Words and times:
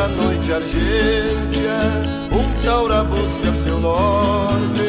nessa 0.00 0.08
noite 0.08 0.52
argêntea, 0.52 1.78
um 2.32 2.64
taura 2.64 3.04
busca 3.04 3.52
seu 3.52 3.78
norte, 3.78 4.80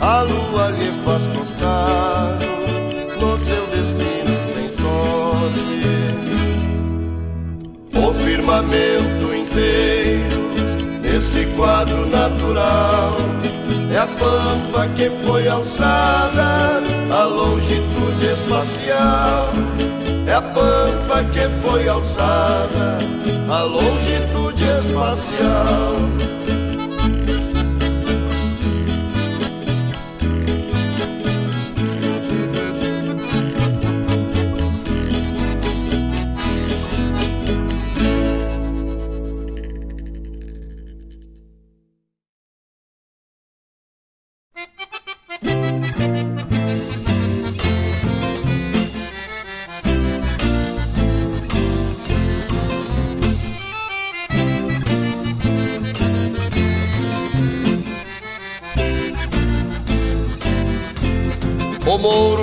a 0.00 0.22
lua 0.22 0.70
lhe 0.70 0.90
faz 1.04 1.28
costado 1.28 2.46
no 3.20 3.36
seu 3.36 3.66
destino 3.66 4.40
sem 4.40 4.70
sorte. 4.70 5.68
O 7.94 8.12
firmamento 8.24 9.34
inteiro, 9.34 10.50
nesse 11.02 11.44
quadro 11.56 12.06
natural, 12.06 13.16
é 13.92 13.98
a 13.98 14.06
pampa 14.06 14.88
que 14.96 15.10
foi 15.26 15.48
alçada, 15.48 16.80
a 17.10 17.24
longitude 17.24 18.26
espacial 18.32 19.52
é 20.26 20.34
a 20.34 20.42
pampa 20.42 20.97
que 21.32 21.48
foi 21.62 21.88
alçada 21.88 22.98
a 23.48 23.62
longitude 23.62 24.64
espacial. 24.64 26.37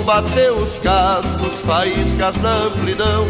Bateu 0.06 0.58
os 0.58 0.78
cascos, 0.78 1.60
faíscas 1.60 2.36
na 2.36 2.66
amplidão. 2.66 3.26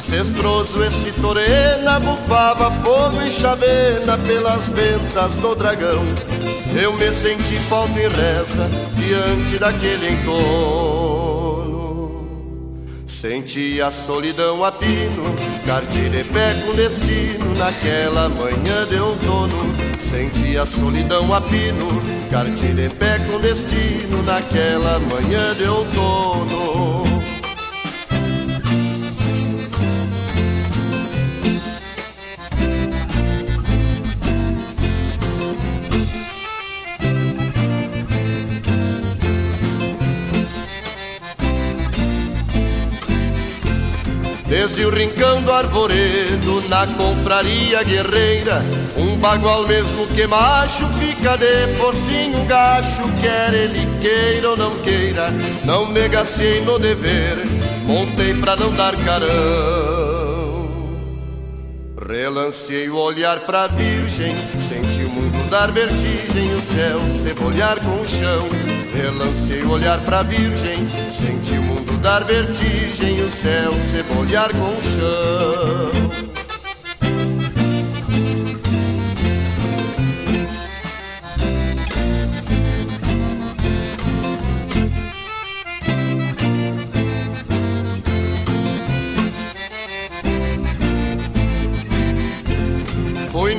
Cestroso 0.00 0.82
esse 0.82 1.12
torena 1.12 2.00
bufava 2.00 2.70
fogo 2.82 3.22
e 3.22 3.30
chavena 3.30 4.18
pelas 4.18 4.68
ventas 4.68 5.38
do 5.38 5.54
dragão. 5.54 6.02
Eu 6.78 6.92
me 6.92 7.12
senti 7.12 7.54
falta 7.70 7.98
e 7.98 8.08
reza 8.08 8.64
diante 8.96 9.56
daquele 9.56 10.10
entorno. 10.10 11.15
Senti 13.06 13.80
a 13.80 13.88
solidão 13.88 14.64
a 14.64 14.72
pino, 14.72 15.32
pé 16.24 16.54
com 16.66 16.74
destino 16.74 17.54
naquela 17.56 18.28
manhã 18.28 18.84
de 18.88 18.96
outono. 18.96 19.72
Senti 19.96 20.58
a 20.58 20.66
solidão 20.66 21.32
a 21.32 21.40
pino, 21.40 22.00
pé 22.98 23.16
com 23.18 23.38
destino 23.40 24.24
naquela 24.24 24.98
manhã 24.98 25.54
de 25.54 25.64
outono. 25.64 27.05
Desde 44.58 44.86
o 44.86 44.90
rincão 44.90 45.42
do 45.42 45.52
arvoredo, 45.52 46.66
na 46.70 46.86
confraria 46.86 47.82
guerreira, 47.82 48.64
um 48.96 49.14
bagual 49.18 49.66
mesmo 49.66 50.06
que 50.06 50.26
macho 50.26 50.88
fica 50.94 51.36
de 51.36 51.74
focinho 51.74 52.42
gacho, 52.46 53.02
quer 53.20 53.52
ele 53.52 53.86
queira 54.00 54.48
ou 54.48 54.56
não 54.56 54.78
queira, 54.78 55.30
não 55.62 55.92
negaciei 55.92 56.62
no 56.62 56.78
dever, 56.78 57.36
montei 57.84 58.32
pra 58.32 58.56
não 58.56 58.70
dar 58.70 58.96
carão. 59.04 59.28
Relancei 62.08 62.88
o 62.88 62.96
olhar 62.96 63.40
pra 63.40 63.66
virgem, 63.66 64.34
senti 64.36 65.04
o 65.04 65.10
mundo 65.10 65.50
dar 65.50 65.70
vertigem, 65.70 66.54
o 66.54 66.62
céu 66.62 66.98
cebolhar 67.10 67.78
com 67.80 68.00
o 68.00 68.06
chão. 68.06 68.48
Relancei 68.96 69.62
o 69.62 69.72
olhar 69.72 70.00
pra 70.00 70.22
virgem, 70.22 70.88
senti 71.10 71.52
o 71.52 71.62
mundo 71.62 71.98
dar 71.98 72.24
vertigem, 72.24 73.20
o 73.22 73.28
céu 73.28 73.78
cebolhar 73.78 74.50
com 74.52 74.70
o 74.70 74.82
chão. 74.82 76.35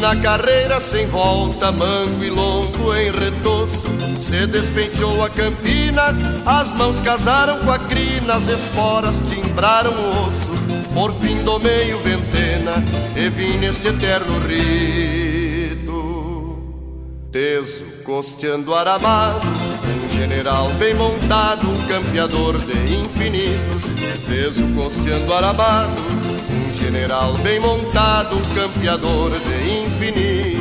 Na 0.08 0.16
carreira 0.16 0.80
sem 0.80 1.06
volta, 1.08 1.72
mango 1.72 2.24
e 2.24 2.30
longo 2.30 2.96
em 2.96 3.12
retoço. 3.12 3.86
Se 4.20 4.48
despenteou 4.48 5.24
a 5.24 5.30
campina, 5.30 6.16
as 6.46 6.72
mãos 6.72 7.00
casaram 7.00 7.60
com 7.60 7.72
a 7.72 7.80
crina, 7.80 8.36
as 8.36 8.48
esporas 8.48 9.22
timbraram 9.30 9.92
o 9.92 10.28
osso. 10.28 10.50
Por 10.94 11.14
fim 11.14 11.44
domei 11.44 11.94
o 11.94 12.00
ventena 12.00 12.84
e 13.16 13.30
vim 13.30 13.58
neste 13.58 13.90
eterno 13.90 14.40
rito. 14.48 15.88
Teso, 17.32 17.84
costeando 18.04 18.74
aramado, 18.74 19.46
um 20.06 20.10
general 20.10 20.70
bem 20.80 20.94
montado, 20.94 21.70
um 21.70 21.88
campeador 21.88 22.58
de 22.60 22.96
infinitos. 22.96 23.92
Teso, 24.28 24.64
costeando 24.74 25.34
aramado, 25.34 25.92
general 26.88 27.34
bem 27.44 27.60
montado, 27.60 28.38
campeador 28.56 29.32
de 29.32 29.86
infinito. 29.86 30.57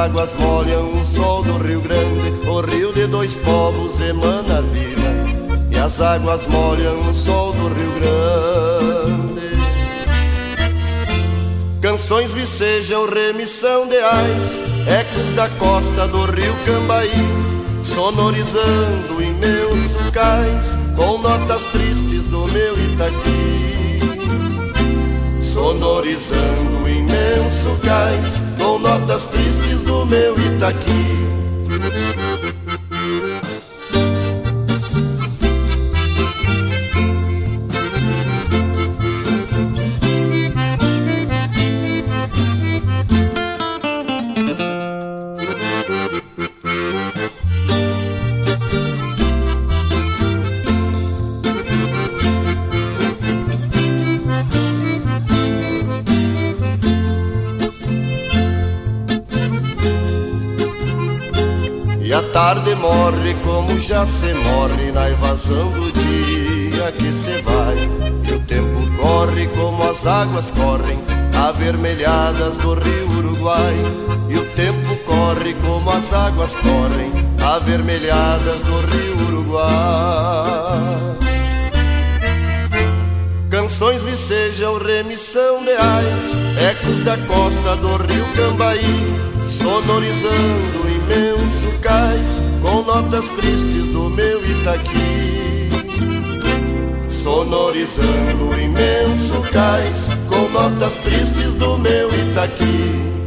Águas 0.00 0.34
molham 0.34 1.00
o 1.00 1.04
sol 1.04 1.42
do 1.42 1.58
Rio 1.58 1.80
Grande, 1.80 2.48
o 2.48 2.60
rio 2.60 2.92
de 2.92 3.06
dois 3.06 3.36
povos 3.36 4.00
emana 4.00 4.58
a 4.58 4.60
vida. 4.60 5.10
E 5.70 5.78
as 5.78 6.00
águas 6.00 6.46
molham 6.46 7.00
o 7.02 7.14
sol 7.14 7.52
do 7.52 7.68
Rio 7.68 7.92
Grande. 8.00 9.40
Canções 11.80 12.32
vicejam 12.32 13.08
remissão 13.08 13.86
de 13.86 13.96
ais, 13.98 14.62
ecos 14.86 15.32
da 15.32 15.48
costa 15.50 16.06
do 16.08 16.24
rio 16.26 16.54
Cambaí, 16.66 17.49
sonorizando 17.82 19.22
em 19.22 19.32
meus 19.34 19.90
sucais, 19.90 20.76
com 20.96 21.18
notas 21.18 21.64
tristes 21.66 22.26
do 22.26 22.46
meu 22.48 22.74
Itaqui. 22.78 24.00
Sonorizando 25.42 26.88
imenso 26.88 27.76
cais 27.82 28.40
com 28.58 28.78
notas 28.78 29.26
tristes 29.26 29.82
do 29.82 30.04
meu 30.06 30.34
Itaqui. 30.38 31.30
Morre 62.90 63.36
como 63.44 63.78
já 63.78 64.04
se 64.04 64.34
morre 64.34 64.90
na 64.90 65.08
evasão 65.08 65.70
do 65.70 65.92
dia 65.92 66.90
que 66.92 67.12
se 67.12 67.40
vai. 67.42 67.76
E 68.28 68.32
o 68.32 68.40
tempo 68.40 68.80
corre 69.00 69.46
como 69.48 69.82
as 69.88 70.06
águas 70.06 70.50
correm, 70.50 70.98
avermelhadas 71.34 72.58
do 72.58 72.74
rio 72.74 73.08
Uruguai. 73.18 73.76
E 74.28 74.36
o 74.36 74.44
tempo 74.56 74.96
corre 75.06 75.54
como 75.64 75.90
as 75.90 76.12
águas 76.12 76.54
correm, 76.54 77.12
avermelhadas 77.40 78.62
do 78.62 78.80
rio 78.90 79.28
Uruguai. 79.28 81.00
Canções 83.50 84.02
vicejam 84.02 84.78
remissão 84.78 85.64
de 85.64 85.72
ais, 85.72 86.24
ecos 86.56 87.02
da 87.02 87.16
costa 87.16 87.76
do 87.76 87.96
rio 87.96 88.24
Cambaí, 88.36 89.14
sonorizando 89.46 90.78
o 90.84 90.88
imenso 90.88 91.68
cais, 91.80 92.40
com 92.60 92.82
notas 92.82 93.28
tristes 93.30 93.88
do 93.88 94.10
meu 94.10 94.40
Itaqui. 94.44 95.70
Sonorizando 97.08 98.48
o 98.48 98.60
imenso 98.60 99.40
cais, 99.52 100.08
com 100.28 100.48
notas 100.50 100.96
tristes 100.98 101.54
do 101.54 101.76
meu 101.78 102.08
Itaqui. 102.08 103.19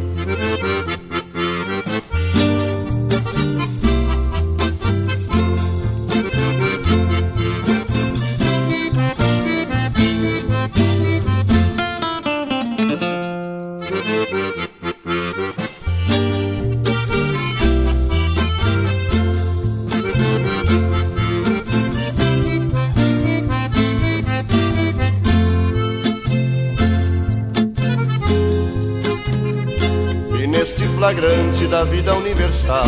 Universal. 32.53 32.85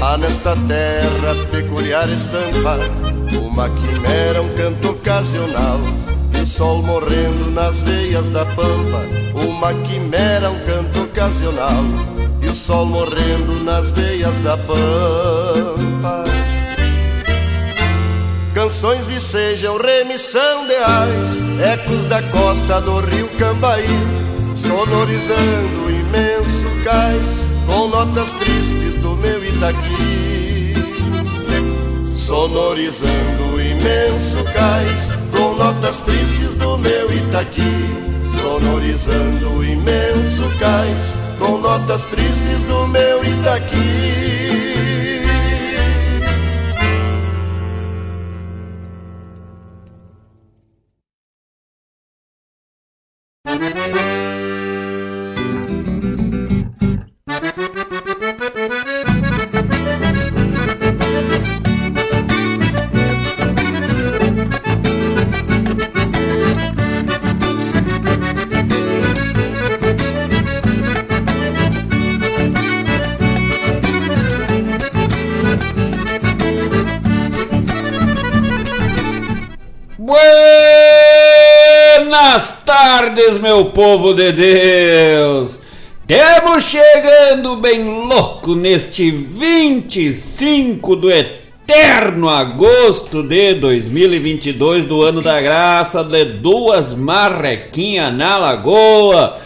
Há 0.00 0.18
nesta 0.18 0.56
terra 0.56 1.34
peculiar 1.50 2.08
estampa, 2.10 2.78
uma 3.40 3.70
quimera, 3.70 4.42
um 4.42 4.54
canto 4.56 4.90
ocasional. 4.90 5.80
E 6.36 6.42
o 6.42 6.46
sol 6.46 6.82
morrendo 6.82 7.50
nas 7.52 7.82
veias 7.82 8.28
da 8.30 8.44
pampa, 8.44 9.02
uma 9.34 9.72
quimera, 9.72 10.50
um 10.50 10.58
canto 10.66 11.02
ocasional. 11.02 11.84
E 12.42 12.46
o 12.48 12.54
sol 12.54 12.86
morrendo 12.86 13.62
nas 13.64 13.90
veias 13.92 14.38
da 14.40 14.56
pampa. 14.56 16.24
Canções 18.52 19.06
vicejam 19.06 19.76
remissão 19.78 20.66
de 20.66 20.74
ais, 20.74 21.60
ecos 21.60 22.06
da 22.06 22.22
costa 22.22 22.80
do 22.80 23.00
rio 23.00 23.28
Cambaí, 23.36 23.84
sonorizando 24.54 25.86
o 25.86 25.90
imenso 25.90 26.84
cais 26.84 27.48
com 27.66 27.88
notas 27.88 28.30
tristes 28.32 28.93
do 29.04 29.14
meu 29.16 29.44
Itaqui, 29.44 30.72
sonorizando 32.14 33.54
o 33.54 33.60
imenso 33.60 34.42
cais, 34.54 35.12
com 35.30 35.54
notas 35.56 36.00
tristes 36.00 36.54
do 36.54 36.78
meu 36.78 37.12
Itaqui, 37.12 37.84
sonorizando 38.40 39.58
o 39.58 39.62
imenso 39.62 40.48
cais, 40.58 41.14
com 41.38 41.58
notas 41.58 42.04
tristes 42.04 42.64
do 42.64 42.86
meu 42.88 43.22
Itaqui. 43.22 44.23
Meu 83.54 83.66
povo 83.66 84.12
de 84.12 84.32
Deus! 84.32 85.60
Temos 86.08 86.64
chegando 86.64 87.54
bem 87.54 87.84
louco 87.84 88.56
neste 88.56 89.12
25 89.12 90.96
do 90.96 91.08
eterno 91.08 92.28
agosto 92.28 93.22
de 93.22 93.54
2022, 93.54 94.86
do 94.86 95.02
ano 95.02 95.22
da 95.22 95.40
graça 95.40 96.02
de 96.02 96.24
duas 96.24 96.94
marrequinhas 96.94 98.12
na 98.12 98.36
lagoa. 98.38 99.38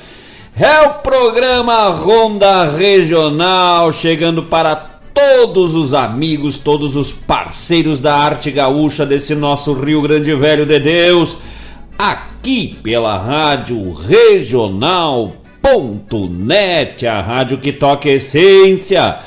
É 0.59 0.87
o 0.87 0.95
programa 0.95 1.91
Ronda 1.91 2.65
Regional 2.65 3.93
chegando 3.93 4.43
para 4.43 4.75
todos 5.13 5.77
os 5.77 5.93
amigos, 5.93 6.57
todos 6.57 6.97
os 6.97 7.13
parceiros 7.13 8.01
da 8.01 8.17
arte 8.17 8.51
gaúcha 8.51 9.05
desse 9.05 9.35
nosso 9.35 9.75
Rio 9.75 10.01
Grande 10.01 10.35
Velho 10.35 10.65
de 10.65 10.81
Deus 10.81 11.37
aqui 11.99 12.79
pela 12.81 13.19
Rádio 13.19 13.93
Regional.net, 13.93 15.35
a 17.07 17.21
rádio 17.21 17.59
que 17.59 17.73
toca 17.73 18.09
essência. 18.09 19.19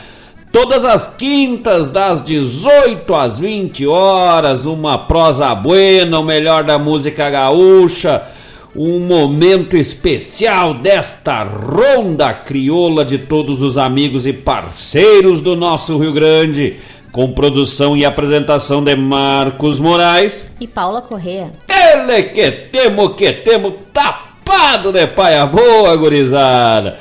Todas 0.51 0.85
as 0.85 1.07
quintas, 1.07 1.91
das 1.91 2.21
18 2.21 3.13
às 3.13 3.39
20 3.39 3.85
horas, 3.87 4.65
uma 4.65 4.97
prosa 4.97 5.53
buena, 5.53 6.19
o 6.19 6.23
melhor 6.23 6.63
da 6.63 6.79
música 6.79 7.29
gaúcha, 7.29 8.23
um 8.75 8.99
momento 8.99 9.75
especial 9.75 10.73
desta 10.73 11.43
ronda 11.43 12.33
crioula 12.33 13.03
de 13.03 13.17
todos 13.17 13.61
os 13.61 13.77
amigos 13.77 14.25
e 14.25 14.31
parceiros 14.31 15.41
do 15.41 15.55
nosso 15.57 15.97
Rio 15.97 16.13
Grande 16.13 16.77
com 17.11 17.31
produção 17.31 17.95
e 17.95 18.05
apresentação 18.05 18.83
de 18.83 18.95
Marcos 18.95 19.79
Moraes 19.79 20.47
e 20.59 20.67
Paula 20.67 21.01
Correa. 21.01 21.51
Ele 21.67 22.23
que 22.23 22.51
temo, 22.51 23.09
que 23.09 23.31
temo, 23.33 23.71
tapado 23.93 24.91
de 24.91 25.05
paia 25.07 25.45
boa, 25.45 25.95
gurizada. 25.97 26.97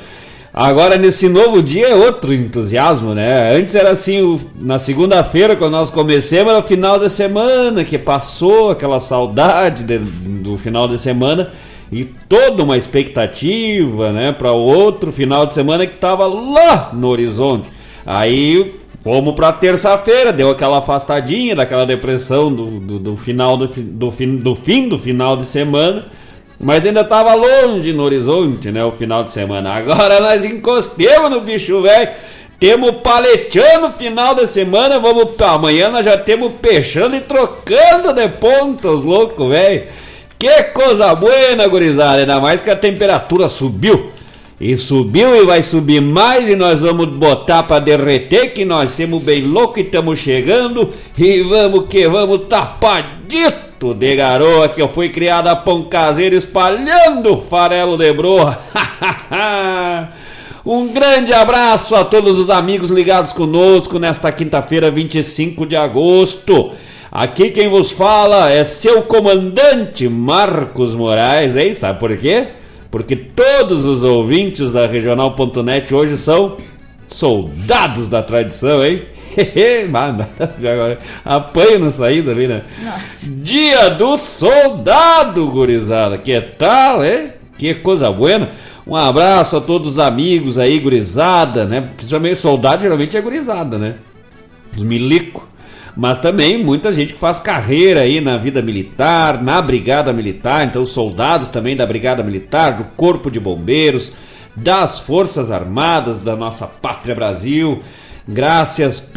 Agora, 0.53 0.97
nesse 0.97 1.29
novo 1.29 1.63
dia, 1.63 1.87
é 1.87 1.95
outro 1.95 2.33
entusiasmo, 2.33 3.15
né? 3.15 3.55
Antes 3.55 3.73
era 3.73 3.91
assim, 3.91 4.21
o, 4.21 4.37
na 4.59 4.77
segunda-feira, 4.77 5.55
quando 5.55 5.71
nós 5.71 5.89
começamos, 5.89 6.51
era 6.51 6.59
o 6.59 6.63
final 6.63 6.99
da 6.99 7.07
semana, 7.07 7.85
que 7.85 7.97
passou 7.97 8.69
aquela 8.69 8.99
saudade 8.99 9.85
de, 9.85 9.97
do 9.97 10.57
final 10.57 10.89
de 10.89 10.97
semana 10.97 11.49
e 11.89 12.03
toda 12.03 12.63
uma 12.63 12.75
expectativa, 12.75 14.11
né, 14.11 14.31
para 14.31 14.51
o 14.51 14.61
outro 14.61 15.11
final 15.11 15.45
de 15.45 15.53
semana 15.53 15.85
que 15.85 15.95
estava 15.95 16.25
lá 16.25 16.91
no 16.93 17.07
horizonte. 17.07 17.69
Aí 18.05 18.73
Fomos 19.03 19.33
pra 19.33 19.51
terça-feira, 19.51 20.31
deu 20.31 20.51
aquela 20.51 20.77
afastadinha 20.77 21.55
daquela 21.55 21.85
depressão 21.87 22.53
do, 22.53 22.79
do, 22.79 22.99
do 22.99 23.17
final 23.17 23.57
do, 23.57 23.65
do, 23.67 24.11
fim, 24.11 24.35
do 24.35 24.55
fim 24.55 24.87
do 24.87 24.99
final 24.99 25.35
de 25.35 25.43
semana. 25.43 26.05
Mas 26.59 26.85
ainda 26.85 27.03
tava 27.03 27.33
longe 27.33 27.91
no 27.91 28.03
horizonte, 28.03 28.71
né? 28.71 28.83
O 28.85 28.91
final 28.91 29.23
de 29.23 29.31
semana. 29.31 29.73
Agora 29.73 30.19
nós 30.19 30.45
encostemos 30.45 31.31
no 31.31 31.41
bicho 31.41 31.81
velho. 31.81 32.11
Temos 32.59 32.91
paleteando 33.01 33.91
final 33.93 34.35
de 34.35 34.45
semana. 34.45 34.99
Vamos 34.99 35.29
amanhã 35.41 35.89
nós 35.89 36.05
já 36.05 36.15
temos 36.15 36.51
peixando 36.61 37.15
e 37.15 37.21
trocando 37.21 38.13
de 38.13 38.29
pontos, 38.29 39.03
louco, 39.03 39.49
velho. 39.49 39.87
Que 40.37 40.63
coisa 40.65 41.15
boa, 41.15 41.67
gurizada. 41.67 42.19
Ainda 42.19 42.39
mais 42.39 42.61
que 42.61 42.69
a 42.69 42.75
temperatura 42.75 43.49
subiu. 43.49 44.11
E 44.61 44.77
subiu 44.77 45.35
e 45.35 45.43
vai 45.43 45.63
subir 45.63 45.99
mais 45.99 46.47
e 46.47 46.55
nós 46.55 46.81
vamos 46.81 47.07
botar 47.07 47.63
para 47.63 47.79
derreter 47.79 48.53
que 48.53 48.63
nós 48.63 48.91
somos 48.91 49.23
bem 49.23 49.41
loucos 49.41 49.79
e 49.79 49.81
estamos 49.87 50.19
chegando 50.19 50.87
e 51.17 51.41
vamos 51.41 51.87
que 51.89 52.07
vamos 52.07 52.45
tapadito 52.47 53.95
de 53.95 54.15
garoa 54.15 54.69
que 54.69 54.79
eu 54.79 54.87
fui 54.87 55.09
criado 55.09 55.47
a 55.47 55.55
pão 55.55 55.85
caseiro 55.85 56.35
espalhando 56.35 57.35
farelo 57.37 57.97
de 57.97 58.13
broa. 58.13 58.55
um 60.63 60.89
grande 60.89 61.33
abraço 61.33 61.95
a 61.95 62.05
todos 62.05 62.37
os 62.37 62.51
amigos 62.51 62.91
ligados 62.91 63.33
conosco 63.33 63.97
nesta 63.97 64.31
quinta-feira, 64.31 64.91
25 64.91 65.65
de 65.65 65.75
agosto. 65.75 66.69
Aqui 67.11 67.49
quem 67.49 67.67
vos 67.67 67.91
fala 67.91 68.51
é 68.51 68.63
seu 68.63 69.01
comandante 69.01 70.07
Marcos 70.07 70.93
Moraes, 70.93 71.55
hein? 71.55 71.73
Sabe 71.73 71.99
por 71.99 72.15
quê? 72.15 72.60
Porque 72.91 73.15
todos 73.15 73.85
os 73.85 74.03
ouvintes 74.03 74.71
da 74.71 74.85
Regional.net 74.85 75.95
hoje 75.95 76.17
são 76.17 76.57
soldados 77.07 78.09
da 78.09 78.21
tradição, 78.21 78.85
hein? 78.85 79.03
Apanho 81.23 81.79
na 81.79 81.89
saída 81.89 82.31
ali, 82.31 82.47
né? 82.47 82.63
Nossa. 82.83 83.01
Dia 83.23 83.89
do 83.89 84.17
soldado, 84.17 85.49
gurizada. 85.49 86.17
Que 86.17 86.39
tal, 86.41 87.03
hein? 87.03 87.31
Que 87.57 87.73
coisa 87.75 88.11
boa. 88.11 88.49
Um 88.85 88.95
abraço 88.95 89.57
a 89.57 89.61
todos 89.61 89.91
os 89.91 89.99
amigos 89.99 90.57
aí, 90.59 90.79
gurizada, 90.79 91.65
né? 91.65 91.89
Principalmente 91.95 92.39
soldado, 92.39 92.81
geralmente 92.81 93.15
é 93.15 93.21
gurizada, 93.21 93.77
né? 93.77 93.95
Os 94.75 94.83
milico. 94.83 95.47
Mas 95.95 96.17
também 96.17 96.63
muita 96.63 96.91
gente 96.91 97.13
que 97.13 97.19
faz 97.19 97.39
carreira 97.39 98.01
aí 98.01 98.21
na 98.21 98.37
vida 98.37 98.61
militar, 98.61 99.41
na 99.41 99.61
brigada 99.61 100.13
militar, 100.13 100.65
então 100.65 100.85
soldados 100.85 101.49
também 101.49 101.75
da 101.75 101.85
brigada 101.85 102.23
militar, 102.23 102.75
do 102.75 102.83
corpo 102.95 103.29
de 103.29 103.39
bombeiros, 103.39 104.11
das 104.55 104.99
forças 104.99 105.51
armadas 105.51 106.19
da 106.19 106.35
nossa 106.35 106.65
pátria 106.67 107.15
Brasil. 107.15 107.81
Graças 108.27 109.11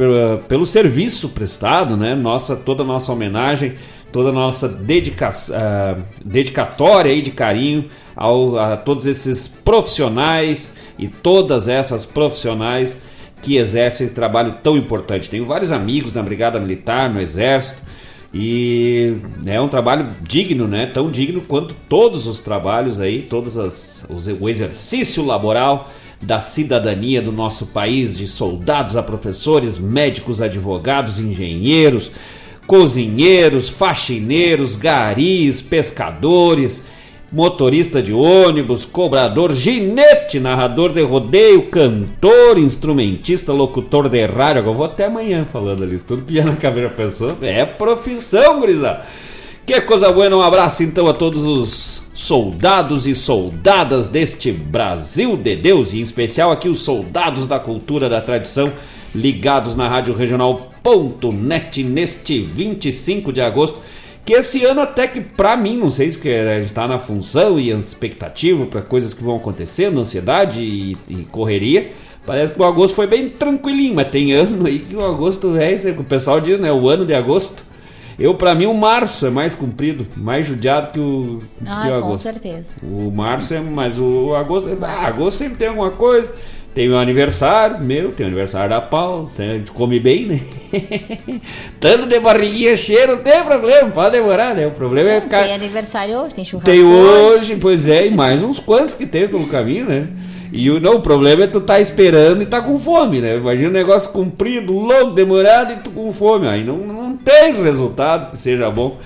pelo 0.48 0.66
serviço 0.66 1.28
prestado, 1.28 1.96
né? 1.96 2.14
Nossa, 2.14 2.56
toda 2.56 2.82
a 2.82 2.86
nossa 2.86 3.12
homenagem, 3.12 3.74
toda 4.10 4.30
a 4.30 4.32
nossa 4.32 4.66
dedica 4.66 5.28
uh, 5.28 6.02
dedicatória 6.24 7.12
aí 7.12 7.20
de 7.20 7.30
carinho 7.30 7.84
ao, 8.16 8.58
a 8.58 8.76
todos 8.76 9.06
esses 9.06 9.46
profissionais 9.46 10.74
e 10.98 11.06
todas 11.06 11.68
essas 11.68 12.06
profissionais 12.06 13.02
que 13.44 13.58
exercem 13.58 14.06
esse 14.06 14.14
trabalho 14.14 14.56
tão 14.62 14.74
importante. 14.74 15.28
Tenho 15.28 15.44
vários 15.44 15.70
amigos 15.70 16.14
na 16.14 16.22
Brigada 16.22 16.58
Militar, 16.58 17.10
no 17.10 17.20
Exército, 17.20 17.82
e 18.32 19.16
é 19.44 19.60
um 19.60 19.68
trabalho 19.68 20.08
digno, 20.22 20.66
né? 20.66 20.86
Tão 20.86 21.10
digno 21.10 21.42
quanto 21.42 21.74
todos 21.86 22.26
os 22.26 22.40
trabalhos 22.40 23.00
aí, 23.00 23.20
todos 23.20 23.58
as, 23.58 24.06
os, 24.08 24.26
o 24.26 24.48
exercício 24.48 25.22
laboral 25.22 25.90
da 26.22 26.40
cidadania 26.40 27.20
do 27.20 27.30
nosso 27.30 27.66
país, 27.66 28.16
de 28.16 28.26
soldados 28.26 28.96
a 28.96 29.02
professores, 29.02 29.78
médicos, 29.78 30.40
advogados, 30.40 31.20
engenheiros, 31.20 32.10
cozinheiros, 32.66 33.68
faxineiros, 33.68 34.74
garis, 34.74 35.60
pescadores 35.60 36.82
motorista 37.34 38.00
de 38.00 38.12
ônibus, 38.12 38.86
cobrador, 38.86 39.52
ginete, 39.52 40.38
narrador 40.38 40.92
de 40.92 41.02
rodeio, 41.02 41.64
cantor, 41.64 42.56
instrumentista, 42.58 43.52
locutor 43.52 44.08
de 44.08 44.24
rádio. 44.24 44.72
Vou 44.72 44.86
até 44.86 45.06
amanhã 45.06 45.44
falando 45.44 45.82
ali, 45.82 45.98
tudo 45.98 46.22
que 46.22 46.34
ia 46.34 46.44
na 46.44 46.54
cabeça 46.54 46.88
da 46.88 46.94
pessoa 46.94 47.36
é 47.42 47.64
profissão, 47.64 48.60
gurizada. 48.60 49.04
Que 49.66 49.80
coisa 49.80 50.12
boa, 50.12 50.28
um 50.28 50.40
abraço 50.40 50.84
então 50.84 51.08
a 51.08 51.12
todos 51.12 51.44
os 51.44 52.04
soldados 52.14 53.04
e 53.04 53.14
soldadas 53.14 54.06
deste 54.06 54.52
Brasil 54.52 55.36
de 55.36 55.56
Deus, 55.56 55.92
e 55.92 55.98
em 55.98 56.02
especial 56.02 56.52
aqui 56.52 56.68
os 56.68 56.82
soldados 56.82 57.48
da 57.48 57.58
cultura, 57.58 58.08
da 58.08 58.20
tradição, 58.20 58.72
ligados 59.12 59.74
na 59.74 59.88
Rádio 59.88 60.14
Regional.net 60.14 61.82
neste 61.82 62.42
25 62.42 63.32
de 63.32 63.40
agosto 63.40 63.80
que 64.24 64.32
esse 64.32 64.64
ano 64.64 64.80
até 64.80 65.06
que 65.06 65.20
para 65.20 65.56
mim, 65.56 65.76
não 65.76 65.90
sei 65.90 66.08
se 66.08 66.16
porque 66.16 66.30
a 66.30 66.60
gente 66.60 66.72
tá 66.72 66.88
na 66.88 66.98
função 66.98 67.58
e 67.58 67.70
expectativa 67.70 68.64
para 68.66 68.80
coisas 68.80 69.12
que 69.12 69.22
vão 69.22 69.36
acontecendo, 69.36 70.00
ansiedade 70.00 70.62
e, 70.62 70.96
e, 71.08 71.24
correria, 71.24 71.90
parece 72.24 72.52
que 72.52 72.60
o 72.60 72.64
agosto 72.64 72.94
foi 72.94 73.06
bem 73.06 73.28
tranquilinho, 73.28 73.94
mas 73.94 74.08
tem 74.08 74.32
ano 74.32 74.66
aí 74.66 74.78
que 74.78 74.96
o 74.96 75.04
agosto 75.04 75.56
é 75.56 75.72
isso 75.72 75.92
que 75.92 76.00
o 76.00 76.04
pessoal 76.04 76.40
diz, 76.40 76.58
né, 76.58 76.72
o 76.72 76.88
ano 76.88 77.04
de 77.04 77.14
agosto. 77.14 77.64
Eu, 78.18 78.34
para 78.36 78.54
mim, 78.54 78.66
o 78.66 78.74
março 78.74 79.26
é 79.26 79.30
mais 79.30 79.56
comprido, 79.56 80.06
mais 80.16 80.46
judiado 80.46 80.92
que 80.92 81.00
o, 81.00 81.40
ah, 81.66 81.82
que 81.82 81.88
o 81.88 81.94
agosto. 81.94 82.28
Com 82.28 82.32
certeza. 82.32 82.66
O 82.80 83.10
março 83.10 83.52
é, 83.54 83.60
mas 83.60 83.98
o 83.98 84.34
agosto, 84.36 84.68
ah, 84.80 85.06
agosto 85.08 85.36
sempre 85.36 85.56
tem 85.58 85.68
alguma 85.68 85.90
coisa. 85.90 86.32
Tem 86.74 86.90
o 86.90 86.96
aniversário 86.96 87.80
meu, 87.80 88.10
tem 88.10 88.26
o 88.26 88.28
aniversário 88.28 88.70
da 88.70 88.80
Paula, 88.80 89.30
a 89.38 89.42
gente 89.42 89.70
come 89.70 90.00
bem, 90.00 90.26
né? 90.26 90.40
Tanto 91.78 92.08
de 92.08 92.18
barriguinha 92.18 92.76
cheia, 92.76 93.06
não 93.06 93.18
tem 93.18 93.44
problema, 93.44 93.90
pode 93.92 94.10
demorar, 94.10 94.56
né? 94.56 94.66
O 94.66 94.72
problema 94.72 95.10
é 95.10 95.20
ficar. 95.20 95.44
Tem 95.44 95.54
aniversário 95.54 96.18
hoje, 96.18 96.34
tem 96.34 96.44
churrasco. 96.44 96.68
Tem 96.68 96.82
hoje, 96.82 97.56
pois 97.56 97.86
é, 97.86 98.08
e 98.08 98.10
mais 98.10 98.42
uns 98.42 98.58
quantos 98.58 98.92
que 98.92 99.06
tem 99.06 99.28
pelo 99.28 99.46
caminho, 99.46 99.86
né? 99.86 100.08
E 100.52 100.68
o, 100.68 100.80
não, 100.80 100.96
o 100.96 101.00
problema 101.00 101.44
é 101.44 101.46
tu 101.46 101.60
tá 101.60 101.80
esperando 101.80 102.42
e 102.42 102.46
tá 102.46 102.60
com 102.60 102.76
fome, 102.76 103.20
né? 103.20 103.36
Imagina 103.36 103.68
um 103.68 103.72
negócio 103.72 104.10
comprido, 104.10 104.72
longo, 104.72 105.12
demorado 105.12 105.74
e 105.74 105.76
tu 105.76 105.90
com 105.90 106.12
fome. 106.12 106.48
Aí 106.48 106.64
não, 106.64 106.76
não 106.78 107.16
tem 107.16 107.54
resultado 107.62 108.30
que 108.30 108.36
seja 108.36 108.68
bom. 108.70 108.98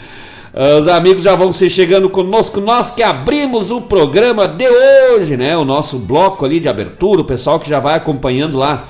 Os 0.79 0.89
amigos 0.89 1.23
já 1.23 1.35
vão 1.35 1.53
se 1.53 1.69
chegando 1.69 2.09
conosco, 2.09 2.61
nós 2.61 2.91
que 2.91 3.03
abrimos 3.03 3.71
o 3.71 3.83
programa 3.83 4.49
de 4.49 4.67
hoje, 4.69 5.37
né? 5.37 5.57
O 5.57 5.65
nosso 5.65 5.99
bloco 5.99 6.45
ali 6.45 6.59
de 6.59 6.69
abertura, 6.69 7.21
o 7.21 7.25
pessoal 7.25 7.59
que 7.59 7.69
já 7.69 7.79
vai 7.79 7.95
acompanhando 7.95 8.59
lá, 8.59 8.89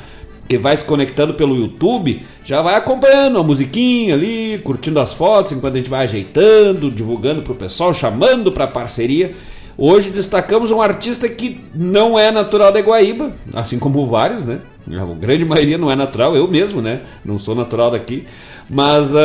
que 0.49 0.57
vai 0.57 0.77
se 0.77 0.85
conectando 0.85 1.35
pelo 1.35 1.57
YouTube, 1.57 2.23
já 2.45 2.62
vai 2.62 2.75
acompanhando 2.75 3.38
a 3.38 3.43
musiquinha 3.43 4.15
ali, 4.15 4.59
curtindo 4.65 5.00
as 5.00 5.12
fotos 5.12 5.53
enquanto 5.53 5.75
a 5.75 5.79
gente 5.79 5.91
vai 5.91 6.05
ajeitando, 6.05 6.91
divulgando 6.91 7.43
pro 7.43 7.55
pessoal, 7.55 7.93
chamando 7.93 8.50
para 8.50 8.67
parceria. 8.67 9.33
Hoje 9.77 10.11
destacamos 10.11 10.71
um 10.71 10.81
artista 10.81 11.29
que 11.29 11.61
não 11.75 12.19
é 12.19 12.31
natural 12.31 12.73
da 12.73 12.81
Guaíba, 12.81 13.31
assim 13.53 13.79
como 13.79 14.07
vários, 14.07 14.45
né? 14.45 14.61
A 14.90 15.14
grande 15.14 15.45
maioria 15.45 15.76
não 15.76 15.90
é 15.90 15.97
natural, 15.97 16.35
eu 16.37 16.49
mesmo, 16.49 16.80
né? 16.80 17.00
Não 17.25 17.37
sou 17.37 17.54
natural 17.54 17.90
daqui. 17.90 18.25
Mas 18.71 19.12
uh, 19.14 19.18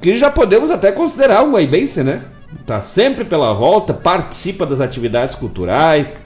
que 0.00 0.14
já 0.14 0.30
podemos 0.30 0.70
até 0.70 0.92
considerar 0.92 1.42
um 1.42 1.52
guaibense, 1.52 2.02
né? 2.02 2.22
Tá 2.64 2.80
sempre 2.80 3.24
pela 3.24 3.52
volta, 3.52 3.92
participa 3.92 4.64
das 4.64 4.80
atividades 4.80 5.34
culturais, 5.34 6.16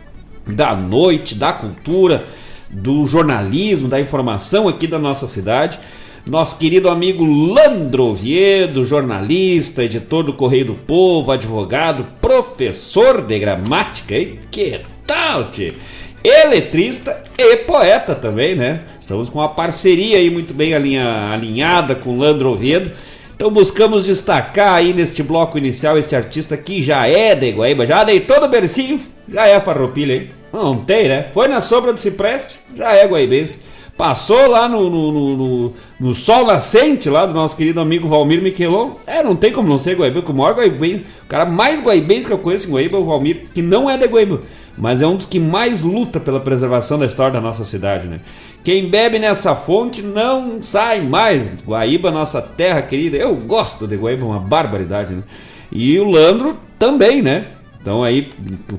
da 0.47 0.75
noite, 0.75 1.35
da 1.35 1.53
cultura, 1.53 2.25
do 2.71 3.05
jornalismo, 3.07 3.89
da 3.89 4.01
informação 4.01 4.69
aqui 4.69 4.87
da 4.87 4.99
nossa 4.99 5.27
cidade. 5.27 5.79
Nosso 6.27 6.59
querido 6.59 6.89
amigo 6.89 7.25
Landro 7.25 8.05
Oviedo, 8.05 8.85
jornalista, 8.85 9.83
editor 9.83 10.23
do 10.23 10.35
Correio 10.35 10.67
do 10.67 10.75
Povo, 10.75 11.33
advogado, 11.33 12.07
professor 12.21 13.23
de 13.23 13.39
gramática. 13.39 14.15
E 14.15 14.39
que 14.51 14.81
tal, 15.07 15.51
tchê? 15.51 15.73
Eletrista 16.23 17.25
e 17.39 17.57
poeta 17.59 18.15
também, 18.15 18.55
né? 18.55 18.81
Estamos 19.01 19.29
com 19.29 19.39
uma 19.39 19.49
parceria 19.49 20.19
aí 20.19 20.31
muito 20.31 20.53
bem 20.53 20.75
alinha, 20.75 21.31
alinhada 21.33 21.95
com 21.95 22.19
Landro 22.19 22.51
Oviedo. 22.51 22.91
Então 23.35 23.51
buscamos 23.51 24.05
destacar 24.05 24.75
aí 24.75 24.93
neste 24.93 25.23
bloco 25.23 25.57
inicial 25.57 25.97
esse 25.97 26.15
artista 26.15 26.57
que 26.57 26.83
já 26.83 27.09
é 27.09 27.35
de 27.35 27.51
Guaíba, 27.51 27.87
já 27.87 28.05
deitou 28.05 28.39
no 28.39 28.49
bercinho, 28.49 29.01
já 29.27 29.47
é 29.47 29.59
farroupilha 29.59 30.15
aí. 30.15 30.31
Não 30.53 30.77
tem, 30.77 31.09
né? 31.09 31.29
Foi 31.33 31.49
na 31.49 31.61
sombra 31.61 31.93
do 31.93 32.01
cipreste, 32.01 32.57
já 32.77 32.93
é 32.93 33.07
guaibense. 33.07 33.61
Passou 33.97 34.49
lá 34.49 34.69
no, 34.69 34.89
no, 34.89 35.37
no, 35.37 35.75
no, 36.01 36.15
sol 36.15 36.47
nascente 36.47 37.11
lá 37.11 37.27
do 37.27 37.35
nosso 37.35 37.55
querido 37.55 37.81
amigo 37.81 38.09
Valmir 38.09 38.43
Miquelon. 38.43 38.93
É, 39.07 39.23
não 39.23 39.37
tem 39.37 39.53
como 39.53 39.69
não 39.69 39.79
ser 39.79 39.95
Guaíba, 39.95 40.25
o 40.27 40.33
maior 40.33 40.55
Guaibense, 40.55 41.05
o 41.23 41.27
cara 41.27 41.45
mais 41.45 41.83
Guaibense 41.83 42.27
que 42.27 42.33
eu 42.33 42.39
conheço 42.39 42.67
em 42.67 42.73
Guaíba 42.73 42.97
é 42.97 43.01
o 43.01 43.05
Valmir, 43.05 43.45
que 43.53 43.61
não 43.61 43.91
é 43.91 43.99
de 43.99 44.07
Guaíba, 44.07 44.41
mas 44.77 45.03
é 45.03 45.07
um 45.07 45.17
dos 45.17 45.27
que 45.27 45.39
mais 45.39 45.83
luta 45.83 46.19
pela 46.19 46.41
preservação 46.41 46.99
da 46.99 47.07
história 47.07 47.35
da 47.35 47.41
nossa 47.41 47.65
cidade, 47.65 48.07
né? 48.07 48.21
Quem 48.63 48.89
bebe 48.89 49.19
nessa 49.19 49.55
fonte 49.55 50.03
não 50.03 50.61
sai 50.63 51.01
mais. 51.01 51.63
Guaíba, 51.63 52.11
nossa 52.11 52.41
terra 52.41 52.83
querida, 52.83 53.17
eu 53.17 53.35
gosto 53.37 53.87
de 53.87 53.97
Guaíba, 53.97 54.25
uma 54.25 54.39
barbaridade, 54.39 55.15
né? 55.15 55.23
E 55.73 55.99
o 55.99 56.09
Landro 56.09 56.59
também, 56.79 57.23
né? 57.23 57.47
Então 57.81 58.05
aí, 58.05 58.29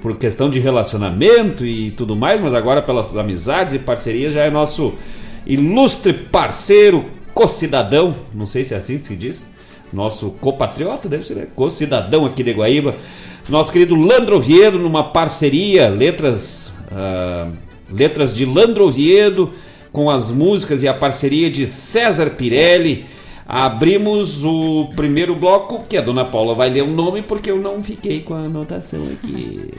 por 0.01 0.15
questão 0.17 0.50
de 0.50 0.60
relacionamento 0.60 1.65
e 1.65 1.89
tudo 1.91 2.15
mais, 2.15 2.39
mas 2.39 2.53
agora 2.53 2.81
pelas 2.81 3.15
amizades 3.17 3.74
e 3.74 3.79
parcerias, 3.79 4.33
já 4.33 4.43
é 4.43 4.50
nosso 4.50 4.93
ilustre 5.45 6.13
parceiro, 6.13 7.05
co-cidadão, 7.33 8.13
não 8.33 8.45
sei 8.45 8.63
se 8.63 8.74
é 8.74 8.77
assim 8.77 8.95
que 8.95 9.01
se 9.01 9.15
diz, 9.15 9.48
nosso 9.91 10.31
copatriota, 10.31 11.10
deve 11.10 11.25
ser, 11.25 11.36
né? 11.36 11.48
co-cidadão 11.55 12.25
aqui 12.25 12.43
de 12.43 12.53
Guaíba, 12.53 12.95
nosso 13.51 13.72
querido 13.72 13.96
Landro 13.96 14.38
Oviedo, 14.38 14.79
numa 14.79 15.03
parceria, 15.03 15.89
letras, 15.89 16.72
uh, 16.91 17.51
letras 17.91 18.34
de 18.34 18.46
Landro 18.46 18.86
Oviedo, 18.86 19.51
com 19.91 20.10
as 20.10 20.31
músicas 20.31 20.84
e 20.84 20.88
a 20.88 20.93
parceria 20.93 21.50
de 21.50 21.67
César 21.67 22.31
Pirelli, 22.31 23.05
Abrimos 23.53 24.46
o 24.46 24.88
primeiro 24.96 25.36
bloco, 25.36 25.84
que 25.84 25.98
a 25.98 26.01
dona 26.01 26.24
Paula 26.24 26.55
vai 26.55 26.70
ler 26.70 26.84
o 26.84 26.88
nome, 26.88 27.22
porque 27.22 27.51
eu 27.51 27.58
não 27.58 27.84
fiquei 27.84 28.22
com 28.22 28.34
a 28.34 28.46
anotação 28.46 29.03
aqui. 29.12 29.72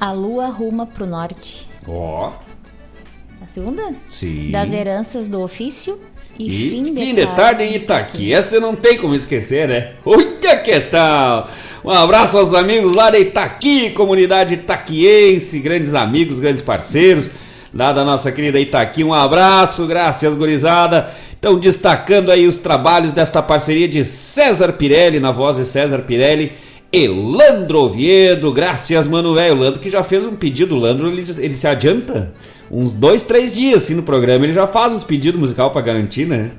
A 0.00 0.10
lua 0.12 0.48
ruma 0.48 0.86
pro 0.86 1.04
norte. 1.04 1.68
Ó. 1.86 2.30
Oh. 2.30 3.42
A 3.44 3.46
segunda? 3.46 3.94
Sim. 4.08 4.50
Das 4.50 4.72
heranças 4.72 5.26
do 5.26 5.42
ofício 5.42 6.00
e, 6.38 6.46
e 6.46 6.70
fim, 6.70 6.82
de, 6.82 7.00
fim 7.00 7.14
de 7.14 7.26
tarde 7.34 7.64
em 7.64 7.74
Itaqui. 7.76 8.32
Essa 8.32 8.58
não 8.60 8.74
tem 8.74 8.98
como 8.98 9.14
esquecer, 9.14 9.68
né? 9.68 9.92
Olha 10.04 10.56
que 10.56 10.80
tal! 10.80 11.48
Um 11.84 11.90
abraço 11.90 12.38
aos 12.38 12.54
amigos 12.54 12.94
lá 12.94 13.10
de 13.10 13.18
Itaqui, 13.18 13.90
comunidade 13.90 14.54
itaquiense, 14.54 15.58
grandes 15.58 15.94
amigos, 15.94 16.40
grandes 16.40 16.62
parceiros 16.62 17.30
lá 17.74 17.92
da 17.92 18.04
nossa 18.04 18.30
querida 18.30 18.58
Itaqui. 18.58 19.02
Um 19.04 19.12
abraço, 19.12 19.86
graças 19.86 20.34
gurizada. 20.36 21.10
Então, 21.38 21.58
destacando 21.58 22.30
aí 22.30 22.46
os 22.46 22.56
trabalhos 22.56 23.12
desta 23.12 23.42
parceria 23.42 23.86
de 23.86 24.02
César 24.04 24.72
Pirelli, 24.72 25.20
na 25.20 25.30
voz 25.30 25.56
de 25.56 25.64
César 25.66 25.98
Pirelli, 25.98 26.52
Elandro 26.94 27.80
Oviedo. 27.80 28.52
Graças, 28.52 29.08
mano, 29.08 29.34
velho. 29.34 29.56
O 29.56 29.58
Landro 29.58 29.80
que 29.80 29.90
já 29.90 30.02
fez 30.04 30.26
um 30.26 30.36
pedido. 30.36 30.76
O 30.76 30.78
Landro, 30.78 31.08
ele, 31.08 31.24
ele 31.38 31.56
se 31.56 31.66
adianta 31.66 32.32
uns 32.70 32.92
dois, 32.92 33.22
três 33.22 33.52
dias 33.52 33.82
assim 33.82 33.94
no 33.94 34.04
programa. 34.04 34.44
Ele 34.44 34.52
já 34.52 34.66
faz 34.66 34.94
os 34.94 35.02
pedidos 35.02 35.40
musical 35.40 35.72
para 35.72 35.82
garantir, 35.82 36.24
né? 36.24 36.50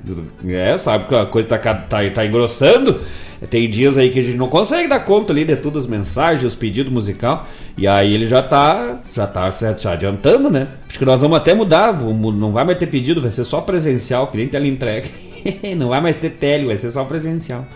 É, 0.46 0.76
sabe 0.76 1.06
que 1.06 1.14
a 1.14 1.24
coisa 1.24 1.48
tá, 1.48 1.58
tá, 1.58 2.10
tá 2.10 2.26
engrossando. 2.26 3.00
Tem 3.48 3.68
dias 3.68 3.96
aí 3.96 4.10
que 4.10 4.18
a 4.18 4.22
gente 4.22 4.36
não 4.36 4.48
consegue 4.48 4.88
dar 4.88 5.00
conta 5.00 5.32
ali 5.32 5.44
de 5.44 5.56
todas 5.56 5.84
as 5.84 5.88
mensagens, 5.88 6.44
os 6.44 6.54
pedidos 6.54 6.92
musical. 6.92 7.46
E 7.76 7.86
aí 7.86 8.12
ele 8.12 8.28
já 8.28 8.42
tá, 8.42 9.00
já 9.14 9.26
tá 9.26 9.50
se 9.50 9.66
adiantando, 9.66 10.50
né? 10.50 10.68
Acho 10.86 10.98
que 10.98 11.04
nós 11.04 11.20
vamos 11.22 11.38
até 11.38 11.54
mudar. 11.54 11.98
Não 11.98 12.52
vai 12.52 12.64
mais 12.64 12.78
ter 12.78 12.86
pedido, 12.86 13.22
vai 13.22 13.30
ser 13.30 13.44
só 13.44 13.62
presencial, 13.62 14.26
que 14.26 14.36
nem 14.36 14.48
tele 14.48 14.68
entrega. 14.68 15.06
não 15.76 15.88
vai 15.88 16.00
mais 16.00 16.16
ter 16.16 16.30
tele, 16.30 16.66
vai 16.66 16.76
ser 16.76 16.90
só 16.90 17.04
presencial. 17.04 17.66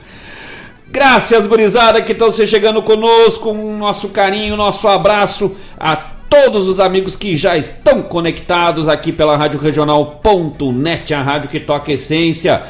Graças, 0.93 1.47
gurizada, 1.47 2.03
que 2.03 2.11
estão 2.11 2.33
se 2.33 2.45
chegando 2.49 2.83
conosco. 2.83 3.51
Um 3.51 3.79
nosso 3.79 4.09
carinho, 4.09 4.57
nosso 4.57 4.89
abraço 4.89 5.53
a 5.79 5.95
todos 5.95 6.67
os 6.67 6.81
amigos 6.81 7.15
que 7.15 7.37
já 7.37 7.57
estão 7.57 8.03
conectados 8.03 8.89
aqui 8.89 9.13
pela 9.13 9.37
Rádio 9.37 9.61
Regional.net, 9.61 11.15
a 11.15 11.23
rádio 11.23 11.49
que 11.49 11.61
toca 11.61 11.93
essência. 11.93 12.63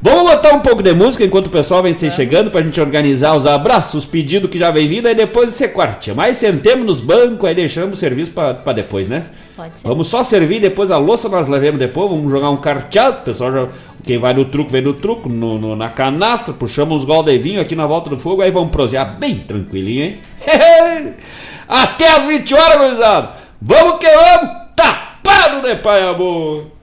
Vamos 0.03 0.31
botar 0.31 0.55
um 0.55 0.61
pouco 0.61 0.83
de 0.83 0.95
música 0.95 1.23
enquanto 1.23 1.49
o 1.49 1.51
pessoal 1.51 1.83
vem 1.83 1.93
se 1.93 2.11
chegando 2.11 2.51
pra 2.51 2.63
gente 2.63 2.81
organizar 2.81 3.37
os 3.37 3.47
abraços, 3.47 3.95
os 3.95 4.07
pedidos 4.07 4.49
que 4.49 4.57
já 4.57 4.71
vem 4.71 4.89
vindo, 4.89 5.07
aí 5.07 5.15
depois 5.15 5.51
você 5.51 5.69
corte. 5.69 6.11
Mas 6.15 6.39
sentemos 6.39 6.87
nos 6.87 7.01
bancos, 7.03 7.47
aí 7.47 7.55
deixamos 7.55 7.99
o 7.99 8.01
serviço 8.01 8.31
pra, 8.31 8.55
pra 8.55 8.73
depois, 8.73 9.11
né? 9.11 9.27
Pode 9.55 9.79
ser. 9.79 9.87
Vamos 9.87 10.07
só 10.07 10.23
servir, 10.23 10.59
depois 10.59 10.91
a 10.91 10.97
louça 10.97 11.29
nós 11.29 11.49
levemos 11.49 11.79
depois, 11.79 12.09
vamos 12.09 12.31
jogar 12.31 12.49
um 12.49 12.57
carteado, 12.57 13.19
o 13.19 13.25
pessoal 13.25 13.53
já. 13.53 13.69
Quem 14.03 14.17
vai 14.17 14.33
no 14.33 14.47
truco, 14.47 14.71
vem 14.71 14.81
no 14.81 14.95
truco, 14.95 15.29
no, 15.29 15.59
no 15.59 15.77
na 15.77 15.91
canastra, 15.91 16.55
puxamos 16.55 17.03
uns 17.03 17.05
gol 17.05 17.23
de 17.23 17.37
vinho 17.37 17.61
aqui 17.61 17.77
na 17.77 17.87
volta 17.87 18.09
do 18.09 18.19
fogo, 18.19 18.41
aí 18.41 18.51
vamos 18.51 18.71
prosear 18.71 19.19
bem 19.19 19.37
tranquilinho, 19.37 20.05
hein? 20.05 20.19
Até 21.69 22.09
as 22.09 22.25
20 22.25 22.55
horas, 22.55 22.79
gurizada! 22.79 23.33
Vamos 23.61 23.99
que 23.99 24.07
vamos! 24.07 24.61
Tapado 24.75 25.61
de 25.61 25.77
pai 25.77 26.03
amor! 26.09 26.80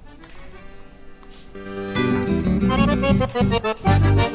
Thank 3.00 4.22
you. 4.22 4.27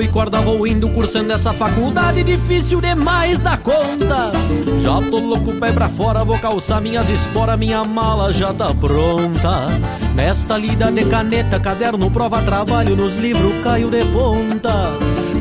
E 0.00 0.08
corda 0.08 0.40
vou 0.40 0.66
indo 0.66 0.88
cursando 0.90 1.32
essa 1.32 1.52
faculdade 1.52 2.22
difícil 2.22 2.80
demais 2.80 3.40
da 3.40 3.56
conta. 3.56 4.32
Já 4.78 5.00
tô 5.10 5.18
louco, 5.18 5.52
pé 5.54 5.72
pra 5.72 5.88
fora, 5.88 6.24
vou 6.24 6.38
calçar 6.38 6.80
minhas 6.80 7.08
esporas, 7.08 7.58
minha 7.58 7.84
mala 7.84 8.32
já 8.32 8.54
tá 8.54 8.72
pronta. 8.72 9.66
Nesta 10.14 10.56
lida 10.56 10.90
de 10.90 11.04
caneta, 11.04 11.58
caderno, 11.58 12.10
prova, 12.10 12.40
trabalho, 12.42 12.94
nos 12.96 13.16
livros 13.16 13.52
caio 13.62 13.90
de 13.90 14.04
ponta. 14.06 14.92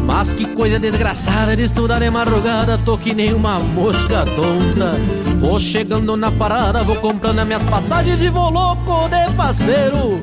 Mas 0.04 0.34
que 0.34 0.46
coisa 0.46 0.80
desgraçada 0.80 1.56
de 1.56 1.64
estudar 1.64 2.00
de 2.00 2.10
madrugada, 2.10 2.78
tô 2.80 2.98
que 2.98 3.14
nem 3.14 3.34
uma 3.34 3.60
mosca 3.60 4.26
tonta. 4.26 4.92
Vou 5.38 5.60
chegando 5.60 6.18
na 6.18 6.32
parada, 6.32 6.84
vou 6.84 6.96
comprando 6.98 7.40
as 7.40 7.48
minhas 7.48 7.64
passagens 7.64 8.22
e 8.22 8.30
vou 8.30 8.50
louco 8.50 9.08
de 9.10 9.32
faceiro. 9.34 10.22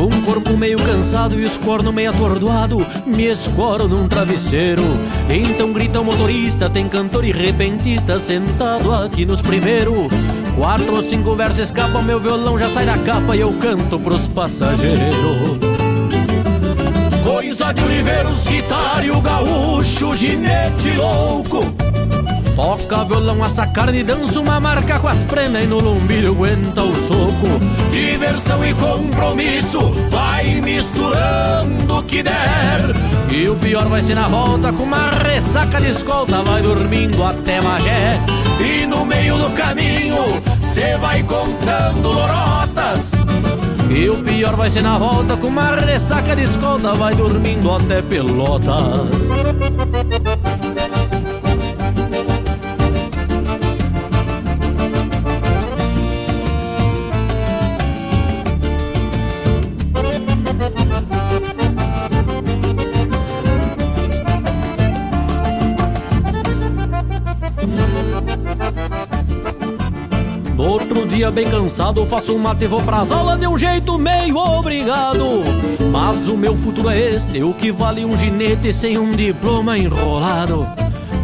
Com 0.00 0.06
o 0.06 0.22
corpo 0.22 0.56
meio 0.56 0.78
cansado 0.78 1.38
e 1.38 1.44
os 1.44 1.58
cornos 1.58 1.92
meio 1.92 2.08
atordoado, 2.08 2.78
me 3.04 3.26
escoro 3.26 3.86
num 3.86 4.08
travesseiro. 4.08 4.82
Então 5.28 5.74
grita 5.74 6.00
o 6.00 6.04
motorista, 6.06 6.70
tem 6.70 6.88
cantor 6.88 7.22
e 7.22 7.32
repentista 7.32 8.18
sentado 8.18 8.94
aqui 8.94 9.26
nos 9.26 9.42
primeiros. 9.42 10.08
Quatro 10.56 10.94
ou 10.94 11.02
cinco 11.02 11.34
versos 11.34 11.58
escapam, 11.58 12.00
meu 12.00 12.18
violão 12.18 12.58
já 12.58 12.70
sai 12.70 12.86
da 12.86 12.96
capa 12.96 13.36
e 13.36 13.40
eu 13.40 13.52
canto 13.58 14.00
pros 14.00 14.26
passageiros. 14.26 15.58
Coisa 17.22 17.70
de 17.70 17.82
Oliveira, 17.82 18.32
citário, 18.32 19.20
gaúcho, 19.20 20.16
ginete 20.16 20.94
louco 20.96 21.89
Toca 22.60 23.04
violão, 23.06 23.42
assa 23.42 23.66
carne, 23.66 24.04
dança 24.04 24.38
uma 24.38 24.60
marca 24.60 24.98
com 24.98 25.08
as 25.08 25.24
prenas 25.24 25.64
e 25.64 25.66
no 25.66 25.80
lombilho 25.80 26.32
aguenta 26.32 26.82
o 26.82 26.94
soco. 26.94 27.58
Diversão 27.90 28.62
e 28.62 28.74
compromisso, 28.74 29.80
vai 30.10 30.60
misturando 30.60 31.96
o 31.96 32.02
que 32.02 32.22
der. 32.22 32.82
E 33.30 33.48
o 33.48 33.56
pior 33.56 33.88
vai 33.88 34.02
ser 34.02 34.14
na 34.14 34.28
volta, 34.28 34.70
com 34.74 34.82
uma 34.82 35.08
ressaca 35.10 35.80
de 35.80 35.88
escolta, 35.88 36.42
vai 36.42 36.60
dormindo 36.60 37.24
até 37.24 37.62
Magé. 37.62 38.20
E 38.60 38.84
no 38.86 39.06
meio 39.06 39.38
do 39.38 39.48
caminho, 39.56 40.18
cê 40.60 40.98
vai 40.98 41.22
contando 41.22 42.12
lorotas. 42.12 43.12
E 43.88 44.10
o 44.10 44.16
pior 44.16 44.54
vai 44.54 44.68
ser 44.68 44.82
na 44.82 44.98
volta, 44.98 45.34
com 45.34 45.46
uma 45.46 45.76
ressaca 45.76 46.36
de 46.36 46.42
escolta, 46.42 46.92
vai 46.92 47.14
dormindo 47.14 47.72
até 47.72 48.02
Pelotas. 48.02 49.08
Dia 71.10 71.30
bem 71.30 71.50
cansado, 71.50 72.06
faço 72.06 72.34
um 72.34 72.38
mate 72.38 72.64
e 72.64 72.66
vou 72.68 72.80
pras 72.80 73.10
aulas 73.10 73.38
de 73.38 73.46
um 73.46 73.58
jeito 73.58 73.98
meio 73.98 74.36
obrigado. 74.36 75.42
Mas 75.90 76.28
o 76.28 76.36
meu 76.36 76.56
futuro 76.56 76.88
é 76.88 76.98
este, 76.98 77.42
o 77.42 77.52
que 77.52 77.72
vale 77.72 78.04
um 78.04 78.16
ginete 78.16 78.72
sem 78.72 78.96
um 78.96 79.10
diploma 79.10 79.76
enrolado. 79.76 80.66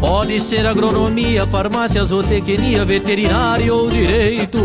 Pode 0.01 0.39
ser 0.41 0.67
agronomia, 0.67 1.47
farmácia, 1.47 2.03
zootecnia, 2.03 2.83
veterinário 2.83 3.75
ou 3.75 3.89
direito. 3.89 4.59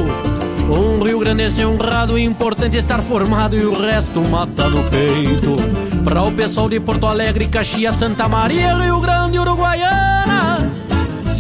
Um 0.68 1.02
Rio 1.02 1.20
Grande 1.20 1.64
honrado, 1.64 2.18
importante 2.18 2.76
estar 2.76 3.00
formado 3.00 3.56
e 3.56 3.64
o 3.64 3.80
resto 3.80 4.20
mata 4.22 4.68
no 4.68 4.82
peito. 4.84 5.56
Pra 6.02 6.24
o 6.24 6.32
pessoal 6.32 6.68
de 6.68 6.80
Porto 6.80 7.06
Alegre, 7.06 7.46
Caxias, 7.46 7.94
Santa 7.94 8.28
Maria, 8.28 8.74
Rio 8.74 8.98
Grande, 8.98 9.38
Uruguaiana. 9.38 10.41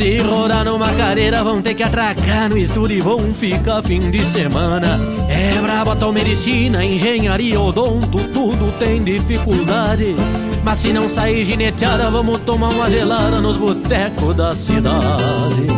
Se 0.02 0.18
rodar 0.18 0.64
numa 0.64 0.92
careira, 0.94 1.44
vão 1.44 1.62
ter 1.62 1.74
que 1.74 1.82
atracar 1.84 2.48
no 2.48 2.58
estúdio 2.58 2.98
e 2.98 3.00
vão 3.00 3.32
ficar 3.32 3.80
fim 3.84 4.00
de 4.10 4.24
semana. 4.24 4.98
É 5.28 5.60
braba 5.60 5.94
tal 5.94 6.12
medicina, 6.12 6.84
engenharia, 6.84 7.60
odonto, 7.60 8.18
tudo 8.34 8.76
tem 8.80 9.00
dificuldade. 9.04 10.16
Mas 10.64 10.80
se 10.80 10.92
não 10.92 11.08
sair 11.08 11.44
gineteada, 11.44 12.10
vamos 12.10 12.40
tomar 12.40 12.70
uma 12.70 12.90
gelada 12.90 13.40
nos 13.40 13.56
botecos 13.56 14.34
da 14.34 14.56
cidade. 14.56 15.68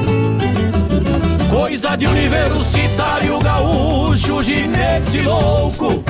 Coisa 1.51 1.95
de 1.95 2.07
universitário 2.07 3.39
gaúcho, 3.41 4.43
ginete 4.43 5.21
louco. 5.21 6.03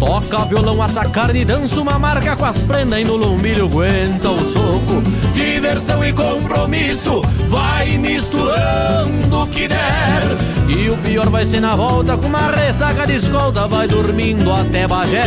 Toca 0.00 0.46
violão, 0.46 0.82
assa 0.82 1.04
carne, 1.04 1.44
dança 1.44 1.78
uma 1.80 1.98
marca 1.98 2.34
com 2.34 2.46
as 2.46 2.56
prendas 2.62 2.98
e 2.98 3.04
no 3.04 3.16
lombilho 3.16 3.66
aguenta 3.66 4.30
o 4.30 4.38
soco. 4.42 5.02
Diversão 5.34 6.02
e 6.02 6.10
compromisso, 6.12 7.20
vai 7.48 7.98
misturando 7.98 9.42
o 9.42 9.46
que 9.46 9.68
der. 9.68 10.22
E 10.68 10.88
o 10.88 10.96
pior 10.96 11.28
vai 11.28 11.44
ser 11.44 11.60
na 11.60 11.76
volta 11.76 12.16
com 12.16 12.28
uma 12.28 12.50
ressaca 12.50 13.06
de 13.06 13.16
escolta, 13.16 13.68
vai 13.68 13.86
dormindo 13.86 14.50
até 14.50 14.88
Bagé. 14.88 15.22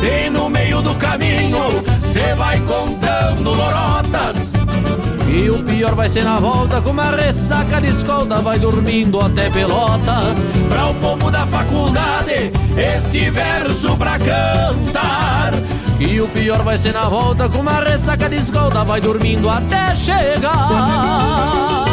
E 0.00 0.30
no 0.30 0.48
meio 0.48 0.80
do 0.80 0.94
caminho, 0.94 1.58
cê 2.00 2.34
vai 2.34 2.60
contando 2.60 3.50
lorotas. 3.50 4.57
E 5.38 5.50
o 5.50 5.62
pior 5.62 5.94
vai 5.94 6.08
ser 6.08 6.24
na 6.24 6.40
volta 6.40 6.82
com 6.82 6.90
uma 6.90 7.12
ressaca 7.12 7.80
de 7.80 7.90
escolta 7.90 8.40
Vai 8.42 8.58
dormindo 8.58 9.20
até 9.20 9.48
Pelotas. 9.48 10.44
Pra 10.68 10.88
o 10.88 10.94
povo 10.96 11.30
da 11.30 11.46
faculdade 11.46 12.50
Este 12.76 13.30
verso 13.30 13.96
pra 13.96 14.18
cantar. 14.18 15.52
E 16.00 16.20
o 16.20 16.26
pior 16.28 16.62
vai 16.62 16.76
ser 16.76 16.92
na 16.92 17.08
volta 17.08 17.48
com 17.48 17.60
uma 17.60 17.80
ressaca 17.80 18.28
de 18.28 18.36
escolta 18.36 18.84
Vai 18.84 19.00
dormindo 19.00 19.48
até 19.48 19.94
chegar 19.94 21.87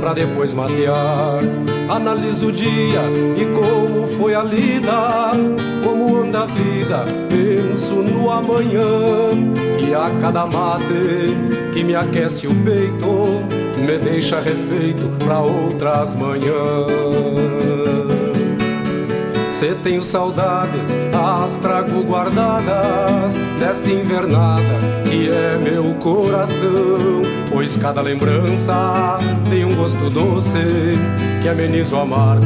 pra 0.00 0.12
depois 0.14 0.52
matear. 0.52 1.40
Analiso 1.88 2.48
o 2.48 2.52
dia 2.52 3.02
e 3.36 3.44
como 3.54 4.06
foi 4.18 4.34
a 4.34 4.42
lida, 4.42 5.32
como 5.84 6.16
anda 6.16 6.42
a 6.42 6.46
vida. 6.46 7.04
Penso 7.28 7.94
no 7.96 8.30
amanhã 8.30 8.84
e 9.86 9.94
a 9.94 10.10
cada 10.20 10.46
mate 10.46 11.36
que 11.72 11.84
me 11.84 11.94
aquece 11.94 12.46
o 12.46 12.54
peito 12.64 13.42
me 13.78 13.98
deixa 13.98 14.40
refeito 14.40 15.08
pra 15.24 15.40
outras 15.40 16.14
manhãs. 16.14 16.86
Se 19.46 19.74
tenho 19.76 20.02
saudades, 20.02 20.94
as 21.14 21.56
trago 21.56 22.02
guardadas 22.02 23.34
Nesta 23.58 23.90
invernada 23.90 24.62
que 25.08 25.30
é 25.30 25.56
meu 25.56 25.94
coração 25.94 27.22
Pois 27.56 27.74
cada 27.74 28.02
lembrança 28.02 29.16
tem 29.48 29.64
um 29.64 29.74
gosto 29.74 30.10
doce 30.10 30.58
Que 31.40 31.48
ameniza 31.48 31.96
o 31.96 32.00
amargo 32.00 32.44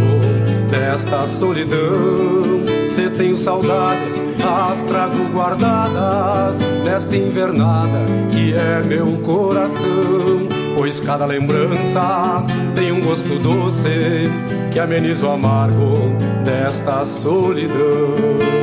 desta 0.70 1.26
solidão 1.26 2.64
Se 2.88 3.10
tenho 3.10 3.36
saudades, 3.36 4.24
as 4.40 4.84
trago 4.84 5.24
guardadas 5.32 6.60
Nesta 6.84 7.16
invernada 7.16 8.04
que 8.30 8.54
é 8.54 8.86
meu 8.86 9.16
coração 9.24 10.46
Pois 10.78 11.00
cada 11.00 11.26
lembrança 11.26 12.44
tem 12.76 12.92
um 12.92 13.00
gosto 13.00 13.36
doce 13.40 14.30
Que 14.70 14.78
ameniza 14.78 15.26
o 15.26 15.32
amargo 15.32 16.14
desta 16.44 17.04
solidão. 17.04 18.59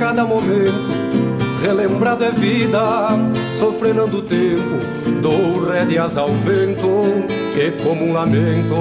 Cada 0.00 0.24
momento 0.24 0.88
relembrado 1.62 2.24
é 2.24 2.30
vida, 2.30 2.80
sofrendo 3.58 4.16
o 4.16 4.22
tempo, 4.22 4.78
dou 5.20 5.62
rédeas 5.70 6.16
ao 6.16 6.32
vento, 6.32 6.88
que 7.52 7.70
como 7.84 8.06
um 8.06 8.12
lamento, 8.14 8.74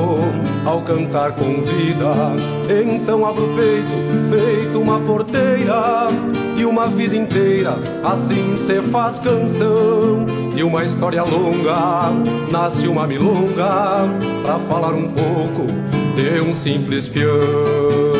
ao 0.65 0.81
cantar 0.81 1.33
convida. 1.33 2.31
Então 2.69 3.25
abro 3.25 3.43
o 3.43 3.53
peito, 3.53 4.29
feito 4.29 4.79
uma 4.79 4.97
porteira, 5.01 6.07
e 6.55 6.63
uma 6.63 6.87
vida 6.87 7.17
inteira 7.17 7.75
assim 8.01 8.55
se 8.55 8.79
faz 8.83 9.19
canção. 9.19 10.25
E 10.55 10.63
uma 10.63 10.85
história 10.85 11.23
longa, 11.23 12.13
nasce 12.49 12.87
uma 12.87 13.05
milonga, 13.05 14.07
pra 14.41 14.57
falar 14.57 14.93
um 14.93 15.09
pouco 15.11 15.67
de 16.15 16.39
um 16.39 16.53
simples 16.53 17.09
peão. 17.09 18.18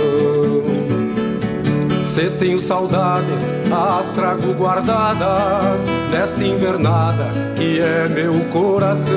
Se 2.19 2.29
tenho 2.32 2.60
saudades, 2.60 3.53
as 3.71 4.12
trago 4.12 4.53
guardadas 4.53 5.86
Nesta 6.12 6.43
invernada 6.43 7.29
que 7.55 7.79
é 7.79 8.10
meu 8.10 8.34
coração. 8.49 9.13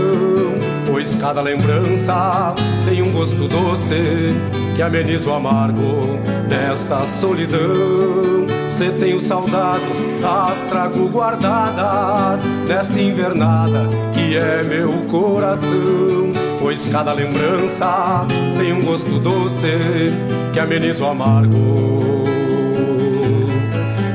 Pois 0.86 1.16
cada 1.16 1.40
lembrança 1.40 2.54
tem 2.84 3.02
um 3.02 3.10
gosto 3.10 3.48
doce 3.48 4.32
Que 4.76 4.82
ameniza 4.82 5.28
o 5.28 5.34
amargo 5.34 6.20
desta 6.48 7.04
solidão. 7.04 8.46
Se 8.68 8.88
tenho 8.92 9.18
saudades, 9.18 9.98
as 10.22 10.64
trago 10.66 11.08
guardadas 11.08 12.44
Nesta 12.68 13.00
invernada 13.00 13.88
que 14.12 14.36
é 14.36 14.62
meu 14.62 14.92
coração. 15.10 16.30
Pois 16.60 16.86
cada 16.86 17.12
lembrança 17.12 18.24
tem 18.56 18.72
um 18.72 18.84
gosto 18.84 19.18
doce 19.18 20.12
Que 20.52 20.60
ameniza 20.60 21.02
o 21.02 21.08
amargo 21.08 22.21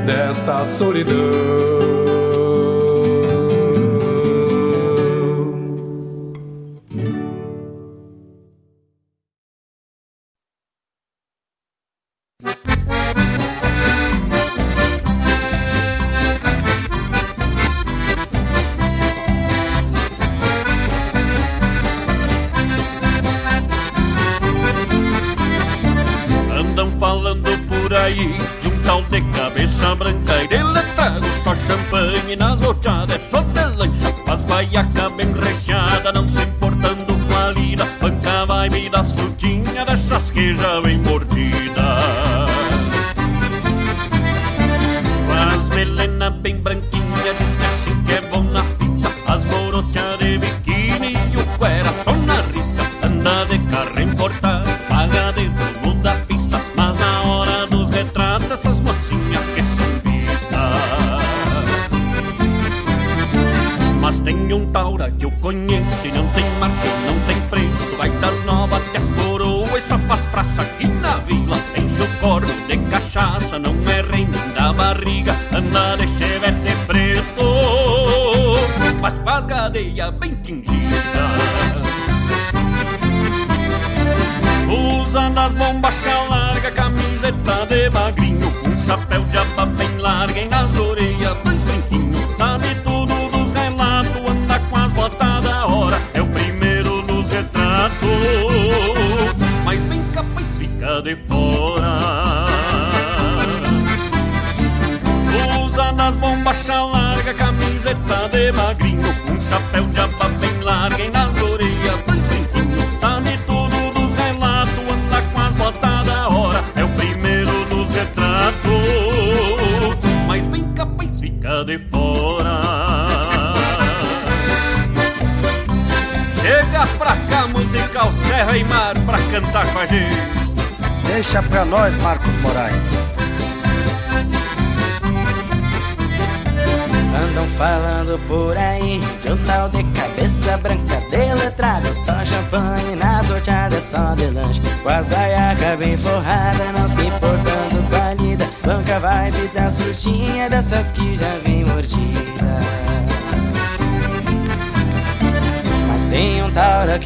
desta 0.08 0.64
solidão. 0.64 1.97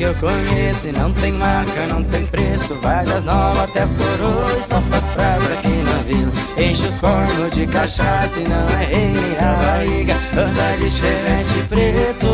Que 0.03 0.07
eu 0.07 0.15
conheço. 0.17 0.89
E 0.89 0.93
não 0.93 1.13
tem 1.13 1.33
marca, 1.33 1.87
não 1.87 2.03
tem 2.03 2.27
preço. 2.27 2.75
Vai 2.83 3.05
das 3.05 3.23
novas 3.25 3.71
até 3.71 3.83
as 3.83 3.95
coroas, 3.95 4.67
só 4.67 4.81
faz 4.83 5.07
praça 5.09 5.53
aqui 5.53 5.69
na 5.69 6.03
vila. 6.03 6.33
Enche 6.59 6.89
os 6.89 6.99
cornos 6.99 7.53
de 7.53 7.67
cachaça 7.67 8.41
e 8.41 8.49
não 8.49 8.69
é 8.81 8.85
rei 8.85 9.09
nem 9.09 9.39
a 9.39 9.55
barriga. 9.55 10.15
Anda 10.33 10.77
de 10.79 10.91
chevette 10.91 11.67
preto. 11.69 12.29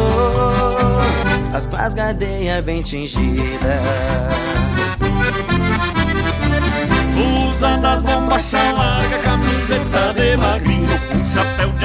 As 1.53 1.67
com 1.67 1.77
as 1.77 1.95
bem 2.65 2.83
tingidas. 2.83 3.59
Usa 7.49 7.77
das 7.79 8.03
bombachas 8.03 8.73
larga, 8.75 9.19
camiseta 9.19 10.15
de 10.15 10.37
magrinho, 10.37 10.89
um 11.15 11.25
chapéu 11.25 11.78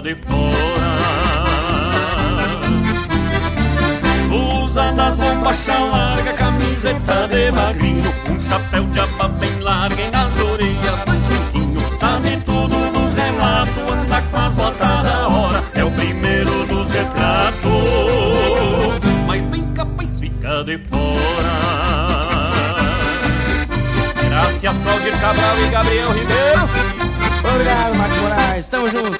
de 0.00 0.14
fora. 0.14 0.90
Usa 4.62 4.92
das 4.92 5.16
bombachas 5.16 5.80
larga, 5.90 6.32
camiseta 6.32 7.28
de 7.28 7.50
magrinho, 7.50 8.14
um 8.30 8.40
chapéu 8.40 8.84
de 8.84 9.00
aba 9.00 9.28
bem 9.28 9.58
larga 9.60 10.00
e 10.00 10.10
nas 10.10 10.40
orelhas 10.40 11.04
dois 11.06 11.20
brinquinhos. 11.26 11.82
Sabe 11.98 12.36
tudo 12.46 12.92
dos 12.92 13.14
relatos, 13.14 13.78
anda 13.92 14.22
com 14.22 14.36
as 14.38 14.54
botas 14.54 15.02
da 15.02 15.28
hora, 15.28 15.62
é 15.74 15.84
o 15.84 15.90
primeiro 15.90 16.66
dos 16.66 16.90
retratos, 16.90 17.60
mas 19.26 19.46
bem 19.46 19.64
capaz 19.72 20.20
fica 20.20 20.64
de 20.64 20.78
fora. 20.78 21.10
Graças 24.28 24.80
Claudir 24.80 25.20
Cabral 25.20 25.60
e 25.60 25.68
Gabriel 25.68 26.12
Ribeiro. 26.12 26.70
Obrigado, 27.52 27.96
Marcos 27.96 28.18
Moraes, 28.18 28.68
tamo 28.68 28.88
junto 28.88 29.19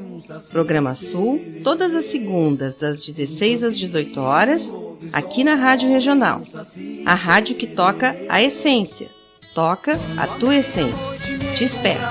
Programa 0.51 0.95
Sul, 0.95 1.39
todas 1.63 1.95
as 1.95 2.05
segundas, 2.05 2.75
das 2.75 3.05
16 3.05 3.63
às 3.63 3.77
18 3.77 4.19
horas, 4.19 4.73
aqui 5.13 5.43
na 5.43 5.55
Rádio 5.55 5.89
Regional. 5.89 6.39
A 7.05 7.13
rádio 7.13 7.55
que 7.55 7.67
toca 7.67 8.15
a 8.29 8.41
essência. 8.41 9.07
Toca 9.53 9.99
a 10.17 10.27
tua 10.27 10.55
essência. 10.55 11.19
Te 11.55 11.65
espero. 11.65 12.01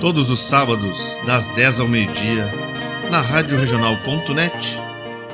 Todos 0.00 0.30
os 0.30 0.40
sábados, 0.40 0.96
das 1.26 1.46
10 1.48 1.80
ao 1.80 1.86
meio-dia, 1.86 2.44
na 3.10 3.20
Rádio 3.20 3.58
Regional.net, 3.58 4.89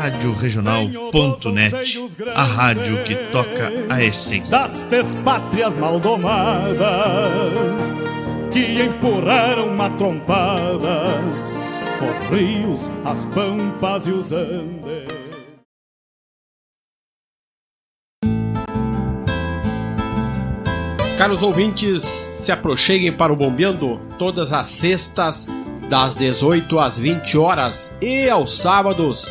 Rádio 0.00 0.32
Regional.net, 0.32 1.98
a 2.34 2.42
rádio 2.42 3.04
que 3.04 3.14
toca 3.30 3.70
a 3.90 4.02
essência. 4.02 4.50
das 4.50 4.72
despátrias 4.84 5.76
maldomadas 5.76 6.78
que 8.50 8.80
empurraram 8.80 9.68
matrompadas 9.76 11.54
os 12.00 12.30
rios, 12.30 12.90
as 13.04 13.26
pampas 13.26 14.06
e 14.06 14.10
os 14.12 14.32
andes. 14.32 15.06
Caros 21.18 21.42
ouvintes, 21.42 22.00
se 22.32 22.50
aproxeguem 22.50 23.12
para 23.12 23.30
o 23.30 23.36
Bombeando 23.36 24.00
todas 24.18 24.50
as 24.50 24.66
sextas, 24.68 25.46
das 25.90 26.16
18 26.16 26.78
às 26.78 26.98
20 26.98 27.36
horas 27.36 27.94
e 28.00 28.30
aos 28.30 28.56
sábados, 28.56 29.30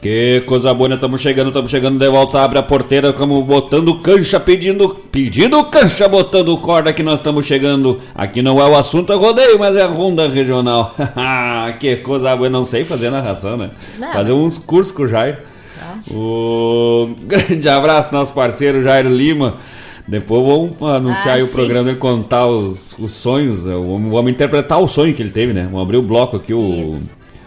Que 0.00 0.42
coisa 0.46 0.72
boa, 0.72 0.94
estamos 0.94 1.20
chegando, 1.20 1.48
estamos 1.48 1.70
chegando 1.70 1.98
de 1.98 2.08
volta, 2.08 2.40
abre 2.40 2.58
a 2.58 2.62
porteira, 2.62 3.10
estamos 3.10 3.44
botando 3.44 3.94
cancha, 3.96 4.40
pedindo, 4.40 4.96
pedindo 5.12 5.62
cancha, 5.64 6.08
botando 6.08 6.56
corda 6.56 6.90
que 6.90 7.02
nós 7.02 7.18
estamos 7.18 7.44
chegando. 7.44 7.98
Aqui 8.14 8.40
não 8.40 8.58
é 8.58 8.66
o 8.66 8.74
assunto 8.74 9.12
é 9.12 9.16
rodeio, 9.16 9.58
mas 9.58 9.76
é 9.76 9.82
a 9.82 9.86
ronda 9.86 10.26
regional. 10.26 10.94
que 11.78 11.96
coisa 11.96 12.34
boa, 12.34 12.48
não 12.48 12.64
sei 12.64 12.86
fazer 12.86 13.10
narração, 13.10 13.58
né? 13.58 13.72
Não, 13.98 14.10
fazer 14.10 14.32
mas- 14.32 14.42
uns 14.42 14.56
cursos 14.56 14.90
com 14.90 15.02
o 15.02 15.08
Jair. 15.08 15.40
O 16.10 17.10
grande 17.28 17.68
abraço, 17.68 18.10
nosso 18.14 18.32
parceiro 18.32 18.82
Jair 18.82 19.06
Lima. 19.06 19.56
Depois 20.08 20.42
vamos 20.42 20.82
anunciar 20.82 21.38
Ah, 21.38 21.44
o 21.44 21.48
programa 21.48 21.90
e 21.90 21.94
contar 21.94 22.46
os, 22.46 22.96
os 22.98 23.12
sonhos. 23.12 23.66
Vamos, 23.66 24.10
vamos 24.10 24.30
interpretar 24.32 24.80
o 24.80 24.88
sonho 24.88 25.12
que 25.12 25.22
ele 25.22 25.30
teve, 25.30 25.52
né? 25.52 25.64
Vamos 25.64 25.82
abrir 25.82 25.98
o 25.98 26.02
bloco 26.02 26.36
aqui, 26.38 26.54
o 26.54 26.98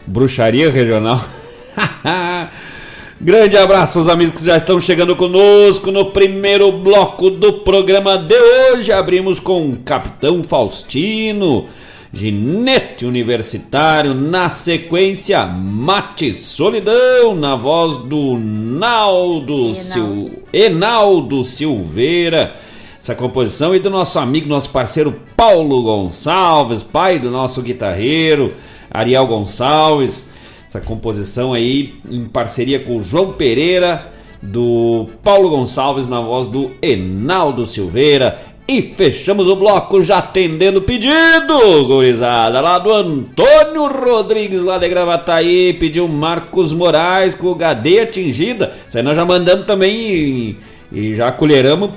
Bruxaria 0.05 0.69
Regional. 0.69 1.19
Grande 3.19 3.55
abraço 3.57 3.99
aos 3.99 4.09
amigos 4.09 4.33
que 4.33 4.45
já 4.45 4.57
estão 4.57 4.79
chegando 4.79 5.15
conosco 5.15 5.91
no 5.91 6.11
primeiro 6.11 6.71
bloco 6.71 7.29
do 7.29 7.53
programa 7.53 8.17
de 8.17 8.35
hoje. 8.35 8.91
Abrimos 8.91 9.39
com 9.39 9.77
Capitão 9.77 10.43
Faustino, 10.43 11.65
Ginete 12.11 13.05
Universitário, 13.05 14.13
na 14.13 14.49
sequência 14.49 15.45
Mate 15.45 16.33
Solidão, 16.33 17.33
na 17.35 17.55
voz 17.55 17.97
do 17.97 18.37
Naldo 18.37 19.73
Sil... 19.73 20.43
Enaldo 20.51 21.43
Silveira. 21.43 22.55
Essa 22.99 23.15
composição 23.15 23.75
e 23.75 23.79
do 23.79 23.89
nosso 23.89 24.19
amigo, 24.19 24.47
nosso 24.47 24.69
parceiro 24.69 25.13
Paulo 25.35 25.81
Gonçalves, 25.83 26.83
pai 26.83 27.19
do 27.19 27.31
nosso 27.31 27.61
guitarreiro 27.61 28.53
Ariel 28.89 29.25
Gonçalves. 29.25 30.27
Essa 30.73 30.81
composição 30.81 31.53
aí 31.53 31.93
em 32.09 32.23
parceria 32.23 32.79
com 32.79 32.97
o 32.97 33.01
João 33.01 33.33
Pereira, 33.33 34.11
do 34.41 35.07
Paulo 35.23 35.51
Gonçalves 35.51 36.09
na 36.09 36.19
voz 36.19 36.47
do 36.47 36.71
Enaldo 36.81 37.63
Silveira. 37.63 38.39
E 38.67 38.81
fechamos 38.81 39.47
o 39.47 39.55
bloco 39.55 40.01
já 40.01 40.17
atendendo 40.17 40.79
o 40.79 40.81
pedido, 40.81 41.85
gurizada, 41.85 42.59
lá 42.59 42.79
do 42.79 42.91
Antônio 42.91 43.85
Rodrigues, 43.87 44.63
lá 44.63 44.79
de 44.79 44.89
Gravataí, 44.89 45.73
pediu 45.73 46.07
Marcos 46.07 46.73
Moraes 46.73 47.35
com 47.35 47.51
o 47.51 47.53
HD 47.53 47.99
atingida. 47.99 48.73
Isso 48.87 48.97
aí 48.97 49.03
nós 49.03 49.15
já 49.15 49.23
mandamos 49.23 49.67
também 49.67 50.57
e, 50.91 51.13
já 51.13 51.31
colheramos 51.31 51.91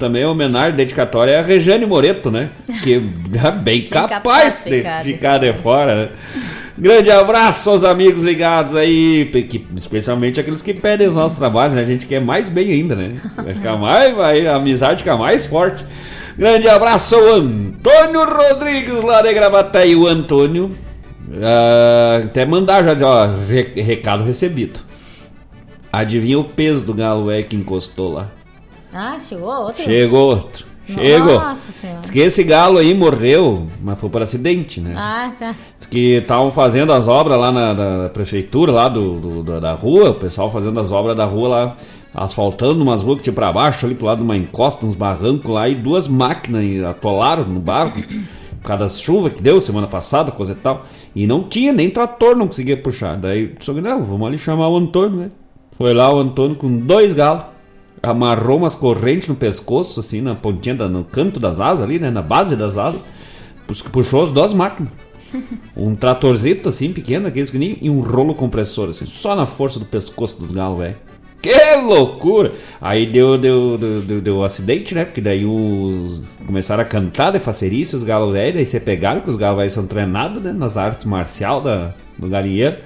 também 0.00 0.24
a 0.24 0.28
homenagem 0.28 0.74
dedicatória 0.74 1.38
a 1.38 1.42
Rejane 1.42 1.86
Moreto, 1.86 2.32
né? 2.32 2.50
Que 2.82 2.94
é 2.94 3.50
bem 3.52 3.82
capaz 3.82 4.64
de 4.64 4.82
capaz, 4.82 5.04
ficar 5.04 5.38
de 5.38 5.52
fora, 5.52 5.94
né? 5.94 6.08
Grande 6.82 7.10
abraço 7.12 7.70
aos 7.70 7.84
amigos 7.84 8.22
ligados 8.24 8.74
aí, 8.74 9.24
que- 9.48 9.64
especialmente 9.76 10.40
aqueles 10.40 10.60
que 10.60 10.74
pedem 10.74 11.06
os 11.06 11.14
nossos 11.14 11.38
trabalhos, 11.38 11.76
né? 11.76 11.80
A 11.80 11.84
gente 11.84 12.06
quer 12.08 12.20
mais 12.20 12.48
bem 12.48 12.72
ainda, 12.72 12.96
né? 12.96 13.14
Vai 13.36 13.54
ficar 13.54 13.76
mais, 13.76 14.12
vai, 14.16 14.46
a 14.48 14.56
amizade 14.56 15.04
fica 15.04 15.16
mais 15.16 15.46
forte. 15.46 15.86
Grande 16.36 16.68
abraço 16.68 17.14
ao 17.14 17.34
Antônio 17.34 18.24
Rodrigues 18.24 19.00
lá 19.04 19.22
de 19.22 19.32
Gravataí, 19.32 19.94
o 19.94 20.08
Antônio. 20.08 20.70
ah, 21.40 22.20
até 22.24 22.44
mandar 22.44 22.82
já 22.82 22.94
dizer, 22.94 23.04
ó, 23.06 23.26
re- 23.48 23.72
recado 23.80 24.24
recebido. 24.24 24.80
Adivinha 25.92 26.38
o 26.38 26.44
peso 26.44 26.84
do 26.84 26.92
galo 26.94 27.30
é 27.30 27.42
que 27.44 27.54
encostou 27.54 28.12
lá? 28.14 28.28
Ah, 28.92 29.18
chegou 29.20 29.48
outro? 29.48 29.82
Chegou 29.82 30.28
outro. 30.30 30.66
Chegou. 30.86 31.34
Nossa 31.38 31.60
Senhora. 31.80 32.00
Diz 32.00 32.10
que 32.10 32.18
esse 32.20 32.42
galo 32.42 32.78
aí 32.78 32.92
morreu, 32.92 33.66
mas 33.80 33.98
foi 34.00 34.10
por 34.10 34.20
acidente, 34.22 34.80
né? 34.80 34.94
Ah, 34.96 35.32
tá. 35.38 35.54
Diz 35.76 35.86
que 35.86 36.14
estavam 36.14 36.50
fazendo 36.50 36.92
as 36.92 37.06
obras 37.08 37.38
lá 37.38 37.52
na 37.52 37.72
da 37.74 38.08
prefeitura, 38.10 38.72
lá 38.72 38.88
do, 38.88 39.18
do- 39.20 39.42
da, 39.42 39.60
da 39.60 39.72
rua, 39.74 40.10
o 40.10 40.14
pessoal 40.14 40.50
fazendo 40.50 40.78
as 40.80 40.90
obras 40.90 41.16
da 41.16 41.24
rua 41.24 41.48
lá, 41.48 41.76
asfaltando 42.14 42.82
umas 42.82 43.02
ruas 43.02 43.18
que 43.18 43.24
tinha 43.24 43.32
pra 43.32 43.52
baixo, 43.52 43.86
ali 43.86 43.94
pro 43.94 44.06
lado 44.06 44.18
de 44.18 44.24
uma 44.24 44.36
encosta, 44.36 44.84
uns 44.84 44.96
barrancos 44.96 45.50
lá, 45.50 45.68
e 45.68 45.74
duas 45.74 46.08
máquinas 46.08 46.84
atolaram 46.84 47.44
no 47.44 47.60
barro, 47.60 47.92
por 48.60 48.66
causa 48.68 48.82
das 48.84 49.00
chuvas 49.00 49.32
que 49.32 49.42
deu 49.42 49.60
semana 49.60 49.86
passada, 49.86 50.30
coisa 50.30 50.52
e 50.52 50.56
tal. 50.56 50.84
E 51.14 51.26
não 51.26 51.44
tinha, 51.44 51.72
nem 51.72 51.88
trator 51.90 52.36
não 52.36 52.46
conseguia 52.48 52.76
puxar. 52.76 53.16
Daí, 53.16 53.54
só 53.60 53.72
que 53.72 53.80
não, 53.80 54.02
vamos 54.02 54.26
ali 54.26 54.36
chamar 54.38 54.68
o 54.68 54.76
Antônio, 54.76 55.18
né? 55.18 55.30
Foi 55.72 55.94
lá 55.94 56.12
o 56.14 56.18
Antônio 56.18 56.54
com 56.56 56.76
dois 56.78 57.14
galos 57.14 57.44
amarrou 58.02 58.58
umas 58.58 58.74
correntes 58.74 59.28
no 59.28 59.34
pescoço, 59.34 60.00
assim, 60.00 60.20
na 60.20 60.34
pontinha, 60.34 60.74
da, 60.74 60.88
no 60.88 61.04
canto 61.04 61.38
das 61.38 61.60
asas 61.60 61.82
ali, 61.82 61.98
né? 61.98 62.10
Na 62.10 62.22
base 62.22 62.56
das 62.56 62.76
asas. 62.76 63.00
Puxou 63.92 64.22
as 64.22 64.32
duas 64.32 64.52
máquinas. 64.52 64.92
Um 65.74 65.94
tratorzito, 65.94 66.68
assim, 66.68 66.92
pequeno, 66.92 67.26
aqueles 67.26 67.48
pequenininhos, 67.48 67.80
e 67.80 67.88
um 67.88 68.00
rolo 68.00 68.34
compressor, 68.34 68.90
assim, 68.90 69.06
só 69.06 69.34
na 69.34 69.46
força 69.46 69.78
do 69.78 69.86
pescoço 69.86 70.38
dos 70.38 70.52
galos, 70.52 70.78
velho. 70.78 70.96
Que 71.40 71.76
loucura! 71.76 72.52
Aí 72.80 73.06
deu, 73.06 73.38
deu, 73.38 73.78
deu, 73.78 74.02
deu, 74.02 74.20
deu 74.20 74.44
acidente, 74.44 74.94
né? 74.94 75.04
Porque 75.04 75.20
daí 75.20 75.44
os. 75.44 76.20
Começaram 76.46 76.82
a 76.82 76.84
cantar 76.84 77.32
de 77.32 77.40
facerice 77.40 77.96
os 77.96 78.04
galos 78.04 78.32
velhos, 78.32 78.58
aí 78.58 78.66
você 78.66 78.78
pegaram, 78.78 79.22
que 79.22 79.30
os 79.30 79.36
galos 79.36 79.56
velhos 79.56 79.72
são 79.72 79.86
treinados, 79.86 80.40
né? 80.40 80.52
Nas 80.52 80.76
artes 80.76 81.06
marciais 81.06 81.64
da, 81.64 81.94
do 82.16 82.28
galinheiro. 82.28 82.76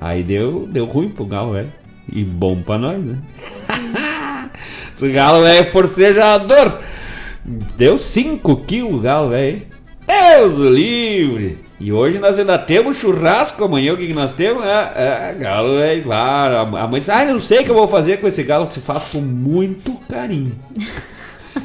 Aí 0.00 0.22
deu, 0.22 0.68
deu 0.70 0.84
ruim 0.84 1.08
pro 1.08 1.24
galo 1.24 1.54
velho. 1.54 1.72
E 2.12 2.22
bom 2.22 2.62
pra 2.62 2.78
nós, 2.78 3.02
né? 3.02 3.18
Esse 4.96 5.10
galo 5.10 5.42
velho 5.42 5.60
é 5.60 5.64
forcejador. 5.64 6.78
Deu 7.76 7.98
5 7.98 8.56
quilos 8.62 9.02
galo 9.02 9.28
velho. 9.28 9.62
Deus 10.06 10.58
o 10.58 10.70
livre! 10.70 11.58
E 11.78 11.92
hoje 11.92 12.18
nós 12.18 12.38
ainda 12.38 12.56
temos 12.56 12.96
churrasco. 12.96 13.62
Amanhã 13.62 13.92
o 13.92 13.96
que, 13.98 14.06
que 14.06 14.14
nós 14.14 14.32
temos? 14.32 14.64
É, 14.64 15.32
é 15.32 15.36
galo 15.38 15.76
velho. 15.76 16.02
Claro. 16.02 16.76
A 16.76 16.86
mãe 16.88 17.00
disse: 17.00 17.10
Ah, 17.10 17.26
não 17.26 17.38
sei 17.38 17.60
o 17.60 17.64
que 17.64 17.70
eu 17.70 17.74
vou 17.74 17.86
fazer 17.86 18.16
com 18.16 18.26
esse 18.26 18.42
galo. 18.42 18.64
Se 18.64 18.80
faz 18.80 19.10
com 19.12 19.20
muito 19.20 19.92
carinho. 20.08 20.58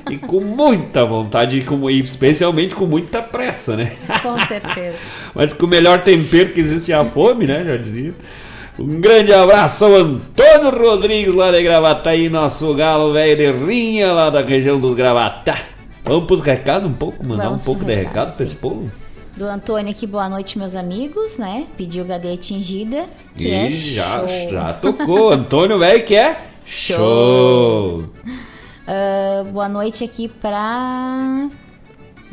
E 0.10 0.18
com 0.18 0.40
muita 0.40 1.04
vontade, 1.04 1.58
e, 1.58 1.64
com, 1.66 1.90
e 1.90 2.00
especialmente 2.00 2.74
com 2.74 2.86
muita 2.86 3.22
pressa, 3.22 3.76
né? 3.76 3.92
Com 4.22 4.40
certeza. 4.40 4.98
Mas 5.36 5.54
com 5.54 5.66
o 5.66 5.70
melhor 5.70 6.02
tempero 6.02 6.54
que 6.54 6.62
existe 6.62 6.94
é 6.94 6.96
a 6.96 7.04
fome, 7.04 7.46
né? 7.46 7.62
Já 7.66 7.76
dizia. 7.76 8.14
Um 8.82 9.00
grande 9.00 9.32
abraço 9.32 9.86
ao 9.86 9.96
Antônio 9.96 10.72
Rodrigues 10.72 11.34
lá 11.34 11.52
de 11.52 11.62
Gravataí, 11.62 12.30
nosso 12.30 12.74
galo 12.74 13.14
velho 13.14 13.38
de 13.38 13.52
rinha 13.52 14.12
lá 14.12 14.30
da 14.30 14.42
região 14.42 14.80
dos 14.80 14.94
Gravatá. 14.96 15.56
Vamos 16.04 16.26
pros 16.26 16.42
recados 16.44 16.90
um 16.90 16.94
pouco, 16.94 17.24
mandar 17.24 17.44
Vamos 17.46 17.62
um 17.62 17.66
pouco 17.66 17.86
de 17.86 17.94
recado, 17.94 18.08
recado 18.10 18.36
pra 18.36 18.44
esse 18.44 18.56
povo? 18.56 18.92
Do 19.38 19.46
Antônio 19.46 19.92
aqui, 19.92 20.08
boa 20.08 20.28
noite, 20.28 20.58
meus 20.58 20.76
amigos, 20.76 21.38
né? 21.38 21.66
Pediu 21.78 22.04
HD 22.04 22.34
atingida. 22.34 23.06
Que 23.38 23.48
E 23.48 23.52
é 23.52 23.70
já, 23.70 24.28
show. 24.28 24.50
já 24.50 24.74
tocou. 24.74 25.32
Antônio 25.32 25.78
velho 25.78 26.04
que 26.04 26.16
é 26.16 26.38
show. 26.66 28.04
Ah, 28.88 29.44
boa 29.52 29.70
noite 29.70 30.04
aqui 30.04 30.28
pra. 30.28 31.48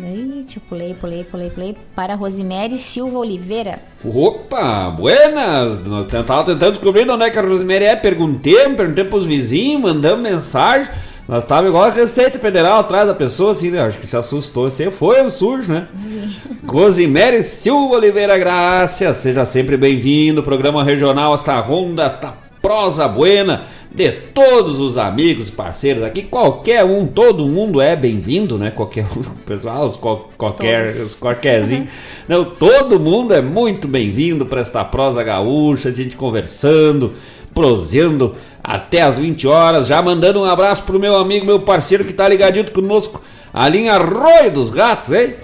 Eu 0.00 0.62
pulei, 0.68 0.94
pulei, 0.94 1.24
pulei, 1.24 1.50
pulei. 1.50 1.76
Para 1.96 2.14
Rosemary 2.14 2.78
Silva 2.78 3.18
Oliveira. 3.18 3.80
Opa, 4.04 4.90
buenas! 4.90 5.84
Nós 5.86 6.06
tentávamos 6.06 6.52
tentando 6.52 6.70
descobrir 6.70 7.04
de 7.04 7.10
onde 7.10 7.24
é 7.24 7.30
que 7.30 7.38
a 7.38 7.42
Rosemary 7.42 7.84
é. 7.84 7.96
Perguntei, 7.96 8.68
perguntei 8.76 9.04
pros 9.04 9.26
vizinhos, 9.26 9.82
mandamos 9.82 10.30
mensagem. 10.30 10.88
Nós 11.26 11.42
estávamos 11.42 11.70
igual 11.70 11.84
a 11.86 11.90
Receita 11.90 12.38
Federal 12.38 12.78
atrás 12.78 13.08
da 13.08 13.14
pessoa, 13.14 13.50
assim, 13.50 13.70
né? 13.70 13.80
Acho 13.80 13.98
que 13.98 14.06
se 14.06 14.16
assustou. 14.16 14.66
Assim, 14.66 14.88
foi 14.88 15.20
o 15.20 15.28
sujo, 15.28 15.72
né? 15.72 15.88
Rosemary 16.64 17.42
Silva 17.42 17.96
Oliveira 17.96 18.38
Graça, 18.38 19.12
seja 19.12 19.44
sempre 19.44 19.76
bem-vindo. 19.76 20.44
Programa 20.44 20.84
regional, 20.84 21.34
esta 21.34 21.58
ronda, 21.58 22.04
esta 22.04 22.47
prosa 22.62 23.06
buena. 23.08 23.62
de 23.90 24.10
todos 24.12 24.80
os 24.80 24.98
amigos, 24.98 25.48
parceiros 25.50 26.02
aqui, 26.02 26.22
qualquer 26.22 26.84
um, 26.84 27.06
todo 27.06 27.46
mundo 27.46 27.80
é 27.80 27.96
bem-vindo, 27.96 28.58
né? 28.58 28.70
Qualquer 28.70 29.04
um, 29.16 29.22
pessoal, 29.46 29.86
os 29.86 29.96
qual- 29.96 30.28
qualquer, 30.36 30.92
Todos. 30.92 31.06
os 31.08 31.14
qualquerzinho. 31.14 31.86
Não, 32.28 32.44
todo 32.44 33.00
mundo 33.00 33.32
é 33.32 33.40
muito 33.40 33.88
bem-vindo 33.88 34.44
para 34.44 34.60
esta 34.60 34.84
prosa 34.84 35.22
gaúcha, 35.22 35.88
a 35.88 35.92
gente 35.92 36.16
conversando, 36.16 37.12
proseando 37.54 38.34
até 38.62 39.00
as 39.02 39.18
20 39.18 39.48
horas, 39.48 39.86
já 39.86 40.02
mandando 40.02 40.40
um 40.40 40.44
abraço 40.44 40.82
pro 40.84 41.00
meu 41.00 41.16
amigo, 41.16 41.46
meu 41.46 41.60
parceiro 41.60 42.04
que 42.04 42.12
tá 42.12 42.28
ligadito 42.28 42.70
conosco 42.72 43.22
ali 43.52 43.78
em 43.78 43.88
Arroio 43.88 44.52
dos 44.52 44.68
Gatos, 44.68 45.12
hein? 45.12 45.34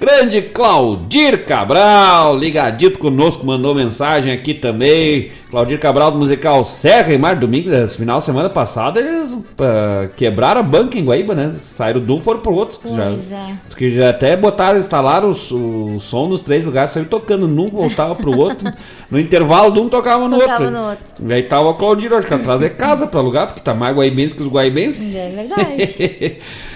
Grande 0.00 0.40
Claudir 0.40 1.44
Cabral, 1.44 2.34
ligadito 2.34 2.98
conosco, 2.98 3.44
mandou 3.44 3.74
mensagem 3.74 4.32
aqui 4.32 4.54
também. 4.54 5.30
Claudir 5.50 5.78
Cabral 5.78 6.10
do 6.10 6.18
musical 6.18 6.64
Serra 6.64 7.12
e 7.12 7.18
Mar, 7.18 7.36
domingo, 7.36 7.70
esse 7.70 7.98
final 7.98 8.18
de 8.18 8.24
semana 8.24 8.48
passada, 8.48 8.98
eles 8.98 9.36
ah, 9.58 10.08
quebraram 10.16 10.60
a 10.60 10.62
banca 10.62 10.98
em 10.98 11.04
Guaíba, 11.04 11.34
né? 11.34 11.50
Saíram 11.50 12.00
de 12.00 12.10
um, 12.10 12.18
foram 12.18 12.40
pro 12.40 12.54
outro. 12.54 12.78
Pois 12.80 12.94
já, 12.96 13.36
é. 13.36 13.56
Que 13.76 13.90
já 13.90 14.08
até 14.08 14.38
botaram, 14.38 14.78
instalaram 14.78 15.28
o, 15.28 15.98
som 15.98 16.28
nos 16.28 16.40
três 16.40 16.64
lugares, 16.64 16.92
saiu 16.92 17.04
tocando 17.04 17.46
num, 17.46 17.68
voltava 17.68 18.14
pro 18.14 18.34
outro. 18.34 18.72
No 19.10 19.20
intervalo 19.20 19.70
de 19.70 19.80
um 19.80 19.88
tocava 19.90 20.26
no 20.28 20.38
Tocava 20.38 20.64
outro. 20.64 20.78
no 20.78 20.88
outro. 20.88 21.04
E 21.28 21.32
aí 21.34 21.42
tava 21.42 21.68
o 21.68 21.74
Claudir, 21.74 22.10
acho 22.14 22.26
que 22.26 22.32
atrás 22.32 22.58
de 22.58 22.70
casa 22.70 23.06
pra 23.06 23.20
alugar, 23.20 23.48
porque 23.48 23.60
tá 23.60 23.74
mais 23.74 23.94
guaibense 23.94 24.34
que 24.34 24.40
os 24.40 24.48
guaibenses. 24.48 25.14
É 25.14 25.28
verdade. 25.28 26.38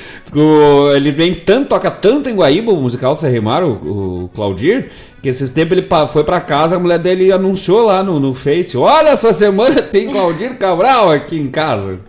Ele 0.95 1.13
vem 1.13 1.35
tanto, 1.35 1.69
toca 1.69 1.91
tanto 1.91 2.31
em 2.31 2.35
Guaíba, 2.35 2.73
o 2.73 2.77
musical 2.77 3.15
Serrimar, 3.15 3.63
o, 3.65 4.25
o 4.25 4.31
Claudir, 4.35 4.91
que 5.23 5.29
esses 5.29 5.51
tempos 5.51 5.77
ele 5.77 5.87
foi 6.09 6.25
pra 6.25 6.41
casa, 6.41 6.77
a 6.77 6.79
mulher 6.79 6.99
dele 6.99 7.31
anunciou 7.31 7.85
lá 7.85 8.03
no, 8.03 8.19
no 8.19 8.35
Face: 8.35 8.77
Olha, 8.77 9.11
essa 9.11 9.33
semana 9.33 9.81
tem 9.83 10.11
Claudir 10.11 10.57
Cabral 10.57 11.11
aqui 11.11 11.39
em 11.39 11.49
casa. 11.49 12.01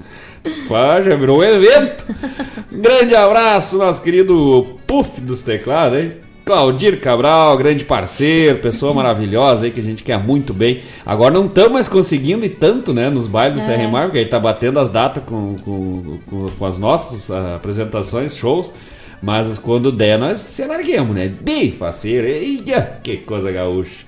Pá, 0.67 1.01
já 1.01 1.15
virou 1.15 1.39
um 1.39 1.43
evento. 1.43 2.05
Grande 2.71 3.15
abraço, 3.15 3.77
nosso 3.77 4.01
querido 4.01 4.77
Puff 4.85 5.21
dos 5.21 5.41
teclados, 5.41 5.99
hein? 5.99 6.24
Claudir 6.45 6.99
Cabral, 6.99 7.57
grande 7.57 7.83
parceiro, 7.83 8.59
pessoa 8.59 8.93
maravilhosa 8.95 9.65
aí 9.65 9.71
que 9.71 9.79
a 9.79 9.83
gente 9.83 10.03
quer 10.03 10.19
muito 10.19 10.53
bem. 10.53 10.81
Agora 11.03 11.33
não 11.33 11.45
estamos 11.47 11.71
mais 11.73 11.87
conseguindo 11.87 12.45
ir 12.45 12.49
tanto, 12.49 12.93
né, 12.93 13.09
nos 13.09 13.27
bailes 13.27 13.65
do 13.65 13.71
É. 13.71 13.75
CR 13.75 13.91
Mar, 13.91 14.03
porque 14.05 14.19
aí 14.19 14.25
tá 14.25 14.39
batendo 14.39 14.79
as 14.79 14.89
datas 14.89 15.23
com, 15.25 15.55
com, 15.65 16.19
com, 16.29 16.45
com 16.45 16.65
as 16.65 16.77
nossas 16.77 17.31
ah, 17.31 17.55
apresentações, 17.55 18.37
shows. 18.37 18.71
Mas 19.21 19.57
quando 19.57 19.91
der, 19.91 20.19
nós 20.19 20.37
se 20.37 20.63
larguemos, 20.65 21.15
né? 21.15 21.27
Bi, 21.27 21.71
faceiro, 21.71 22.27
eia, 22.27 22.99
que 23.01 23.17
coisa 23.17 23.51
gaúcha. 23.51 24.05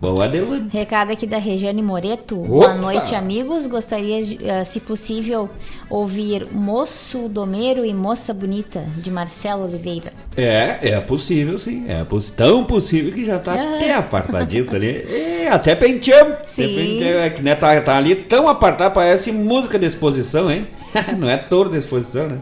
Bom, 0.00 0.20
Adelante. 0.20 0.76
Recado 0.76 1.10
aqui 1.12 1.26
da 1.26 1.38
Regiane 1.38 1.82
Moreto. 1.82 2.38
Opa! 2.38 2.48
Boa 2.48 2.74
noite, 2.74 3.14
amigos. 3.14 3.66
Gostaria, 3.66 4.20
eh, 4.44 4.64
se 4.64 4.80
possível, 4.80 5.48
ouvir 5.88 6.46
Moço 6.52 7.28
Domero 7.28 7.82
e 7.82 7.94
Moça 7.94 8.34
Bonita, 8.34 8.84
de 8.98 9.10
Marcelo 9.10 9.64
Oliveira. 9.64 10.12
É, 10.36 10.90
é 10.90 11.00
possível 11.00 11.56
sim. 11.56 11.86
É 11.88 12.04
tão 12.36 12.64
possível 12.64 13.10
que 13.10 13.24
já 13.24 13.38
tá 13.38 13.54
Aham. 13.54 13.76
até 13.76 13.94
apartadito 13.96 14.76
ali. 14.76 14.88
É, 14.88 15.48
até 15.48 15.74
penteamos. 15.74 16.34
Até 16.34 16.46
Sim. 16.46 16.74
penteamos. 16.74 17.22
É 17.22 17.30
que 17.30 17.42
né, 17.42 17.54
tá, 17.54 17.80
tá 17.80 17.96
ali 17.96 18.14
tão 18.14 18.48
apartado, 18.48 18.92
parece 18.92 19.32
música 19.32 19.78
de 19.78 19.86
exposição, 19.86 20.50
hein? 20.50 20.68
Não 21.16 21.28
é 21.28 21.38
touro 21.38 21.70
de 21.70 21.78
exposição, 21.78 22.28
né? 22.28 22.38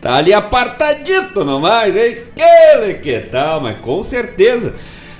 Tá 0.00 0.16
ali 0.16 0.32
apartadito 0.32 1.44
nomais, 1.44 1.96
hein? 1.96 2.18
Que, 2.34 2.94
que 2.94 3.20
tal, 3.20 3.60
mas 3.60 3.78
com 3.80 4.02
certeza. 4.02 4.74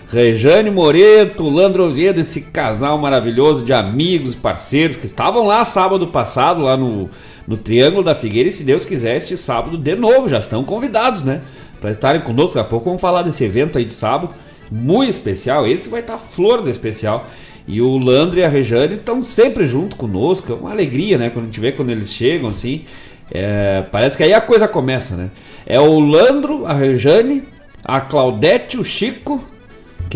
Rejane 0.08 0.70
Moreto, 0.70 1.48
Landro 1.48 1.84
Oviedo, 1.84 2.20
esse 2.20 2.42
casal 2.42 2.96
maravilhoso 2.96 3.64
de 3.64 3.72
amigos, 3.72 4.36
parceiros 4.36 4.94
que 4.94 5.04
estavam 5.04 5.44
lá 5.44 5.64
sábado 5.64 6.06
passado, 6.06 6.62
lá 6.62 6.76
no, 6.76 7.10
no 7.46 7.56
Triângulo 7.56 8.04
da 8.04 8.14
Figueira, 8.14 8.48
e 8.48 8.52
se 8.52 8.62
Deus 8.62 8.84
quiser, 8.84 9.16
este 9.16 9.36
sábado 9.36 9.76
de 9.76 9.96
novo, 9.96 10.28
já 10.28 10.38
estão 10.38 10.62
convidados, 10.62 11.22
né? 11.22 11.40
Para 11.80 11.90
estarem 11.90 12.20
conosco. 12.20 12.54
Daqui 12.54 12.68
a 12.68 12.70
pouco 12.70 12.84
vamos 12.84 13.00
falar 13.00 13.22
desse 13.22 13.42
evento 13.42 13.78
aí 13.78 13.84
de 13.84 13.92
sábado, 13.92 14.32
muito 14.70 15.10
especial. 15.10 15.66
Esse 15.66 15.88
vai 15.88 16.00
estar 16.00 16.18
flor 16.18 16.62
do 16.62 16.70
especial. 16.70 17.26
E 17.66 17.82
o 17.82 17.98
Landro 17.98 18.38
e 18.38 18.44
a 18.44 18.48
Rejane 18.48 18.94
estão 18.94 19.20
sempre 19.20 19.66
junto 19.66 19.96
conosco, 19.96 20.52
é 20.52 20.54
uma 20.54 20.70
alegria, 20.70 21.18
né? 21.18 21.30
Quando 21.30 21.46
a 21.46 21.48
gente 21.48 21.58
vê 21.58 21.72
quando 21.72 21.90
eles 21.90 22.14
chegam 22.14 22.48
assim. 22.48 22.84
É, 23.28 23.84
parece 23.90 24.16
que 24.16 24.22
aí 24.22 24.32
a 24.32 24.40
coisa 24.40 24.68
começa, 24.68 25.16
né? 25.16 25.30
É 25.66 25.80
o 25.80 25.98
Landro, 25.98 26.64
a 26.64 26.72
Rejane, 26.72 27.42
a 27.84 28.00
Claudete, 28.00 28.78
o 28.78 28.84
Chico. 28.84 29.55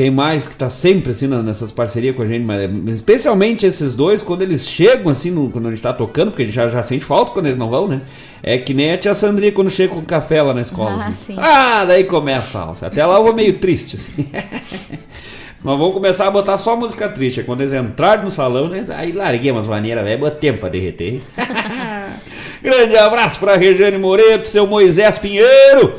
Quem 0.01 0.11
mais 0.11 0.48
que 0.48 0.57
tá 0.57 0.70
sempre 0.70 1.11
assim 1.11 1.26
nessas 1.26 1.70
parcerias 1.70 2.16
com 2.16 2.22
a 2.22 2.24
gente, 2.24 2.42
mas 2.42 2.94
especialmente 2.94 3.66
esses 3.66 3.94
dois, 3.94 4.22
quando 4.22 4.40
eles 4.40 4.66
chegam 4.66 5.11
assim, 5.11 5.30
no- 5.30 5.51
quando 5.51 5.68
a 5.68 5.70
gente 5.70 5.82
tá 5.82 5.92
tocando, 5.92 6.30
porque 6.30 6.40
a 6.42 6.46
gente 6.46 6.55
já, 6.55 6.66
já 6.68 6.82
sente 6.82 7.05
falta 7.05 7.32
quando 7.32 7.44
eles 7.44 7.57
não 7.59 7.68
vão, 7.68 7.86
né? 7.86 8.01
É 8.42 8.57
que 8.57 8.72
nem 8.72 8.94
a 8.94 8.96
tia 8.96 9.12
Sandrinha 9.12 9.53
quando 9.53 9.68
chega 9.68 9.92
com 9.92 10.03
café 10.03 10.40
lá 10.40 10.55
na 10.55 10.62
escola. 10.62 10.92
Ah, 10.92 11.09
assim. 11.09 11.14
sim. 11.26 11.36
Ah, 11.36 11.84
daí 11.84 12.05
começa 12.05 12.59
a 12.59 12.62
alça. 12.62 12.86
Até 12.86 13.05
lá 13.05 13.16
eu 13.18 13.24
vou 13.24 13.34
meio 13.34 13.59
triste, 13.59 13.96
assim. 13.96 14.26
Nós 15.62 15.78
vamos 15.78 15.92
começar 15.92 16.28
a 16.28 16.30
botar 16.30 16.57
só 16.57 16.74
música 16.74 17.07
triste. 17.11 17.40
É 17.40 17.42
Quando 17.42 17.61
eles 17.61 17.74
entrarem 17.74 18.24
no 18.24 18.30
salão, 18.30 18.70
né? 18.70 18.82
aí 18.96 19.12
larguei 19.12 19.51
umas 19.51 19.66
maneiras, 19.66 20.03
velho, 20.03 20.18
botei 20.18 20.51
tempo 20.51 20.61
pra 20.61 20.70
derreter. 20.70 21.20
Grande 22.64 22.96
abraço 22.96 23.38
pra 23.38 23.55
Regiane 23.55 23.98
Moreto, 23.98 24.48
seu 24.48 24.66
Moisés 24.66 25.18
Pinheiro. 25.18 25.92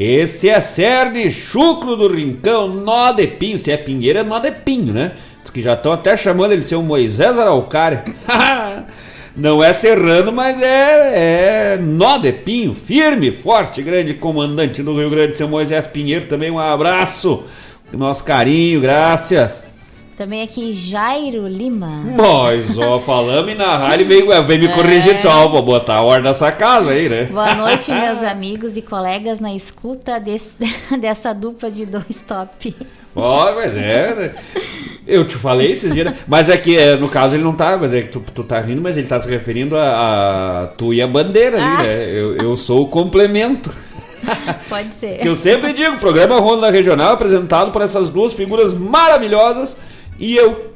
Esse 0.00 0.48
é 0.48 0.60
Cerne 0.60 1.28
Chucro 1.28 1.96
do 1.96 2.06
Rincão, 2.06 2.68
nó 2.68 3.10
de 3.10 3.26
pinho. 3.26 3.58
Se 3.58 3.72
é 3.72 3.76
pinheiro, 3.76 4.20
é 4.20 4.22
nó 4.22 4.38
de 4.38 4.52
pinho, 4.52 4.92
né? 4.92 5.10
Diz 5.42 5.50
que 5.50 5.60
já 5.60 5.72
estão 5.72 5.90
até 5.90 6.16
chamando 6.16 6.52
ele 6.52 6.60
de 6.60 6.68
seu 6.68 6.80
Moisés 6.80 7.36
Araucária. 7.36 8.04
Não 9.34 9.60
é 9.60 9.72
serrano, 9.72 10.30
mas 10.30 10.62
é, 10.62 11.74
é 11.74 11.78
nó 11.78 12.16
de 12.16 12.30
pinho. 12.32 12.74
Firme, 12.74 13.32
forte, 13.32 13.82
grande 13.82 14.14
comandante 14.14 14.84
do 14.84 14.96
Rio 14.96 15.10
Grande, 15.10 15.36
seu 15.36 15.48
Moisés 15.48 15.88
Pinheiro. 15.88 16.26
Também 16.26 16.48
um 16.48 16.60
abraço. 16.60 17.42
Nosso 17.92 18.22
carinho, 18.22 18.80
graças. 18.80 19.64
Também 20.18 20.42
aqui 20.42 20.72
Jairo 20.72 21.46
Lima. 21.46 22.02
Nós 22.16 22.76
ó, 22.76 22.98
falamos 22.98 23.52
e 23.52 23.54
na 23.54 23.76
rádio 23.76 24.04
vem, 24.04 24.26
vem 24.46 24.58
me 24.58 24.66
É. 24.66 24.72
corrigir 24.72 25.14
disse, 25.14 25.28
ó, 25.28 25.46
vou 25.46 25.62
botar 25.62 25.94
a 25.98 26.02
ordem 26.02 26.24
nessa 26.24 26.50
casa 26.50 26.90
aí, 26.90 27.08
né? 27.08 27.28
Boa 27.30 27.54
noite, 27.54 27.92
meus 27.94 28.24
amigos 28.24 28.76
e 28.76 28.82
colegas 28.82 29.38
na 29.38 29.54
escuta 29.54 30.18
desse- 30.18 30.56
dessa 31.00 31.32
dupla 31.32 31.70
de 31.70 31.86
dois 31.86 32.20
top. 32.26 32.74
Ó, 33.14 33.54
mas 33.54 33.76
é. 33.76 34.12
né? 34.12 34.32
Eu 35.06 35.24
te 35.24 35.36
falei 35.36 35.70
esses 35.70 35.94
dias, 35.94 36.06
né? 36.06 36.16
Mas 36.26 36.48
é 36.50 36.56
que 36.56 36.76
é, 36.76 36.96
no 36.96 37.08
caso 37.08 37.36
ele 37.36 37.44
não 37.44 37.54
tá, 37.54 37.78
mas 37.78 37.94
é 37.94 38.02
que 38.02 38.08
tu, 38.08 38.20
tu 38.34 38.42
tá 38.42 38.60
rindo, 38.60 38.82
mas 38.82 38.96
ele 38.98 39.06
tá 39.06 39.20
se 39.20 39.30
referindo 39.30 39.76
a, 39.76 40.64
a 40.64 40.66
tu 40.76 40.92
e 40.92 41.00
a 41.00 41.06
bandeira 41.06 41.58
ali, 41.58 41.76
Ah. 41.76 41.82
né? 41.84 42.10
Eu, 42.10 42.36
eu 42.38 42.56
sou 42.56 42.82
o 42.82 42.88
complemento. 42.88 43.72
Pode 44.68 44.94
ser. 44.96 45.18
Que 45.18 45.28
eu 45.28 45.36
sempre 45.36 45.72
digo, 45.72 45.96
programa 45.98 46.40
Ronda 46.40 46.68
Regional 46.72 47.12
apresentado 47.12 47.70
por 47.70 47.82
essas 47.82 48.10
duas 48.10 48.34
figuras 48.34 48.74
maravilhosas 48.74 49.76
e 50.18 50.36
eu. 50.36 50.72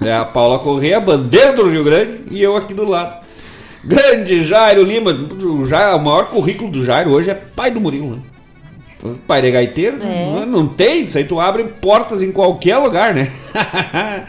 É 0.00 0.12
a 0.14 0.24
Paula 0.24 0.58
Corrêa, 0.58 0.98
bandeira 1.00 1.52
do 1.52 1.68
Rio 1.68 1.84
Grande, 1.84 2.22
e 2.30 2.42
eu 2.42 2.56
aqui 2.56 2.74
do 2.74 2.84
lado. 2.84 3.24
Grande 3.84 4.44
Jairo 4.44 4.82
Lima. 4.82 5.10
O, 5.12 5.64
Jairo, 5.64 5.96
o 5.96 6.04
maior 6.04 6.26
currículo 6.28 6.70
do 6.70 6.84
Jairo 6.84 7.10
hoje 7.12 7.30
é 7.30 7.34
pai 7.34 7.70
do 7.70 7.80
Murilo, 7.80 8.16
né? 8.16 9.14
Pai 9.26 9.40
de 9.40 9.50
gaiteiro, 9.50 9.96
É. 10.02 10.26
não, 10.30 10.44
não 10.44 10.66
tem, 10.68 11.04
isso 11.04 11.16
aí 11.16 11.24
tu 11.24 11.40
abre 11.40 11.64
portas 11.64 12.20
em 12.20 12.30
qualquer 12.30 12.76
lugar, 12.76 13.14
né? 13.14 13.32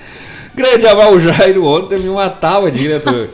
Grande 0.55 0.85
o 1.11 1.19
Jairo 1.19 1.65
ontem 1.65 1.97
me 1.99 2.09
matava 2.09 2.69
né? 2.87 2.99
Tu- 2.99 3.29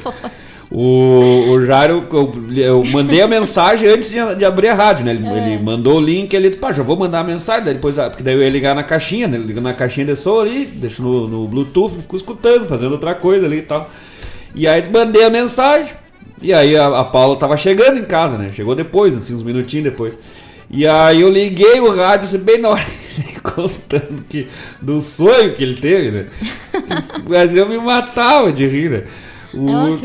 O, 0.70 1.52
o 1.52 1.66
Jairo, 1.66 2.06
eu, 2.12 2.34
eu 2.58 2.84
mandei 2.86 3.22
a 3.22 3.28
mensagem 3.28 3.88
antes 3.88 4.10
de, 4.10 4.18
de 4.36 4.44
abrir 4.44 4.68
a 4.68 4.74
rádio, 4.74 5.06
né? 5.06 5.12
Ele, 5.12 5.26
É. 5.26 5.54
ele 5.54 5.64
mandou 5.64 5.98
o 5.98 6.02
link, 6.02 6.34
ele 6.34 6.50
disse, 6.50 6.60
pá, 6.60 6.74
já 6.74 6.84
vou 6.84 6.98
mandar 6.98 7.22
a 7.22 7.24
mensagem, 7.24 7.64
daí 7.64 7.74
depois, 7.76 7.98
ah, 7.98 8.10
porque 8.10 8.22
daí 8.22 8.36
eu 8.36 8.42
ia 8.42 8.50
ligar 8.50 8.76
na 8.76 8.84
caixinha, 8.84 9.28
né? 9.30 9.38
Liga 9.38 9.62
na 9.62 9.74
caixinha 9.74 10.06
de 10.06 10.16
som 10.16 10.42
ali, 10.42 10.66
deixo 10.66 11.02
no, 11.02 11.28
no 11.28 11.48
Bluetooth, 11.48 12.02
fico 12.02 12.18
escutando, 12.18 12.68
fazendo 12.68 12.92
outra 12.92 13.16
coisa 13.16 13.46
ali 13.46 13.60
e 13.60 13.62
tal. 13.62 13.90
E 14.54 14.68
aí 14.68 14.84
mandei 14.92 15.24
a 15.24 15.30
mensagem, 15.30 15.94
e 16.42 16.54
aí 16.54 16.76
a, 16.76 17.00
a 17.00 17.04
Paula 17.06 17.38
tava 17.38 17.56
chegando 17.56 17.98
em 17.98 18.04
casa, 18.04 18.38
né? 18.38 18.52
Chegou 18.52 18.76
depois, 18.76 19.16
assim, 19.16 19.34
uns 19.34 19.44
minutinhos 19.44 19.86
depois. 19.86 20.18
E 20.70 20.86
aí 20.86 21.22
eu 21.22 21.30
liguei 21.30 21.80
o 21.80 21.96
rádio, 21.96 22.28
assim, 22.28 22.40
bem 22.40 22.60
na 22.60 22.70
hora, 22.72 22.86
contando 23.42 24.22
que, 24.28 24.48
do 24.82 25.00
sonho 25.00 25.54
que 25.56 25.64
ele 25.64 25.76
teve, 25.76 26.12
né? 26.12 26.26
Mas 27.26 27.56
eu 27.56 27.70
me 27.70 27.78
matava 27.78 28.52
de 28.52 28.68
rir, 28.68 28.90
né? 28.90 29.04
O- 29.58 29.70
É 29.70 30.00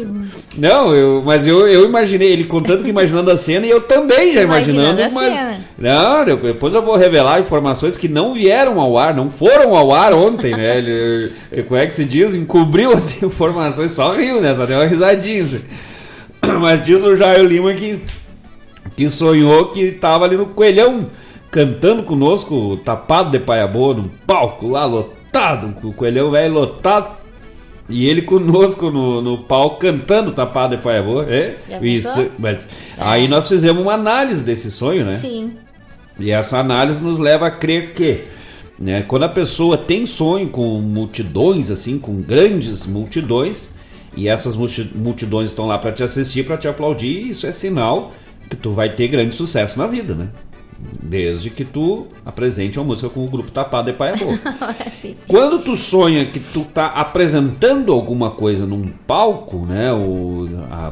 não, 0.56 0.94
eu, 0.94 1.22
mas 1.24 1.46
eu, 1.46 1.66
eu 1.68 1.84
imaginei, 1.84 2.30
ele 2.32 2.44
contando 2.44 2.82
que 2.82 2.90
imaginando 2.90 3.30
a 3.30 3.36
cena 3.36 3.64
e 3.66 3.70
eu 3.70 3.80
também 3.80 4.32
já 4.32 4.42
Imaginando 4.42 5.00
imaginando, 5.00 5.14
mas. 5.14 5.62
Não, 5.78 6.24
depois 6.24 6.74
eu 6.74 6.82
vou 6.82 6.96
revelar 6.96 7.40
informações 7.40 7.96
que 7.96 8.08
não 8.08 8.34
vieram 8.34 8.80
ao 8.80 8.96
ar, 8.98 9.14
não 9.14 9.30
foram 9.30 9.74
ao 9.74 9.92
ar 9.92 10.12
ontem, 10.12 10.52
né? 10.54 10.78
Ele, 10.78 11.32
como 11.66 11.80
é 11.80 11.86
que 11.86 11.94
se 11.94 12.04
diz? 12.04 12.34
Encobriu 12.34 12.92
as 12.92 13.20
informações, 13.22 13.90
só 13.92 14.10
riu, 14.10 14.40
né? 14.40 14.54
Só 14.54 14.66
deu 14.66 14.78
uma 14.78 14.86
risadinha. 14.86 15.44
Mas 16.60 16.80
diz 16.82 17.02
o 17.04 17.14
Jair 17.16 17.42
Lima 17.44 17.72
que, 17.72 18.00
que 18.96 19.08
sonhou 19.08 19.66
que 19.66 19.92
tava 19.92 20.24
ali 20.24 20.36
no 20.36 20.46
Coelhão 20.46 21.06
cantando 21.50 22.02
conosco, 22.02 22.76
tapado 22.78 23.30
de 23.30 23.38
paiabô, 23.38 23.92
num 23.94 24.08
palco 24.26 24.68
lá 24.68 24.84
lotado, 24.86 25.74
com 25.80 25.88
o 25.88 25.92
Coelhão 25.92 26.30
velho 26.30 26.54
lotado. 26.54 27.21
E 27.92 28.06
ele 28.06 28.22
conosco 28.22 28.90
no, 28.90 29.20
no 29.20 29.38
palco 29.44 29.76
cantando 29.78 30.32
Tapado 30.32 30.76
de 30.76 30.82
Paiabô. 30.82 31.22
É? 31.22 31.56
Já 31.68 31.80
Isso. 31.80 32.26
Mas, 32.38 32.66
Aí 32.96 33.28
nós 33.28 33.48
fizemos 33.48 33.82
uma 33.82 33.92
análise 33.92 34.42
desse 34.42 34.70
sonho, 34.70 35.04
né? 35.04 35.18
Sim. 35.18 35.52
E 36.18 36.30
essa 36.30 36.58
análise 36.58 37.02
nos 37.02 37.18
leva 37.18 37.46
a 37.46 37.50
crer 37.50 37.92
que, 37.92 38.20
né, 38.78 39.02
quando 39.02 39.24
a 39.24 39.28
pessoa 39.28 39.76
tem 39.76 40.06
sonho 40.06 40.48
com 40.48 40.80
multidões, 40.80 41.70
assim, 41.70 41.98
com 41.98 42.20
grandes 42.22 42.86
multidões, 42.86 43.70
e 44.16 44.28
essas 44.28 44.56
multi- 44.56 44.90
multidões 44.94 45.48
estão 45.50 45.66
lá 45.66 45.78
para 45.78 45.92
te 45.92 46.02
assistir, 46.02 46.44
para 46.44 46.56
te 46.56 46.68
aplaudir, 46.68 47.28
isso 47.30 47.46
é 47.46 47.52
sinal 47.52 48.12
que 48.48 48.56
tu 48.56 48.70
vai 48.72 48.94
ter 48.94 49.08
grande 49.08 49.34
sucesso 49.34 49.78
na 49.78 49.86
vida, 49.86 50.14
né? 50.14 50.28
Desde 51.02 51.50
que 51.50 51.64
tu 51.64 52.06
apresente 52.24 52.78
uma 52.78 52.86
música 52.86 53.08
com 53.08 53.24
o 53.24 53.28
grupo 53.28 53.50
Tapado 53.50 53.88
e 53.90 53.92
Pai 53.92 54.12
é 54.14 54.16
Bom. 54.16 54.36
Sim. 55.00 55.14
Quando 55.28 55.58
tu 55.60 55.76
sonha 55.76 56.24
que 56.26 56.40
tu 56.40 56.64
tá 56.64 56.86
apresentando 56.86 57.92
alguma 57.92 58.30
coisa 58.30 58.66
num 58.66 58.82
palco, 59.06 59.58
né, 59.66 59.88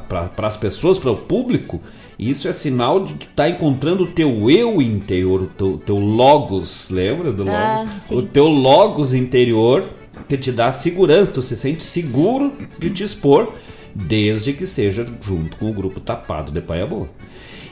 para 0.08 0.46
as 0.46 0.56
pessoas, 0.56 0.98
para 0.98 1.10
o 1.10 1.16
público, 1.16 1.80
isso 2.18 2.46
é 2.48 2.52
sinal 2.52 3.02
de 3.02 3.14
tu 3.14 3.28
tá 3.28 3.48
encontrando 3.48 4.04
o 4.04 4.06
teu 4.06 4.50
eu 4.50 4.80
interior, 4.80 5.42
o 5.42 5.46
teu, 5.46 5.78
teu 5.78 5.98
logos, 5.98 6.90
lembra 6.90 7.32
do 7.32 7.48
Ah, 7.48 7.78
logos? 7.78 7.92
sim. 8.08 8.16
O 8.18 8.22
teu 8.22 8.46
logos 8.46 9.14
interior 9.14 9.84
que 10.28 10.36
te 10.36 10.52
dá 10.52 10.70
segurança, 10.70 11.32
tu 11.32 11.42
se 11.42 11.56
sente 11.56 11.82
seguro 11.82 12.52
de 12.78 12.90
te 12.90 13.02
expor, 13.02 13.52
desde 13.94 14.52
que 14.52 14.66
seja 14.66 15.04
junto 15.20 15.56
com 15.56 15.70
o 15.70 15.72
grupo 15.72 15.98
tapado 15.98 16.52
de 16.52 16.60
Paia 16.60 16.86
Boa. 16.86 17.08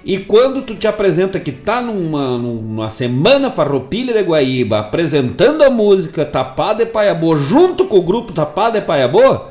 E 0.05 0.19
quando 0.19 0.63
tu 0.63 0.75
te 0.75 0.87
apresenta 0.87 1.41
que 1.41 1.53
tá 1.53 1.81
numa, 1.81 2.39
numa 2.39 2.89
semana 2.89 3.51
farroupilha 3.51 4.15
de 4.15 4.23
Guaíba, 4.23 4.79
apresentando 4.79 5.63
a 5.63 5.71
música 5.71 6.25
Tapada 6.25 6.83
e 6.83 6.87
Paiabô 6.87 7.37
junto 7.37 7.87
com 7.87 7.99
o 7.99 8.03
grupo 8.03 8.33
Tapada 8.33 8.79
e 8.79 8.83
Paiabô, 8.83 9.47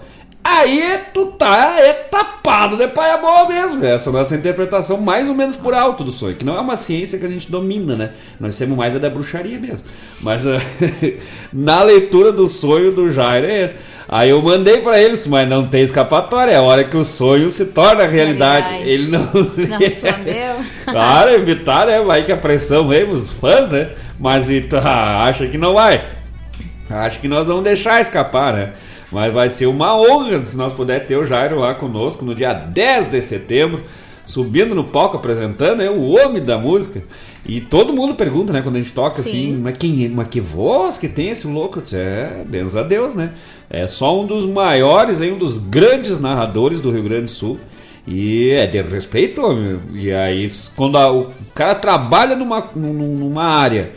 aí 0.58 1.00
tu 1.14 1.28
tá 1.28 1.78
é 1.80 1.94
tapado 1.94 2.78
de 2.78 2.88
Paiabô 2.88 3.48
mesmo. 3.48 3.84
Essa 3.86 4.10
é 4.10 4.12
a 4.12 4.18
nossa 4.18 4.36
interpretação 4.36 4.98
mais 4.98 5.30
ou 5.30 5.36
menos 5.36 5.56
por 5.56 5.74
alto 5.74 6.04
do 6.04 6.12
sonho, 6.12 6.36
que 6.36 6.46
não 6.46 6.58
é 6.58 6.60
uma 6.60 6.76
ciência 6.76 7.20
que 7.20 7.26
a 7.26 7.30
gente 7.30 7.52
domina, 7.52 7.96
né? 7.96 8.12
Nós 8.40 8.58
temos 8.58 8.78
mais 8.78 8.96
a 8.96 9.00
da 9.00 9.10
bruxaria 9.10 9.60
mesmo. 9.60 9.88
Mas 10.22 10.46
ah, 10.48 10.60
na 11.54 11.84
leitura 11.84 12.32
do 12.32 12.48
sonho 12.48 12.92
do 12.92 13.12
Jair 13.12 13.44
é 13.46 13.64
esse. 13.66 13.76
Aí 14.10 14.30
eu 14.30 14.42
mandei 14.42 14.80
pra 14.80 15.02
eles, 15.02 15.28
mas 15.28 15.48
não 15.48 15.68
tem 15.68 15.82
escapatória. 15.82 16.52
É 16.52 16.56
a 16.56 16.62
hora 16.62 16.84
que 16.84 16.96
o 16.96 17.04
sonho 17.04 17.50
se 17.50 17.66
torna 17.66 18.06
realidade. 18.06 18.70
Realidade. 18.70 18.90
Ele 18.90 19.12
não. 19.12 19.30
Não 19.70 19.78
respondeu? 19.78 20.58
Claro, 20.88 21.32
evitar, 21.32 21.86
né? 21.86 22.02
Vai 22.02 22.24
que 22.24 22.32
a 22.32 22.38
pressão 22.38 22.88
vem 22.88 23.04
os 23.10 23.34
fãs, 23.34 23.70
né? 23.70 23.90
Mas 24.18 24.50
e 24.50 24.62
tu 24.62 24.78
ah, 24.78 25.26
acha 25.26 25.46
que 25.48 25.58
não 25.58 25.74
vai? 25.74 26.04
Acho 26.90 27.20
que 27.20 27.28
nós 27.28 27.48
vamos 27.48 27.64
deixar 27.64 28.00
escapar, 28.00 28.54
né? 28.54 28.74
Mas 29.12 29.34
vai 29.34 29.48
ser 29.50 29.68
uma 29.68 29.96
honra 29.96 30.44
se 30.44 30.58
nós 30.58 30.74
puder 30.74 31.06
ter 31.08 31.16
o 31.16 31.26
Jairo 31.26 31.60
lá 31.60 31.74
conosco 31.74 32.26
no 32.26 32.36
dia 32.36 32.54
10 32.54 33.08
de 33.08 33.22
setembro, 33.22 33.82
subindo 34.26 34.76
no 34.76 34.84
palco 34.84 35.16
apresentando, 35.16 35.82
é 35.82 35.90
o 35.90 36.02
homem 36.10 36.44
da 36.44 36.58
música. 36.58 37.02
E 37.46 37.62
todo 37.62 37.94
mundo 37.94 38.16
pergunta, 38.16 38.52
né, 38.52 38.62
quando 38.62 38.76
a 38.76 38.82
gente 38.82 38.92
toca 38.92 39.22
assim, 39.22 39.54
Sim. 39.54 39.60
mas 39.64 39.78
quem 39.78 40.04
é? 40.06 40.10
Mas 40.10 40.28
que 40.28 40.42
voz 40.42 40.98
que 40.98 41.08
tem 41.08 41.30
esse 41.30 41.48
louco? 41.48 41.80
Eu 41.80 41.84
disse, 41.84 41.96
É, 41.96 42.44
benza 42.46 42.82
a 42.82 42.84
Deus, 42.84 43.16
né? 43.16 43.32
É 43.70 43.88
só 43.88 44.20
um 44.20 44.26
dos 44.26 44.46
maiores, 44.46 45.22
aí, 45.22 45.32
um 45.32 45.38
dos 45.38 45.58
grandes 45.58 46.20
narradores 46.20 46.82
do 46.82 46.92
Rio 46.92 47.04
Grande 47.04 47.24
do 47.24 47.32
Sul. 47.32 47.58
E 48.06 48.50
é 48.52 48.66
de 48.68 48.82
respeito, 48.82 49.42
homem. 49.46 49.80
E 49.94 50.12
aí, 50.12 50.46
quando 50.76 50.98
a- 50.98 51.12
o 51.12 51.28
cara 51.54 51.76
trabalha 51.76 52.36
numa, 52.36 52.70
num- 52.76 52.94
numa 53.18 53.44
área 53.44 53.92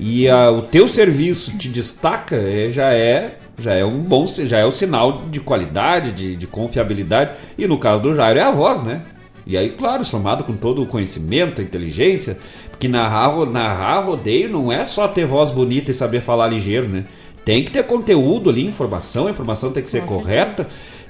e 0.00 0.28
a- 0.28 0.50
o 0.50 0.62
teu 0.62 0.86
serviço 0.88 1.56
te 1.56 1.68
destaca, 1.68 2.36
é, 2.36 2.70
já 2.70 2.92
é 2.92 3.38
já 3.58 3.74
é 3.74 3.84
um 3.84 4.00
bom 4.00 4.24
já 4.26 4.58
é 4.58 4.64
o 4.64 4.70
sinal 4.70 5.22
de 5.30 5.40
qualidade, 5.40 6.12
de, 6.12 6.36
de 6.36 6.46
confiabilidade. 6.46 7.32
E 7.56 7.66
no 7.66 7.78
caso 7.78 8.02
do 8.02 8.14
Jairo 8.14 8.38
é 8.38 8.42
a 8.42 8.50
voz, 8.50 8.82
né? 8.82 9.02
E 9.46 9.56
aí, 9.56 9.70
claro, 9.70 10.04
somado 10.04 10.42
com 10.42 10.54
todo 10.54 10.82
o 10.82 10.86
conhecimento, 10.86 11.60
a 11.60 11.64
inteligência, 11.64 12.36
porque 12.70 12.88
narrar, 12.88 13.46
narrar 13.46 14.00
rodeio 14.00 14.50
não 14.50 14.72
é 14.72 14.84
só 14.84 15.06
ter 15.06 15.24
voz 15.24 15.52
bonita 15.52 15.92
e 15.92 15.94
saber 15.94 16.20
falar 16.20 16.48
ligeiro, 16.48 16.88
né? 16.88 17.04
Tem 17.44 17.62
que 17.62 17.70
ter 17.70 17.84
conteúdo 17.84 18.50
ali, 18.50 18.66
informação, 18.66 19.28
a 19.28 19.30
informação 19.30 19.70
tem 19.70 19.82
que 19.82 19.88
ser 19.88 20.00
Com 20.00 20.16
correta. 20.16 20.66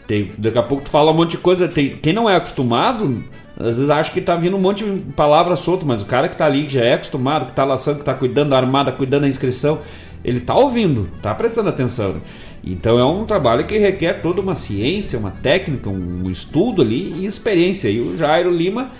Tem, 0.07 0.33
daqui 0.37 0.59
a 0.59 0.63
pouco 0.63 0.85
tu 0.85 0.91
fala 0.91 1.11
um 1.11 1.15
monte 1.15 1.31
de 1.31 1.39
coisa. 1.39 1.67
Tem, 1.67 1.97
quem 1.97 2.13
não 2.13 2.29
é 2.29 2.37
acostumado, 2.37 3.25
às 3.59 3.79
vezes 3.79 3.89
acha 3.89 4.13
que 4.13 4.21
tá 4.21 4.37
vindo 4.37 4.55
um 4.55 4.61
monte 4.61 4.85
de 4.85 5.13
palavras 5.13 5.61
soltas, 5.61 5.89
mas 5.89 6.03
o 6.03 6.05
cara 6.07 6.29
que 6.29 6.37
tá 6.37 6.45
ali, 6.45 6.65
que 6.65 6.75
já 6.75 6.85
é 6.85 6.93
acostumado, 6.93 7.47
que 7.47 7.55
tá 7.55 7.65
laçando, 7.65 8.01
que 8.01 8.05
tá 8.05 8.13
cuidando 8.13 8.51
da 8.51 8.59
armada, 8.59 8.93
cuidando 8.93 9.23
da 9.23 9.29
inscrição, 9.29 9.79
ele 10.25 10.41
tá 10.41 10.55
ouvindo, 10.55 11.09
tá 11.23 11.35
prestando 11.35 11.69
atenção. 11.69 12.17
Então 12.65 12.99
é 12.99 13.05
um 13.05 13.25
trabalho 13.25 13.65
que 13.65 13.79
requer 13.79 14.21
toda 14.21 14.41
uma 14.41 14.55
ciência, 14.55 15.19
uma 15.19 15.31
técnica, 15.31 15.89
um 15.89 16.29
estudo 16.31 16.83
ali 16.83 17.15
e 17.19 17.27
experiência. 17.27 17.89
E 17.89 18.01
o 18.01 18.17
Jairo 18.17 18.51
Lima 18.51 18.91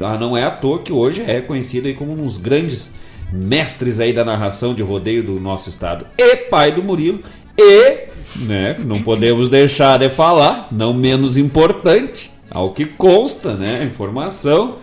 ah, 0.00 0.16
não 0.16 0.36
é 0.36 0.44
à 0.44 0.50
toa 0.50 0.78
que 0.78 0.92
hoje 0.92 1.22
é 1.26 1.40
conhecido 1.40 1.88
aí 1.88 1.94
como 1.94 2.12
um 2.12 2.24
dos 2.24 2.38
grandes 2.38 2.92
mestres 3.32 4.00
aí 4.00 4.12
da 4.12 4.24
narração 4.24 4.74
de 4.74 4.82
rodeio 4.82 5.22
do 5.22 5.40
nosso 5.40 5.68
estado. 5.68 6.06
E 6.16 6.36
pai 6.36 6.72
do 6.72 6.82
Murilo. 6.82 7.20
E, 7.58 8.08
né, 8.36 8.78
não 8.86 9.02
podemos 9.02 9.48
deixar 9.48 9.98
de 9.98 10.08
falar, 10.08 10.68
não 10.70 10.94
menos 10.94 11.36
importante, 11.36 12.30
ao 12.50 12.72
que 12.72 12.86
consta, 12.86 13.54
né, 13.54 13.84
informação. 13.84 14.76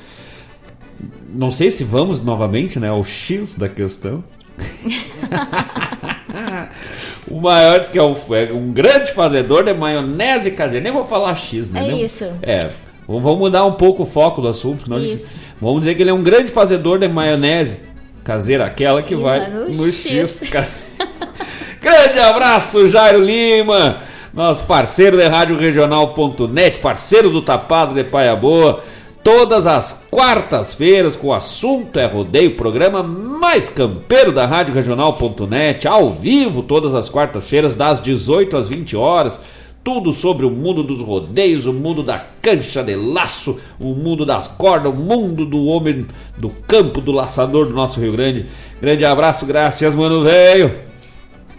Não 1.34 1.50
sei 1.50 1.72
se 1.72 1.84
vamos 1.84 2.20
novamente, 2.20 2.80
né, 2.80 2.90
ao 2.90 3.04
X 3.04 3.56
da 3.56 3.68
questão. 3.68 4.24
o 7.30 7.39
maior 7.41 7.80
diz 7.80 7.89
que 7.89 7.97
é 7.97 8.03
um, 8.03 8.16
é 8.32 8.51
um 8.53 8.72
grande 8.72 9.12
fazedor 9.12 9.64
de 9.64 9.74
maionese 9.74 10.51
caseira. 10.51 10.84
Nem 10.84 10.93
vou 10.93 11.03
falar 11.03 11.36
X, 11.36 11.70
né? 11.70 11.84
É 11.84 11.88
Nem- 11.88 12.05
isso. 12.05 12.26
É. 12.41 12.70
Vamos 13.08 13.38
mudar 13.38 13.66
um 13.66 13.74
pouco 13.74 14.03
o 14.03 14.05
foco 14.05 14.41
do 14.41 14.47
assunto. 14.47 14.84
senão 14.84 14.99
gente- 14.99 15.24
vamos 15.62 15.80
dizer 15.82 15.95
que 15.95 16.01
ele 16.03 16.10
é 16.10 16.14
um 16.14 16.24
grande 16.24 16.51
fazedor 16.51 16.99
de 16.99 17.08
maionese 17.08 17.80
caseira, 18.24 18.66
aquela 18.66 19.01
que 19.01 19.14
E 19.14 19.18
vai 19.18 19.39
vai 19.39 19.49
no 19.49 19.70
no 19.70 19.91
X. 19.91 20.41
X. 20.43 20.97
grande 21.82 22.20
abraço, 22.20 22.86
Jairo 22.86 23.22
Lima, 23.22 23.99
nosso 24.34 24.66
parceiro 24.66 25.16
de 25.16 25.26
Rádio 25.26 25.58
Regional.net, 25.58 26.80
parceiro 26.82 27.30
do 27.30 27.41
Tapado 27.41 27.95
de 27.95 28.03
Paia 28.03 28.36
Boa. 28.36 28.84
Todas 29.28 29.68
as 29.68 30.06
quartas-feiras, 30.10 31.18
com 31.18 31.28
o 31.28 31.34
assunto 31.34 32.00
é 32.00 32.06
rodeio, 32.06 32.56
programa 32.56 33.04
mais 33.04 33.68
campeiro 33.68 34.32
da 34.32 34.46
Rádio 34.46 34.74
Regional.net, 34.74 35.86
ao 35.86 36.10
vivo, 36.12 36.64
todas 36.64 36.96
as 36.96 37.10
quartas-feiras, 37.10 37.76
das 37.76 38.00
18 38.00 38.56
às 38.56 38.70
20 38.70 38.96
horas. 38.96 39.42
Tudo 39.84 40.14
sobre 40.14 40.46
o 40.46 40.50
mundo 40.50 40.82
dos 40.82 41.02
rodeios, 41.02 41.66
o 41.66 41.74
mundo 41.74 42.02
da 42.02 42.26
cancha 42.42 42.82
de 42.82 42.96
laço, 42.96 43.58
o 43.78 43.94
mundo 43.94 44.26
das 44.26 44.48
cordas, 44.48 44.94
o 44.94 44.96
mundo 44.96 45.46
do 45.46 45.66
homem 45.66 46.08
do 46.38 46.48
campo, 46.66 47.02
do 47.02 47.12
laçador 47.12 47.66
do 47.66 47.74
nosso 47.74 48.00
Rio 48.00 48.14
Grande. 48.14 48.46
Grande 48.80 49.04
abraço, 49.04 49.46
graças, 49.46 49.94
mano 49.94 50.24
velho. 50.24 50.74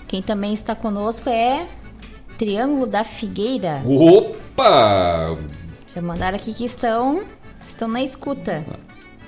Quem 0.06 0.22
também 0.22 0.54
está 0.54 0.74
conosco 0.74 1.28
é 1.28 1.66
Triângulo 2.38 2.86
da 2.86 3.04
Figueira. 3.04 3.82
Opa! 3.84 5.36
Já 5.94 6.00
mandaram 6.00 6.36
aqui 6.36 6.54
que 6.54 6.64
estão, 6.64 7.24
estão 7.64 7.88
na 7.88 8.02
escuta. 8.02 8.64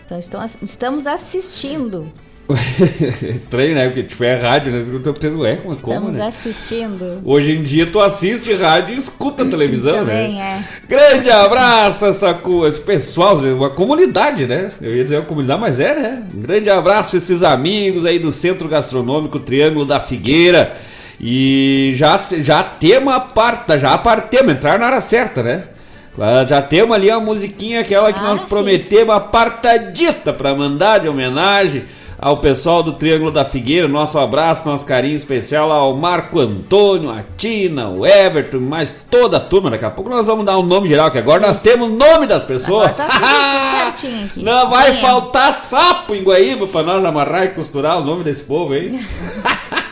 Então 0.05 0.19
estão, 0.19 0.45
estamos 0.63 1.07
assistindo. 1.07 2.11
Estranho, 3.23 3.75
né? 3.75 3.87
Porque 3.87 4.03
tipo, 4.03 4.25
é 4.25 4.35
rádio, 4.35 4.73
né? 4.73 4.85
Eu 4.89 5.01
tô 5.01 5.15
pensando, 5.15 5.43
ué, 5.43 5.57
como, 5.57 5.77
como 5.77 5.95
estamos 5.95 6.19
né? 6.19 6.27
assistindo. 6.27 7.21
Hoje 7.25 7.53
em 7.53 7.63
dia 7.63 7.87
tu 7.87 8.01
assiste 8.01 8.53
rádio 8.55 8.95
e 8.95 8.99
escuta 8.99 9.45
televisão, 9.45 9.99
Também 9.99 10.35
né? 10.35 10.65
é. 10.65 10.87
Grande 10.89 11.31
abraço 11.31 12.07
essa 12.07 12.41
esse 12.67 12.81
pessoal, 12.81 13.37
uma 13.37 13.71
comunidade, 13.71 14.47
né? 14.47 14.71
Eu 14.81 14.97
ia 14.97 15.05
dizer 15.05 15.19
uma 15.19 15.27
comunidade, 15.27 15.61
mas 15.61 15.79
é, 15.79 15.95
né? 15.95 16.23
Um 16.35 16.41
grande 16.41 16.69
abraço 16.71 17.17
esses 17.17 17.43
amigos 17.43 18.05
aí 18.05 18.19
do 18.19 18.33
Centro 18.33 18.69
Gastronômico 18.69 19.39
Triângulo 19.39 19.87
da 19.87 20.01
Figueira. 20.01 20.77
E 21.23 21.93
já, 21.97 22.17
já 22.17 22.63
temos 22.65 23.13
a 23.13 23.21
parta, 23.21 23.79
já 23.79 23.97
partemos, 23.99 24.53
entrar 24.53 24.79
na 24.79 24.87
hora 24.87 25.01
certa, 25.01 25.43
né? 25.43 25.65
Já 26.49 26.61
temos 26.61 26.95
ali 26.95 27.11
a 27.11 27.19
musiquinha, 27.19 27.81
aquela 27.81 28.13
que 28.13 28.21
Ah, 28.21 28.23
nós 28.23 28.41
sim. 28.41 28.47
prometemos, 28.47 29.15
a 29.15 29.21
partadita 29.21 30.33
para 30.33 30.55
mandar 30.55 30.99
de 30.99 31.09
homenagem 31.09 31.85
ao 32.19 32.37
pessoal 32.37 32.83
do 32.83 32.93
Triângulo 32.93 33.31
da 33.31 33.45
Figueira. 33.47 33.89
Nosso 33.89 34.19
abraço, 34.19 34.67
nosso 34.67 34.85
carinho 34.85 35.15
especial 35.15 35.73
ao 35.73 35.97
Marco 35.97 36.39
Antônio, 36.39 37.09
a 37.11 37.25
Tina, 37.39 37.89
o 37.89 38.05
Everton, 38.07 38.59
mais 38.61 38.95
toda 39.11 39.39
a 39.39 39.41
turma. 39.41 39.71
Daqui 39.71 39.87
a 39.87 39.91
pouco 39.91 40.11
nós 40.11 40.27
vamos 40.27 40.45
dar 40.45 40.59
um 40.59 40.63
nome 40.63 40.87
geral, 40.87 41.11
que 41.11 41.17
agora 41.19 41.41
nós 41.41 41.57
temos 41.57 41.89
o 41.89 41.93
nome 41.93 42.27
das 42.27 42.45
pessoas. 42.45 42.91
Agora 42.91 43.09
tá 43.09 43.93
certinho 43.97 44.25
aqui. 44.27 44.43
Não 44.45 44.69
vai 44.69 44.93
faltar 44.95 45.55
sapo 45.55 46.15
em 46.15 46.23
Guaíba 46.23 46.67
para 46.67 46.83
nós 46.83 47.03
amarrar 47.05 47.45
e 47.45 47.49
costurar 47.49 47.99
o 47.99 48.05
nome 48.05 48.23
desse 48.23 48.45
povo 48.45 48.75
aí. 48.75 48.93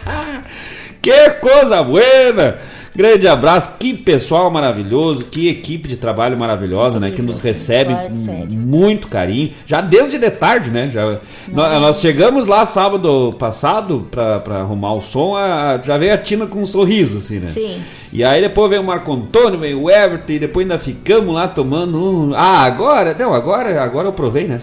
que 1.01 1.31
coisa 1.41 1.83
buena! 1.83 2.59
Grande 2.95 3.29
abraço, 3.29 3.73
que 3.79 3.95
pessoal 3.95 4.51
maravilhoso, 4.51 5.25
que 5.27 5.49
equipe 5.49 5.89
de 5.89 5.97
trabalho 5.97 6.37
maravilhosa, 6.39 6.99
né? 6.99 7.11
Que 7.11 7.23
nos 7.23 7.39
recebe 7.39 7.93
com 8.09 8.15
muito 8.57 9.09
carinho. 9.09 9.51
Já 9.67 9.81
desde 9.81 10.19
de 10.19 10.31
tarde, 10.31 10.71
né? 10.71 10.89
Já, 10.89 11.19
nós, 11.49 11.81
nós 11.81 12.01
chegamos 12.01 12.47
lá 12.47 12.67
sábado 12.67 13.35
passado 13.39 14.07
pra, 14.11 14.41
pra 14.41 14.57
arrumar 14.61 14.95
o 14.95 15.01
som, 15.01 15.37
a- 15.37 15.79
já 15.83 15.97
veio 15.97 16.13
a 16.13 16.19
Tina 16.19 16.47
com 16.47 16.61
um 16.61 16.67
sorriso, 16.67 17.19
assim, 17.19 17.39
né? 17.39 17.49
Sim. 17.49 17.79
E 18.11 18.25
aí 18.25 18.41
depois 18.41 18.71
veio 18.71 18.81
o 18.81 18.85
Marco 18.87 19.13
Antônio, 19.13 19.59
veio 19.59 19.83
o 19.83 19.91
Everton, 19.91 20.33
e 20.33 20.39
depois 20.39 20.65
ainda 20.65 20.79
ficamos 20.79 21.35
lá 21.35 21.47
tomando 21.47 21.99
um. 22.03 22.35
Ah, 22.35 22.63
agora? 22.63 23.15
Não, 23.19 23.35
agora, 23.35 23.83
agora 23.83 24.09
eu 24.09 24.13
provei, 24.13 24.47
né? 24.47 24.57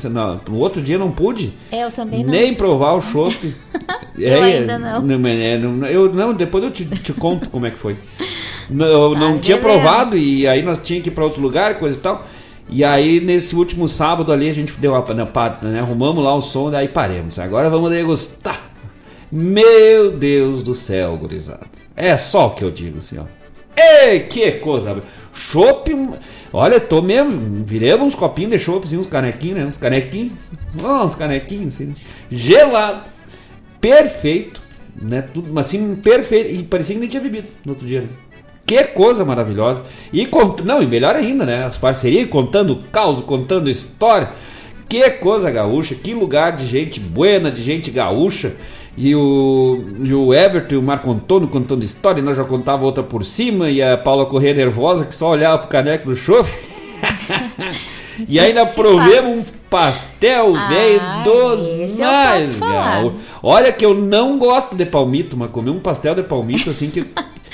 No 0.49 0.57
outro 0.57 0.81
dia 0.81 0.97
não 0.97 1.11
pude. 1.11 1.53
É, 1.71 1.83
eu 1.83 1.91
também 1.91 2.23
não. 2.23 2.31
Nem 2.31 2.53
provar 2.55 2.93
o 2.93 3.01
chopp. 3.01 3.35
Eu 4.17 4.41
ainda 4.41 4.79
não. 4.79 5.27
é, 5.27 5.57
não, 5.57 5.85
eu, 5.87 6.11
não, 6.13 6.33
depois 6.33 6.63
eu 6.63 6.71
te, 6.71 6.85
te 6.85 7.11
conto 7.11 7.49
como 7.49 7.65
é 7.67 7.69
que 7.69 7.77
foi. 7.77 7.97
Não, 8.69 8.85
Eu 8.85 9.13
não 9.19 9.35
Ah, 9.35 9.39
tinha 9.39 9.57
beleza. 9.57 9.81
provado 9.81 10.17
e 10.17 10.47
aí 10.47 10.61
nós 10.63 10.77
tínhamos 10.77 11.03
que 11.03 11.09
ir 11.09 11.13
para 11.13 11.25
outro 11.25 11.41
lugar, 11.41 11.77
coisa 11.79 11.97
e 11.97 11.99
tal. 12.01 12.25
E 12.69 12.81
aí 12.83 13.19
nesse 13.19 13.55
último 13.57 13.87
sábado 13.89 14.31
ali 14.31 14.47
a 14.49 14.53
gente 14.53 14.71
deu 14.79 14.95
a, 14.95 15.13
né, 15.13 15.25
pa- 15.25 15.59
né, 15.61 15.81
arrumamos 15.81 16.23
lá 16.23 16.33
o 16.33 16.39
som, 16.41 16.71
daí 16.71 16.87
paremos. 16.87 17.37
Agora 17.37 17.69
vamos 17.69 17.91
degustar. 17.91 18.71
Meu 19.29 20.11
Deus 20.11 20.63
do 20.63 20.73
céu, 20.73 21.17
gurizada. 21.17 21.67
É 21.95 22.17
só 22.17 22.47
o 22.47 22.49
que 22.51 22.63
eu 22.63 22.71
digo, 22.71 22.97
assim, 22.97 23.17
ó. 23.17 23.23
Ei, 23.77 24.21
que 24.21 24.51
coisa. 24.53 25.01
Chopp, 25.33 25.91
olha, 26.53 26.79
tô 26.79 27.01
mesmo, 27.01 27.63
viremos 27.65 28.07
uns 28.07 28.15
copinhos 28.15 28.51
de 28.51 28.59
chopp, 28.59 28.85
assim, 28.85 28.97
uns 28.97 29.07
canequinhos, 29.07 29.59
né? 29.59 29.65
Uns 29.65 29.77
canequinhos, 29.77 30.33
uns 30.75 31.15
canequinhos, 31.15 31.75
assim, 31.75 31.85
né? 31.87 31.95
gelado, 32.31 33.09
perfeito, 33.81 34.61
né? 34.95 35.21
Tudo, 35.21 35.57
assim, 35.59 35.95
perfeito, 35.95 36.53
e 36.53 36.63
parecia 36.63 36.95
que 36.95 37.01
nem 37.01 37.09
tinha 37.09 37.21
bebido 37.21 37.47
no 37.65 37.73
outro 37.73 37.85
dia, 37.85 38.01
né? 38.01 38.07
Que 38.65 38.83
coisa 38.85 39.23
maravilhosa. 39.23 39.83
E 40.11 40.25
cont... 40.25 40.63
não, 40.63 40.81
e 40.81 40.87
melhor 40.87 41.15
ainda, 41.15 41.45
né? 41.45 41.65
As 41.65 41.77
parcerias 41.77 42.27
contando 42.29 42.77
caos, 42.91 43.21
contando 43.21 43.69
história. 43.69 44.31
Que 44.89 45.11
coisa 45.11 45.51
gaúcha, 45.51 45.93
que 45.93 46.13
lugar 46.13 46.55
de 46.55 46.65
gente 46.65 46.99
buena, 46.99 47.51
de 47.51 47.61
gente 47.61 47.91
gaúcha. 47.91 48.53
E 48.97 49.13
o, 49.13 49.83
e 50.03 50.13
o 50.13 50.33
Everton 50.33 50.75
e 50.75 50.77
o 50.77 50.81
Marco 50.81 51.11
Antônio 51.11 51.49
contando 51.49 51.83
história, 51.83 52.21
e 52.21 52.23
nós 52.23 52.37
já 52.37 52.45
contava 52.45 52.85
outra 52.85 53.03
por 53.03 53.25
cima, 53.25 53.69
e 53.69 53.81
a 53.81 53.97
Paula 53.97 54.25
Corrêa 54.25 54.53
nervosa 54.53 55.05
que 55.05 55.13
só 55.13 55.31
olhava 55.31 55.59
pro 55.59 55.67
caneco 55.67 56.07
do 56.07 56.15
chofe. 56.15 56.53
e 58.29 58.39
ainda 58.39 58.65
provemos 58.65 59.39
um 59.39 59.43
pastel 59.69 60.55
Ah, 60.55 60.67
velho 60.69 61.23
dos 61.23 61.69
eu 61.69 62.05
mais. 62.05 62.59
Olha 63.43 63.73
que 63.73 63.85
eu 63.85 63.93
não 63.93 64.39
gosto 64.39 64.77
de 64.77 64.85
palmito, 64.85 65.35
mas 65.35 65.51
comer 65.51 65.71
um 65.71 65.79
pastel 65.79 66.15
de 66.15 66.23
palmito 66.23 66.69
assim 66.69 66.89
que. 66.89 67.05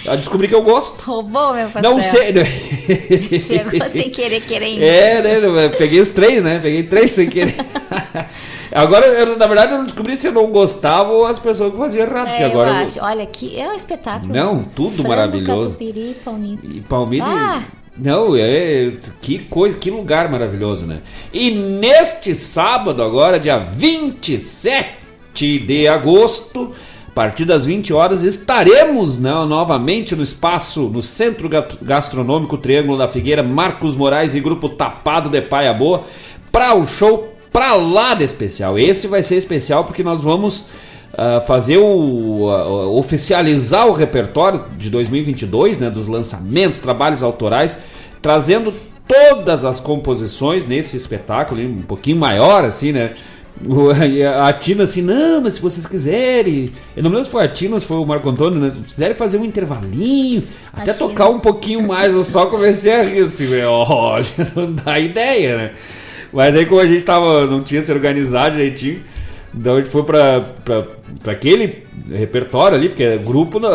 Eu 0.04 0.18
descobri 0.18 0.48
que 0.48 0.56
eu 0.56 0.64
gosto. 0.64 1.04
Roubou 1.04 1.54
meu 1.54 1.70
pastel. 1.70 1.92
Não 1.92 2.00
sei. 2.00 2.32
né? 2.32 2.42
Pegou 3.72 3.90
sem 3.90 4.10
querer, 4.10 4.42
querendo. 4.42 4.82
É, 4.82 5.22
né? 5.22 5.70
Peguei 5.70 6.00
os 6.00 6.10
três, 6.10 6.44
né? 6.44 6.60
Peguei 6.60 6.84
três 6.84 7.12
sem 7.12 7.30
querer. 7.30 7.56
Agora, 8.74 9.06
eu, 9.06 9.38
na 9.38 9.48
verdade, 9.48 9.74
eu 9.74 9.78
não 9.80 9.86
descobri 9.86 10.16
se 10.16 10.28
eu 10.28 10.32
não 10.32 10.48
gostava 10.52 11.12
ou 11.12 11.26
as 11.26 11.40
pessoas 11.40 11.72
que 11.72 11.78
faziam 11.78 12.06
errado. 12.08 12.28
É, 12.28 12.46
agora 12.46 12.70
eu 12.70 12.76
eu- 12.76 12.86
acho. 12.86 13.00
Olha, 13.02 13.26
que 13.26 13.60
é 13.60 13.68
um 13.70 13.74
espetáculo. 13.74 14.34
Não, 14.34 14.64
tudo 14.64 14.96
Frango, 14.98 15.10
maravilhoso. 15.10 15.74
catupiry, 15.74 16.16
palmito. 16.24 16.66
E 16.66 16.82
palmito. 16.82 17.26
Ah! 17.28 17.64
Não, 17.98 18.36
é. 18.38 18.94
Que 19.22 19.40
coisa, 19.40 19.78
que 19.78 19.92
lugar 19.92 20.32
maravilhoso, 20.32 20.86
né? 20.86 21.00
E 21.34 21.52
neste 21.52 22.34
sábado, 22.34 23.04
agora, 23.04 23.38
dia 23.40 23.58
27 23.60 25.60
de 25.60 25.88
agosto, 25.88 26.72
a 27.08 27.12
partir 27.14 27.46
das 27.46 27.66
20 27.66 27.94
horas, 27.94 28.24
estaremos 28.24 29.18
né, 29.18 29.32
novamente 29.46 30.16
no 30.16 30.24
espaço, 30.24 30.90
no 30.94 31.02
Centro 31.02 31.50
Gastronômico 31.82 32.58
Triângulo 32.58 32.98
da 32.98 33.08
Figueira, 33.08 33.44
Marcos 33.44 33.96
Moraes 33.96 34.36
e 34.36 34.40
Grupo 34.40 34.70
Tapado 34.70 35.30
de 35.30 35.42
Paia 35.42 35.74
Boa, 35.74 36.04
para 36.52 36.76
o 36.76 36.86
show 36.86 37.31
pra 37.52 37.76
lá 37.76 38.14
de 38.14 38.24
especial. 38.24 38.80
Esse 38.80 39.08
vai 39.08 39.24
ser 39.24 39.36
especial 39.36 39.84
porque 39.84 40.04
nós 40.04 40.22
vamos 40.22 40.66
ah, 41.18 41.42
fazer 41.42 41.78
o 41.78 42.50
ah, 42.50 42.88
oficializar 42.90 43.88
o 43.88 43.92
repertório 43.92 44.64
de 44.78 44.90
2022, 44.90 45.78
né, 45.78 45.90
dos 45.90 46.08
lançamentos, 46.08 46.80
trabalhos 46.80 47.22
autorais, 47.22 47.78
trazendo 48.22 48.74
todas 49.08 49.66
as 49.66 49.80
composições 49.80 50.66
nesse 50.66 50.96
espetáculo, 50.96 51.62
um 51.62 51.82
pouquinho 51.82 52.18
maior 52.18 52.64
assim, 52.64 52.94
né? 52.94 53.14
A 54.34 54.48
a 54.48 54.54
Tina 54.54 54.84
assim, 54.84 55.02
não, 55.02 55.42
mas 55.42 55.56
se 55.56 55.62
vocês 55.62 55.86
quiserem. 55.86 56.72
Eu 56.96 57.04
não 57.04 57.10
lembro 57.10 57.26
se 57.26 57.30
foi 57.30 57.44
a 57.44 57.48
Tina 57.48 57.74
ou 57.74 57.80
se 57.80 57.86
foi 57.86 57.98
o 57.98 58.06
Marco 58.06 58.30
Antônio, 58.30 58.58
né? 58.58 58.72
Se 58.88 58.94
quiserem 58.94 59.16
fazer 59.16 59.38
um 59.38 59.46
intervalinho, 59.46 60.44
até 60.72 60.94
Tina. 60.94 61.10
tocar 61.10 61.30
um 61.30 61.40
pouquinho 61.40 61.86
mais, 61.86 62.16
eu 62.16 62.24
só 62.24 62.46
comecei 62.46 62.94
a 62.94 63.04
rir 63.04 63.24
assim, 63.24 63.46
velho, 63.46 63.70
olha, 63.70 64.26
não 64.56 64.72
dá 64.72 64.98
ideia, 64.98 65.58
né? 65.58 65.72
Mas 66.32 66.56
aí 66.56 66.66
como 66.66 66.80
a 66.80 66.86
gente 66.86 67.04
tava, 67.04 67.46
não 67.46 67.62
tinha 67.62 67.82
se 67.82 67.92
organizado 67.92 68.56
direitinho, 68.56 69.02
então 69.54 69.76
a 69.76 69.78
gente 69.80 69.90
foi 69.90 70.04
pra, 70.04 70.42
pra, 70.64 70.84
pra 71.22 71.34
aquele 71.34 71.84
repertório 72.10 72.78
ali, 72.78 72.90
porque 72.90 73.18
grupo 73.18 73.60
né, 73.60 73.70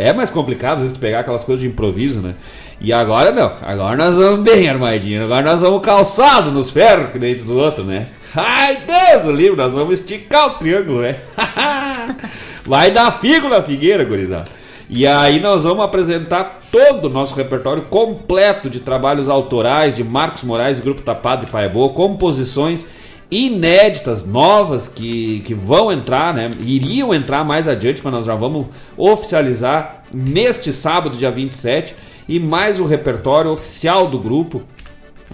é 0.00 0.12
mais 0.12 0.30
complicado, 0.30 0.76
às 0.76 0.82
vezes, 0.82 0.96
tu 0.96 1.00
pegar 1.00 1.20
aquelas 1.20 1.44
coisas 1.44 1.62
de 1.62 1.68
improviso, 1.68 2.20
né? 2.20 2.34
E 2.80 2.92
agora 2.92 3.30
não, 3.30 3.52
agora 3.62 3.96
nós 3.96 4.16
vamos 4.16 4.40
bem 4.40 4.68
armadinho, 4.68 5.22
agora 5.22 5.42
nós 5.42 5.60
vamos 5.60 5.80
calçado 5.82 6.50
nos 6.50 6.70
ferros, 6.70 7.10
dentro 7.18 7.44
do 7.46 7.58
outro, 7.58 7.84
né? 7.84 8.06
Ai, 8.34 8.78
Deus 8.86 9.26
o 9.26 9.32
livro, 9.32 9.56
nós 9.56 9.74
vamos 9.74 10.00
esticar 10.00 10.46
o 10.46 10.50
triângulo, 10.58 11.02
né? 11.02 11.16
Vai 12.64 12.90
dar 12.90 13.10
figo 13.20 13.48
na 13.48 13.62
figueira, 13.62 14.04
gurizada. 14.04 14.59
E 14.92 15.06
aí 15.06 15.38
nós 15.38 15.62
vamos 15.62 15.84
apresentar 15.84 16.62
todo 16.72 17.04
o 17.04 17.08
nosso 17.08 17.36
repertório 17.36 17.84
completo 17.84 18.68
de 18.68 18.80
trabalhos 18.80 19.28
autorais 19.28 19.94
de 19.94 20.02
Marcos 20.02 20.42
Moraes, 20.42 20.80
Grupo 20.80 21.00
Tapado 21.00 21.46
e 21.46 21.48
Paia 21.48 21.68
Boa, 21.68 21.90
composições 21.90 22.88
inéditas, 23.30 24.24
novas, 24.24 24.88
que, 24.88 25.40
que 25.46 25.54
vão 25.54 25.92
entrar, 25.92 26.34
né? 26.34 26.50
Iriam 26.58 27.14
entrar 27.14 27.44
mais 27.44 27.68
adiante, 27.68 28.00
mas 28.02 28.12
nós 28.12 28.26
já 28.26 28.34
vamos 28.34 28.66
oficializar 28.96 30.02
neste 30.12 30.72
sábado, 30.72 31.16
dia 31.16 31.30
27, 31.30 31.94
e 32.28 32.40
mais 32.40 32.80
o 32.80 32.84
repertório 32.84 33.52
oficial 33.52 34.08
do 34.08 34.18
grupo, 34.18 34.60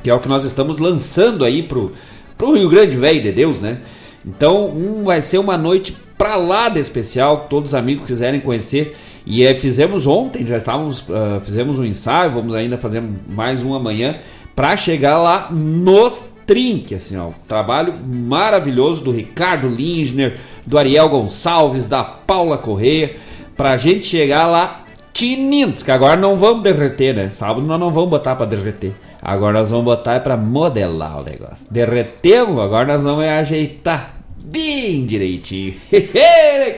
que 0.03 0.11
é 0.11 0.15
o 0.15 0.21
que 0.21 0.29
nós 0.29 0.45
estamos 0.45 0.77
lançando 0.77 1.43
aí 1.43 1.63
pro, 1.63 1.93
pro 2.37 2.53
Rio 2.53 2.69
Grande 2.69 2.95
Velho 2.99 3.23
de 3.23 3.33
Deus, 3.33 3.59
né? 3.59 3.81
Então, 4.27 4.69
um, 4.69 5.05
vai 5.05 5.23
ser 5.23 5.39
uma 5.39 5.57
noite 5.57 5.97
pra 6.19 6.37
lá 6.37 6.69
de 6.69 6.79
especial, 6.79 7.47
todos 7.49 7.71
os 7.71 7.75
amigos 7.75 8.07
quiserem 8.07 8.41
conhecer. 8.41 8.95
E 9.27 9.45
eh, 9.45 9.55
fizemos 9.57 10.07
ontem, 10.07 10.47
já 10.47 10.57
estávamos, 10.57 11.05
ah, 11.11 11.41
fizemos 11.41 11.79
um 11.79 11.85
ensaio, 11.85 12.31
vamos 12.31 12.55
ainda 12.55 12.79
fazer 12.79 13.03
mais 13.29 13.65
um 13.65 13.75
amanhã, 13.75 14.17
pra 14.55 14.77
chegar 14.77 15.19
lá 15.19 15.49
nos 15.51 16.25
trinque, 16.47 16.95
assim, 16.95 17.17
ó. 17.17 17.31
Trabalho 17.49 17.95
maravilhoso 18.07 19.03
do 19.03 19.11
Ricardo 19.11 19.69
Lindner, 19.69 20.39
do 20.65 20.79
Ariel 20.79 21.09
Gonçalves, 21.09 21.89
da 21.89 22.05
Paula 22.05 22.57
Correia, 22.57 23.17
pra 23.57 23.77
gente 23.77 24.07
chegar 24.07 24.47
lá 24.47 24.85
tinindo, 25.13 25.83
que 25.83 25.91
agora 25.91 26.17
não 26.17 26.37
vamos 26.37 26.63
derreter, 26.63 27.15
né? 27.15 27.29
Sábado 27.31 27.67
nós 27.67 27.81
não 27.81 27.91
vamos 27.91 28.11
botar 28.11 28.37
pra 28.37 28.47
derreter. 28.47 28.93
Agora 29.21 29.59
nós 29.59 29.71
vamos 29.71 29.87
botar 29.87 30.15
é 30.15 30.21
pra 30.21 30.37
modelar 30.37 31.21
o 31.21 31.25
negócio. 31.25 31.67
Derretemos, 31.71 32.63
agora 32.63 32.87
nós 32.87 33.03
vamos 33.03 33.25
é 33.25 33.39
ajeitar 33.39 34.16
bem 34.47 35.05
direitinho. 35.05 35.75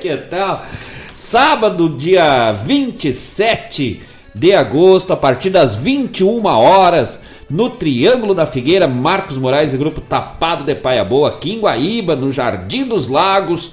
que 0.01 0.16
tal? 0.31 0.64
Sábado, 1.12 1.89
dia 1.91 2.53
27 2.53 4.01
de 4.35 4.55
agosto, 4.55 5.12
a 5.12 5.16
partir 5.16 5.51
das 5.51 5.77
21 5.77 6.45
horas, 6.47 7.23
no 7.51 7.71
Triângulo 7.71 8.35
da 8.35 8.47
Figueira, 8.47 8.87
Marcos 8.87 9.37
Moraes 9.37 9.75
e 9.75 9.79
Grupo 9.79 10.01
Tapado 10.01 10.64
de 10.64 10.75
Paia 10.75 11.05
Boa, 11.05 11.31
aqui 11.31 11.55
em 11.55 11.61
Guaíba, 11.61 12.14
no 12.14 12.31
Jardim 12.31 12.85
dos 12.85 13.09
Lagos, 13.09 13.73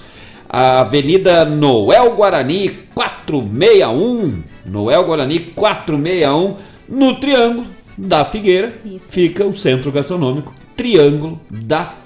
a 0.49 0.81
Avenida 0.81 1.45
Noel 1.45 2.15
Guarani 2.15 2.69
461, 2.95 4.43
Noel 4.65 5.03
Guarani 5.03 5.39
461, 5.39 6.55
no 6.89 7.13
Triângulo 7.19 7.67
da 7.97 8.25
Figueira, 8.25 8.73
fica 8.99 9.45
o 9.45 9.53
Centro 9.53 9.91
Gastronômico 9.91 10.53
Triângulo 10.75 11.39
da 11.49 11.85
Figueira, 11.85 12.04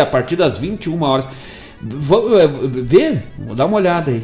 a 0.00 0.06
partir 0.06 0.36
das 0.36 0.58
21 0.58 1.02
horas. 1.02 1.26
Eh, 1.26 2.48
ver, 2.82 3.22
dá 3.56 3.64
uma 3.66 3.76
olhada 3.76 4.10
aí, 4.10 4.22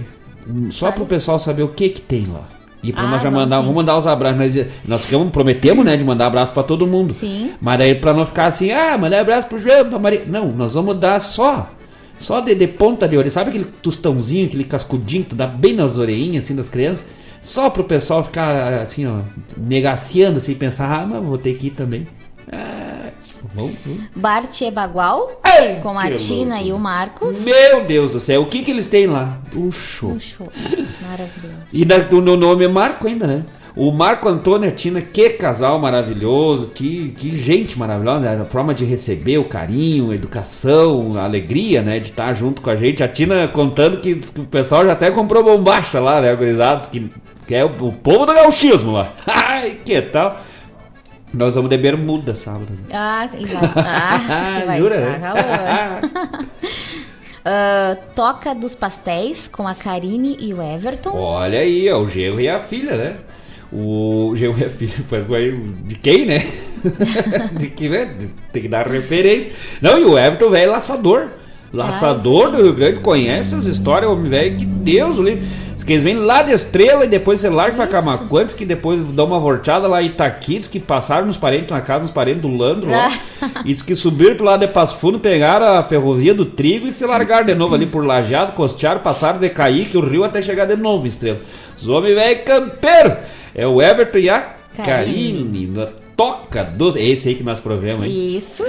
só 0.71 0.93
para 0.93 1.03
o 1.03 1.07
pessoal 1.07 1.39
saber 1.39 1.63
o 1.63 1.69
que 1.69 1.89
que 1.89 2.01
tem 2.01 2.27
lá. 2.27 2.47
E 2.83 2.93
para 2.93 3.05
Ah, 3.05 3.11
nós 3.11 3.23
já 3.23 3.31
mandar, 3.31 3.57
sim. 3.57 3.63
vamos 3.63 3.75
mandar 3.77 3.97
os 3.97 4.07
abraços. 4.07 4.39
Nós, 4.39 4.67
nós 4.87 5.05
ficamos, 5.07 5.31
prometemos, 5.31 5.85
né, 5.85 5.97
de 5.97 6.05
mandar 6.05 6.27
abraço 6.27 6.53
para 6.53 6.63
todo 6.63 6.87
mundo. 6.87 7.15
Sim. 7.15 7.53
Mas 7.61 7.79
daí 7.79 7.95
para 7.95 8.13
não 8.13 8.25
ficar 8.27 8.47
assim, 8.47 8.71
ah, 8.71 8.97
mandar 8.99 9.21
abraço 9.21 9.49
pro 9.49 9.59
João, 9.59 9.89
pra 9.89 9.99
Maria. 9.99 10.23
Não, 10.27 10.53
nós 10.53 10.75
vamos 10.75 10.97
dar 11.01 11.19
só. 11.19 11.71
Só 12.19 12.41
de, 12.41 12.55
de 12.55 12.67
ponta 12.69 13.09
de 13.09 13.17
orelha. 13.17 13.31
Sabe 13.31 13.49
aquele 13.51 13.65
tostãozinho, 13.65 14.47
aquele 14.47 14.65
cascudinho 14.65 15.25
que 15.25 15.31
tu 15.31 15.37
dá 15.37 15.47
bem 15.47 15.73
nas 15.73 15.99
orelhinhas 15.99 16.45
assim 16.45 16.55
das 16.55 16.69
crianças? 16.69 17.05
Só 17.41 17.71
pro 17.71 17.83
pessoal 17.85 18.23
ficar 18.23 18.75
assim, 18.81 19.07
ó, 19.07 19.19
negaciando 19.57 20.39
assim, 20.39 20.55
pensar, 20.55 20.91
ah, 21.03 21.07
mas 21.07 21.25
vou 21.25 21.39
ter 21.39 21.55
que 21.55 21.69
ir 21.69 21.71
também. 21.71 22.07
Ah, 22.53 23.06
Vamos, 23.57 23.73
vamos. 23.85 24.01
Bar 24.15 24.47
Tchê 24.49 24.71
Bagual, 24.71 25.41
com 25.83 25.99
a 25.99 26.11
Tina 26.11 26.61
e 26.61 26.73
o 26.73 26.79
Marcos. 26.79 27.41
Meu 27.41 27.85
Deus 27.85 28.13
do 28.13 28.21
céu, 28.21 28.43
o 28.43 28.47
que 28.47 28.63
que 28.63 28.71
eles 28.71 28.87
têm 28.87 29.07
lá? 29.07 29.39
O 29.55 29.73
show. 29.73 30.11
Um 30.11 30.21
show. 30.21 30.47
Maravilhoso. 31.09 31.55
E 31.73 31.85
na- 31.85 31.99
do- 31.99 32.21
no 32.21 32.37
nome 32.37 32.65
é 32.65 32.69
Marco 32.69 33.07
ainda, 33.09 33.27
né? 33.27 33.45
O 33.75 33.91
Marco 33.93 34.27
Antônio 34.29 34.67
e 34.67 34.69
a 34.69 34.73
Tina, 34.73 35.03
que 35.03 35.31
casal 35.31 35.79
maravilhoso, 35.79 36.69
que, 36.69 37.11
que 37.11 37.31
gente 37.31 37.79
maravilhosa, 37.79 38.21
né? 38.21 38.41
a 38.41 38.45
forma 38.47 38.73
de 38.73 38.85
receber 38.87 39.37
o 39.39 39.45
carinho, 39.45 40.11
a 40.11 40.15
educação, 40.15 41.13
a 41.19 41.25
alegria, 41.25 41.83
né, 41.83 41.99
de 41.99 42.07
estar 42.07 42.33
junto 42.33 42.63
com 42.63 42.71
a 42.71 42.77
gente. 42.77 43.03
A 43.03 43.09
Tina 43.09 43.47
contando 43.49 43.99
que, 44.01 44.15
que 44.15 44.41
o 44.41 44.45
pessoal 44.45 44.85
já 44.87 44.93
até 44.93 45.11
comprou 45.11 45.43
bombacha 45.45 46.01
lá, 46.01 46.23
né, 46.23 46.35
gurizado, 46.35 46.89
que, 46.89 47.11
que 47.47 47.55
é 47.55 47.65
o, 47.67 47.69
o 47.69 47.93
povo 47.93 48.25
do 48.25 48.33
gauchismo 48.33 48.93
lá. 48.93 49.13
Ai, 49.27 49.79
que 49.85 50.01
tal? 50.01 50.41
Nós 51.33 51.55
vamos 51.55 51.69
de 51.71 51.77
bermuda 51.77 52.35
sábado. 52.35 52.73
Ah, 52.91 53.27
sim, 53.29 53.45
vai. 53.47 53.85
Ah, 53.85 54.63
vai 54.67 54.79
Jura, 54.79 55.19
calor. 55.21 56.47
Ah, 57.49 57.97
Toca 58.17 58.53
dos 58.57 58.75
Pastéis 58.75 59.47
com 59.47 59.69
a 59.69 59.75
Karine 59.75 60.37
e 60.41 60.53
o 60.53 60.61
Everton. 60.61 61.11
Olha 61.15 61.61
aí, 61.61 61.89
ó, 61.89 62.01
o 62.01 62.09
genro 62.09 62.41
e 62.41 62.49
a 62.49 62.59
filha, 62.59 62.97
né? 62.97 63.19
O 63.73 64.33
genro 64.35 64.59
e 64.59 64.65
a 64.65 64.69
filha 64.69 64.91
faz 65.07 65.25
de 65.25 65.95
quem, 65.95 66.27
né? 66.27 66.41
de 67.57 67.69
que, 67.71 67.89
né? 67.89 68.17
Tem 68.53 68.63
que 68.63 68.69
dar 68.69 68.89
referência. 68.89 69.53
Não, 69.81 69.97
e 69.97 70.05
o 70.05 70.19
Everton, 70.19 70.51
velho, 70.51 70.73
laçador. 70.73 71.29
Laçador 71.77 72.51
do 72.51 72.63
Rio 72.63 72.75
Grande, 72.75 73.01
conhece 73.01 73.55
as 73.55 73.67
histórias, 73.67 74.11
homem 74.11 74.29
velho, 74.29 74.57
que 74.57 74.65
Deus 74.65 75.19
o 75.19 75.23
livre. 75.23 75.45
Diz 75.75 75.85
que 75.85 75.93
eles 75.93 76.03
vêm 76.03 76.17
lá 76.17 76.43
de 76.43 76.53
Estrela 76.53 77.05
e 77.05 77.09
depois 77.09 77.39
você 77.39 77.51
larga 77.51 77.77
pra 77.77 77.87
Camacuã, 77.87 78.47
diz 78.47 78.55
que 78.55 78.65
depois 78.65 78.99
dão 79.13 79.27
uma 79.27 79.39
volteada 79.39 79.87
lá 79.87 80.03
em 80.03 80.07
Itaqui, 80.07 80.59
diz 80.59 80.69
que 80.69 80.81
passaram 80.81 81.27
nos 81.27 81.37
parentes 81.37 81.71
na 81.71 81.83
casa, 81.83 82.01
nos 82.01 82.11
parentes 82.11 82.41
do 82.41 82.49
Landro 82.49 82.91
lá. 82.91 83.13
e 83.63 83.69
diz 83.75 83.83
que 83.83 83.95
subiram 83.95 84.37
pro 84.37 84.47
lado 84.47 84.67
de 84.67 84.73
Passo 84.73 84.97
Fundo, 84.97 85.21
pegaram 85.21 85.67
a 85.67 85.83
ferrovia 85.83 86.33
do 86.33 86.47
Trigo 86.47 86.87
e 86.87 86.93
se 86.93 87.05
largaram 87.05 87.45
de 87.45 87.55
novo 87.55 87.75
ali 87.75 87.85
por 87.85 88.07
Lajeado, 88.07 88.53
costearam, 88.53 89.03
passaram 89.03 89.39
de 89.39 89.51
Caíque, 89.51 89.99
o 89.99 90.01
rio 90.01 90.25
até 90.25 90.41
chegar 90.41 90.65
de 90.65 90.77
novo 90.77 91.07
Estrela. 91.07 91.41
Os 91.77 91.87
homens 91.87 92.15
velho 92.15 92.43
campeiro. 92.43 93.17
É 93.55 93.67
o 93.67 93.83
Everton 93.83 94.19
e 94.19 94.31
a 94.31 94.57
Karine. 94.83 95.67
Karine. 95.75 95.89
Toca 96.17 96.65
dos. 96.65 96.97
Esse 96.97 97.29
aí 97.29 97.35
que 97.35 97.43
nós 97.43 97.61
provemos, 97.61 98.07
hein? 98.07 98.37
Isso. 98.37 98.65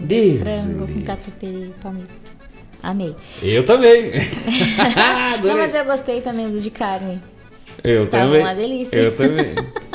Deus. 0.00 0.40
Frango 0.40 0.92
com 0.92 1.02
catupiry 1.02 1.72
palmito. 1.82 2.08
Amei. 2.82 3.14
Eu 3.42 3.64
também. 3.66 4.12
Não, 5.42 5.56
mas 5.56 5.74
eu 5.74 5.84
gostei 5.84 6.20
também 6.20 6.50
do 6.50 6.60
de 6.60 6.70
carne. 6.70 7.20
Eu 7.82 8.04
Estava 8.04 8.24
também. 8.26 8.40
uma 8.40 8.54
delícia. 8.54 8.96
Eu 8.96 9.16
também. 9.16 9.54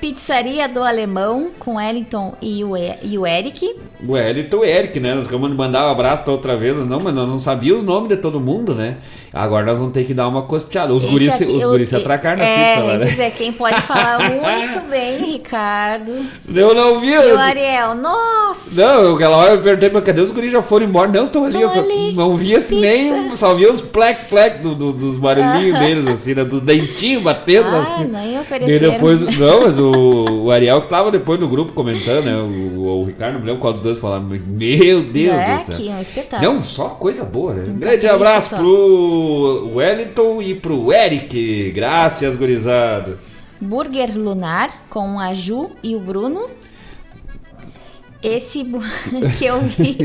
Pizzaria 0.00 0.68
do 0.68 0.82
Alemão 0.82 1.48
com 1.58 1.74
Wellington 1.76 2.34
e 2.40 2.62
o, 2.64 2.76
e- 2.76 2.94
e 3.02 3.18
o 3.18 3.26
Eric. 3.26 3.74
O 4.06 4.16
Elito 4.16 4.56
e 4.56 4.58
o 4.60 4.64
Eric, 4.64 5.00
né? 5.00 5.12
Nós 5.14 5.26
de 5.26 5.36
mandar 5.36 5.86
um 5.88 5.90
abraço 5.90 6.24
da 6.24 6.30
outra 6.30 6.56
vez, 6.56 6.76
não, 6.76 7.00
mas 7.00 7.12
nós 7.12 7.28
não 7.28 7.36
sabíamos 7.38 7.82
os 7.82 7.86
nomes 7.88 8.08
de 8.08 8.16
todo 8.16 8.38
mundo, 8.38 8.74
né? 8.74 8.96
Agora 9.34 9.66
nós 9.66 9.78
vamos 9.78 9.92
ter 9.92 10.04
que 10.04 10.14
dar 10.14 10.28
uma 10.28 10.42
costeada. 10.42 10.92
Os 10.94 11.02
Esse 11.02 11.12
guris, 11.12 11.42
aqui, 11.42 11.50
os 11.52 11.62
eu- 11.64 11.70
guris 11.70 11.88
se 11.88 11.96
atracaram 11.96 12.38
na 12.38 12.44
é, 12.44 12.68
pizza 12.68 12.84
lá, 12.86 12.96
né? 12.98 13.04
esse 13.06 13.20
é 13.22 13.30
quem 13.30 13.52
pode 13.52 13.80
falar 13.82 14.18
muito 14.30 14.86
bem, 14.88 15.32
Ricardo. 15.32 16.12
Eu 16.54 16.74
não 16.74 17.00
vi. 17.00 17.08
E 17.08 17.14
eu 17.14 17.34
o 17.34 17.38
Ariel, 17.38 17.94
nossa. 17.96 18.70
Não, 18.80 19.14
aquela 19.16 19.36
hora 19.36 19.54
eu 19.54 19.60
perguntei, 19.60 19.90
mas 19.92 20.04
cadê 20.04 20.20
os 20.20 20.30
guris 20.30 20.52
já 20.52 20.62
foram 20.62 20.86
embora? 20.86 21.10
Não, 21.10 21.24
estão 21.24 21.44
ali, 21.44 21.68
só 21.68 21.80
ali, 21.80 22.12
não 22.14 22.36
vi 22.36 22.54
assim 22.54 22.80
pizza. 22.80 22.88
nem, 23.14 23.34
só 23.36 23.54
vi 23.54 23.66
os 23.66 23.80
plec-plec 23.82 24.62
do, 24.62 24.74
do- 24.76 24.92
dos 24.92 25.16
barulhinhos 25.16 25.74
Ah. 25.74 25.78
deles, 25.80 26.06
assim, 26.06 26.34
né? 26.34 26.44
Dos 26.44 26.60
dentinhos 26.60 27.22
batendo 27.22 27.68
Ah, 27.68 28.06
nem 28.08 28.38
ofereceram. 28.38 28.92
depois, 28.92 29.20
não, 29.38 29.62
mas 29.62 29.78
o, 29.80 29.87
o 29.90 30.50
Ariel 30.50 30.80
que 30.80 30.88
tava 30.88 31.10
depois 31.10 31.38
no 31.38 31.48
grupo 31.48 31.72
comentando, 31.72 32.24
né? 32.24 32.36
O, 32.36 33.00
o 33.00 33.04
Ricardo, 33.04 33.34
não 33.34 33.40
me 33.40 33.46
lembro 33.46 33.60
qual 33.60 33.72
dos 33.72 33.82
dois 33.82 33.98
falaram. 33.98 34.24
Meu 34.24 35.02
Deus 35.02 35.36
é, 35.36 35.54
do 35.54 35.60
céu. 35.60 35.76
é 35.76 35.94
um 35.94 36.00
espetáculo. 36.00 36.52
Não, 36.52 36.62
só 36.64 36.90
coisa 36.90 37.24
boa, 37.24 37.54
né? 37.54 37.64
Um 37.68 37.78
grande 37.78 38.06
abraço 38.06 38.50
só. 38.50 38.56
pro 38.56 39.70
Wellington 39.74 40.42
e 40.42 40.54
pro 40.54 40.92
Eric. 40.92 41.72
Graças, 41.72 42.36
gurizada. 42.36 43.18
Burger 43.60 44.16
Lunar 44.16 44.70
com 44.88 45.18
a 45.18 45.34
Ju 45.34 45.70
e 45.82 45.96
o 45.96 46.00
Bruno. 46.00 46.48
Esse 48.22 48.64
que 49.38 49.44
eu 49.44 49.60
vi 49.60 49.96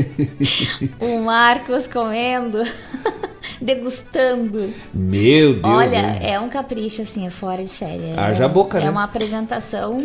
o 1.00 1.24
Marcos 1.24 1.86
comendo, 1.86 2.62
degustando. 3.64 4.70
Meu 4.92 5.54
Deus. 5.54 5.64
Olha, 5.66 6.18
é 6.22 6.38
um 6.38 6.48
capricho, 6.48 7.02
assim, 7.02 7.26
é 7.26 7.30
fora 7.30 7.64
de 7.64 7.70
série. 7.70 8.10
É, 8.10 8.14
Haja 8.18 8.46
boca, 8.46 8.78
é 8.78 8.84
né? 8.84 8.90
uma 8.90 9.04
apresentação 9.04 9.98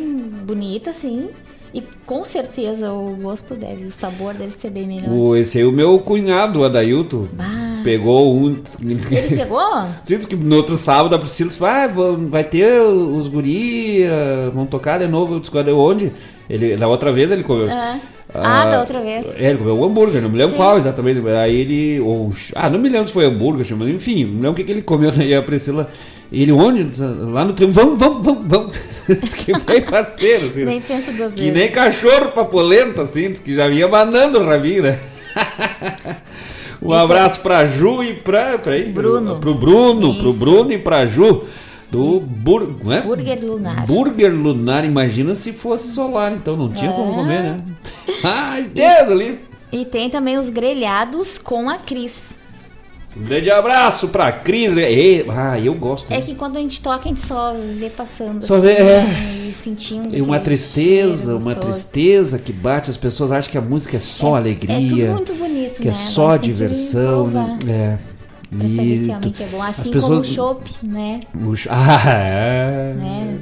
bonita, 0.43 0.89
assim. 0.91 1.27
E 1.71 1.83
com 2.03 2.25
certeza 2.25 2.91
o 2.91 3.15
gosto 3.21 3.53
deve, 3.53 3.85
o 3.85 3.91
sabor 3.91 4.33
deve 4.33 4.51
ser 4.51 4.71
bem 4.71 4.87
melhor. 4.87 5.11
O, 5.11 5.35
esse 5.35 5.59
aí, 5.59 5.65
o 5.65 5.71
meu 5.71 5.99
cunhado, 5.99 6.61
o 6.61 6.63
Adailton, 6.63 7.27
Bah. 7.33 7.81
pegou 7.83 8.35
um. 8.35 8.57
Ele 8.81 9.35
pegou? 9.37 9.61
Diz 10.03 10.25
que 10.25 10.35
no 10.35 10.55
outro 10.55 10.75
sábado 10.77 11.13
a 11.13 11.19
Priscila 11.19 11.49
disse, 11.49 11.63
ah, 11.63 11.87
vai 12.29 12.43
ter 12.43 12.81
os 12.81 13.27
guri, 13.27 14.03
ah, 14.05 14.49
vão 14.51 14.65
tocar 14.65 14.97
de 14.97 15.07
novo. 15.07 15.35
Eu 15.35 15.39
disse, 15.41 15.51
"Cadê? 15.51 15.71
onde? 15.71 16.11
Ele, 16.49 16.75
da 16.75 16.87
outra 16.87 17.11
vez 17.13 17.31
ele 17.31 17.43
comeu. 17.43 17.69
Ah. 17.69 17.99
Ah, 18.33 18.65
da 18.65 18.81
outra 18.81 19.01
vez. 19.01 19.25
É, 19.37 19.49
ele 19.49 19.57
comeu 19.57 19.79
um 19.79 19.83
hambúrguer, 19.85 20.21
não 20.21 20.29
me 20.29 20.37
lembro 20.37 20.51
Sim. 20.51 20.57
qual 20.57 20.77
exatamente. 20.77 21.19
Aí 21.29 21.61
ele. 21.61 21.99
Ou, 21.99 22.31
ah, 22.55 22.69
não 22.69 22.77
me 22.79 22.87
lembro 22.89 23.07
se 23.07 23.13
foi 23.13 23.25
hambúrguer, 23.25 23.65
mas 23.75 23.89
enfim, 23.89 24.25
não 24.25 24.33
lembro 24.35 24.51
o 24.51 24.55
que, 24.55 24.63
que 24.63 24.71
ele 24.71 24.81
comeu. 24.81 25.11
Daí 25.11 25.33
a 25.33 25.41
Priscila. 25.41 25.89
Ele 26.31 26.51
onde? 26.51 26.85
Lá 27.31 27.43
no 27.43 27.53
triunfo. 27.53 27.79
Vamos, 27.79 27.99
vamos, 27.99 28.23
vamos, 28.23 28.43
vamos. 28.45 28.77
Que 29.33 29.59
foi 29.59 29.81
parceiro, 29.81 30.45
assim. 30.45 30.59
né? 30.59 30.65
Nem 30.65 30.81
penso 30.81 31.11
duas 31.13 31.33
Que 31.33 31.39
vezes. 31.41 31.53
nem 31.55 31.71
cachorro 31.71 32.27
pra 32.31 32.45
polenta, 32.45 33.01
assim, 33.01 33.33
que 33.33 33.55
já 33.55 33.67
ia 33.67 33.87
mandando 33.87 34.39
o 34.39 34.45
rabinho, 34.45 34.83
né? 34.83 34.99
Um 36.81 36.93
abraço 36.93 37.41
pra 37.41 37.65
Ju 37.65 38.01
e 38.03 38.13
pra. 38.13 38.57
Peraí, 38.57 38.85
Bruno. 38.91 39.37
Pro 39.39 39.53
Bruno, 39.53 40.17
pro 40.17 40.29
Isso. 40.29 40.39
Bruno 40.39 40.71
e 40.71 40.77
pra 40.77 41.05
Ju. 41.05 41.43
Do 41.91 42.19
bur, 42.19 42.75
é? 42.91 43.01
Burger 43.01 43.43
Lunar. 43.43 43.85
Burger 43.87 44.31
Lunar, 44.33 44.85
imagina 44.85 45.33
se 45.33 45.51
fosse 45.51 45.91
solar, 45.93 46.31
então 46.33 46.55
não 46.55 46.69
tinha 46.69 46.91
como 46.91 47.11
É. 47.11 47.15
comer, 47.15 47.41
né? 47.41 47.61
Ai, 48.23 48.67
Deus 48.67 49.09
ali. 49.11 49.39
E 49.71 49.85
tem 49.85 50.09
também 50.09 50.37
os 50.37 50.49
grelhados 50.49 51.37
com 51.39 51.69
a 51.69 51.77
Cris. 51.77 52.37
Um 53.17 53.23
grande 53.23 53.49
abraço 53.49 54.07
pra 54.09 54.31
Cris. 54.31 54.73
E, 54.77 55.25
ah, 55.29 55.59
eu 55.59 55.73
gosto. 55.73 56.11
É 56.13 56.21
que 56.21 56.35
quando 56.35 56.57
a 56.57 56.59
gente 56.59 56.79
toca, 56.79 57.05
a 57.05 57.07
gente 57.07 57.21
só 57.21 57.55
vê 57.75 57.89
passando. 57.89 58.45
Só 58.45 58.55
assim, 58.57 58.67
vê, 58.67 58.73
é. 58.73 59.03
né, 59.03 59.47
E 59.49 59.53
sentindo. 59.53 60.15
E 60.15 60.21
uma 60.21 60.39
tristeza, 60.39 61.31
uma 61.35 61.53
gostoso. 61.55 61.59
tristeza 61.67 62.37
que 62.37 62.53
bate. 62.53 62.89
As 62.91 62.97
pessoas 62.97 63.31
acham 63.31 63.51
que 63.51 63.57
a 63.57 63.61
música 63.61 63.97
é 63.97 63.99
só 63.99 64.35
alegria. 64.35 65.05
É 65.05 65.07
tudo 65.07 65.15
muito 65.15 65.33
bonito, 65.33 65.77
que 65.79 65.85
né? 65.85 65.89
é 65.89 65.93
só 65.93 66.37
diversão. 66.37 67.27
né? 67.27 67.57
É. 67.67 67.97
Tu- 68.51 69.05
realmente 69.05 69.43
é 69.43 69.47
bom. 69.47 69.61
Assim 69.61 69.81
as 69.81 69.87
como 69.87 69.93
pessoas- 69.93 70.21
o 70.21 70.25
chopp, 70.33 70.71
né? 70.83 71.19
o 71.45 71.55
ch- 71.55 71.67
Ah, 71.71 72.09
é. 72.15 72.93
né? 72.97 73.39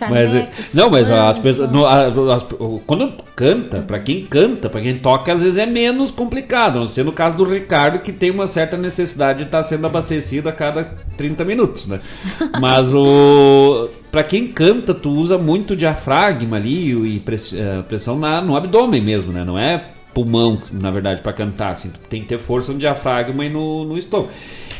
Mas, 0.00 0.34
é- 0.34 0.40
Canecas, 0.40 0.74
não, 0.74 0.90
mas 0.90 1.10
as 1.10 1.38
pessoas. 1.38 1.70
as- 1.74 2.46
quando 2.86 3.12
canta, 3.36 3.78
pra 3.80 3.98
quem 4.00 4.24
canta, 4.26 4.68
pra 4.68 4.80
quem 4.80 4.98
toca, 4.98 5.32
às 5.32 5.42
vezes 5.42 5.58
é 5.58 5.66
menos 5.66 6.10
complicado. 6.10 6.76
A 6.76 6.80
não 6.80 6.86
ser 6.88 7.04
no 7.04 7.12
caso 7.12 7.36
do 7.36 7.44
Ricardo, 7.44 8.00
que 8.00 8.12
tem 8.12 8.30
uma 8.30 8.46
certa 8.46 8.76
necessidade 8.76 9.38
de 9.40 9.44
estar 9.44 9.62
sendo 9.62 9.86
abastecido 9.86 10.48
a 10.48 10.52
cada 10.52 10.84
30 11.16 11.44
minutos, 11.44 11.86
né? 11.86 12.00
Mas 12.60 12.92
o. 12.94 13.88
Pra 14.10 14.22
quem 14.24 14.46
canta, 14.48 14.94
tu 14.94 15.10
usa 15.10 15.36
muito 15.36 15.76
diafragma 15.76 16.56
ali 16.56 16.90
e 16.92 17.22
eh, 17.54 17.82
pressão 17.86 18.18
na, 18.18 18.40
no 18.40 18.56
abdômen 18.56 19.02
mesmo, 19.02 19.32
né? 19.32 19.44
Não 19.44 19.58
é 19.58 19.84
pulmão, 20.14 20.60
na 20.72 20.90
verdade, 20.90 21.22
pra 21.22 21.32
cantar. 21.32 21.72
Assim, 21.72 21.90
tu 21.90 22.00
tem 22.08 22.20
que 22.20 22.26
ter 22.26 22.38
força 22.38 22.72
no 22.72 22.78
diafragma 22.78 23.44
e 23.44 23.48
no, 23.48 23.84
no 23.84 23.96
estômago. 23.98 24.30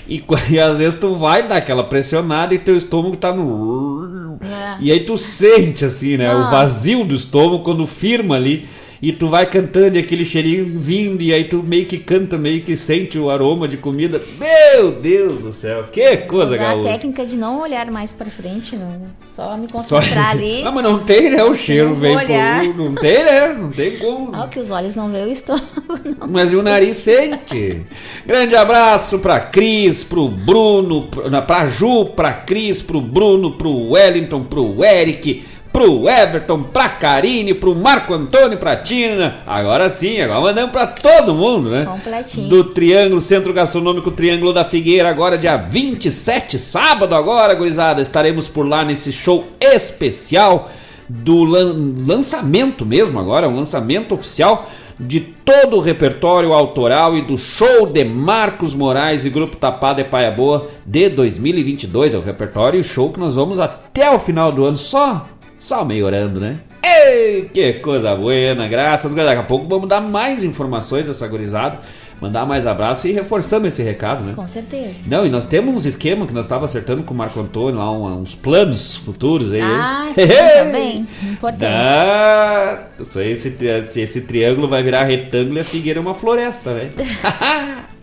E, 0.08 0.22
e 0.50 0.58
às 0.58 0.78
vezes 0.78 0.98
tu 0.98 1.14
vai 1.14 1.46
dar 1.46 1.56
aquela 1.56 1.84
pressionada 1.84 2.54
e 2.54 2.58
teu 2.58 2.76
estômago 2.76 3.16
tá 3.16 3.32
no. 3.32 4.38
É. 4.40 4.76
E 4.80 4.92
aí 4.92 5.00
tu 5.00 5.16
sente 5.16 5.84
assim, 5.84 6.16
né? 6.16 6.34
O 6.34 6.38
Ah. 6.38 6.50
vazio 6.50 7.04
do 7.04 7.14
estômago 7.14 7.60
quando 7.62 7.86
firma 7.86 8.36
ali. 8.36 8.66
E 9.00 9.12
tu 9.12 9.28
vai 9.28 9.46
cantando 9.48 9.96
e 9.96 10.00
aquele 10.00 10.24
cheirinho 10.24 10.78
vindo, 10.80 11.22
e 11.22 11.32
aí 11.32 11.44
tu 11.44 11.62
meio 11.62 11.86
que 11.86 11.98
canta, 11.98 12.36
meio 12.36 12.62
que 12.62 12.74
sente 12.74 13.18
o 13.18 13.30
aroma 13.30 13.68
de 13.68 13.76
comida. 13.76 14.20
Meu 14.38 14.90
Deus 14.92 15.38
do 15.38 15.52
céu, 15.52 15.84
que 15.84 16.16
coisa 16.18 16.54
Usar 16.56 16.64
a 16.64 16.68
gaúcha. 16.74 16.88
técnica 16.90 17.24
de 17.24 17.36
não 17.36 17.60
olhar 17.60 17.90
mais 17.92 18.12
pra 18.12 18.26
frente, 18.26 18.74
não. 18.76 19.02
Só 19.34 19.56
me 19.56 19.66
Só- 19.76 19.96
concentrar 20.00 20.30
ali. 20.32 20.62
Não, 20.64 20.72
mas 20.72 20.82
não 20.84 20.98
tem, 20.98 21.30
né? 21.30 21.44
O 21.44 21.54
cheiro 21.54 21.94
vem 21.94 22.18
por. 22.18 22.28
Não 22.88 22.94
tem, 22.94 23.24
né? 23.24 23.54
Não 23.58 23.70
tem 23.70 23.98
como. 23.98 24.30
Ah, 24.34 24.44
o 24.44 24.48
que 24.48 24.58
os 24.58 24.70
olhos 24.70 24.94
não 24.96 25.08
veem, 25.10 25.26
o 25.26 25.32
estômago 25.32 25.64
não. 26.20 26.26
Mas 26.28 26.52
e 26.52 26.56
o 26.56 26.62
nariz 26.62 26.96
sente. 26.98 27.82
Grande 28.26 28.56
abraço 28.56 29.18
pra 29.20 29.38
Cris, 29.40 30.02
pro 30.04 30.28
Bruno, 30.28 31.08
pra 31.46 31.66
Ju, 31.66 32.06
pra 32.06 32.32
Cris, 32.32 32.82
pro 32.82 33.00
Bruno, 33.00 33.52
pro 33.52 33.90
Wellington, 33.90 34.42
pro 34.44 34.84
Eric, 34.84 35.44
pro 35.78 36.08
Everton, 36.08 36.60
pra 36.64 36.88
Karine, 36.88 37.54
pro 37.54 37.72
Marco 37.76 38.12
Antônio, 38.12 38.58
pra 38.58 38.74
Tina. 38.74 39.36
Agora 39.46 39.88
sim, 39.88 40.20
agora 40.20 40.40
mandamos 40.40 40.72
pra 40.72 40.88
todo 40.88 41.32
mundo, 41.32 41.70
né? 41.70 41.84
Completinho. 41.84 42.48
Do 42.48 42.64
Triângulo 42.64 43.20
Centro 43.20 43.52
Gastronômico 43.52 44.10
Triângulo 44.10 44.52
da 44.52 44.64
Figueira, 44.64 45.08
agora 45.08 45.38
dia 45.38 45.56
27, 45.56 46.58
sábado 46.58 47.14
agora, 47.14 47.54
gurizada. 47.54 48.00
Estaremos 48.02 48.48
por 48.48 48.66
lá 48.66 48.84
nesse 48.84 49.12
show 49.12 49.44
especial 49.60 50.68
do 51.08 51.44
lan- 51.44 51.76
lançamento 52.04 52.84
mesmo 52.84 53.18
agora, 53.20 53.48
um 53.48 53.54
lançamento 53.54 54.12
oficial 54.14 54.68
de 54.98 55.20
todo 55.20 55.76
o 55.76 55.80
repertório 55.80 56.52
autoral 56.52 57.16
e 57.16 57.22
do 57.22 57.38
show 57.38 57.86
de 57.86 58.02
Marcos 58.04 58.74
Moraes 58.74 59.24
e 59.24 59.30
Grupo 59.30 59.56
Tapada 59.56 60.00
e 60.00 60.04
Paia 60.04 60.32
Boa 60.32 60.66
de 60.84 61.08
2022. 61.08 62.14
É 62.14 62.18
o 62.18 62.20
repertório 62.20 62.78
e 62.78 62.80
o 62.80 62.84
show 62.84 63.12
que 63.12 63.20
nós 63.20 63.36
vamos 63.36 63.60
até 63.60 64.10
o 64.10 64.18
final 64.18 64.50
do 64.50 64.64
ano, 64.64 64.74
só, 64.76 65.24
só 65.58 65.84
melhorando, 65.84 66.40
né? 66.40 66.60
Ei, 66.82 67.50
que 67.52 67.74
coisa 67.74 68.14
boa, 68.14 68.54
graças. 68.68 69.14
Daqui 69.14 69.40
a 69.40 69.42
pouco 69.42 69.68
vamos 69.68 69.88
dar 69.88 70.00
mais 70.00 70.42
informações 70.44 71.06
dessa 71.06 71.26
gurizada, 71.26 71.80
mandar 72.20 72.46
mais 72.46 72.66
abraço 72.66 73.08
e 73.08 73.12
reforçamos 73.12 73.68
esse 73.68 73.82
recado, 73.82 74.24
né? 74.24 74.32
Com 74.34 74.46
certeza. 74.46 74.94
Não, 75.06 75.26
e 75.26 75.30
nós 75.30 75.44
temos 75.44 75.74
uns 75.74 75.86
esquemas 75.86 76.28
que 76.28 76.34
nós 76.34 76.46
estávamos 76.46 76.70
acertando 76.70 77.02
com 77.02 77.12
o 77.12 77.16
Marco 77.16 77.38
Antônio 77.40 77.78
lá, 77.78 77.90
uns 77.90 78.34
planos 78.34 78.96
futuros 78.96 79.52
aí. 79.52 79.60
Ah, 79.60 80.08
sim, 80.14 80.28
também. 80.64 81.06
Importante. 81.32 81.60
Dá. 81.60 82.84
Isso 82.98 83.18
aí, 83.18 83.32
esse, 83.32 84.00
esse 84.00 84.20
triângulo 84.22 84.68
vai 84.68 84.82
virar 84.82 85.04
retângulo 85.04 85.58
e 85.58 85.60
a 85.60 85.64
figueira 85.64 85.98
é 85.98 86.02
uma 86.02 86.14
floresta, 86.14 86.72
velho. 86.72 86.92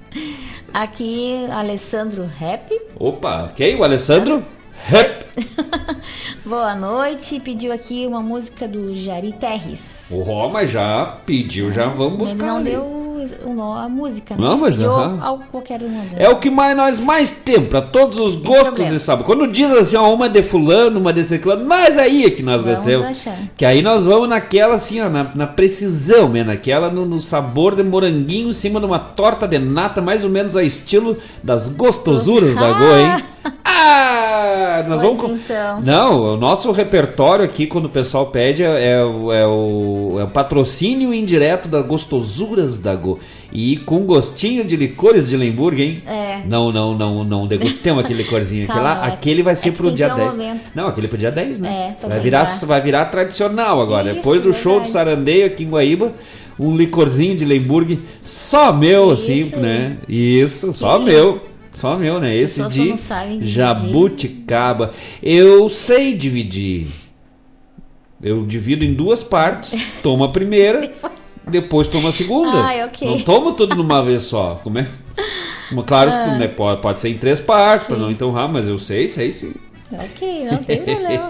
Aqui, 0.73 1.47
Alessandro 1.51 2.29
Rap. 2.37 2.69
Opa, 2.99 3.51
quem? 3.55 3.75
O 3.77 3.83
Alessandro? 3.83 4.43
Rap. 4.85 5.24
Boa 6.45 6.75
noite. 6.75 7.39
Pediu 7.39 7.71
aqui 7.73 8.05
uma 8.07 8.21
música 8.21 8.67
do 8.67 8.95
Jari 8.95 9.33
Terres. 9.33 10.05
O 10.09 10.21
Roma 10.21 10.65
já 10.65 11.17
pediu, 11.25 11.71
já 11.71 11.87
vamos 11.87 12.17
buscar 12.17 12.45
não 12.47 12.57
ali. 12.57 12.71
deu 12.71 12.83
o 13.45 13.53
no- 13.55 13.73
a 13.73 13.89
música, 13.89 14.35
né? 14.35 14.41
Não, 14.41 14.57
mas 14.57 14.75
Pediu 14.75 14.91
aham. 14.95 15.19
ao- 15.23 15.39
qualquer 15.51 15.81
uma 15.81 16.01
delas. 16.03 16.19
É 16.19 16.29
o 16.29 16.37
que 16.37 16.49
mais 16.49 16.77
nós 16.77 16.99
mais 16.99 17.31
temos, 17.31 17.69
pra 17.69 17.81
todos 17.81 18.19
os 18.19 18.35
gostos 18.35 18.65
problema. 18.69 18.95
e 18.95 18.99
sabores. 18.99 19.25
Quando 19.25 19.51
diz 19.51 19.73
assim, 19.73 19.95
ó, 19.97 20.13
uma 20.13 20.29
de 20.29 20.43
fulano, 20.43 20.99
uma 20.99 21.11
de 21.11 21.23
ciclano, 21.23 21.65
mas 21.65 21.97
aí 21.97 22.25
é 22.25 22.29
que 22.29 22.43
nós 22.43 22.61
Vamos 22.61 22.79
gostamos. 22.79 23.07
achar. 23.07 23.37
Que 23.57 23.65
aí 23.65 23.81
nós 23.81 24.05
vamos 24.05 24.29
naquela 24.29 24.75
assim, 24.75 25.01
ó, 25.01 25.09
na, 25.09 25.31
na 25.33 25.47
precisão, 25.47 26.29
né? 26.29 26.43
Naquela 26.43 26.89
no, 26.91 27.05
no 27.05 27.19
sabor 27.19 27.73
de 27.75 27.83
moranguinho 27.83 28.49
em 28.49 28.53
cima 28.53 28.79
de 28.79 28.85
uma 28.85 28.99
torta 28.99 29.47
de 29.47 29.57
nata, 29.57 30.01
mais 30.01 30.23
ou 30.23 30.29
menos 30.29 30.55
a 30.55 30.63
estilo 30.63 31.17
das 31.43 31.67
gostosuras 31.69 32.55
da 32.55 32.71
Go, 32.73 32.83
hein? 32.83 33.23
Ah! 33.63 34.83
Nós 34.87 35.01
Pois 35.01 35.17
vamos. 35.17 35.41
então. 35.41 35.81
Não, 35.81 36.33
o 36.33 36.37
nosso 36.37 36.71
repertório 36.71 37.43
aqui, 37.45 37.65
quando 37.67 37.85
o 37.85 37.89
pessoal 37.89 38.27
pede, 38.27 38.63
é, 38.63 38.93
é 38.97 39.03
o- 39.03 39.31
é 39.31 39.45
o, 39.47 40.17
é 40.19 40.23
o 40.23 40.27
patrocínio 40.27 41.13
indireto 41.13 41.69
das 41.69 41.85
gostosuras 41.85 42.79
da 42.79 42.95
Go. 42.95 43.19
E 43.51 43.77
com 43.77 43.99
gostinho 43.99 44.65
de 44.65 44.75
licores 44.75 45.29
de 45.29 45.37
Lemburgo, 45.37 45.79
hein? 45.81 46.01
É. 46.05 46.41
Não, 46.45 46.71
não, 46.71 46.93
não, 46.95 47.23
não 47.23 47.47
degustemos 47.47 48.03
aquele 48.03 48.23
licorzinho. 48.23 48.67
Calma, 48.67 48.81
lá, 48.83 49.05
é- 49.05 49.09
aquele 49.09 49.41
vai 49.43 49.55
ser 49.55 49.69
é 49.69 49.71
pro 49.71 49.91
dia 49.91 50.09
que 50.09 50.15
ter 50.15 50.21
um 50.21 50.23
10. 50.25 50.37
momento. 50.37 50.61
Não, 50.75 50.87
aquele 50.87 51.07
pro 51.07 51.17
dia 51.17 51.31
10, 51.31 51.61
né? 51.61 51.95
É, 52.03 52.07
vai, 52.07 52.19
virar, 52.19 52.43
vai 52.65 52.81
virar 52.81 53.05
tradicional 53.05 53.81
agora. 53.81 54.07
Isso, 54.07 54.15
Depois 54.15 54.41
do 54.41 54.51
show 54.53 54.73
do 54.73 54.83
verdade. 54.85 54.89
Sarandeio 54.89 55.45
aqui 55.47 55.63
em 55.63 55.69
Guaíba, 55.69 56.13
um 56.59 56.75
licorzinho 56.75 57.35
de 57.35 57.45
Lemburgo 57.45 57.97
só 58.21 58.73
meu, 58.73 59.11
assim, 59.11 59.41
Isso 59.45 59.59
né? 59.59 59.97
Isso, 60.07 60.73
só 60.73 60.99
meu. 60.99 61.41
Só 61.75 61.97
meu, 61.97 62.19
né? 62.19 62.33
Esse 62.35 62.65
de 62.69 62.95
jabuticaba. 63.41 64.91
Eu 65.21 65.67
sei 65.67 66.13
dividir. 66.13 66.87
Eu 68.23 68.45
divido 68.45 68.85
em 68.85 68.93
duas 68.93 69.21
partes. 69.21 69.77
Tomo 70.01 70.23
a 70.23 70.29
primeira, 70.29 70.91
depois 71.47 71.87
tomo 71.89 72.07
a 72.07 72.11
segunda. 72.11 72.57
Ai, 72.63 72.83
ok. 72.85 73.07
Não 73.07 73.19
tomo 73.19 73.51
tudo 73.53 73.75
numa 73.75 74.01
vez 74.03 74.23
só. 74.23 74.55
Como 74.63 74.79
é? 74.79 74.87
Claro, 75.85 76.11
Ah. 76.11 76.37
né, 76.37 76.47
pode, 76.47 76.81
pode 76.81 76.99
ser 76.99 77.09
em 77.09 77.17
três 77.17 77.41
partes, 77.41 77.87
pra 77.87 77.97
Sim. 77.97 78.01
não 78.03 78.11
entorrar, 78.11 78.47
mas 78.51 78.67
eu 78.69 78.77
sei, 78.77 79.07
sei 79.07 79.29
sim. 79.31 79.53
Ok, 79.91 80.45
não 80.49 80.57
tem 80.63 80.81
problema. 80.81 81.29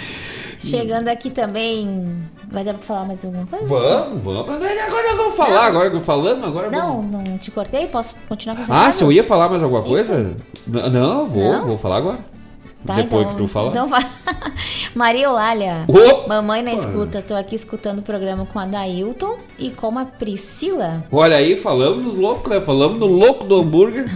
Chegando 0.60 1.08
aqui 1.08 1.30
também. 1.30 2.06
Vai 2.50 2.64
dar 2.64 2.74
pra 2.74 2.82
falar 2.82 3.04
mais 3.06 3.24
alguma 3.24 3.46
coisa? 3.46 3.66
Vamos, 3.68 4.24
vamos. 4.24 4.50
Agora 4.50 5.08
nós 5.08 5.16
vamos 5.18 5.36
falar, 5.36 5.66
agora 5.66 5.88
que 5.90 5.96
eu 5.96 6.00
falando, 6.00 6.44
agora 6.44 6.68
Não, 6.70 6.96
vamos. 7.02 7.28
não 7.28 7.38
te 7.38 7.50
cortei? 7.50 7.86
Posso 7.86 8.14
continuar 8.28 8.56
com 8.56 8.72
Ah, 8.72 8.90
se 8.90 9.04
eu 9.04 9.12
ia 9.12 9.22
falar 9.22 9.48
mais 9.48 9.62
alguma 9.62 9.82
coisa? 9.82 10.34
N- 10.66 10.88
Não, 10.90 11.28
vou, 11.28 11.42
Não? 11.42 11.66
vou 11.66 11.78
falar 11.78 11.98
agora. 11.98 12.18
Tá, 12.84 12.94
Depois 12.94 13.24
então- 13.24 13.36
que 13.36 13.42
tu 13.42 13.46
falar. 13.48 13.70
Então 13.70 13.88
vai. 13.88 14.04
Maria 14.94 15.26
Eulália. 15.26 15.84
Mamãe 16.26 16.62
na 16.62 16.72
escuta. 16.72 17.22
Tô 17.22 17.34
aqui 17.34 17.54
escutando 17.54 17.98
o 17.98 18.02
programa 18.02 18.46
com 18.46 18.58
a 18.58 18.64
Dailton 18.66 19.36
e 19.58 19.70
com 19.70 19.98
a 19.98 20.04
Priscila. 20.06 21.04
Olha 21.12 21.36
aí, 21.36 21.56
falamos 21.56 22.04
nos 22.04 22.16
loucos, 22.16 22.50
né? 22.50 22.60
Falamos 22.60 22.98
no 22.98 23.06
louco 23.06 23.44
do 23.44 23.56
hambúrguer. 23.60 24.06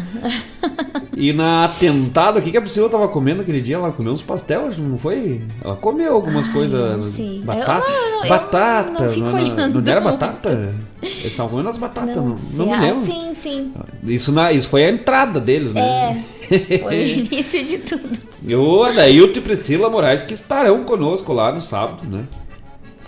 e 1.16 1.32
na 1.32 1.66
atentado 1.66 2.38
aqui 2.38 2.50
que 2.50 2.56
a 2.56 2.60
Priscila 2.62 2.88
tava 2.88 3.06
comendo 3.08 3.42
aquele 3.42 3.60
dia, 3.60 3.76
ela 3.76 3.92
comeu 3.92 4.12
uns 4.12 4.22
pastel, 4.22 4.68
que 4.70 4.80
não 4.80 4.96
foi? 4.98 5.42
Ela 5.62 5.76
comeu 5.76 6.14
algumas 6.14 6.48
coisas. 6.48 6.96
não 6.96 7.04
sei. 7.04 7.42
Batata. 7.42 7.86
Eu- 7.86 7.92
não, 7.92 8.00
eu 8.06 8.10
não- 8.10 8.22
eu 8.24 8.28
batata. 8.28 9.04
não 9.04 9.12
fico 9.12 9.26
não, 9.26 9.34
olhando 9.34 9.82
não 9.82 9.92
era 9.92 10.00
muito. 10.00 10.18
batata? 10.18 10.74
Eles 11.02 11.24
estavam 11.26 11.50
comendo 11.50 11.68
as 11.68 11.76
batatas, 11.78 12.16
não, 12.16 12.28
não, 12.30 12.36
sei. 12.38 12.64
me 12.66 12.72
Ah, 12.72 12.80
lembro. 12.80 13.04
sim, 13.04 13.34
sim. 13.34 13.72
Isso, 14.04 14.32
na, 14.32 14.52
isso 14.52 14.68
foi 14.70 14.84
a 14.86 14.90
entrada 14.90 15.38
deles, 15.38 15.74
né? 15.74 16.24
É. 16.50 16.78
Foi 16.78 16.94
o 16.96 17.06
início 17.20 17.62
de 17.62 17.78
tudo. 17.78 18.33
O 18.52 18.82
Adailton 18.82 19.38
e 19.38 19.42
Priscila 19.42 19.88
Moraes 19.88 20.22
que 20.22 20.34
estarão 20.34 20.84
conosco 20.84 21.32
lá 21.32 21.52
no 21.52 21.60
sábado, 21.60 22.02
né? 22.08 22.24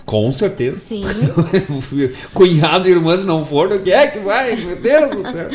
Com 0.07 0.31
certeza. 0.31 0.85
Sim. 0.85 1.03
Cunhado 2.33 2.87
e 2.87 2.93
irmãs 2.93 3.25
não 3.25 3.45
foram, 3.45 3.77
quem 3.79 3.91
é 3.91 4.07
que 4.07 4.19
vai? 4.19 4.55
Meu 4.55 4.77
Deus 4.77 5.11
do 5.11 5.31
céu. 5.31 5.49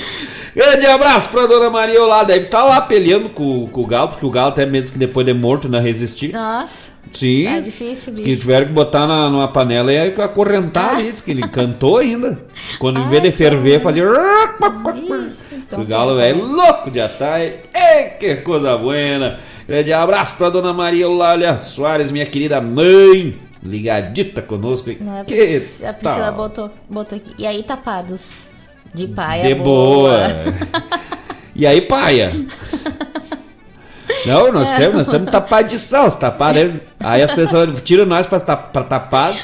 Grande 0.55 0.85
abraço 0.85 1.31
pra 1.31 1.47
dona 1.47 1.71
Maria 1.71 2.03
lá. 2.03 2.23
Deve 2.23 2.45
estar 2.45 2.63
lá 2.63 2.83
peleando 2.83 3.31
com, 3.31 3.67
com 3.69 3.81
o 3.81 3.87
Galo, 3.87 4.09
porque 4.09 4.27
o 4.27 4.31
Galo 4.31 4.51
até 4.51 4.67
mesmo 4.67 4.93
que 4.93 4.99
depois 4.99 5.25
de 5.25 5.33
morto 5.33 5.67
ainda 5.67 5.81
resistir. 5.81 6.35
Nossa. 6.35 6.93
Sim. 7.13 7.45
Tá 7.45 7.61
difícil, 7.61 8.13
bicho. 8.13 8.25
que 8.25 8.37
tiveram 8.37 8.67
que 8.67 8.73
botar 8.73 9.07
na, 9.07 9.31
numa 9.31 9.49
panela 9.49 9.91
e 9.91 9.99
acorrentar 10.21 10.97
ali. 10.97 11.13
Diz 11.13 11.23
que 11.23 11.31
ele 11.31 11.49
cantou 11.49 11.97
ainda. 11.97 12.39
Quando 12.79 13.01
em 13.01 13.09
vez 13.09 13.23
de 13.23 13.33
ferver, 13.33 13.81
fazia. 13.81 14.05
então 15.55 15.81
o 15.81 15.85
galo 15.87 16.21
é 16.21 16.33
louco 16.33 16.91
de 16.91 17.01
atai. 17.01 17.61
Ei, 17.75 18.11
que 18.21 18.37
coisa 18.37 18.77
buena. 18.77 19.41
Grande 19.67 19.93
abraço 19.93 20.35
pra 20.37 20.51
dona 20.51 20.73
Maria 20.73 21.05
Eulália 21.05 21.57
Soares, 21.59 22.11
minha 22.11 22.27
querida 22.27 22.61
mãe. 22.61 23.35
Ligadita 23.63 24.43
conosco. 24.43 24.91
hein? 24.91 24.99
A 25.21 25.25
Que 25.25 25.35
Pris- 25.37 25.85
a 25.85 25.93
Priscila 25.93 26.33
botou, 26.33 26.71
botou 26.91 27.17
aqui. 27.17 27.33
E 27.39 27.47
aí, 27.47 27.63
tapados. 27.63 28.23
De 28.93 29.07
paia. 29.07 29.43
De 29.45 29.55
boa. 29.55 30.19
E 31.55 31.67
aí, 31.67 31.83
paia? 31.83 32.33
Não, 34.25 34.51
nós 34.51 34.69
somos, 34.71 34.95
nós 34.95 35.07
somos 35.07 35.31
tapados 35.31 35.71
de 35.71 35.79
sal, 35.79 36.07
os 36.07 36.17
tapados. 36.17 36.73
Aí 36.99 37.21
as 37.21 37.31
pessoas 37.31 37.79
tiram 37.83 38.07
nós 38.07 38.27
pra, 38.27 38.41
pra 38.57 38.83
tapado. 38.85 39.37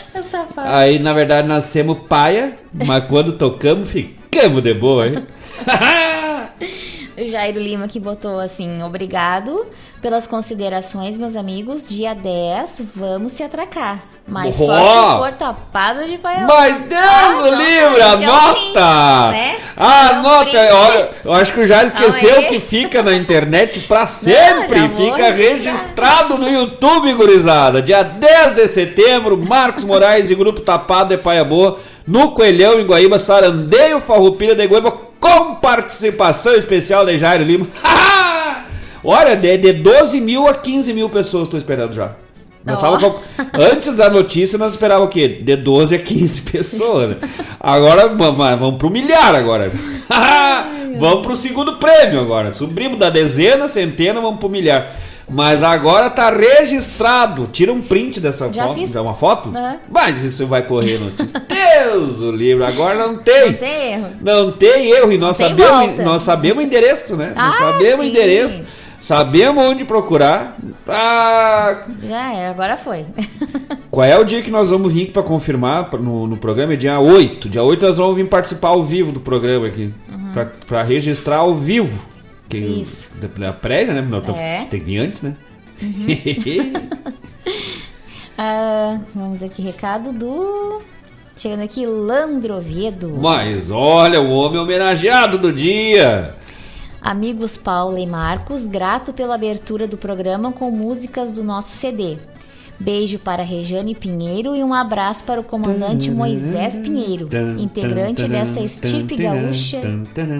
Aí, 0.56 0.98
na 0.98 1.12
verdade, 1.12 1.46
nós 1.46 1.64
somos 1.66 1.98
paia, 2.08 2.56
mas 2.72 3.04
quando 3.04 3.32
tocamos, 3.32 3.90
ficamos 3.90 4.62
de 4.62 4.72
boa, 4.72 5.06
hein? 5.06 5.26
O 7.20 7.26
Jairo 7.26 7.58
Lima 7.58 7.88
que 7.88 7.98
botou 7.98 8.38
assim, 8.38 8.80
obrigado 8.80 9.66
pelas 10.00 10.28
considerações, 10.28 11.18
meus 11.18 11.34
amigos. 11.34 11.84
Dia 11.84 12.14
10, 12.14 12.82
vamos 12.94 13.32
se 13.32 13.42
atracar. 13.42 14.04
Mas 14.24 14.54
só 14.54 14.66
Ó! 14.70 15.12
se 15.12 15.18
for 15.18 15.32
tapado 15.32 16.06
de 16.06 16.16
paia. 16.18 16.46
Mas 16.46 16.74
Deus 16.82 17.40
o 17.40 17.54
livre, 17.56 18.02
anota! 18.02 19.30
né? 19.32 19.56
Anota! 19.76 20.58
Olha, 20.74 21.10
eu 21.24 21.32
acho 21.32 21.52
que 21.52 21.60
o 21.60 21.66
Jair 21.66 21.86
esqueceu 21.86 22.46
que 22.46 22.60
fica 22.60 23.02
na 23.02 23.14
internet 23.16 23.80
pra 23.80 24.06
sempre. 24.06 24.86
vou 24.86 24.96
fica 25.10 25.30
registrado 25.32 26.38
no 26.38 26.48
YouTube, 26.48 27.14
gurizada. 27.14 27.82
Dia 27.82 28.04
10 28.04 28.52
de 28.52 28.68
setembro, 28.68 29.36
Marcos 29.36 29.82
Moraes 29.82 30.30
e 30.30 30.36
Grupo 30.36 30.60
Tapado 30.60 31.16
de 31.16 31.20
Paia 31.20 31.42
Boa, 31.42 31.78
no 32.06 32.30
Coelhão, 32.30 32.78
em 32.78 32.86
Guaíba, 32.86 33.18
Sarandeio 33.18 33.98
Farroupilha 33.98 34.54
de 34.54 34.66
Guaíba, 34.66 35.07
com 35.20 35.54
participação 35.56 36.54
especial 36.54 37.04
de 37.04 37.18
Jairo 37.18 37.44
Lima. 37.44 37.66
Olha, 39.04 39.36
de, 39.36 39.56
de 39.56 39.72
12 39.72 40.20
mil 40.20 40.46
a 40.46 40.54
15 40.54 40.92
mil 40.92 41.08
pessoas 41.08 41.48
tô 41.48 41.56
esperando 41.56 41.92
já. 41.92 42.12
Nós 42.64 42.78
com- 43.02 43.20
Antes 43.54 43.94
da 43.94 44.10
notícia, 44.10 44.58
nós 44.58 44.72
esperávamos 44.72 45.08
o 45.08 45.12
quê? 45.12 45.28
De 45.28 45.56
12 45.56 45.94
a 45.94 45.98
15 45.98 46.42
pessoas. 46.42 47.10
né? 47.10 47.16
Agora, 47.60 48.08
vamos 48.08 48.76
pro 48.78 48.90
milhar 48.90 49.34
agora. 49.34 49.70
vamos 50.98 51.22
pro 51.26 51.36
segundo 51.36 51.78
prêmio 51.78 52.20
agora. 52.20 52.50
Subimos 52.50 52.98
da 52.98 53.08
dezena, 53.08 53.68
centena, 53.68 54.20
vamos 54.20 54.38
pro 54.40 54.48
milhar. 54.50 54.92
Mas 55.30 55.62
agora 55.62 56.08
tá 56.08 56.30
registrado. 56.30 57.46
Tira 57.52 57.72
um 57.72 57.82
print 57.82 58.18
dessa 58.20 58.50
Já 58.52 58.64
foto. 58.68 58.74
fiz. 58.76 58.90
Dá 58.92 59.02
uma 59.02 59.14
foto? 59.14 59.50
Aham. 59.54 59.76
Mas 59.90 60.24
isso 60.24 60.46
vai 60.46 60.62
correr 60.62 60.98
notícia. 60.98 61.40
Deus 61.46 62.22
o 62.22 62.30
livro. 62.30 62.64
Agora 62.64 62.94
não 63.06 63.16
tem. 63.16 63.46
Não 63.50 63.58
tem 63.58 63.92
erro. 63.92 64.06
Não 64.22 64.52
tem 64.52 64.90
erro. 64.90 65.12
E 65.12 65.18
nós 65.18 65.36
sabemos, 65.36 65.70
volta. 65.86 66.02
nós 66.02 66.22
sabemos 66.22 66.64
o 66.64 66.66
endereço, 66.66 67.14
né? 67.16 67.32
nós 67.36 67.54
Ah, 67.54 67.58
sabemos 67.58 68.00
o 68.00 68.02
sim. 68.04 68.08
endereço. 68.10 68.62
Sabemos 69.00 69.64
onde 69.64 69.84
procurar. 69.84 70.56
Ah, 70.88 71.82
Já 72.02 72.32
é, 72.34 72.48
agora 72.48 72.76
foi. 72.76 73.06
qual 73.92 74.04
é 74.04 74.18
o 74.18 74.24
dia 74.24 74.42
que 74.42 74.50
nós 74.50 74.70
vamos 74.70 74.92
vir 74.92 75.12
para 75.12 75.22
confirmar 75.22 75.88
no, 76.00 76.26
no 76.26 76.36
programa? 76.36 76.72
É 76.72 76.76
dia 76.76 76.98
8. 76.98 77.48
Dia 77.48 77.62
8 77.62 77.86
nós 77.86 77.96
vamos 77.98 78.16
vir 78.16 78.26
participar 78.26 78.68
ao 78.68 78.82
vivo 78.82 79.12
do 79.12 79.20
programa 79.20 79.66
aqui. 79.66 79.92
Pra 80.32 80.46
Para 80.66 80.82
registrar 80.82 81.36
ao 81.36 81.54
vivo. 81.54 82.02
Que 82.48 82.58
Isso. 82.58 83.10
Da, 83.38 83.52
prévia, 83.52 83.94
né? 83.94 84.00
Não, 84.00 84.22
É. 84.34 84.64
Tem 84.64 84.80
que 84.80 84.86
vir 84.86 84.98
antes, 84.98 85.22
né? 85.22 85.34
Ah, 88.40 89.00
vamos 89.16 89.42
aqui, 89.42 89.60
recado 89.62 90.12
do. 90.12 90.80
Chegando 91.36 91.62
aqui, 91.62 91.84
Landro 91.84 92.54
Oviedo. 92.54 93.18
Mas 93.20 93.72
olha, 93.72 94.20
o 94.20 94.30
homem 94.30 94.60
homenageado 94.60 95.38
do 95.38 95.52
dia. 95.52 96.36
Amigos 97.02 97.56
Paula 97.56 97.98
e 97.98 98.06
Marcos, 98.06 98.68
grato 98.68 99.12
pela 99.12 99.34
abertura 99.34 99.88
do 99.88 99.96
programa 99.96 100.52
com 100.52 100.70
músicas 100.70 101.32
do 101.32 101.42
nosso 101.42 101.70
CD. 101.70 102.18
Beijo 102.78 103.18
para 103.18 103.42
Rejane 103.42 103.92
Pinheiro 103.92 104.54
e 104.54 104.62
um 104.62 104.72
abraço 104.72 105.24
para 105.24 105.40
o 105.40 105.44
comandante 105.44 106.10
Moisés 106.12 106.78
Pinheiro, 106.78 107.28
integrante 107.58 108.28
dessa 108.28 108.60
estirpe 108.60 109.16
gaúcha 109.16 109.80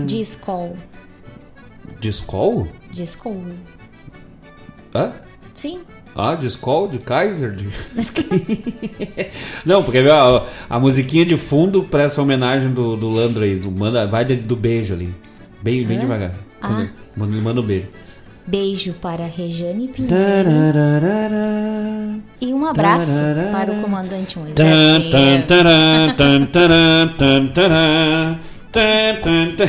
de 0.07 0.21
escol. 0.21 0.77
De 2.01 2.09
Skol? 2.11 2.69
De. 2.93 3.05
Hã? 4.95 5.13
Sim. 5.55 5.81
Ah, 6.15 6.35
de 6.35 6.47
Skol, 6.47 6.89
de 6.89 6.99
Kaiser? 6.99 7.53
De... 7.55 7.69
Não, 9.65 9.83
porque 9.83 9.99
a, 9.99 10.45
a 10.69 10.79
musiquinha 10.81 11.25
de 11.25 11.37
fundo 11.37 11.85
para 11.85 12.03
essa 12.05 12.21
homenagem 12.23 12.73
do, 12.73 12.97
do 12.97 13.09
Landro 13.09 13.45
aí, 13.45 13.57
do, 13.57 13.71
manda, 13.71 14.07
vai 14.07 14.25
de- 14.25 14.37
do 14.37 14.57
beijo 14.57 14.95
ali. 14.95 15.15
Bem, 15.63 15.85
bem 15.87 15.97
Hã? 15.97 16.01
devagar. 16.01 16.35
Ah. 16.61 16.87
Quando- 17.17 17.33
ele 17.35 17.43
manda 17.43 17.61
o 17.61 17.63
beijo. 17.63 17.87
Beijo 18.47 18.95
para 18.95 19.27
Rejane 19.27 19.89
Pinheiro 19.89 20.49
e 22.41 22.55
um 22.55 22.65
abraço 22.65 23.21
para 23.53 23.71
o 23.71 23.83
comandante 23.83 24.39
Moisés 24.39 24.57
Tan, 24.57 25.11
tan, 25.11 25.43
taran, 25.43 26.15
tan, 26.17 26.47
taran, 26.47 27.09
tan, 27.19 27.47
taran, 27.49 28.39
tan, 28.73 29.21
tan, 29.23 29.55
tan. 29.55 29.67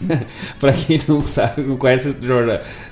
pra 0.60 0.72
quem 0.72 1.00
não 1.08 1.22
sabe, 1.22 1.62
não 1.62 1.76
conhece 1.76 2.16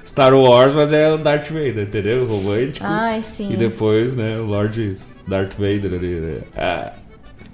Star 0.07 0.35
Wars, 0.35 0.75
mas 0.75 0.93
é 0.93 1.13
o 1.13 1.19
Darth 1.19 1.49
Vader, 1.49 1.81
entendeu? 1.85 2.27
Romântico. 2.27 2.87
Ai, 2.89 3.23
sim. 3.23 3.53
E 3.53 3.57
depois, 3.57 4.15
né, 4.17 4.39
o 4.39 4.45
Lord 4.45 4.97
Darth 5.27 5.55
Vader 5.55 5.93
ali, 5.95 6.15
né? 6.21 6.39
Ah. 6.57 6.93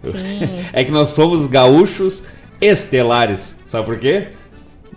É 0.73 0.83
que 0.83 0.91
nós 0.91 1.09
somos 1.11 1.47
gaúchos 1.47 2.25
estelares. 2.61 3.57
Sabe 3.67 3.85
por 3.85 3.99
quê? 3.99 4.29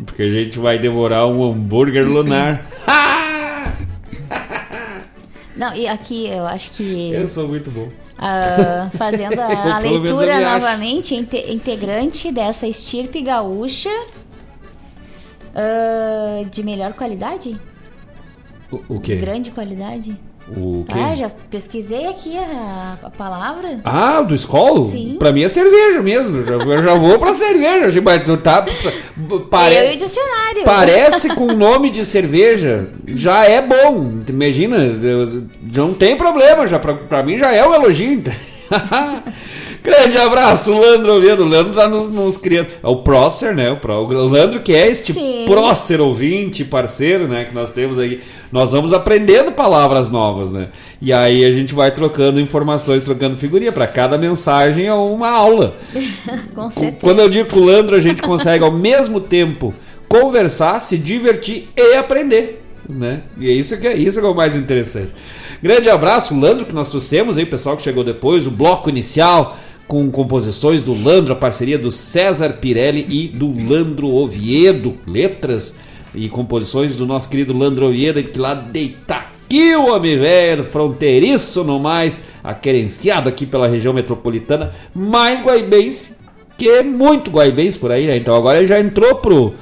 Porque 0.05 0.23
a 0.23 0.29
gente 0.29 0.57
vai 0.59 0.79
devorar 0.79 1.27
um 1.27 1.43
hambúrguer 1.43 2.07
lunar. 2.07 2.65
Não, 5.55 5.75
e 5.75 5.87
aqui 5.87 6.27
eu 6.27 6.45
acho 6.47 6.71
que. 6.71 7.11
Eu 7.13 7.27
sou 7.27 7.47
muito 7.47 7.69
bom. 7.69 7.89
Ah, 8.17 8.89
fazendo 8.97 9.39
a, 9.39 9.75
a 9.75 9.79
leitura 9.79 10.39
novamente, 10.39 11.13
inte- 11.15 11.51
integrante 11.51 12.31
dessa 12.31 12.67
estirpe 12.67 13.21
gaúcha 13.21 13.89
ah, 15.53 16.43
de 16.49 16.63
melhor 16.63 16.93
qualidade? 16.93 17.59
O, 18.71 18.95
o 18.95 18.99
De 18.99 19.01
quê? 19.01 19.15
grande 19.15 19.51
qualidade? 19.51 20.17
O 20.57 20.83
quê? 20.89 20.99
Ah, 20.99 21.15
já 21.15 21.29
pesquisei 21.29 22.05
aqui 22.07 22.37
a, 22.37 22.97
a 23.03 23.09
palavra. 23.09 23.79
Ah, 23.85 24.21
do 24.21 24.35
Skol? 24.35 24.85
Sim. 24.85 25.15
Pra 25.17 25.31
mim 25.31 25.43
é 25.43 25.47
cerveja 25.47 26.01
mesmo. 26.01 26.37
Eu 26.37 26.45
já, 26.45 26.53
eu 26.55 26.83
já 26.83 26.93
vou 26.95 27.17
pra 27.17 27.31
cerveja. 27.31 28.01
Mas 28.01 28.23
tu 28.23 28.35
tá. 28.35 28.65
Pare... 29.49 29.75
Eu 29.75 29.91
e 29.91 29.95
o 29.95 29.97
dicionário. 29.97 30.63
Parece 30.65 31.29
com 31.33 31.53
nome 31.53 31.89
de 31.89 32.03
cerveja. 32.03 32.89
Já 33.07 33.45
é 33.45 33.61
bom. 33.61 34.11
Imagina, 34.27 34.77
não 35.73 35.93
tem 35.93 36.17
problema. 36.17 36.67
Já, 36.67 36.77
pra, 36.77 36.93
pra 36.93 37.23
mim 37.23 37.37
já 37.37 37.53
é 37.53 37.65
um 37.65 37.73
elogio. 37.73 38.21
Grande 39.83 40.17
abraço, 40.17 40.71
Landro 40.71 41.15
Oviedo. 41.17 41.43
O 41.43 41.47
Landro 41.47 41.73
tá 41.73 41.89
nos, 41.89 42.07
nos 42.07 42.37
criando. 42.37 42.67
É 42.81 42.87
o 42.87 42.97
Prócer, 42.97 43.53
né? 43.53 43.69
O, 43.69 43.77
Pró- 43.77 44.01
o 44.01 44.27
Landro 44.27 44.61
que 44.61 44.73
é 44.73 44.87
este 44.89 45.11
Sim. 45.11 45.43
Prócer 45.45 45.99
ouvinte, 45.99 46.63
parceiro, 46.63 47.27
né? 47.27 47.43
Que 47.43 47.53
nós 47.53 47.69
temos 47.69 47.99
aí. 47.99 48.21
Nós 48.51 48.71
vamos 48.71 48.93
aprendendo 48.93 49.51
palavras 49.51 50.09
novas, 50.09 50.53
né? 50.53 50.69
E 51.01 51.11
aí 51.11 51.43
a 51.43 51.51
gente 51.51 51.75
vai 51.75 51.91
trocando 51.91 52.39
informações, 52.39 53.03
trocando 53.03 53.35
figurinha. 53.35 53.73
Pra 53.73 53.85
cada 53.85 54.17
mensagem 54.17 54.85
é 54.85 54.93
uma 54.93 55.29
aula. 55.29 55.75
Com 56.55 56.71
certeza. 56.71 56.97
Quando 57.01 57.19
eu 57.19 57.27
digo 57.27 57.49
com 57.49 57.59
o 57.59 57.65
Landro, 57.65 57.95
a 57.95 57.99
gente 57.99 58.21
consegue 58.21 58.63
ao 58.63 58.71
mesmo 58.71 59.19
tempo 59.19 59.73
conversar, 60.07 60.79
se 60.79 60.97
divertir 60.97 61.67
e 61.75 61.95
aprender. 61.95 62.61
Né? 62.87 63.23
E 63.37 63.49
é 63.49 63.53
isso 63.53 63.77
que 63.79 63.87
é 63.87 63.95
isso 63.95 64.19
que 64.19 64.25
é 64.25 64.29
o 64.29 64.35
mais 64.35 64.55
interessante. 64.55 65.11
Grande 65.61 65.89
abraço, 65.89 66.37
Landro, 66.37 66.65
que 66.65 66.75
nós 66.75 66.89
trouxemos 66.89 67.37
aí, 67.37 67.45
o 67.45 67.49
pessoal 67.49 67.77
que 67.77 67.81
chegou 67.81 68.03
depois, 68.03 68.45
o 68.45 68.51
bloco 68.51 68.89
inicial 68.89 69.57
com 69.87 70.09
composições 70.11 70.81
do 70.81 70.93
Landro, 70.93 71.33
a 71.33 71.35
parceria 71.35 71.77
do 71.77 71.91
César 71.91 72.53
Pirelli 72.53 73.05
e 73.09 73.27
do 73.27 73.53
Landro 73.67 74.07
Oviedo, 74.07 74.97
letras 75.07 75.75
e 76.15 76.29
composições 76.29 76.95
do 76.95 77.05
nosso 77.05 77.29
querido 77.29 77.57
Landro 77.57 77.87
Oviedo, 77.87 78.21
que 78.23 78.39
lá 78.39 78.53
deita 78.53 79.15
aqui 79.15 79.75
o 79.75 79.93
homem 79.93 80.17
velho, 80.17 80.63
fronteiriço 80.63 81.63
no 81.63 81.79
mais, 81.79 82.21
aquerenciado 82.43 83.29
aqui 83.29 83.45
pela 83.45 83.67
região 83.67 83.93
metropolitana, 83.93 84.71
mais 84.95 85.41
guaibense, 85.41 86.11
que 86.57 86.67
é 86.67 86.81
muito 86.81 87.29
guaibense 87.29 87.77
por 87.77 87.91
aí, 87.91 88.07
né? 88.07 88.17
Então 88.17 88.35
agora 88.35 88.59
ele 88.59 88.67
já 88.67 88.79
entrou 88.79 89.15
pro, 89.15 89.53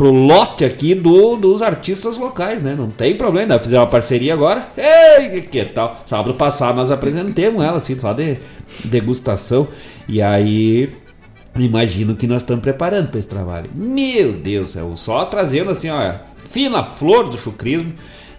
pro 0.00 0.10
lote 0.10 0.64
aqui 0.64 0.94
do, 0.94 1.36
dos 1.36 1.60
artistas 1.60 2.16
locais, 2.16 2.62
né? 2.62 2.74
Não 2.74 2.88
tem 2.88 3.14
problema, 3.14 3.48
né? 3.48 3.58
Fizemos 3.58 3.80
uma 3.80 3.86
parceria 3.86 4.32
agora. 4.32 4.66
Ei, 4.74 5.42
que, 5.42 5.62
tal? 5.62 5.94
Sábado 6.06 6.32
passado 6.32 6.76
nós 6.76 6.90
apresentemos 6.90 7.62
ela, 7.62 7.76
assim, 7.76 7.98
só 7.98 8.14
de 8.14 8.38
degustação. 8.86 9.68
E 10.08 10.22
aí, 10.22 10.88
imagino 11.54 12.16
que 12.16 12.26
nós 12.26 12.40
estamos 12.40 12.62
preparando 12.62 13.10
para 13.10 13.18
esse 13.18 13.28
trabalho. 13.28 13.68
Meu 13.76 14.32
Deus 14.32 14.70
céu, 14.70 14.96
só 14.96 15.26
trazendo 15.26 15.70
assim, 15.70 15.90
ó, 15.90 16.14
fina 16.38 16.82
flor 16.82 17.28
do 17.28 17.36
chucrismo, 17.36 17.92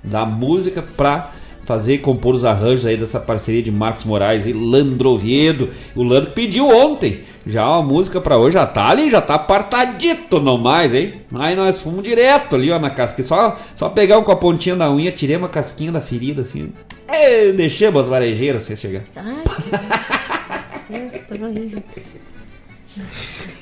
da 0.04 0.26
música 0.26 0.82
pra 0.82 1.30
fazer 1.64 1.94
e 1.94 1.98
compor 2.00 2.34
os 2.34 2.44
arranjos 2.44 2.88
aí 2.88 2.98
dessa 2.98 3.20
parceria 3.20 3.62
de 3.62 3.72
Marcos 3.72 4.06
Moraes 4.06 4.48
e 4.48 4.52
Landro 4.52 5.12
Oviedo. 5.12 5.70
O 5.96 6.02
Landro 6.02 6.32
pediu 6.32 6.68
ontem 6.68 7.20
já 7.46 7.68
uma 7.68 7.82
música 7.82 8.22
pra 8.22 8.38
hoje, 8.38 8.54
já 8.54 8.66
tá 8.66 8.88
ali, 8.88 9.10
já 9.10 9.22
tá 9.22 9.36
apartadito 9.36 10.40
não 10.40 10.58
mais, 10.58 10.94
hein? 10.94 11.22
Aí 11.36 11.56
nós 11.56 11.82
fomos 11.82 12.04
direto 12.04 12.56
ali, 12.56 12.72
ó, 12.72 12.80
na 12.80 12.90
casquinha, 12.90 13.26
só, 13.26 13.58
só 13.76 13.90
pegar 13.90 14.18
um 14.18 14.24
com 14.24 14.32
a 14.32 14.36
pontinha 14.36 14.76
da 14.76 14.92
unha, 14.92 15.12
tirei 15.12 15.36
uma 15.36 15.50
casquinha 15.50 15.92
da 15.92 16.02
ferida, 16.02 16.42
assim, 16.42 16.72
e 17.12 17.54
deixamos 17.54 18.02
as 18.02 18.08
varejeiras 18.08 18.62
sem 18.62 18.76
chegar. 18.76 19.04
Ai, 19.16 19.42
Deus, 20.90 21.22
coisa 21.24 21.48
horrível. 21.48 21.84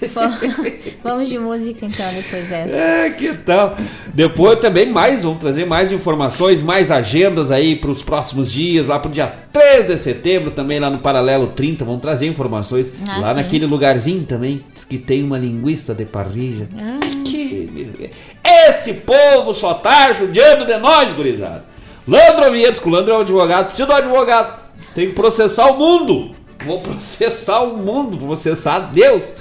Vamos- 1.04 1.28
de 1.30 1.38
música 1.38 1.86
então 1.86 2.06
depois 2.14 2.48
dessa. 2.48 2.74
É, 2.76 3.10
que 3.10 3.34
tal? 3.34 3.76
Depois 4.14 4.58
também 4.60 4.90
mais, 4.90 5.24
vamos 5.24 5.40
trazer 5.40 5.66
mais 5.66 5.92
informações, 5.92 6.64
mais 6.64 6.90
agendas 6.92 7.52
aí 7.52 7.76
para 7.76 7.92
os 7.92 8.02
próximos 8.04 8.52
dias, 8.52 8.88
lá 8.88 8.98
pro 9.00 9.12
dia 9.12 9.28
3 9.52 9.88
de 9.88 9.98
setembro, 9.98 10.52
também 10.52 10.80
lá 10.80 10.90
no 10.90 11.00
Paralelo 11.00 11.48
30, 11.48 11.84
vamos 11.86 12.02
trazer 12.02 12.28
informações 12.28 12.94
Ah, 13.08 13.20
lá 13.20 13.30
sim. 13.30 13.42
naquele 13.42 13.66
lugarzinho 13.66 14.24
também, 14.26 14.64
diz 14.74 14.84
que 14.86 14.98
tem 14.98 15.24
uma 15.24 15.38
linguiça 15.38 15.94
de 15.94 16.06
parrija. 16.06 16.68
Ah. 16.78 17.00
Que... 17.26 18.10
Esse 18.44 18.94
povo 18.94 19.54
só 19.54 19.74
tá 19.74 20.12
judiando 20.12 20.66
de 20.66 20.78
nós, 20.78 21.14
gurizada. 21.14 21.66
Landro 22.08 22.48
Oviedo, 22.48 22.80
que 22.82 22.88
o 22.88 22.92
Landro 22.92 23.14
é 23.14 23.18
um 23.18 23.22
advogado, 23.22 23.66
precisa 23.68 23.86
de 23.88 23.94
um 23.94 23.96
advogado. 23.98 24.64
Tem 24.96 25.08
que 25.08 25.14
processar 25.14 25.68
o 25.72 25.78
mundo. 25.78 26.32
Vou 26.66 26.80
processar 26.80 27.62
o 27.62 27.78
mundo, 27.78 28.18
processar 28.18 28.80
Deus. 28.92 29.34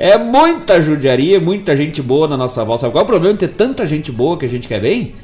É 0.00 0.16
muita 0.16 0.80
judiaria, 0.80 1.38
muita 1.38 1.76
gente 1.76 2.00
boa 2.00 2.26
na 2.26 2.34
nossa 2.34 2.64
volta. 2.64 2.80
Sabe 2.80 2.92
qual 2.94 3.02
é 3.02 3.04
o 3.04 3.06
problema 3.06 3.34
de 3.34 3.40
ter 3.40 3.54
tanta 3.54 3.84
gente 3.84 4.10
boa 4.10 4.38
que 4.38 4.46
a 4.46 4.48
gente 4.48 4.66
quer 4.66 4.80
bem? 4.80 5.14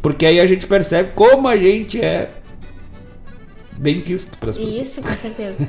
Porque 0.00 0.24
aí 0.24 0.38
a 0.38 0.46
gente 0.46 0.68
percebe 0.68 1.10
como 1.16 1.48
a 1.48 1.56
gente 1.56 2.00
é 2.00 2.28
bem 3.76 4.00
quisto 4.00 4.38
para 4.38 4.50
as 4.50 4.56
pessoas. 4.56 4.78
Isso, 4.78 5.02
com 5.02 5.08
certeza. 5.08 5.56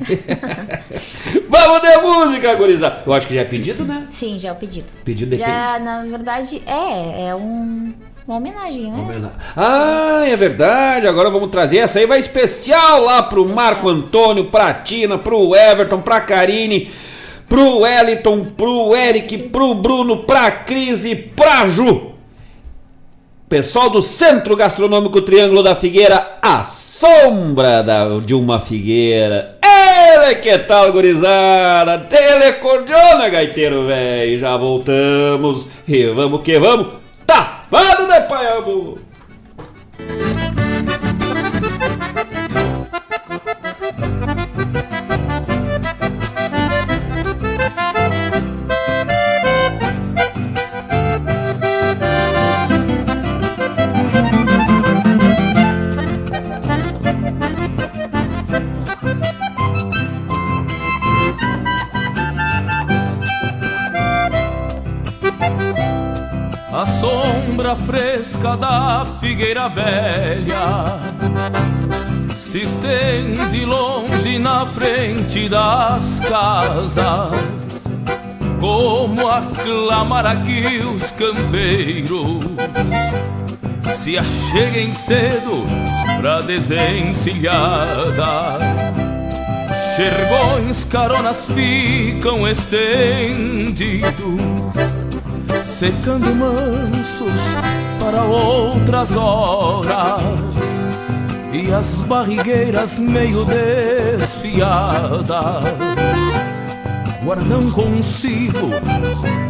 Vamos 1.50 1.80
de 1.80 1.96
música, 2.02 2.54
gurizada. 2.54 3.02
Eu 3.04 3.12
acho 3.12 3.26
que 3.26 3.34
já 3.34 3.40
é 3.40 3.44
pedido, 3.44 3.84
né? 3.84 4.06
Sim, 4.10 4.38
já 4.38 4.50
é 4.50 4.52
o 4.52 4.56
pedido. 4.56 4.86
Pedido 5.04 5.34
de 5.34 5.38
Já, 5.38 5.80
na 5.80 6.04
verdade, 6.04 6.62
é, 6.64 7.30
é 7.30 7.34
um, 7.34 7.92
uma 8.28 8.36
homenagem, 8.36 8.92
né? 8.92 9.30
Ah, 9.56 10.22
é 10.24 10.36
verdade. 10.36 11.08
Agora 11.08 11.30
vamos 11.30 11.50
trazer 11.50 11.78
essa 11.78 11.98
aí, 11.98 12.06
vai 12.06 12.20
especial 12.20 13.02
lá 13.02 13.24
pro 13.24 13.44
Marco 13.44 13.88
Antônio, 13.88 14.44
pra 14.44 14.72
Tina, 14.72 15.18
pro 15.18 15.52
Everton, 15.56 16.00
pra 16.00 16.20
Karine, 16.20 16.88
pro 17.52 17.80
Wellington, 17.80 18.46
pro 18.56 18.96
Eric, 18.96 19.36
pro 19.50 19.74
Bruno, 19.74 20.24
pra 20.24 20.50
Cris 20.50 21.04
e 21.04 21.14
pra 21.14 21.66
Ju. 21.66 22.12
Pessoal 23.46 23.90
do 23.90 24.00
Centro 24.00 24.56
Gastronômico 24.56 25.20
Triângulo 25.20 25.62
da 25.62 25.74
Figueira, 25.74 26.38
a 26.40 26.62
sombra 26.62 27.82
da, 27.82 28.08
de 28.20 28.34
uma 28.34 28.58
figueira. 28.58 29.58
Ele 29.62 30.36
que 30.36 30.56
tal, 30.60 30.90
gurizada? 30.92 31.98
Telecordiona, 31.98 33.28
gaiteiro 33.28 33.84
velho. 33.86 34.38
Já 34.38 34.56
voltamos 34.56 35.68
e 35.86 36.06
vamos 36.06 36.40
que 36.40 36.58
vamos. 36.58 36.86
Tapado 37.26 38.06
de 38.06 38.20
paiabu. 38.22 38.98
Da 68.56 69.06
figueira 69.20 69.68
velha 69.68 71.22
se 72.52 72.64
estende 72.64 73.64
longe 73.64 74.38
na 74.38 74.66
frente 74.66 75.48
das 75.48 76.20
casas, 76.20 77.30
como 78.60 79.26
aclamar 79.26 80.26
aqui 80.26 80.82
os 80.84 81.10
campeiros 81.12 82.44
se 83.96 84.18
acheguem 84.18 84.92
cedo 84.92 85.64
pra 86.20 86.42
desencilhada. 86.42 88.58
Xergões, 89.96 90.84
caronas 90.84 91.46
ficam 91.46 92.46
estendidos, 92.46 94.12
secando 95.62 96.34
mansos 96.34 97.81
para 98.02 98.24
outras 98.24 99.16
horas. 99.16 100.20
E 101.52 101.72
as 101.72 101.94
barrigueiras 102.06 102.98
meio 102.98 103.44
desfiadas 103.44 104.72
guardam 107.22 107.70
consigo 107.70 108.70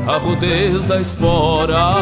a 0.06 0.18
rudez 0.18 0.84
da 0.84 1.00
espora. 1.00 1.94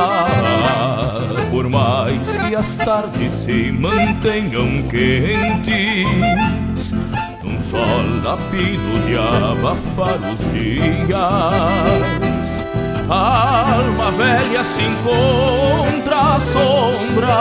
Por 1.51 1.69
mais 1.69 2.37
que 2.37 2.57
as 2.57 2.77
tardes 2.77 3.33
se 3.33 3.71
mantenham 3.71 4.83
quentes, 4.89 6.09
num 7.45 7.61
sol 7.61 8.05
lapido 8.25 9.07
de 9.07 9.17
abafar 9.17 10.19
os 10.33 10.41
dias, 10.53 11.21
a 13.09 13.75
alma 13.75 14.11
velha 14.13 14.65
se 14.65 14.83
encontra 14.83 15.90
à 16.13 16.39
sombra, 16.53 17.39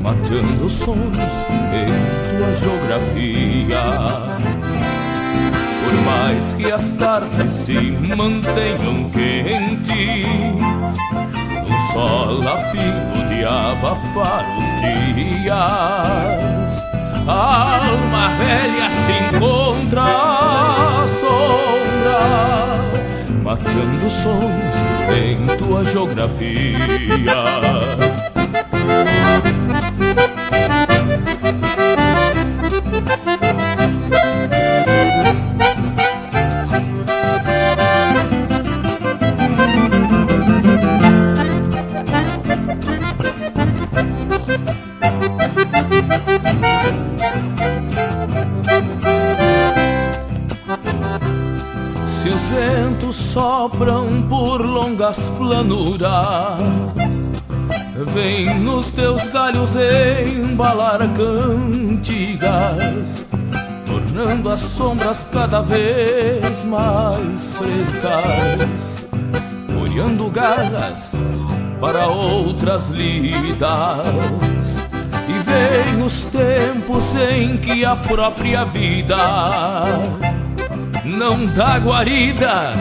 mateando 0.00 0.68
sonhos 0.68 1.34
em 1.72 1.88
tua 2.36 2.54
geografia 2.60 4.28
por 5.88 5.94
mais 6.04 6.52
que 6.54 6.70
as 6.70 6.90
tardes 6.92 7.50
se 7.50 7.92
mantenham 8.14 9.10
quentes, 9.10 10.26
um 11.64 11.92
sol 11.92 12.42
lapido 12.42 13.28
de 13.30 13.44
abafar 13.44 14.44
os 14.58 14.68
dias. 14.82 15.58
A 17.26 17.78
alma 17.86 18.28
velha 18.38 18.90
se 18.90 19.12
encontra 19.36 20.02
à 20.02 21.06
sombra, 21.20 22.20
matando 23.48 24.10
sons 24.10 24.76
em 25.16 25.56
tua 25.56 25.82
geografia. 25.82 26.76
Longas 55.08 55.18
planuras, 55.38 56.60
vem 58.12 58.60
nos 58.60 58.90
teus 58.90 59.26
galhos 59.28 59.70
embalar 59.74 60.98
cantigas, 61.14 62.44
tornando 63.86 64.50
as 64.50 64.60
sombras 64.60 65.26
cada 65.32 65.62
vez 65.62 66.62
mais 66.64 67.54
frescas, 67.54 69.06
olhando 69.80 70.30
garras 70.30 71.12
para 71.80 72.06
outras 72.06 72.88
lidas. 72.88 74.06
E 75.26 75.32
vem 75.42 76.04
os 76.04 76.24
tempos 76.26 77.16
em 77.16 77.56
que 77.56 77.84
a 77.84 77.96
própria 77.96 78.64
vida 78.64 79.16
não 81.04 81.46
dá 81.46 81.78
guarida 81.78 82.72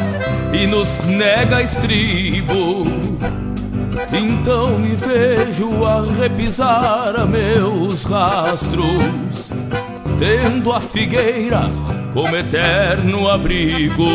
e 0.54 0.68
nos 0.68 1.00
nega 1.02 1.62
estribo. 1.62 2.86
Então 4.12 4.78
me 4.80 4.96
vejo 4.96 5.86
a 5.86 6.02
repisar 6.20 7.26
meus 7.28 8.04
rastros, 8.04 9.50
tendo 10.18 10.72
a 10.72 10.80
figueira 10.80 11.70
como 12.14 12.36
eterno 12.36 13.30
abrigo. 13.30 14.06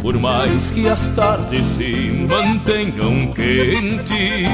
Por 0.00 0.18
mais 0.18 0.70
que 0.70 0.88
as 0.88 1.08
tardes 1.08 1.66
se 1.66 2.26
mantenham 2.28 3.30
quentes, 3.32 4.48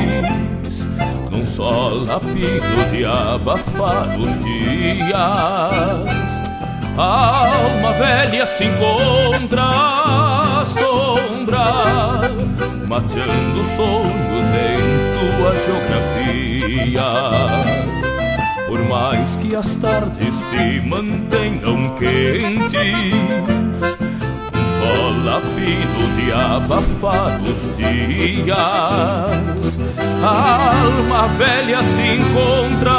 num 1.31 1.47
sol 1.47 2.05
lapido 2.05 2.91
de 2.91 3.05
abafar 3.05 4.19
os 4.19 4.43
dias. 4.43 6.26
A 6.99 7.49
alma 7.49 7.92
velha 7.92 8.47
se 8.47 8.64
encontra 8.64 10.64
sombra, 10.64 12.22
mateando 12.88 13.62
sonhos 13.76 14.47
em 14.57 14.80
tua 15.36 15.55
geografia. 15.57 17.05
Por 18.66 18.80
mais 18.88 19.36
que 19.36 19.55
as 19.55 19.76
tardes 19.76 20.34
se 20.49 20.80
mantenham 20.80 21.94
quentes, 21.97 23.05
um 24.55 24.64
sol 24.80 25.12
lapido 25.22 26.16
de 26.16 26.32
abafar 26.32 27.38
os 27.42 27.76
dias. 27.76 28.57
A 30.24 30.70
alma 30.80 31.28
velha 31.36 31.82
se 31.82 32.16
encontra 32.16 32.97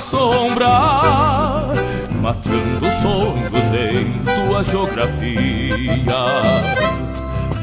sombra 0.00 1.29
matando 2.30 2.86
sonhos 3.02 3.66
em 3.74 4.22
tua 4.22 4.62
geografia, 4.62 6.04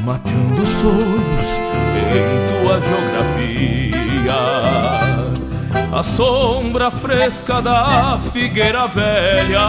matando 0.04 0.66
sonhos 0.66 1.52
em 2.12 2.28
tua 2.50 2.78
geografia. 2.78 4.34
A 5.90 6.02
sombra 6.02 6.90
fresca 6.90 7.62
da 7.62 8.18
figueira 8.30 8.86
velha. 8.88 9.68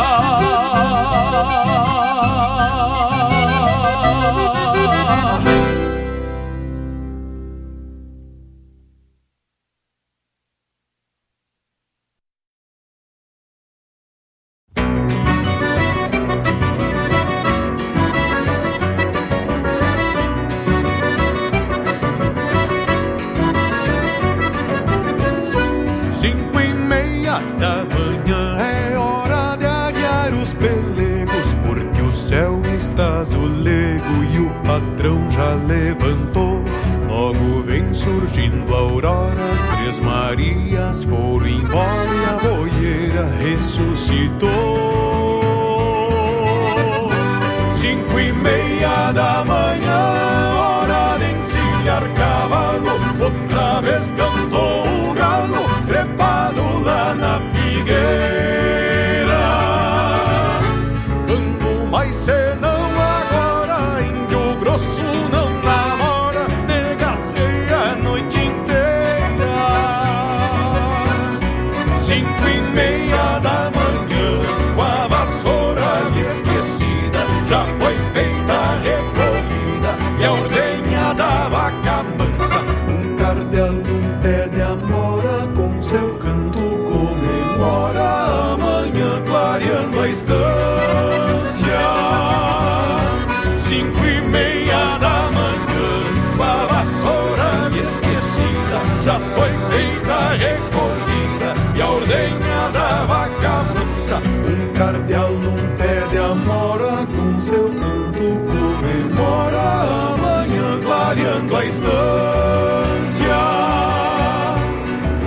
Cardeal 105.10 105.32
num 105.32 105.76
pé 105.76 106.08
de 106.12 106.18
amora 106.20 107.08
com 107.08 107.42
seu 107.42 107.64
canto 107.70 108.28
comemora 108.46 109.60
a 109.60 110.18
manhã 110.18 110.80
clareando 110.84 111.58
a 111.58 111.66
estância. 111.66 111.90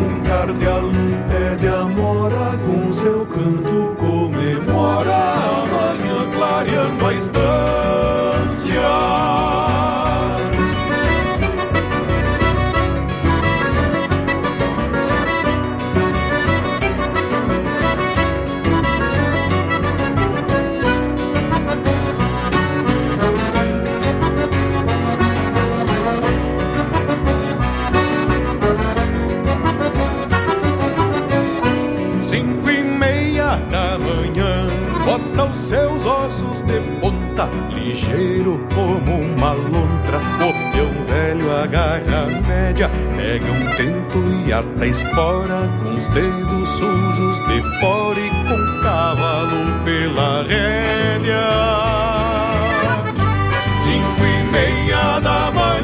Um 0.01 0.23
cardeal 0.23 0.83
num 0.83 1.29
pé 1.29 1.57
de 1.57 1.67
amora 1.67 2.57
com 2.65 2.93
seu 2.93 3.27
canto 3.27 3.97
comemora 3.99 5.17
a 5.17 5.67
manhã 5.67 6.31
clareando 6.31 7.05
a 7.05 7.15
estância. 7.15 7.82
Ligeiro 37.93 38.67
como 38.75 39.21
uma 39.21 39.53
lontra. 39.53 40.19
Peão 40.73 41.05
velho 41.07 41.55
agarra 41.55 42.27
média, 42.47 42.91
pega 43.17 43.53
um 43.53 43.77
tento 43.77 44.47
e 44.47 44.53
ata 44.53 44.87
espora, 44.87 45.69
com 45.83 45.95
os 45.95 46.09
dedos 46.09 46.69
sujos 46.71 47.37
de 47.47 47.61
fora 47.81 48.19
e 48.19 48.31
com 48.31 48.55
o 48.55 48.83
cavalo 48.83 49.85
pela 49.85 50.43
rédea. 50.43 51.43
Cinco 53.85 54.25
e 54.25 54.43
meia 54.51 55.21
da 55.21 55.51
manhã, 55.51 55.82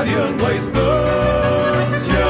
clareando 0.00 0.46
a 0.46 0.54
estância. 0.54 2.26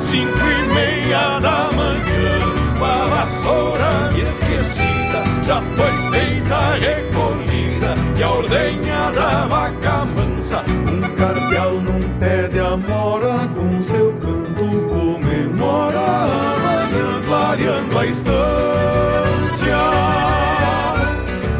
Cinco 0.00 0.38
e 0.38 0.74
meia 0.74 1.38
da 1.40 1.70
manhã, 1.72 2.38
com 2.78 2.84
a 2.84 3.06
vassoura 3.06 4.12
esquecida, 4.18 5.24
já 5.42 5.62
foi 5.62 5.92
feita 6.10 6.54
a 6.54 6.74
recolhida 6.74 7.94
e 8.18 8.22
a 8.22 8.30
ordenha 8.30 9.10
da 9.12 9.46
vaca 9.46 10.04
mansa. 10.04 10.62
Um 10.68 11.00
cardeal 11.16 11.72
num 11.72 12.18
pé 12.18 12.48
de 12.48 12.58
amora 12.58 13.48
com 13.54 13.82
seu 13.82 14.12
canto 14.20 14.66
comemora 14.88 15.98
a 15.98 16.56
manhã 16.62 17.22
clareando 17.26 17.98
a 17.98 18.06
estância. 18.06 19.76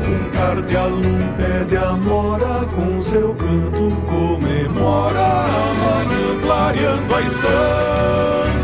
Um 0.06 0.30
cardeal 0.36 0.90
num 0.90 1.32
pé 1.36 1.64
de 1.64 1.76
amora 1.78 2.65
seu 3.06 3.32
canto 3.34 3.96
comemora 4.08 5.20
a 5.20 5.74
manhã 5.74 6.40
clareando 6.42 7.14
a 7.14 7.22
estância. 7.22 8.56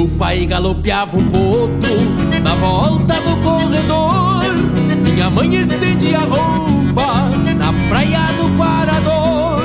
Meu 0.00 0.08
pai 0.16 0.46
galopeava 0.46 1.14
um 1.18 1.26
potro 1.26 2.40
na 2.42 2.54
volta 2.56 3.20
do 3.20 3.36
corredor, 3.42 4.44
minha 5.04 5.28
mãe 5.28 5.54
estendia 5.56 6.20
a 6.20 6.24
roupa 6.24 7.28
na 7.54 7.70
praia 7.90 8.32
do 8.32 8.48
Parador. 8.56 9.60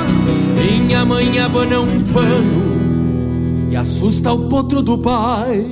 Minha 0.54 1.06
mãe 1.06 1.38
abana 1.38 1.80
um 1.80 2.00
pano 2.00 3.70
e 3.70 3.76
assusta 3.76 4.30
o 4.30 4.46
potro 4.46 4.82
do 4.82 4.98
pai 4.98 5.64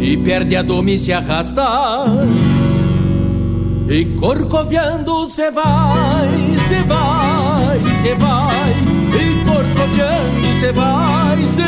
e 0.00 0.16
perde 0.24 0.56
a 0.56 0.62
doma 0.62 0.90
e 0.90 0.98
se 0.98 1.12
arrasta. 1.12 1.66
E 3.86 4.06
corcoviando 4.18 5.28
cê 5.28 5.50
vai, 5.50 6.56
cê 6.66 6.82
vai, 6.84 7.80
cê 8.00 8.14
vai. 8.14 8.72
E 9.12 9.44
corcoviando 9.44 10.54
cê 10.58 10.72
vai, 10.72 11.44
cê 11.44 11.62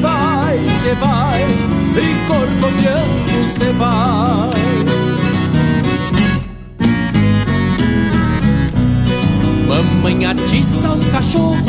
vai, 0.00 0.27
cê 0.70 0.94
vai. 0.94 1.42
E 1.96 2.26
corcoviando 2.26 3.46
cê 3.46 3.72
vai. 3.72 4.58
Mamãe 9.68 10.24
atiça 10.24 10.92
os 10.92 11.08
cachorros, 11.08 11.60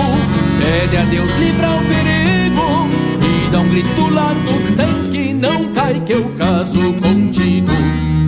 pede 0.57 0.98
a 0.98 1.03
Deus 1.03 1.36
livrar 1.38 1.78
o 1.78 1.86
perigo 1.86 2.90
e 3.22 3.52
dá 3.52 3.60
um 3.60 3.70
grito 3.70 4.10
lá 4.10 4.34
no 4.34 4.76
tanque, 4.76 5.34
não 5.34 5.74
cai 5.74 5.99
que 5.99 6.14
eu 6.14 6.30
caso 6.38 6.94
contigo. 6.94 7.72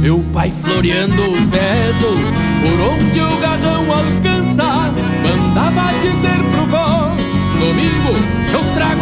Meu 0.01 0.23
pai 0.33 0.51
floreando 0.51 1.31
os 1.31 1.47
dedos, 1.47 2.19
por 2.61 2.79
onde 2.91 3.21
o 3.21 3.37
garrão 3.39 3.85
alcança, 3.91 4.93
mandava 5.23 5.93
dizer 6.01 6.43
pro 6.51 6.65
vó, 6.67 7.15
domingo 7.59 8.40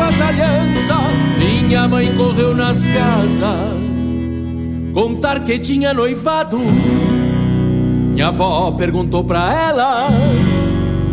as 0.02 0.22
alianças. 0.22 1.20
Minha 1.38 1.88
mãe 1.88 2.16
correu 2.16 2.56
nas 2.56 2.86
casas, 2.88 3.78
contar 4.94 5.42
que 5.42 5.60
tinha 5.60 5.94
noivado. 5.94 6.58
Minha 6.58 8.30
avó 8.30 8.72
perguntou 8.72 9.24
pra 9.24 9.54
ela 9.54 10.10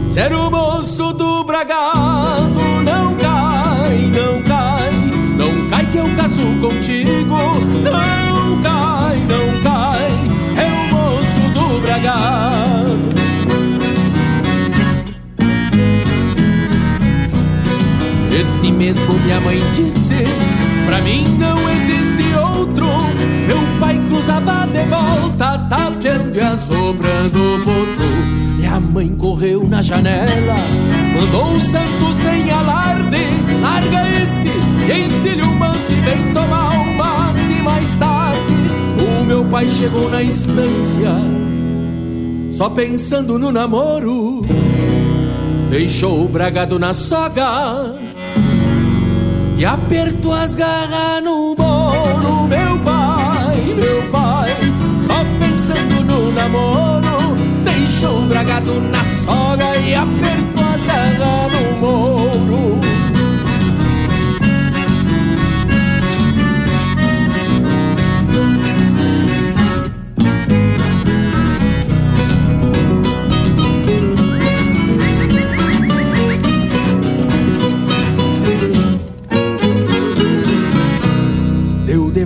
se 0.09 0.19
era 0.19 0.37
o 0.39 0.51
moço 0.51 1.13
do 1.13 1.45
bragado. 1.45 2.59
Não 2.85 3.15
cai, 3.17 3.99
não 4.07 4.43
cai, 4.43 4.93
não 5.37 5.69
cai 5.69 5.87
que 5.87 5.99
eu 5.99 6.17
caso 6.17 6.43
contigo. 6.61 7.37
Não 7.83 8.26
Este 18.47 18.71
mesmo 18.71 19.13
minha 19.15 19.41
mãe 19.41 19.59
disse, 19.73 20.23
pra 20.87 21.03
mim 21.03 21.37
não 21.37 21.69
existe 21.69 22.33
outro. 22.39 22.87
Meu 23.45 23.59
pai 23.81 24.01
cruzava 24.09 24.69
de 24.69 24.85
volta, 24.85 25.59
tapeando 25.69 26.39
e 26.39 26.41
assoprando 26.41 27.41
o 27.41 27.59
potro. 27.65 28.09
Minha 28.57 28.79
mãe 28.79 29.09
correu 29.17 29.67
na 29.67 29.83
janela, 29.83 30.55
mandou 31.13 31.57
o 31.57 31.61
santo 31.61 32.13
sem 32.23 32.49
alarde. 32.49 33.27
Larga 33.61 34.23
esse, 34.23 34.49
ensine 34.93 35.43
o 35.43 35.59
manso 35.59 35.93
e 35.93 36.01
vem 36.03 36.33
tomar 36.33 36.71
um 36.71 36.97
mate 36.97 37.63
mais 37.65 37.97
tarde. 37.97 38.55
O 39.21 39.25
meu 39.25 39.45
pai 39.47 39.69
chegou 39.69 40.09
na 40.09 40.23
estância, 40.23 41.17
só 42.53 42.71
pensando 42.71 43.41
no 43.41 43.51
namoro. 43.51 44.47
Deixou 45.69 46.25
o 46.25 46.29
bragado 46.29 46.79
na 46.79 46.95
soga 46.95 48.06
e 49.57 49.65
apertou 49.65 50.35
as 50.35 50.55
garras 50.55 51.23
no 51.23 51.55
moro. 51.57 52.47
Meu 52.49 52.79
pai, 52.81 53.75
meu 53.75 54.11
pai, 54.11 54.51
só 55.03 55.25
pensando 55.39 56.05
no 56.05 56.31
namoro. 56.33 57.37
Deixou 57.65 58.23
o 58.23 58.27
bragado 58.27 58.81
na 58.81 59.05
soga 59.05 59.77
e 59.77 59.95
apertou 59.95 60.65
as 60.65 60.85
garras 60.85 61.53
no 61.53 61.77
moro. 61.79 62.76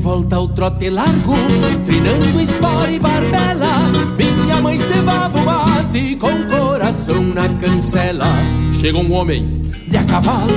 Volta 0.01 0.37
ao 0.37 0.49
trote 0.49 0.89
largo, 0.89 1.35
trinando 1.85 2.41
espora 2.41 2.91
e 2.91 2.99
barbela. 2.99 3.93
Minha 4.17 4.61
mãe 4.63 4.79
cevava 4.79 5.39
o 5.39 5.45
mate 5.45 6.17
com 6.17 6.45
coração 6.49 7.23
na 7.23 7.49
cancela. 7.49 8.27
Chegou 8.81 9.03
um 9.03 9.13
homem 9.13 9.61
de 9.87 9.97
a 9.99 10.05
cavalo, 10.05 10.55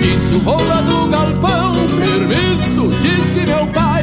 disse 0.00 0.34
o 0.34 0.38
rola 0.38 0.80
do 0.82 1.08
galpão. 1.08 1.74
Permisso, 1.98 2.88
disse 3.00 3.40
meu 3.40 3.66
pai, 3.68 4.02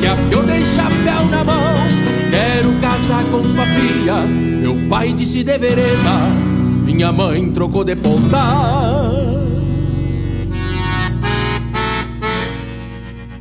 que 0.00 0.06
apiou 0.06 0.44
de 0.44 0.64
chapéu 0.64 1.26
na 1.30 1.42
mão. 1.42 1.74
Quero 2.30 2.72
casar 2.80 3.24
com 3.24 3.46
sua 3.48 3.66
filha. 3.66 4.22
Meu 4.22 4.76
pai 4.88 5.12
disse 5.12 5.42
de 5.42 5.58
vereda, 5.58 6.28
minha 6.84 7.12
mãe 7.12 7.50
trocou 7.50 7.82
de 7.82 7.96
pontar. 7.96 9.17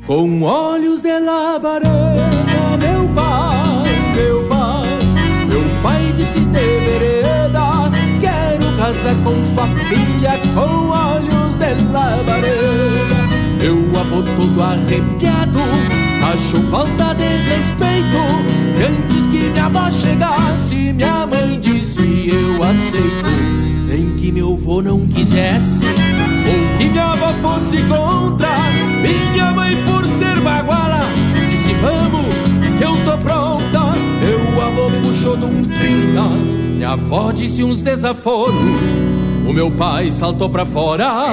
Com 0.07 0.41
olhos 0.41 1.01
de 1.01 1.19
labareda, 1.19 1.89
meu 2.79 3.09
pai, 3.09 3.91
meu 4.15 4.47
pai, 4.47 4.99
meu 5.49 5.81
pai 5.83 6.13
disse 6.13 6.39
de 6.39 6.47
vereda, 6.47 7.91
quero 8.21 8.77
casar 8.77 9.21
com 9.21 9.43
sua 9.43 9.67
filha, 9.67 10.39
com 10.55 10.87
olhos 10.91 11.57
de 11.57 11.73
labareda. 11.91 13.27
Meu 13.59 13.99
avô 13.99 14.23
todo 14.23 14.61
arrepiado, 14.61 15.59
achou 16.23 16.63
falta 16.71 17.13
de 17.13 17.27
respeito, 17.27 18.17
e 18.79 18.83
antes 18.83 19.27
que 19.27 19.49
minha 19.49 19.65
avó 19.65 19.91
chegasse, 19.91 20.93
minha 20.93 21.27
mãe 21.27 21.59
disse 21.59 22.29
eu 22.29 22.63
aceito. 22.63 23.66
Nem 23.97 24.15
que 24.15 24.31
meu 24.31 24.53
avô 24.53 24.79
não 24.79 25.07
quisesse, 25.07 25.83
ou 25.83 26.77
que 26.77 26.87
minha 26.87 27.13
avó 27.13 27.33
fosse 27.41 27.77
contra, 27.77 28.47
minha 29.01 29.51
mãe 29.53 29.75
por 29.85 30.05
ser 30.05 30.39
baguala 30.41 31.07
Disse 31.49 31.73
vamos, 31.73 32.27
que 32.77 32.83
eu 32.83 32.95
tô 33.03 33.17
pronta. 33.17 33.95
Meu 34.21 34.61
avô 34.61 34.91
puxou 35.01 35.35
de 35.35 35.45
um 35.45 35.63
trinta 35.63 36.21
Minha 36.75 36.91
avó 36.91 37.31
disse 37.31 37.63
uns 37.63 37.81
desaforos 37.81 38.53
O 39.47 39.51
meu 39.51 39.71
pai 39.71 40.11
saltou 40.11 40.47
pra 40.47 40.63
fora 40.63 41.29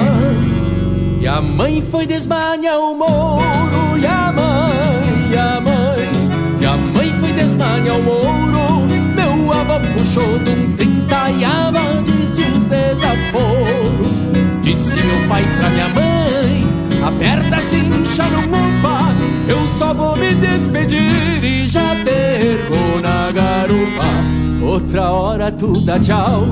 E 1.20 1.27
a 1.27 1.43
mãe 1.43 1.82
foi 1.82 2.07
desmanhar 2.07 2.78
o 2.78 2.97
moro 2.97 3.99
E 4.01 4.07
a 4.07 4.32
mãe, 4.32 5.32
e 5.32 5.36
a 5.36 5.61
mãe 5.61 6.61
E 6.61 6.65
a 6.65 6.77
mãe 6.78 7.12
foi 7.20 7.32
desmanhar 7.35 7.99
o 7.99 8.03
moro 8.03 8.86
Meu 9.15 9.53
avô 9.53 9.99
puxou 9.99 10.39
de 10.39 10.51
um 10.51 10.73
trinta 10.77 11.31
E 11.31 11.45
a 11.45 11.69
avó 11.69 12.14
disse 12.35 12.43
uns 12.51 12.66
desaforos. 12.66 14.24
Disse 14.61 15.01
meu 15.05 15.28
pai 15.28 15.44
pra 15.59 15.70
minha 15.70 15.89
mãe 15.90 17.06
Aperta, 17.06 17.61
cincha 17.61 18.24
no 18.24 18.43
mupa 18.43 19.12
Eu 19.47 19.69
só 19.69 19.93
vou 19.93 20.16
me 20.16 20.35
despedir 20.35 21.44
E 21.44 21.66
já 21.66 21.94
perco 22.02 23.01
na 23.01 23.31
garupa. 23.31 24.66
Outra 24.66 25.11
hora 25.11 25.52
tu 25.52 25.81
dá 25.82 25.98
tchau. 26.01 26.47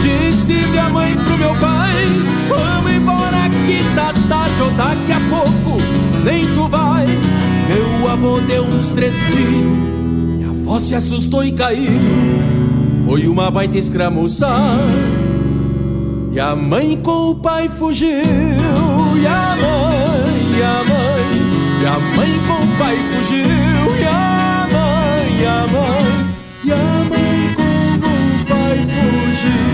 Disse 0.00 0.54
minha 0.54 0.88
mãe 0.88 1.14
pro 1.14 1.38
meu 1.38 1.54
pai 1.56 1.94
Vamos 2.48 2.92
embora 2.92 3.48
que 3.66 3.84
tá 3.94 4.12
tarde 4.28 4.62
Ou 4.62 4.70
daqui 4.72 5.12
a 5.12 5.20
pouco 5.28 5.80
nem 6.24 6.52
tu 6.54 6.66
vai. 6.68 7.06
Meu 7.06 8.10
avô 8.10 8.40
deu 8.40 8.64
uns 8.64 8.90
três 8.90 9.14
tiros 9.26 9.62
Minha 9.62 10.50
avó 10.50 10.80
se 10.80 10.94
assustou 10.94 11.44
e 11.44 11.52
caiu 11.52 12.65
Foi 13.06 13.28
uma 13.28 13.50
baita 13.52 13.78
escramuçar 13.78 14.80
e 16.32 16.40
a 16.40 16.56
mãe 16.56 17.00
com 17.02 17.30
o 17.30 17.34
pai 17.36 17.68
fugiu. 17.68 18.10
E 18.10 19.26
a 19.26 19.56
mãe, 19.56 20.58
e 20.58 20.62
a 20.62 20.84
mãe 20.84 21.24
E 21.80 21.86
a 21.86 21.98
mãe 22.16 22.32
com 22.46 22.64
o 22.64 22.66
pai 22.76 22.96
fugiu. 22.96 23.46
E 23.98 24.04
a 24.04 24.68
mãe, 24.72 25.40
e 25.40 25.46
a 25.46 25.66
mãe 25.68 26.26
E 26.64 26.72
a 26.72 27.04
mãe 27.08 27.54
com 27.54 27.62
o 27.62 28.44
pai 28.44 28.76
fugiu. 28.92 29.70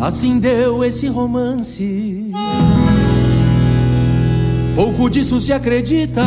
Assim 0.00 0.40
deu 0.40 0.82
esse 0.82 1.08
romance. 1.08 2.32
Pouco 4.74 5.10
disso 5.10 5.38
se 5.40 5.52
acredita. 5.52 6.24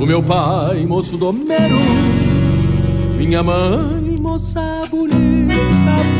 O 0.00 0.06
meu 0.06 0.22
pai, 0.22 0.86
moço 0.86 1.16
domero 1.18 2.11
Minha 3.24 3.40
mãe, 3.40 4.18
moça 4.20 4.84
bonita 4.90 5.54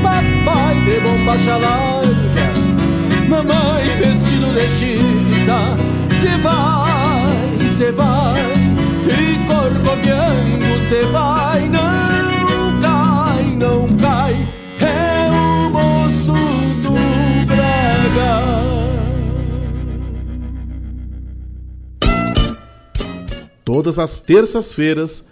Papai 0.05 0.77
de 0.85 1.01
bombacha 1.01 1.57
larga 1.57 2.53
Mamãe 3.29 3.89
vestido 3.99 4.47
de 4.55 4.69
chita 4.69 5.77
Cê 6.21 6.37
vai, 6.41 7.69
cê 7.69 7.91
vai. 7.91 8.41
E 9.09 9.47
corcoviando 9.49 10.81
cê 10.81 11.05
vai. 11.07 11.69
Não 11.69 12.81
cai, 12.81 13.57
não 13.57 13.89
cai 13.99 14.49
É 14.79 15.29
o 15.29 15.71
moço 15.71 16.33
do 16.85 16.95
Braga. 17.49 18.63
Todas 23.65 23.99
as 23.99 24.21
terças-feiras, 24.21 25.32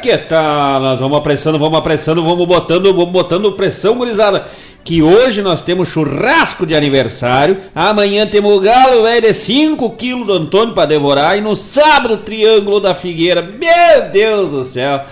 Que 0.00 0.16
tal, 0.16 0.80
nós 0.80 0.98
vamos 0.98 1.18
apressando, 1.18 1.58
vamos 1.58 1.78
apressando, 1.78 2.24
vamos 2.24 2.46
botando, 2.46 2.92
vamos 2.94 3.10
botando 3.10 3.52
pressão, 3.52 3.96
gurizada. 3.96 4.44
Que 4.82 5.02
hoje 5.02 5.42
nós 5.42 5.60
temos 5.60 5.88
churrasco 5.88 6.64
de 6.64 6.74
aniversário, 6.74 7.58
amanhã 7.74 8.26
temos 8.26 8.60
galo 8.62 9.02
velho 9.02 9.20
de 9.20 9.34
5 9.34 9.90
quilos 9.90 10.26
do 10.26 10.32
Antônio 10.32 10.74
para 10.74 10.86
devorar 10.86 11.36
e 11.36 11.42
no 11.42 11.54
sábado 11.54 12.16
triângulo 12.16 12.80
da 12.80 12.94
Figueira. 12.94 13.42
Meu 13.42 14.10
Deus 14.10 14.52
do 14.52 14.64
céu, 14.64 15.02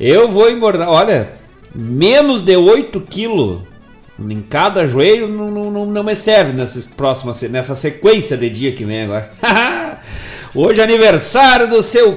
eu 0.00 0.28
vou 0.28 0.50
engordar, 0.50 0.88
olha, 0.90 1.30
menos 1.72 2.42
de 2.42 2.56
8 2.56 3.00
quilos 3.02 3.60
em 4.18 4.42
cada 4.42 4.86
joelho 4.86 5.28
não, 5.28 5.50
não, 5.70 5.86
não, 5.86 6.04
me 6.04 6.14
serve 6.14 6.52
nessas 6.52 6.86
próximas, 6.86 7.40
nessa 7.42 7.74
sequência 7.74 8.36
de 8.36 8.50
dia 8.50 8.72
que 8.72 8.84
vem 8.84 9.02
agora. 9.02 9.30
Hoje 10.54 10.80
é 10.80 10.84
aniversário 10.84 11.66
do 11.66 11.82
seu 11.82 12.16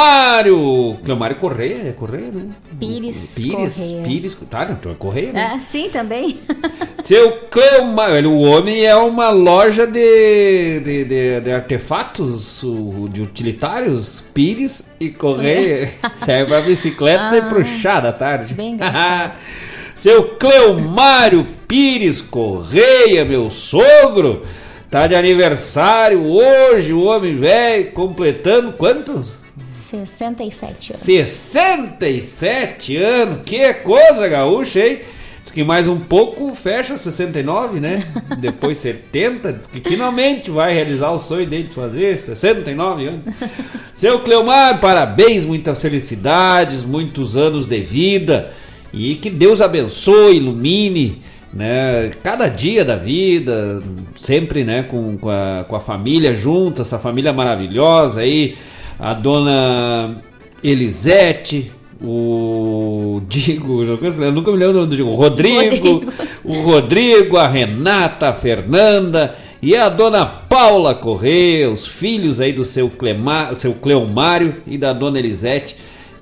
Cleomário. 0.00 0.96
Cleomário 1.02 1.36
Correia, 1.36 1.88
é 1.88 1.92
Correia, 1.92 2.30
né? 2.30 2.42
Pires, 2.78 3.32
Pires, 3.34 3.76
Correia. 3.76 4.02
Pires, 4.02 4.34
tá, 4.50 4.66
então 4.70 4.92
é 4.92 4.94
Correia, 4.94 5.32
né? 5.32 5.52
Ah, 5.54 5.58
sim, 5.58 5.88
também. 5.88 6.38
Seu 7.02 7.38
Cleomário, 7.50 8.30
o 8.30 8.42
homem 8.42 8.84
é 8.84 8.94
uma 8.94 9.30
loja 9.30 9.86
de, 9.86 10.80
de, 10.80 11.04
de, 11.04 11.40
de 11.40 11.50
artefatos 11.50 12.62
de 13.10 13.22
utilitários, 13.22 14.22
Pires 14.34 14.84
e 15.00 15.08
Correia. 15.10 15.88
Serve 16.18 16.50
pra 16.50 16.60
bicicleta 16.60 17.34
e 17.34 17.40
Ah. 17.40 17.46
pro 17.48 17.64
chá 17.64 17.98
da 17.98 18.12
tarde. 18.12 18.52
Bem. 18.54 18.76
Seu 19.94 20.24
Cleomário 20.36 21.46
Pires 21.66 22.20
Correia, 22.20 23.24
meu 23.24 23.48
sogro, 23.48 24.42
tá 24.90 25.06
de 25.06 25.14
aniversário 25.14 26.22
hoje, 26.22 26.92
o 26.92 27.04
homem 27.04 27.34
velho, 27.36 27.92
completando 27.92 28.72
quantos? 28.72 29.45
67 30.04 30.92
anos. 30.92 31.02
67 31.02 32.96
anos, 32.96 33.38
que 33.44 33.72
coisa 33.74 34.28
gaúcha, 34.28 34.86
hein? 34.86 35.00
Diz 35.42 35.52
que 35.52 35.62
mais 35.62 35.86
um 35.86 36.00
pouco 36.00 36.52
fecha 36.54 36.96
69, 36.96 37.78
né? 37.78 38.04
Depois 38.40 38.78
70, 38.78 39.52
diz 39.52 39.66
que 39.66 39.80
finalmente 39.80 40.50
vai 40.50 40.74
realizar 40.74 41.12
o 41.12 41.18
sonho 41.18 41.46
dele 41.46 41.68
de 41.68 41.74
fazer 41.74 42.18
69 42.18 43.06
anos. 43.06 43.20
Seu 43.94 44.20
Cleomar, 44.20 44.80
parabéns, 44.80 45.46
muitas 45.46 45.80
felicidades, 45.80 46.84
muitos 46.84 47.36
anos 47.36 47.66
de 47.66 47.80
vida 47.80 48.52
e 48.92 49.14
que 49.14 49.30
Deus 49.30 49.60
abençoe, 49.60 50.36
ilumine, 50.36 51.20
né? 51.52 52.10
Cada 52.22 52.48
dia 52.48 52.84
da 52.84 52.96
vida, 52.96 53.82
sempre, 54.14 54.64
né? 54.64 54.82
Com, 54.82 55.16
com, 55.16 55.30
a, 55.30 55.64
com 55.68 55.76
a 55.76 55.80
família 55.80 56.34
junto, 56.34 56.82
essa 56.82 56.98
família 56.98 57.32
maravilhosa 57.32 58.22
aí, 58.22 58.56
a 58.98 59.14
dona 59.14 60.22
Elisete, 60.62 61.72
o 62.02 63.20
Digo, 63.28 63.82
eu 63.84 64.32
nunca 64.32 64.52
me 64.52 64.58
lembro 64.58 64.86
do 64.86 64.96
Digo, 64.96 65.10
o 65.10 65.14
Rodrigo, 65.14 65.88
Rodrigo. 65.88 66.12
o 66.44 66.60
Rodrigo, 66.60 67.36
a 67.36 67.46
Renata, 67.46 68.28
a 68.28 68.32
Fernanda 68.32 69.34
e 69.62 69.76
a 69.76 69.88
dona 69.88 70.26
Paula 70.26 70.94
Corrêa, 70.94 71.70
os 71.70 71.86
filhos 71.86 72.40
aí 72.40 72.52
do 72.52 72.64
seu, 72.64 72.90
seu 73.54 73.72
Cleomário 73.74 74.56
e 74.66 74.76
da 74.76 74.92
dona 74.92 75.18
Elisete. 75.18 75.76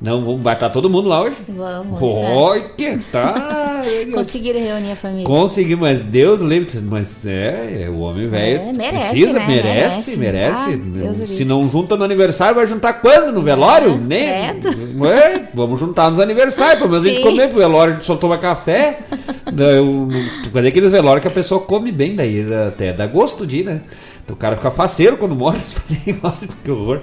Não, 0.04 0.36
vai 0.36 0.52
estar 0.52 0.68
todo 0.68 0.90
mundo 0.90 1.08
lá 1.08 1.22
hoje? 1.22 1.38
Vamos. 1.48 1.98
Oi, 2.02 2.64
que 2.76 2.98
tá? 3.10 3.82
Conseguiram 4.12 4.60
reunir 4.60 4.92
a 4.92 4.96
família. 4.96 5.24
Consegui, 5.24 5.76
mas 5.76 6.04
Deus 6.04 6.42
livre, 6.42 6.68
mas 6.82 7.26
é, 7.26 7.84
é, 7.84 7.88
o 7.88 8.00
homem 8.00 8.28
velho 8.28 8.60
É, 8.60 8.72
merece, 8.76 9.08
precisa, 9.08 9.38
né? 9.38 9.46
merece, 9.46 10.16
merece. 10.18 10.76
Merece. 10.76 11.22
Ah, 11.22 11.26
Se 11.26 11.44
não 11.46 11.66
junta 11.70 11.96
no 11.96 12.04
aniversário, 12.04 12.54
vai 12.54 12.66
juntar 12.66 12.92
quando? 12.94 13.32
No 13.32 13.40
velório? 13.40 13.96
Nem. 13.96 14.60
credo. 14.60 15.06
É, 15.06 15.48
vamos 15.54 15.80
juntar 15.80 16.10
nos 16.10 16.20
aniversários, 16.20 16.78
pelo 16.80 16.90
menos 16.90 17.06
a 17.06 17.08
gente 17.08 17.22
comer, 17.22 17.48
pro 17.48 17.58
velório 17.58 17.94
a 17.94 17.96
gente 17.96 18.06
só 18.06 18.16
toma 18.16 18.36
café. 18.36 18.98
Fazer 20.52 20.68
aqueles 20.68 20.90
velórios 20.92 21.22
que 21.22 21.28
a 21.28 21.34
pessoa 21.34 21.60
come 21.62 21.90
bem, 21.90 22.14
daí 22.14 22.44
até 22.68 22.92
dá 22.92 23.06
gosto 23.06 23.46
de 23.46 23.58
ir, 23.58 23.64
né? 23.64 23.80
Então 24.24 24.34
o 24.34 24.38
cara 24.38 24.56
fica 24.56 24.70
faceiro 24.70 25.18
quando 25.18 25.34
morre. 25.34 25.60
que 26.64 26.70
horror. 26.70 27.02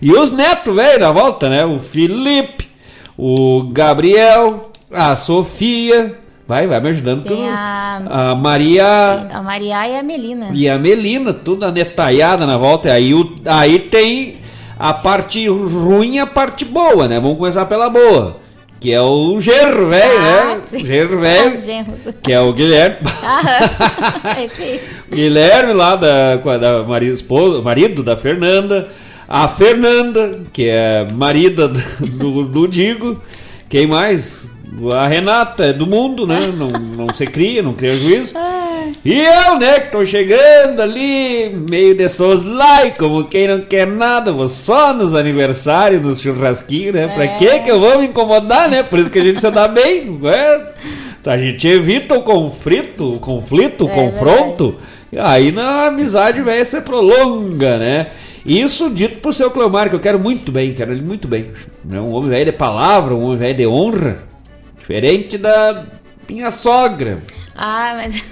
E 0.00 0.10
os 0.10 0.30
netos, 0.30 0.74
velho, 0.74 0.98
na 0.98 1.12
volta, 1.12 1.48
né? 1.48 1.64
O 1.64 1.78
Felipe, 1.78 2.68
o 3.16 3.64
Gabriel, 3.70 4.70
a 4.90 5.14
Sofia. 5.14 6.18
Vai, 6.48 6.66
vai 6.66 6.80
me 6.80 6.88
ajudando. 6.88 7.24
Tem 7.24 7.48
a, 7.48 8.30
a 8.30 8.34
Maria 8.34 9.28
a 9.30 9.42
Maria 9.42 9.88
e 9.88 9.96
a 9.96 10.02
Melina. 10.02 10.48
e 10.52 10.68
a 10.68 10.78
Melina, 10.78 11.32
tudo 11.32 11.64
anetalhada 11.64 12.46
na 12.46 12.56
volta. 12.56 12.88
E 12.88 12.92
aí, 12.92 13.14
o, 13.14 13.38
aí 13.46 13.78
tem 13.78 14.38
a 14.78 14.92
parte 14.92 15.46
ruim 15.48 16.16
e 16.16 16.18
a 16.18 16.26
parte 16.26 16.64
boa, 16.64 17.06
né? 17.06 17.20
Vamos 17.20 17.38
começar 17.38 17.66
pela 17.66 17.88
boa. 17.88 18.41
Que 18.82 18.92
é 18.92 19.00
o 19.00 19.38
gerro 19.38 19.90
velho, 19.90 20.18
Ah, 20.18 20.54
né? 20.56 20.60
sim. 20.68 20.84
Gerro 20.84 21.20
velho. 21.20 21.54
Que 22.20 22.32
é 22.32 22.40
o 22.40 22.52
Guilherme. 22.52 22.96
Aham. 23.22 24.42
Esse 24.44 24.60
aí. 24.60 24.80
Guilherme 25.08 25.72
lá 25.72 25.94
da, 25.94 26.34
da 26.36 26.82
marido, 26.82 27.12
esposa, 27.14 27.62
marido 27.62 28.02
da 28.02 28.16
Fernanda. 28.16 28.88
A 29.28 29.46
Fernanda, 29.46 30.40
que 30.52 30.68
é 30.68 31.06
marida 31.14 31.68
do, 31.68 32.42
do 32.42 32.66
Digo. 32.66 33.22
Quem 33.68 33.86
mais? 33.86 34.50
A 34.94 35.06
Renata, 35.06 35.66
é 35.66 35.72
do 35.72 35.86
mundo, 35.86 36.26
né? 36.26 36.40
Não, 36.56 36.68
não 37.06 37.12
se 37.14 37.26
cria, 37.26 37.62
não 37.62 37.74
cria 37.74 37.96
juízo. 37.96 38.34
E 39.04 39.20
eu, 39.20 39.58
né, 39.58 39.80
que 39.80 39.92
tô 39.92 40.04
chegando 40.04 40.80
ali, 40.80 41.54
meio 41.70 41.94
de 41.94 42.08
soslai, 42.08 42.92
como 42.96 43.24
quem 43.24 43.48
não 43.48 43.60
quer 43.60 43.86
nada, 43.86 44.32
vou 44.32 44.48
só 44.48 44.92
nos 44.94 45.14
aniversários, 45.14 46.00
nos 46.02 46.20
churrasquinhos, 46.20 46.94
né? 46.94 47.08
Pra 47.08 47.24
É. 47.24 47.36
que 47.36 47.60
que 47.60 47.70
eu 47.70 47.78
vou 47.80 47.98
me 47.98 48.06
incomodar, 48.06 48.68
né? 48.68 48.82
Por 48.82 48.98
isso 48.98 49.10
que 49.10 49.18
a 49.18 49.22
gente 49.22 49.40
se 49.40 49.50
dá 49.50 49.68
bem, 49.68 50.18
né? 50.20 50.66
A 51.26 51.36
gente 51.38 51.66
evita 51.68 52.16
o 52.16 52.22
conflito, 52.22 53.14
o 53.14 53.18
conflito, 53.20 53.84
o 53.84 53.88
É 53.90 53.94
confronto, 53.94 54.76
e 55.12 55.18
aí 55.18 55.52
na 55.52 55.86
amizade 55.86 56.40
velha 56.42 56.64
se 56.64 56.80
prolonga, 56.80 57.78
né? 57.78 58.06
Isso 58.44 58.90
dito 58.90 59.20
pro 59.20 59.32
seu 59.32 59.50
Cleomar, 59.50 59.88
que 59.88 59.94
eu 59.94 60.00
quero 60.00 60.18
muito 60.18 60.50
bem, 60.50 60.72
quero 60.72 60.90
ele 60.92 61.02
muito 61.02 61.28
bem. 61.28 61.50
né? 61.84 62.00
Um 62.00 62.12
homem 62.12 62.30
velho 62.30 62.46
de 62.46 62.52
palavra, 62.52 63.14
um 63.14 63.24
homem 63.26 63.36
velho 63.38 63.56
de 63.56 63.66
honra, 63.66 64.18
diferente 64.82 65.38
da 65.38 65.86
minha 66.28 66.50
sogra. 66.50 67.22
Ah, 67.54 67.94
mas. 67.96 68.22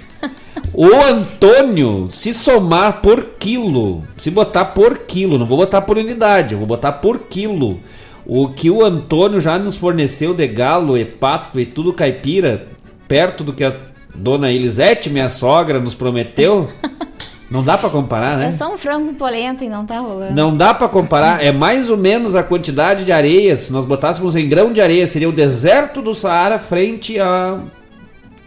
O 0.73 0.85
Antônio, 0.85 2.05
se 2.09 2.33
somar 2.33 3.01
por 3.01 3.31
quilo, 3.39 4.03
se 4.17 4.29
botar 4.29 4.65
por 4.65 4.99
quilo, 4.99 5.39
não 5.39 5.45
vou 5.45 5.57
botar 5.57 5.81
por 5.81 5.97
unidade, 5.97 6.53
eu 6.53 6.59
vou 6.59 6.67
botar 6.67 6.91
por 6.93 7.19
quilo. 7.21 7.79
O 8.25 8.49
que 8.49 8.69
o 8.69 8.85
Antônio 8.85 9.41
já 9.41 9.57
nos 9.57 9.77
forneceu 9.77 10.33
de 10.33 10.47
galo 10.47 10.97
e 10.97 11.03
pato 11.03 11.59
e 11.59 11.65
tudo 11.65 11.91
caipira, 11.91 12.67
perto 13.07 13.43
do 13.43 13.53
que 13.53 13.63
a 13.63 13.75
dona 14.13 14.51
Elisete, 14.51 15.09
minha 15.09 15.27
sogra, 15.27 15.79
nos 15.79 15.95
prometeu, 15.95 16.69
não 17.51 17.61
dá 17.63 17.77
pra 17.77 17.89
comparar, 17.89 18.37
né? 18.37 18.47
É 18.47 18.51
só 18.51 18.73
um 18.73 18.77
frango 18.77 19.07
com 19.09 19.13
polenta 19.13 19.65
e 19.65 19.69
não 19.69 19.85
tá 19.85 19.99
rolando. 19.99 20.33
Não 20.33 20.55
dá 20.55 20.73
pra 20.73 20.87
comparar, 20.87 21.43
é 21.43 21.51
mais 21.51 21.91
ou 21.91 21.97
menos 21.97 22.33
a 22.35 22.41
quantidade 22.41 23.03
de 23.03 23.11
areia. 23.11 23.55
Se 23.57 23.73
nós 23.73 23.83
botássemos 23.83 24.37
em 24.37 24.47
grão 24.47 24.71
de 24.71 24.79
areia, 24.81 25.05
seria 25.05 25.27
o 25.27 25.33
deserto 25.33 26.01
do 26.01 26.13
Saara 26.13 26.57
frente 26.57 27.19
a. 27.19 27.59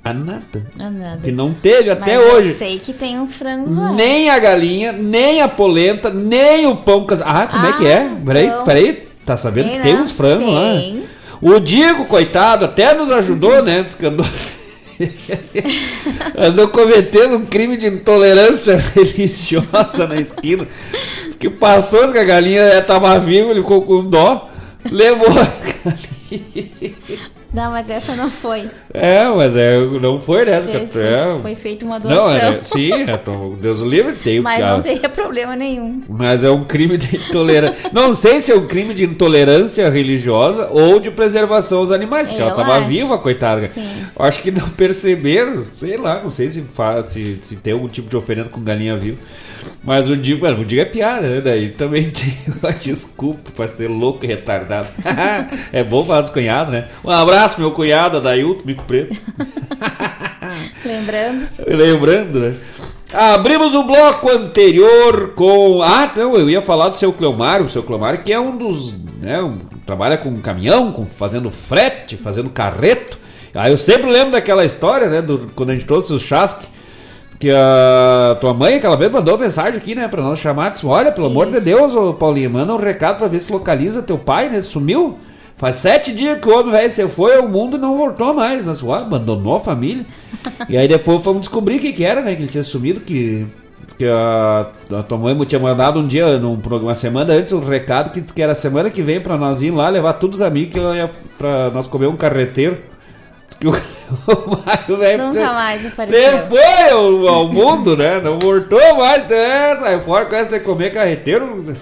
a 0.03 0.13
nada. 0.15 0.67
Ah, 0.79 0.89
nada. 0.91 1.19
Que 1.23 1.31
não 1.31 1.53
teve 1.53 1.91
até 1.91 2.17
Mas 2.17 2.33
hoje. 2.33 2.49
Eu 2.49 2.55
sei 2.55 2.79
que 2.79 2.95
tem 2.95 3.21
uns 3.21 3.35
frangos 3.35 3.77
lá. 3.77 3.93
Nem 3.93 4.31
a 4.31 4.39
galinha, 4.39 4.91
nem 4.93 5.43
a 5.43 5.49
polenta, 5.49 6.09
nem 6.11 6.67
o 6.67 6.77
pão 6.77 7.05
casado. 7.05 7.29
Ah, 7.31 7.47
como 7.47 7.67
é 7.67 7.73
que 7.75 7.87
é? 7.87 7.99
Ah, 8.11 8.17
Peraí, 8.25 8.49
pão. 8.49 8.65
peraí. 8.65 9.05
Tá 9.27 9.37
sabendo 9.37 9.67
Tem, 9.71 9.73
que 9.75 9.83
tem 9.83 9.95
né? 9.95 10.01
uns 10.01 10.13
frangos 10.13 10.53
lá? 10.55 10.61
Tem. 10.73 11.03
O 11.43 11.61
Diego, 11.61 12.07
coitado, 12.07 12.65
até 12.65 12.95
nos 12.95 13.11
ajudou, 13.13 13.63
né? 13.63 13.85
Que 13.85 14.07
andou- 16.37 16.69
cometendo 16.69 17.37
um 17.37 17.47
crime 17.47 17.77
de 17.77 17.87
intolerância 17.89 18.77
religiosa 18.95 20.07
na 20.07 20.17
esquina. 20.21 20.67
Que 21.39 21.51
passou, 21.51 22.11
que 22.13 22.19
a 22.19 22.25
galinha 22.25 22.79
estava 22.79 23.19
viva, 23.19 23.51
ele 23.51 23.61
ficou 23.61 23.83
com 23.83 24.05
dó, 24.09 24.49
levou 24.91 25.29
a 25.29 25.53
galinha. 25.85 26.95
Não, 27.55 27.71
mas 27.71 27.89
essa 27.89 28.17
não 28.17 28.29
foi. 28.29 28.69
É, 28.93 29.25
mas 29.29 29.57
é, 29.57 29.79
não 29.81 30.21
foi, 30.21 30.45
né? 30.45 30.61
Foi, 30.61 30.87
Foi, 30.89 31.03
é. 31.05 31.39
foi 31.41 31.55
feita 31.55 31.85
uma 31.87 32.01
doação. 32.01 32.25
Não, 32.27 32.37
é, 32.37 32.59
sim, 32.63 32.91
é, 32.93 33.21
Deus 33.61 33.81
o 33.81 33.89
livre, 33.89 34.15
tem 34.15 34.41
Mas 34.41 34.59
não 34.59 34.83
teria 34.83 35.09
problema 35.09 35.55
nenhum. 35.55 36.03
Mas 36.09 36.43
é 36.43 36.51
um 36.51 36.65
crime 36.65 36.97
de 36.99 37.17
intolerância. 37.17 37.91
Não 37.93 38.13
sei 38.13 38.41
se 38.41 38.51
é 38.51 38.57
um 38.57 38.65
crime 38.65 38.93
de 38.93 39.05
intolerância 39.05 39.89
religiosa 39.89 40.69
ou 40.73 40.99
de 40.99 41.13
preservação 41.13 41.79
aos 41.79 41.93
animais, 41.93 42.27
porque 42.27 42.43
Eu 42.43 42.49
ela 42.49 42.61
estava 42.61 42.81
viva, 42.81 43.17
coitada. 43.19 43.69
Sim. 43.69 43.89
Acho 44.19 44.43
que 44.43 44.51
não 44.51 44.69
perceberam, 44.71 45.65
sei 45.73 45.97
lá, 45.97 46.21
não 46.23 46.31
sei 46.31 46.51
se, 46.51 46.61
fa- 46.63 47.05
se, 47.05 47.39
se 47.41 47.57
tem 47.57 47.73
algum 47.73 47.89
tipo 47.89 48.09
de 48.11 48.17
oferenda 48.17 48.49
com 48.49 48.61
galinha 48.61 48.97
viva. 48.97 49.19
Mas 49.83 50.09
o 50.09 50.17
Digo, 50.17 50.43
mano, 50.45 50.63
o 50.63 50.65
Digo 50.65 50.81
é 50.83 50.85
piada, 50.85 51.29
né? 51.29 51.41
Daí 51.41 51.71
também 51.71 52.09
tem 52.11 52.35
uma 52.63 52.73
desculpa 52.73 53.51
pra 53.55 53.67
ser 53.67 53.89
louco 53.89 54.25
e 54.25 54.29
retardado. 54.29 54.89
é 55.73 55.85
bom 55.85 56.05
falar 56.05 56.23
dos 56.23 56.31
cunhados, 56.31 56.73
né? 56.73 56.89
Um 57.05 57.11
abraço, 57.11 57.61
meu 57.61 57.71
cunhado, 57.73 58.17
Adailton, 58.19 58.65
Mico 58.65 58.85
Preto. 58.85 59.19
Lembrando. 60.85 61.49
Lembrando, 61.67 62.41
né? 62.41 62.55
Abrimos 63.13 63.75
o 63.75 63.85
bloco 63.85 64.29
anterior 64.31 65.35
com. 65.37 65.83
Ah, 65.83 66.13
não, 66.17 66.37
eu 66.37 66.51
ia 66.51 66.61
falar 66.61 66.89
do 66.89 66.97
seu 66.97 67.13
Cleomário, 67.13 67.65
o 67.67 67.69
seu 67.71 67.83
Cleomário, 67.83 68.23
que 68.23 68.33
é 68.33 68.41
um 68.41 68.57
dos. 68.57 68.93
Né, 69.21 69.41
um- 69.41 69.59
trabalha 69.87 70.17
com 70.17 70.35
caminhão, 70.41 70.91
com, 70.91 71.07
fazendo 71.07 71.51
frete, 71.51 72.17
fazendo 72.17 72.51
carreto. 72.51 73.19
Aí 73.55 73.71
eu 73.71 73.77
sempre 73.77 74.11
lembro 74.11 74.33
daquela 74.33 74.65
história, 74.65 75.09
né? 75.09 75.23
Do, 75.23 75.51
quando 75.55 75.71
a 75.71 75.75
gente 75.75 75.87
trouxe 75.87 76.13
o 76.13 76.19
Chasque, 76.19 76.67
que 77.45 77.51
a 77.51 78.39
tua 78.41 78.55
mãe, 78.55 78.77
aquela 78.77 78.97
vez, 78.97 79.13
mandou 79.13 79.37
mensagem 79.37 79.77
aqui, 79.77 79.95
né, 79.95 80.09
pra 80.09 80.23
nós 80.23 80.39
chamar. 80.39 80.71
Disse: 80.71 80.87
Olha, 80.87 81.13
pelo 81.13 81.27
amor 81.27 81.51
de 81.51 81.61
Deus, 81.61 81.95
ô 81.95 82.15
Paulinho, 82.15 82.49
manda 82.49 82.73
um 82.73 82.79
recado 82.79 83.19
pra 83.19 83.29
ver 83.29 83.39
se 83.39 83.53
localiza 83.53 84.01
teu 84.03 84.17
pai, 84.17 84.49
né? 84.49 84.63
Sumiu. 84.63 85.19
Faz 85.55 85.77
sete 85.77 86.13
dias 86.15 86.41
que 86.41 86.49
o 86.49 86.59
homem 86.59 86.73
velho 86.73 86.91
você 86.91 87.07
foi 87.07 87.37
ao 87.37 87.47
mundo 87.47 87.77
e 87.77 87.81
não 87.81 87.99
voltou 87.99 88.33
mais. 88.33 88.65
Nós, 88.65 88.83
ó, 88.83 88.95
abandonou 88.95 89.57
a 89.57 89.61
família. 89.61 90.07
E 90.69 90.77
aí 90.77 90.87
depois 90.87 91.23
fomos 91.23 91.41
descobrir 91.41 91.77
o 91.77 91.81
que, 91.81 91.93
que 91.93 92.05
era, 92.05 92.21
né? 92.21 92.35
Que 92.35 92.43
ele 92.43 92.51
tinha 92.51 92.63
sumido, 92.63 93.01
que, 93.01 93.47
que 93.99 94.07
a, 94.07 94.67
a 94.93 95.03
tua 95.03 95.17
mãe 95.17 95.35
tinha 95.47 95.59
mandado 95.59 96.01
um 96.01 96.07
dia, 96.07 96.39
num 96.39 96.57
programa, 96.57 96.89
uma 96.89 96.95
semana 96.95 97.33
antes, 97.33 97.53
um 97.53 97.61
recado 97.61 98.11
que 98.11 98.21
disse 98.21 98.33
que 98.33 98.43
era 98.43 98.55
semana 98.55 98.91
que 98.91 99.03
vem 99.03 99.21
pra 99.21 99.39
nós 99.39 99.63
ir 99.63 99.71
lá 99.71 99.89
levar 99.89 100.15
todos 100.15 100.41
os 100.41 100.43
amigos 100.43 100.75
que 100.75 100.81
ia 100.81 101.09
pra 101.39 101.71
nós 101.71 101.87
comer 101.87 102.09
um 102.09 102.17
carreteiro. 102.17 102.79
O, 103.67 103.73
Mário, 104.67 104.97
velho. 104.97 105.27
Nunca 105.27 105.53
mais 105.53 105.83
Você 105.83 105.89
apareceu. 105.89 106.39
foi 106.49 106.91
ao, 106.91 107.29
ao 107.29 107.49
mundo, 107.53 107.97
né? 107.97 108.21
Não 108.21 108.39
voltou 108.39 108.97
mais, 108.97 109.27
né? 109.29 109.77
Sai 109.77 110.01
fora 110.01 110.27
com 110.27 110.37
essa 110.37 110.59
de 110.59 110.61
comer 110.61 110.91
carreteiro. 110.91 111.65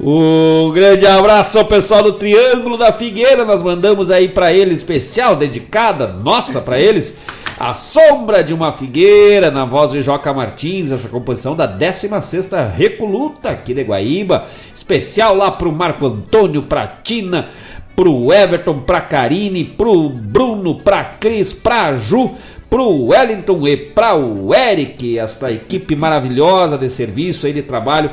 Um 0.00 0.72
grande 0.72 1.06
abraço 1.06 1.56
ao 1.56 1.64
pessoal 1.66 2.02
do 2.02 2.14
Triângulo 2.14 2.76
da 2.76 2.92
Figueira. 2.92 3.44
Nós 3.44 3.62
mandamos 3.62 4.10
aí 4.10 4.28
pra 4.28 4.52
eles 4.52 4.78
especial, 4.78 5.36
dedicada, 5.36 6.08
nossa, 6.08 6.60
pra 6.60 6.80
eles. 6.80 7.16
A 7.56 7.72
Sombra 7.72 8.42
de 8.42 8.52
uma 8.52 8.72
Figueira, 8.72 9.52
na 9.52 9.64
voz 9.64 9.92
de 9.92 10.02
Joca 10.02 10.32
Martins, 10.32 10.90
essa 10.90 11.08
composição 11.08 11.54
da 11.54 11.68
16ª 11.68 12.68
Recoluta 12.74 13.50
aqui 13.50 13.72
de 13.72 13.84
Guaíba. 13.84 14.44
Especial 14.74 15.36
lá 15.36 15.52
pro 15.52 15.70
Marco 15.70 16.06
Antônio, 16.06 16.62
pra 16.62 16.88
Tina, 16.88 17.46
pro 17.94 18.32
Everton, 18.32 18.80
pra 18.80 19.00
Karine, 19.00 19.64
pro 19.64 20.08
Bruno, 20.08 20.76
pra 20.76 21.04
Cris, 21.04 21.52
pra 21.52 21.94
Ju, 21.94 22.30
pro 22.68 23.06
Wellington 23.06 23.66
e 23.68 23.76
pra 23.76 24.16
o 24.16 24.54
Eric, 24.54 25.18
esta 25.18 25.52
equipe 25.52 25.94
maravilhosa 25.94 26.76
de 26.76 26.88
serviço 26.88 27.46
aí 27.46 27.52
de 27.52 27.62
trabalho 27.62 28.10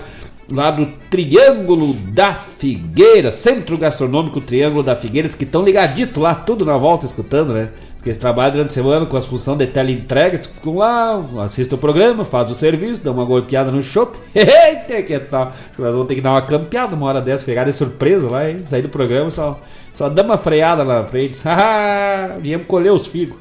lá 0.52 0.70
do 0.70 0.86
Triângulo 1.10 1.94
da 1.94 2.34
Figueira, 2.34 3.32
Centro 3.32 3.78
Gastronômico 3.78 4.42
Triângulo 4.42 4.84
da 4.84 4.96
Figueiras, 4.96 5.34
que 5.34 5.46
estão 5.46 5.64
ligadito 5.64 6.20
lá, 6.20 6.36
tudo 6.36 6.66
na 6.66 6.78
volta 6.78 7.06
escutando, 7.06 7.54
né? 7.54 7.70
Que 8.02 8.10
eles 8.10 8.18
trabalham 8.18 8.54
durante 8.54 8.70
a 8.70 8.74
semana 8.74 9.06
com 9.06 9.16
as 9.16 9.28
funções 9.28 9.60
de 9.60 9.68
teleentrega, 9.68 10.36
eles 10.36 10.48
ficam 10.48 10.78
lá, 10.78 11.24
assistem 11.44 11.78
o 11.78 11.80
programa, 11.80 12.26
fazem 12.26 12.54
o 12.54 12.56
serviço, 12.56 13.04
dão 13.04 13.14
uma 13.14 13.26
golpeada 13.26 13.70
no 13.70 13.80
shopping. 13.80 14.20
Eita, 14.34 15.04
que 15.04 15.20
tal? 15.20 15.54
Nós 15.78 15.94
vamos 15.94 16.08
ter 16.08 16.16
que 16.16 16.22
dar 16.22 16.32
uma 16.32 16.42
campeada 16.42 16.96
uma 16.96 17.06
hora 17.06 17.22
dessa, 17.22 17.46
pegar 17.46 17.64
de 17.64 17.74
surpresa 17.74 18.28
lá, 18.28 18.50
hein? 18.50 18.64
Sair 18.66 18.82
do 18.82 18.90
programa, 18.90 19.30
só, 19.30 19.60
só 19.94 20.10
dá 20.10 20.24
uma 20.24 20.36
freada 20.36 20.84
na 20.84 21.04
frente. 21.04 21.40
Haha, 21.44 22.38
viemos 22.42 22.66
colher 22.66 22.92
os 22.92 23.06
figos. 23.06 23.38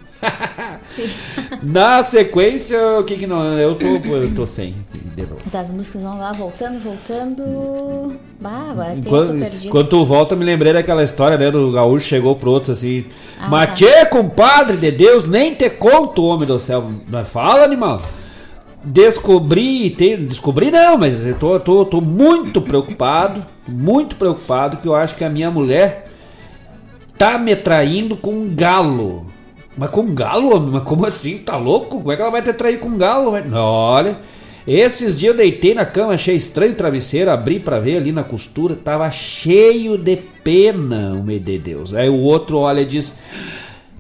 Na 1.63 2.03
sequência, 2.03 2.79
o 2.99 3.05
que 3.05 3.17
que 3.17 3.27
não. 3.27 3.59
Eu 3.59 3.75
tô, 3.75 3.87
eu 3.87 4.35
tô 4.35 4.47
sem. 4.47 4.75
De 5.15 5.23
novo. 5.23 5.37
Das 5.53 5.71
músicas 5.71 6.03
vão 6.03 6.19
lá, 6.19 6.33
voltando, 6.33 6.79
voltando. 6.81 8.15
Bah, 8.41 8.71
agora 8.71 8.93
tem, 8.93 9.03
tô 9.03 9.09
Enquanto, 9.09 9.39
perdido. 9.39 9.67
enquanto 9.67 10.05
volta, 10.05 10.37
me 10.37 10.45
lembrei 10.45 10.73
daquela 10.73 11.03
história, 11.03 11.37
né? 11.37 11.51
Do 11.51 11.73
gaúcho 11.73 12.07
chegou 12.07 12.37
pro 12.37 12.51
outro 12.51 12.73
assim. 12.73 13.05
Ah, 13.39 13.49
Matê, 13.49 14.07
compadre 14.07 14.77
de 14.77 14.91
Deus, 14.91 15.29
nem 15.29 15.55
te 15.55 15.69
conto, 15.71 16.25
homem 16.25 16.47
do 16.47 16.59
céu. 16.59 16.91
Fala, 17.25 17.65
animal. 17.65 18.01
Descobri, 18.83 19.91
tem, 19.91 20.25
descobri 20.25 20.71
não, 20.71 20.97
mas 20.97 21.25
eu 21.27 21.35
tô, 21.35 21.61
tô, 21.61 21.85
tô 21.85 22.01
muito 22.01 22.63
preocupado, 22.63 23.45
muito 23.69 24.17
preocupado 24.17 24.79
que 24.79 24.89
eu 24.89 24.95
acho 24.95 25.17
que 25.17 25.25
a 25.25 25.29
minha 25.29 25.51
mulher 25.51 26.07
tá 27.19 27.39
me 27.39 27.55
traindo 27.55 28.17
com 28.17 28.31
um 28.31 28.55
galo. 28.55 29.27
Mas 29.81 29.89
com 29.89 30.13
galo, 30.13 30.55
homem? 30.55 30.73
Mas 30.73 30.83
como 30.83 31.07
assim? 31.07 31.39
Tá 31.39 31.57
louco? 31.57 31.97
Como 31.97 32.13
é 32.13 32.17
que 32.17 32.21
ela 32.21 32.31
vai 32.31 32.43
te 32.43 32.53
trair 32.53 32.79
com 32.79 32.99
galo? 32.99 33.33
Não, 33.49 33.65
olha, 33.65 34.19
esses 34.67 35.19
dias 35.19 35.33
eu 35.33 35.39
deitei 35.39 35.73
na 35.73 35.87
cama, 35.87 36.13
achei 36.13 36.35
estranho 36.35 36.73
o 36.73 36.75
travesseiro, 36.75 37.31
abri 37.31 37.59
pra 37.59 37.79
ver 37.79 37.97
ali 37.97 38.13
na 38.13 38.23
costura, 38.23 38.77
tava 38.77 39.11
cheio 39.11 39.97
de 39.97 40.17
pena, 40.45 41.15
o 41.15 41.23
meu 41.23 41.39
de 41.39 41.59
Deus. 41.59 41.95
Aí 41.95 42.11
o 42.11 42.21
outro 42.21 42.59
olha 42.59 42.83
e 42.83 42.85
diz: 42.85 43.15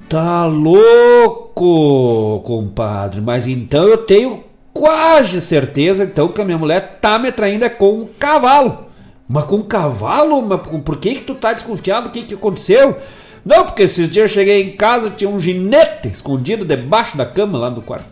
Tá 0.07 0.45
louco, 0.45 2.43
compadre, 2.45 3.23
mas 3.23 3.47
então 3.47 3.85
eu 3.85 3.97
tenho 3.97 4.45
quase 4.75 5.41
certeza 5.41 6.05
então 6.05 6.29
que 6.29 6.43
a 6.43 6.45
minha 6.45 6.59
mulher 6.59 6.99
tá 7.01 7.19
me 7.19 7.33
traindo 7.33 7.65
é 7.65 7.71
com 7.71 8.01
um 8.01 8.09
cavalo. 8.19 8.85
Mas 9.27 9.47
com 9.47 9.57
um 9.57 9.63
cavalo? 9.63 10.43
Mas 10.43 10.61
por 10.61 10.99
que 10.99 11.15
que 11.15 11.23
tu 11.23 11.35
tá 11.35 11.55
desconfiado? 11.55 12.09
O 12.09 12.11
que 12.11 12.25
que 12.25 12.35
aconteceu? 12.35 12.99
Não, 13.45 13.65
porque 13.65 13.83
esses 13.85 14.09
dias 14.09 14.31
eu 14.31 14.35
cheguei 14.35 14.63
em 14.63 14.77
casa 14.77 15.11
tinha 15.11 15.29
um 15.31 15.41
ginete 15.41 16.09
escondido 16.09 16.65
debaixo 16.65 17.17
da 17.17 17.25
cama 17.27 17.59
lá 17.59 17.71
do 17.71 17.81
quarto. 17.83 18.09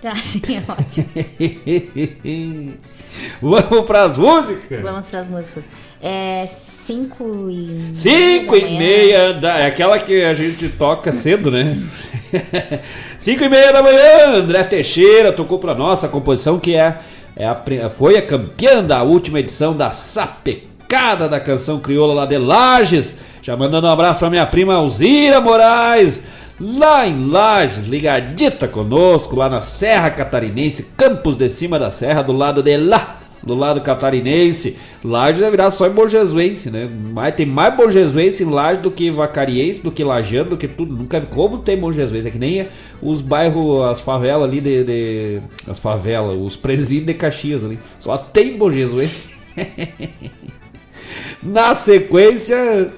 Tá, 0.00 0.14
sim, 0.16 0.40
é 0.48 0.62
ótimo. 0.70 1.06
Vamos 3.40 3.80
pras 3.86 4.18
músicas? 4.18 4.82
Vamos 4.82 5.06
pras 5.06 5.26
músicas. 5.28 5.64
É 6.02 6.46
5 6.46 7.48
e. 7.50 7.90
Cinco 7.94 8.52
da 8.52 8.58
e 8.58 8.62
manhã. 8.64 8.78
meia 8.78 9.32
da... 9.34 9.58
É 9.58 9.66
aquela 9.66 9.98
que 9.98 10.22
a 10.22 10.34
gente 10.34 10.68
toca 10.68 11.10
cedo, 11.12 11.50
né? 11.50 11.74
Cinco 13.18 13.44
e 13.44 13.48
meia 13.48 13.72
da 13.72 13.82
manhã, 13.82 14.34
André 14.36 14.62
Teixeira 14.64 15.32
tocou 15.32 15.58
pra 15.58 15.74
nossa 15.74 16.08
composição 16.08 16.58
que 16.58 16.74
é, 16.74 16.98
é 17.34 17.46
a, 17.48 17.54
pri- 17.54 17.88
foi 17.90 18.16
a 18.18 18.22
campeã 18.22 18.84
da 18.84 19.02
última 19.02 19.40
edição 19.40 19.74
da 19.74 19.90
Sapecada 20.88 21.28
da 21.28 21.40
canção 21.40 21.80
crioula 21.80 22.14
lá 22.14 22.26
de 22.26 22.38
Lages. 22.38 23.14
Já 23.42 23.56
mandando 23.56 23.88
um 23.88 23.90
abraço 23.90 24.20
pra 24.20 24.30
minha 24.30 24.46
prima 24.46 24.74
Alzira 24.74 25.40
Moraes, 25.40 26.22
lá 26.60 27.06
em 27.06 27.26
Lages, 27.28 27.82
ligadita 27.88 28.68
conosco, 28.68 29.34
lá 29.34 29.48
na 29.48 29.60
Serra 29.60 30.10
Catarinense, 30.10 30.84
Campos 30.96 31.34
de 31.34 31.48
Cima 31.48 31.76
da 31.78 31.90
Serra, 31.90 32.22
do 32.22 32.32
lado 32.32 32.62
de 32.62 32.76
lá 32.76 33.20
do 33.42 33.54
lado 33.54 33.80
catarinense. 33.80 34.76
Lages 35.04 35.40
é 35.42 35.48
virar 35.50 35.70
só 35.70 35.86
em 35.86 35.90
Borgesuense, 35.90 36.68
né? 36.68 36.88
Mas 37.12 37.32
tem 37.36 37.46
mais 37.46 37.76
Borgesuense 37.76 38.42
em 38.42 38.50
Lages 38.50 38.82
do 38.82 38.90
que 38.90 39.08
Vacariense, 39.10 39.82
do 39.84 39.92
que 39.92 40.02
Lajano, 40.02 40.50
do 40.50 40.56
que 40.56 40.66
tudo. 40.66 40.92
Nunca 40.96 41.20
vi 41.20 41.26
como 41.26 41.58
tem 41.58 41.76
Borgesuense. 41.78 42.26
É 42.26 42.30
que 42.32 42.38
nem 42.40 42.66
os 43.00 43.20
bairros, 43.22 43.82
as 43.88 44.00
favelas 44.00 44.48
ali 44.48 44.60
de, 44.60 44.82
de- 44.82 45.40
As 45.68 45.78
favelas, 45.78 46.36
os 46.40 46.56
presídios 46.56 47.06
de 47.06 47.14
Caxias 47.14 47.64
ali. 47.64 47.78
Só 48.00 48.18
tem 48.18 48.56
Borgesuense. 48.58 49.24
Na 51.42 51.74
sequência, 51.74 52.90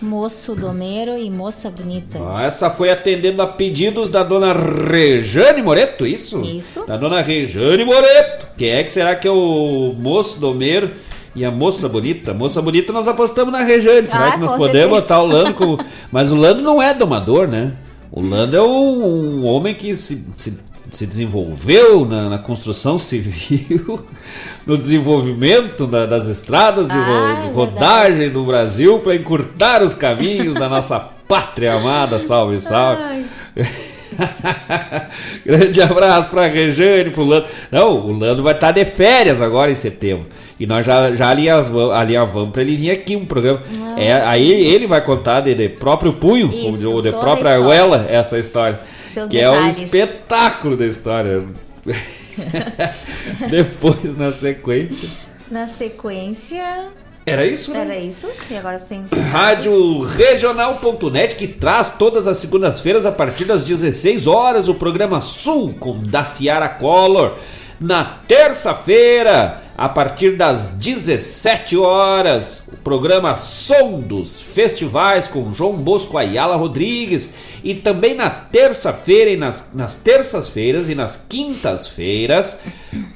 Moço 0.00 0.54
Domero 0.54 1.16
e 1.18 1.30
Moça 1.30 1.70
Bonita. 1.70 2.18
Ah, 2.34 2.44
essa 2.44 2.70
foi 2.70 2.90
atendendo 2.90 3.42
a 3.42 3.46
pedidos 3.46 4.08
da 4.08 4.22
dona 4.22 4.52
Rejane 4.54 5.62
Moreto, 5.62 6.06
isso? 6.06 6.38
Isso. 6.38 6.86
Da 6.86 6.96
dona 6.96 7.20
Rejane 7.20 7.84
Moreto. 7.84 8.48
Quem 8.56 8.70
é 8.70 8.82
que 8.84 8.92
será 8.92 9.14
que 9.14 9.28
é 9.28 9.30
o 9.30 9.94
moço 9.98 10.38
domeiro 10.40 10.90
e 11.36 11.44
a 11.44 11.50
moça 11.50 11.86
bonita? 11.88 12.32
Moça 12.32 12.62
bonita 12.62 12.92
nós 12.94 13.08
apostamos 13.08 13.52
na 13.52 13.62
Rejane. 13.62 14.06
Será 14.08 14.28
Ah, 14.28 14.32
que 14.32 14.38
nós 14.40 14.52
podemos 14.52 14.72
certeza. 14.96 15.00
botar 15.00 15.22
o 15.22 15.26
Lando 15.26 15.52
como... 15.54 15.78
Mas 16.10 16.32
o 16.32 16.34
Lando 16.36 16.62
não 16.62 16.80
é 16.80 16.94
domador, 16.94 17.46
né? 17.46 17.74
O 18.10 18.22
Lando 18.22 18.56
é 18.56 18.62
um, 18.62 19.40
um 19.40 19.46
homem 19.46 19.74
que 19.74 19.94
se, 19.94 20.24
se, 20.36 20.58
se 20.96 21.06
desenvolveu 21.06 22.04
na, 22.04 22.28
na 22.28 22.38
construção 22.38 22.98
civil, 22.98 24.00
no 24.66 24.76
desenvolvimento 24.78 25.86
da- 25.86 26.06
das 26.06 26.26
estradas 26.26 26.86
de 26.86 26.94
ro- 26.96 27.02
Ah, 27.02 27.46
é 27.48 27.52
rodagem 27.52 28.30
do 28.30 28.44
Brasil 28.44 28.98
para 29.00 29.14
encurtar 29.14 29.82
os 29.82 29.94
caminhos 29.94 30.54
da 30.54 30.68
nossa 30.68 30.98
pátria 31.28 31.74
amada, 31.74 32.18
salve, 32.18 32.58
salve. 32.60 33.24
Grande 35.44 35.82
abraço 35.82 36.28
pra 36.28 36.46
Rejane, 36.46 37.10
pro 37.10 37.24
Lando. 37.24 37.46
Não, 37.70 38.06
o 38.06 38.18
Lando 38.18 38.42
vai 38.42 38.54
estar 38.54 38.72
de 38.72 38.84
férias 38.84 39.40
agora 39.40 39.70
em 39.70 39.74
setembro. 39.74 40.26
E 40.58 40.66
nós 40.66 40.84
já, 40.84 41.10
já 41.12 41.30
alinhavamos, 41.30 41.92
alinhavamos 41.92 42.50
pra 42.50 42.62
ele 42.62 42.76
vir 42.76 42.90
aqui 42.90 43.16
um 43.16 43.24
programa. 43.24 43.62
É, 43.96 44.12
aí 44.12 44.50
ele 44.50 44.86
vai 44.86 45.02
contar 45.02 45.40
de, 45.40 45.54
de 45.54 45.68
próprio 45.68 46.12
punho, 46.12 46.50
Isso, 46.52 46.92
ou 46.92 47.00
de 47.00 47.08
a 47.08 47.12
própria 47.12 47.52
argoela, 47.52 48.06
essa 48.08 48.38
história. 48.38 48.78
Seus 49.06 49.28
que 49.28 49.38
é 49.38 49.48
o 49.48 49.52
detalhes. 49.52 49.80
espetáculo 49.80 50.76
da 50.76 50.86
história. 50.86 51.44
Depois, 53.50 54.16
na 54.16 54.32
sequência. 54.32 55.08
Na 55.50 55.66
sequência. 55.66 56.88
Era 57.26 57.46
isso, 57.46 57.72
né? 57.72 57.80
Era 57.82 57.96
isso? 57.98 58.28
E 58.50 58.56
agora 58.56 58.78
tem. 58.78 59.04
Rádio 59.30 60.00
Regional.net 60.00 61.36
que 61.36 61.46
traz 61.46 61.90
todas 61.90 62.26
as 62.26 62.38
segundas-feiras 62.38 63.06
a 63.06 63.12
partir 63.12 63.44
das 63.44 63.62
16 63.64 64.26
horas 64.26 64.68
o 64.68 64.74
programa 64.74 65.20
Sul 65.20 65.74
com 65.78 65.98
Daciara 65.98 66.68
Collor. 66.68 67.34
Na 67.80 68.04
terça-feira, 68.04 69.62
a 69.80 69.88
partir 69.88 70.32
das 70.32 70.68
17 70.68 71.78
horas, 71.78 72.64
o 72.70 72.76
programa 72.76 73.34
Som 73.34 74.00
dos 74.00 74.38
Festivais 74.38 75.26
com 75.26 75.54
João 75.54 75.72
Bosco 75.72 76.18
Ayala 76.18 76.54
Rodrigues. 76.54 77.32
E 77.64 77.74
também 77.74 78.14
na 78.14 78.28
terça-feira 78.28 79.30
e 79.30 79.38
nas, 79.38 79.70
nas 79.72 79.96
terças-feiras 79.96 80.90
e 80.90 80.94
nas 80.94 81.16
quintas-feiras, 81.16 82.60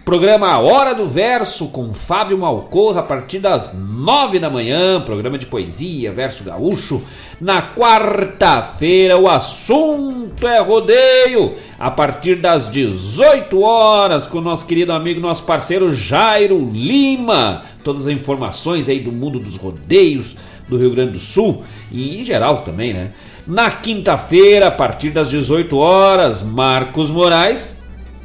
programa 0.06 0.58
Hora 0.58 0.94
do 0.94 1.06
Verso 1.06 1.68
com 1.68 1.92
Fábio 1.92 2.38
Malcorra 2.38 3.00
a 3.00 3.04
partir 3.04 3.40
das 3.40 3.70
9 3.74 4.38
da 4.38 4.48
manhã, 4.48 5.02
programa 5.02 5.36
de 5.36 5.44
poesia, 5.44 6.14
verso 6.14 6.44
gaúcho. 6.44 7.02
Na 7.38 7.74
quarta-feira, 7.74 9.18
o 9.18 9.28
assunto 9.28 10.46
é 10.46 10.60
rodeio, 10.60 11.54
a 11.78 11.90
partir 11.90 12.36
das 12.36 12.70
18 12.70 13.60
horas, 13.60 14.26
com 14.26 14.40
nosso 14.40 14.64
querido 14.64 14.92
amigo, 14.92 15.20
nosso 15.20 15.42
parceiro 15.42 15.92
Jairo 15.92 16.53
Lima. 16.58 17.62
Todas 17.82 18.06
as 18.06 18.14
informações 18.14 18.88
aí 18.88 19.00
do 19.00 19.12
mundo 19.12 19.38
dos 19.38 19.56
rodeios 19.56 20.36
do 20.68 20.76
Rio 20.76 20.90
Grande 20.90 21.12
do 21.12 21.18
Sul 21.18 21.62
e 21.92 22.20
em 22.20 22.24
geral 22.24 22.58
também, 22.58 22.92
né? 22.92 23.12
Na 23.46 23.70
quinta-feira, 23.70 24.68
a 24.68 24.70
partir 24.70 25.10
das 25.10 25.28
18 25.30 25.76
horas, 25.76 26.42
Marcos 26.42 27.10
Moraes 27.10 27.76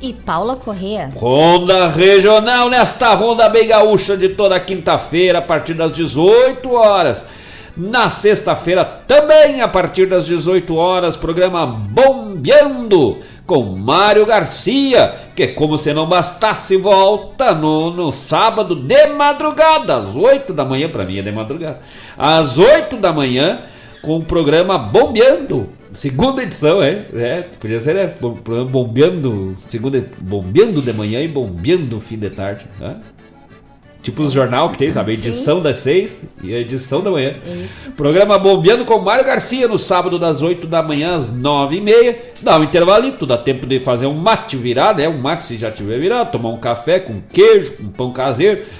E 0.01 0.13
Paula 0.13 0.55
Correa. 0.55 1.11
Ronda 1.13 1.89
Regional 1.89 2.69
nesta 2.69 3.13
ronda 3.13 3.49
bem 3.49 3.67
gaúcha 3.67 4.15
de 4.15 4.29
toda 4.29 4.59
quinta-feira 4.59 5.39
a 5.39 5.41
partir 5.41 5.73
das 5.73 5.91
18 5.91 6.71
horas. 6.71 7.25
Na 7.75 8.09
sexta-feira 8.09 8.83
também 8.83 9.61
a 9.61 9.67
partir 9.67 10.05
das 10.05 10.25
18 10.25 10.75
horas, 10.75 11.15
programa 11.15 11.65
Bombeando 11.65 13.17
com 13.49 13.63
Mário 13.63 14.27
Garcia, 14.27 15.11
que 15.35 15.47
como 15.47 15.75
se 15.75 15.91
não 15.91 16.07
bastasse 16.07 16.77
volta 16.77 17.55
no, 17.55 17.89
no 17.89 18.11
sábado 18.11 18.75
de 18.75 19.07
madrugada, 19.07 19.95
às 19.97 20.15
8 20.15 20.53
da 20.53 20.63
manhã, 20.63 20.87
para 20.87 21.03
mim 21.03 21.17
é 21.17 21.23
de 21.23 21.31
madrugada. 21.31 21.79
Às 22.15 22.59
8 22.59 22.97
da 22.97 23.11
manhã 23.11 23.61
com 24.03 24.17
o 24.17 24.23
programa 24.23 24.77
Bombeando. 24.77 25.67
Segunda 25.91 26.43
edição, 26.43 26.83
é? 26.83 27.07
É, 27.15 27.41
podia 27.59 27.79
ser? 27.79 28.13
Bom- 28.21 28.35
programa 28.35 28.69
Bombeando, 28.69 29.53
segunda, 29.57 30.05
bombeando 30.21 30.79
de 30.79 30.93
manhã 30.93 31.19
e 31.19 31.27
bombeando 31.27 31.99
fim 31.99 32.19
de 32.19 32.29
tarde. 32.29 32.67
né? 32.79 32.97
Tipo 34.01 34.23
os 34.23 34.31
jornal 34.31 34.69
que 34.69 34.77
tem, 34.77 34.89
sabe? 34.91 35.11
A 35.11 35.13
edição 35.13 35.61
das 35.61 35.77
seis 35.77 36.23
e 36.41 36.53
a 36.53 36.59
edição 36.59 37.01
da 37.01 37.11
manhã. 37.11 37.35
Programa 37.97 38.39
Bombeando 38.39 38.85
com 38.85 38.97
Mário 38.99 39.25
Garcia 39.25 39.67
no 39.67 39.77
sábado 39.77 40.17
das 40.17 40.41
8 40.41 40.65
da 40.67 40.81
manhã 40.81 41.17
às 41.17 41.29
9 41.29 41.75
e 41.75 41.81
meia. 41.81 42.17
Dá 42.41 42.57
um 42.57 42.63
intervalito, 42.63 43.25
dá 43.25 43.37
tempo 43.37 43.67
de 43.67 43.77
fazer 43.79 44.05
um 44.05 44.13
mate 44.13 44.55
virado, 44.55 44.99
né? 44.99 45.09
Um 45.09 45.17
mate 45.17 45.43
se 45.43 45.57
já 45.57 45.69
tiver 45.69 45.99
virado, 45.99 46.31
tomar 46.31 46.49
um 46.49 46.57
café 46.57 46.99
com 46.99 47.21
queijo, 47.21 47.73
com 47.73 47.89
pão 47.89 48.13
caseiro. 48.13 48.61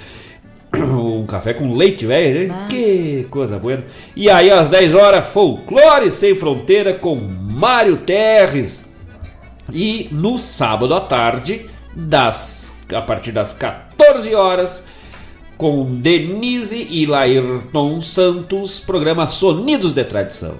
Um 0.72 1.26
café 1.26 1.52
com 1.52 1.74
leite, 1.74 2.06
velho. 2.06 2.54
Que 2.68 3.26
coisa 3.28 3.58
boa. 3.58 3.82
E 4.14 4.30
aí, 4.30 4.52
às 4.52 4.68
10 4.68 4.94
horas, 4.94 5.26
Folclore 5.26 6.08
Sem 6.12 6.32
Fronteira 6.36 6.94
com 6.94 7.16
Mário 7.16 7.96
Terres. 7.96 8.88
E 9.72 10.08
no 10.12 10.38
sábado 10.38 10.94
à 10.94 11.00
tarde, 11.00 11.66
das, 11.94 12.72
a 12.94 13.02
partir 13.02 13.32
das 13.32 13.52
14 13.52 14.32
horas, 14.32 14.84
com 15.60 15.84
Denise 15.84 16.88
e 16.90 17.04
Lairton 17.04 18.00
Santos, 18.00 18.80
programa 18.80 19.26
Sonidos 19.26 19.92
de 19.92 20.02
Tradição. 20.02 20.54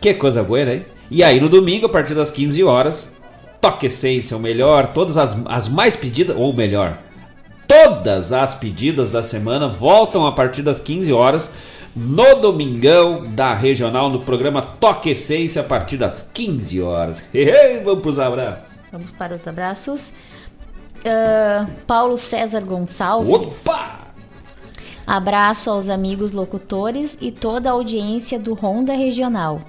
Que 0.00 0.14
coisa 0.14 0.42
boa, 0.42 0.62
hein? 0.62 0.86
E 1.10 1.22
aí 1.22 1.38
no 1.38 1.46
domingo, 1.46 1.84
a 1.84 1.88
partir 1.90 2.14
das 2.14 2.30
15 2.30 2.64
horas, 2.64 3.12
Toque 3.60 3.84
Essência, 3.84 4.34
o 4.34 4.40
melhor, 4.40 4.94
todas 4.94 5.18
as, 5.18 5.36
as 5.44 5.68
mais 5.68 5.94
pedidas, 5.94 6.34
ou 6.38 6.54
melhor, 6.54 6.96
todas 7.68 8.32
as 8.32 8.54
pedidas 8.54 9.10
da 9.10 9.22
semana 9.22 9.68
voltam 9.68 10.26
a 10.26 10.32
partir 10.32 10.62
das 10.62 10.80
15 10.80 11.12
horas 11.12 11.52
no 11.94 12.36
domingão 12.36 13.26
da 13.34 13.52
regional 13.52 14.08
no 14.08 14.20
programa 14.20 14.62
Toque 14.62 15.10
Essência 15.10 15.60
a 15.60 15.64
partir 15.64 15.98
das 15.98 16.22
15 16.32 16.80
horas. 16.80 17.22
Vamos 17.84 18.00
pros 18.00 18.18
abraços. 18.18 18.78
Vamos 18.90 19.10
para 19.10 19.34
os 19.34 19.46
abraços. 19.46 20.14
Ah, 21.04 21.66
Paulo 21.86 22.16
César 22.16 22.62
Gonçalves. 22.62 23.28
Opa! 23.28 23.99
Abraço 25.10 25.70
aos 25.70 25.88
amigos 25.88 26.30
locutores 26.30 27.18
e 27.20 27.32
toda 27.32 27.68
a 27.68 27.72
audiência 27.72 28.38
do 28.38 28.54
Ronda 28.54 28.94
Regional. 28.94 29.60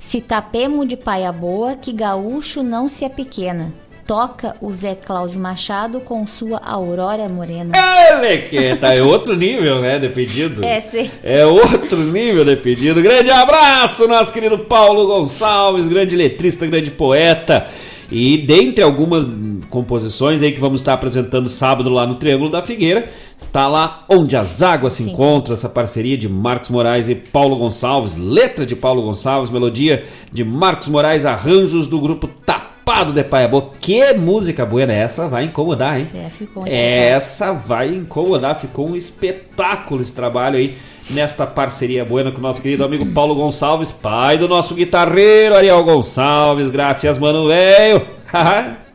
Se 0.00 0.20
tapemo 0.20 0.84
de 0.84 0.96
paia 0.96 1.30
boa, 1.30 1.76
que 1.76 1.92
gaúcho 1.92 2.60
não 2.64 2.88
se 2.88 3.04
apequena. 3.04 3.72
Toca 4.04 4.56
o 4.60 4.72
Zé 4.72 4.96
Cláudio 4.96 5.38
Machado 5.38 6.00
com 6.00 6.26
sua 6.26 6.58
Aurora 6.58 7.28
Morena. 7.28 7.70
Ele 8.10 8.38
que 8.38 8.74
tá 8.74 8.92
é 8.92 9.00
outro 9.00 9.36
nível, 9.36 9.80
né, 9.80 9.96
de 10.00 10.08
pedido. 10.08 10.64
É, 10.64 10.80
sim. 10.80 11.08
É 11.22 11.46
outro 11.46 11.96
nível 11.96 12.44
de 12.44 12.56
pedido. 12.56 13.00
Grande 13.00 13.30
abraço, 13.30 14.08
nosso 14.08 14.32
querido 14.32 14.58
Paulo 14.58 15.06
Gonçalves, 15.06 15.86
grande 15.86 16.16
letrista, 16.16 16.66
grande 16.66 16.90
poeta. 16.90 17.64
E 18.10 18.38
dentre 18.38 18.82
algumas 18.82 19.24
composições 19.68 20.42
aí 20.42 20.52
que 20.52 20.60
vamos 20.60 20.80
estar 20.80 20.94
apresentando 20.94 21.48
sábado 21.48 21.90
lá 21.90 22.06
no 22.06 22.14
Triângulo 22.14 22.50
da 22.50 22.62
Figueira, 22.62 23.08
está 23.36 23.68
lá 23.68 24.04
Onde 24.08 24.36
as 24.36 24.62
Águas 24.62 24.94
se 24.94 25.02
Encontram, 25.02 25.54
essa 25.54 25.68
parceria 25.68 26.16
de 26.16 26.28
Marcos 26.28 26.70
Moraes 26.70 27.08
e 27.08 27.14
Paulo 27.14 27.56
Gonçalves, 27.56 28.16
letra 28.16 28.64
de 28.64 28.76
Paulo 28.76 29.02
Gonçalves, 29.02 29.50
melodia 29.50 30.02
de 30.32 30.44
Marcos 30.44 30.88
Moraes, 30.88 31.24
arranjos 31.24 31.86
do 31.86 32.00
grupo 32.00 32.28
Tapado 32.28 33.12
de 33.12 33.22
Paia 33.22 33.48
Boa. 33.48 33.70
Que 33.80 34.14
música 34.14 34.66
boa, 34.66 34.86
né? 34.86 34.98
Essa 34.98 35.28
vai 35.28 35.44
incomodar, 35.44 36.00
hein? 36.00 36.08
É, 36.14 36.28
ficou 36.30 36.64
um. 36.64 36.66
Essa 36.66 37.52
vai 37.52 37.88
incomodar, 37.88 38.54
ficou 38.56 38.88
um 38.88 38.96
espetáculo 38.96 40.00
esse 40.00 40.12
trabalho 40.12 40.56
aí 40.56 40.76
nesta 41.10 41.46
parceria 41.46 42.04
buena 42.04 42.30
com 42.30 42.38
o 42.38 42.42
nosso 42.42 42.62
querido 42.62 42.84
amigo 42.84 43.06
Paulo 43.06 43.34
Gonçalves, 43.34 43.90
pai 43.90 44.38
do 44.38 44.48
nosso 44.48 44.74
guitarreiro 44.74 45.56
Ariel 45.56 45.82
Gonçalves. 45.82 46.70
Graças, 46.70 47.18
mano, 47.18 47.48
velho. 47.48 48.06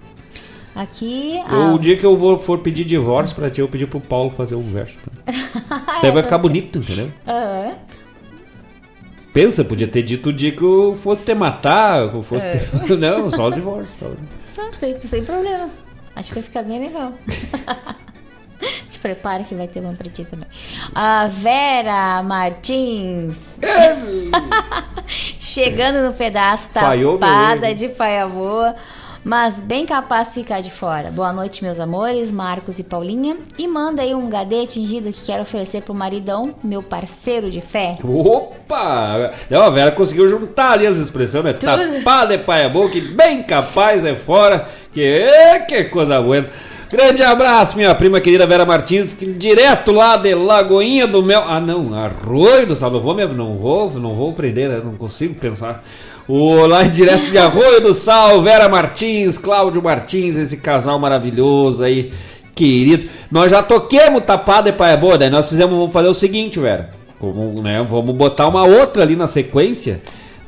Aqui. 0.75 1.41
Eu, 1.49 1.71
o 1.71 1.75
ah, 1.75 1.79
dia 1.79 1.95
que 1.95 2.05
eu 2.05 2.17
vou, 2.17 2.37
for 2.37 2.59
pedir 2.59 2.83
divórcio 2.83 3.35
pra 3.35 3.49
ti, 3.49 3.61
eu 3.61 3.67
pedir 3.67 3.87
pro 3.87 4.01
Paulo 4.01 4.29
fazer 4.29 4.55
um 4.55 4.61
verso. 4.61 4.99
Daí 6.01 6.11
vai 6.11 6.21
ficar 6.21 6.37
bonito, 6.37 6.79
entendeu? 6.79 7.09
ah, 7.25 7.71
Pensa, 9.31 9.63
podia 9.65 9.87
ter 9.87 10.01
dito 10.01 10.29
o 10.29 10.33
dia 10.33 10.51
que 10.51 10.63
eu 10.63 10.93
fosse 10.95 11.21
te 11.21 11.33
matar, 11.33 12.09
que 12.09 12.15
eu 12.15 12.23
fosse 12.23 12.47
É. 12.47 12.51
te... 12.51 12.93
Não, 12.95 13.29
só 13.29 13.47
o 13.47 13.51
divórcio. 13.51 13.97
só. 13.99 14.63
só, 14.63 14.71
sem, 14.79 14.99
sem 15.01 15.23
problemas. 15.23 15.71
Acho 16.15 16.29
que 16.29 16.35
vai 16.35 16.43
ficar 16.43 16.63
bem 16.63 16.79
legal. 16.79 17.11
Te 18.89 18.99
prepara 18.99 19.43
que 19.43 19.53
vai 19.53 19.67
ter 19.67 19.81
uma 19.81 19.93
pra 19.93 20.09
ti 20.09 20.23
também. 20.23 20.47
A 20.95 21.27
Vera 21.27 22.23
Martins. 22.23 23.59
Chegando 25.39 26.05
no 26.07 26.13
pedaço, 26.13 26.69
tapada 26.69 27.67
mesmo. 27.67 27.75
de 27.75 27.89
faia 27.89 28.25
boa, 28.27 28.73
mas 29.25 29.55
bem 29.59 29.87
capaz 29.87 30.27
de 30.27 30.33
ficar 30.35 30.61
de 30.61 30.69
fora. 30.69 31.09
Boa 31.09 31.33
noite, 31.33 31.63
meus 31.63 31.79
amores, 31.79 32.29
Marcos 32.31 32.77
e 32.77 32.83
Paulinha. 32.83 33.37
E 33.57 33.67
manda 33.67 34.03
aí 34.03 34.13
um 34.13 34.29
gadê 34.29 34.67
tingido 34.67 35.11
que 35.11 35.25
quero 35.25 35.41
oferecer 35.41 35.81
pro 35.81 35.95
maridão, 35.95 36.53
meu 36.63 36.83
parceiro 36.83 37.49
de 37.49 37.59
fé. 37.59 37.95
Opa! 38.03 39.31
Não, 39.49 39.63
a 39.63 39.69
Vera 39.71 39.91
conseguiu 39.91 40.29
juntar 40.29 40.73
ali 40.73 40.85
as 40.85 40.97
expressões, 40.97 41.43
né? 41.43 41.53
Tudo. 41.53 41.65
Tapada 41.97 42.35
é 42.35 42.37
paia 42.37 42.69
boa, 42.69 42.87
que 42.87 43.01
bem 43.01 43.41
capaz 43.41 44.05
é 44.05 44.15
fora. 44.15 44.67
Que, 44.93 45.25
que 45.67 45.85
coisa 45.85 46.21
boa. 46.21 46.45
Grande 46.91 47.23
abraço, 47.23 47.75
minha 47.75 47.93
prima 47.95 48.21
querida 48.21 48.45
Vera 48.45 48.63
Martins, 48.63 49.15
que 49.15 49.25
direto 49.25 49.91
lá 49.91 50.15
de 50.17 50.35
Lagoinha 50.35 51.07
do 51.07 51.23
Mel. 51.23 51.43
Ah, 51.47 51.59
não, 51.59 51.93
Arroio 51.95 52.67
do 52.67 52.75
Sal. 52.75 52.91
Não 52.91 52.99
vou, 53.01 53.15
me- 53.15 53.25
não 53.25 53.57
vou, 53.57 53.89
não 53.99 54.13
vou 54.13 54.31
prender, 54.33 54.69
né? 54.69 54.79
Não 54.85 54.95
consigo 54.95 55.33
pensar. 55.33 55.83
O, 56.27 56.65
lá 56.65 56.83
direto 56.83 57.29
de 57.29 57.37
Arroio 57.37 57.81
do 57.81 57.93
Sal, 57.93 58.41
Vera 58.41 58.67
Martins, 58.67 59.37
Cláudio 59.37 59.81
Martins, 59.81 60.37
esse 60.37 60.57
casal 60.57 60.97
maravilhoso 60.97 61.83
aí, 61.83 62.11
querido. 62.55 63.07
Nós 63.29 63.51
já 63.51 63.61
toquemos 63.61 64.23
tapada 64.23 64.69
e 64.69 64.73
paia 64.73 64.97
boa, 64.97 65.17
daí 65.17 65.29
nós 65.29 65.47
fizemos, 65.47 65.77
vamos 65.77 65.93
fazer 65.93 66.07
o 66.07 66.13
seguinte, 66.13 66.59
Vera. 66.59 66.89
Como, 67.19 67.61
né, 67.61 67.85
vamos 67.87 68.15
botar 68.15 68.47
uma 68.47 68.63
outra 68.63 69.03
ali 69.03 69.15
na 69.15 69.27
sequência 69.27 70.01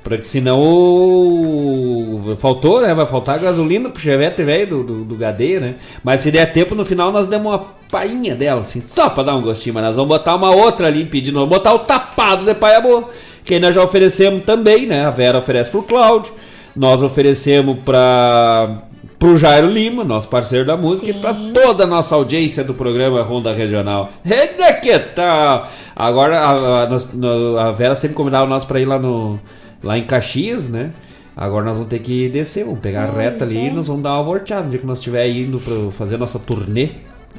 Pra 0.07 0.17
que 0.17 0.25
senão 0.25 0.61
o... 0.61 2.33
faltou, 2.37 2.79
né? 2.79 2.93
Vai 2.93 3.05
faltar 3.05 3.37
gasolina 3.39 3.89
pro 3.89 4.01
chevette 4.01 4.41
velho 4.41 4.81
do, 4.81 4.83
do, 4.83 5.03
do 5.03 5.15
né? 5.17 5.75
Mas 6.01 6.21
se 6.21 6.31
der 6.31 6.53
tempo, 6.53 6.73
no 6.73 6.85
final 6.85 7.11
nós 7.11 7.27
demos 7.27 7.47
uma 7.47 7.59
painha 7.91 8.33
dela, 8.33 8.61
assim, 8.61 8.79
só 8.79 9.09
pra 9.09 9.23
dar 9.23 9.35
um 9.35 9.41
gostinho. 9.41 9.73
Mas 9.73 9.83
nós 9.83 9.95
vamos 9.97 10.07
botar 10.07 10.35
uma 10.35 10.49
outra 10.49 10.87
ali 10.87 11.03
pedindo, 11.03 11.33
vamos 11.33 11.49
botar 11.49 11.73
o 11.73 11.79
tapado 11.79 12.45
de 12.45 12.53
Paiabô, 12.53 13.03
que 13.47 13.59
nós 13.59 13.73
já 13.73 13.81
oferecemos 13.81 14.43
também, 14.43 14.85
né? 14.85 15.05
A 15.05 15.09
Vera 15.09 15.37
oferece 15.37 15.71
pro 15.71 15.81
Cláudio, 15.81 16.33
nós 16.75 17.01
oferecemos 17.01 17.79
pra 17.85 18.83
pro 19.17 19.35
Jairo 19.35 19.67
Lima, 19.67 20.03
nosso 20.03 20.27
parceiro 20.27 20.63
da 20.63 20.77
música, 20.77 21.11
Sim. 21.11 21.17
e 21.17 21.21
para 21.21 21.33
toda 21.51 21.85
a 21.85 21.87
nossa 21.87 22.13
audiência 22.13 22.63
do 22.63 22.75
programa 22.75 23.23
Ronda 23.23 23.51
Regional. 23.51 24.09
Eita, 24.23 24.73
que 24.73 24.99
tal? 24.99 25.67
Agora 25.95 26.39
a, 26.39 26.83
a, 26.83 27.67
a 27.67 27.71
Vera 27.71 27.95
sempre 27.95 28.15
convidava 28.15 28.45
nós 28.45 28.63
para 28.63 28.79
ir 28.79 28.85
lá 28.85 28.99
no 28.99 29.39
lá 29.81 29.97
em 29.97 30.03
Caxias, 30.03 30.69
né? 30.69 30.91
Agora 31.35 31.65
nós 31.65 31.77
vamos 31.77 31.89
ter 31.89 31.99
que 31.99 32.29
descer, 32.29 32.65
vamos 32.65 32.79
pegar 32.79 33.03
a 33.03 33.11
reta 33.11 33.45
ali 33.45 33.57
é. 33.57 33.67
e 33.67 33.71
nós 33.71 33.87
vamos 33.87 34.03
dar 34.03 34.13
uma 34.13 34.23
volteada 34.23 34.63
no 34.63 34.69
dia 34.69 34.79
que 34.79 34.85
nós 34.85 34.97
estiver 34.99 35.27
indo 35.29 35.59
para 35.59 35.91
fazer 35.91 36.17
nossa 36.17 36.37
turnê 36.37 36.89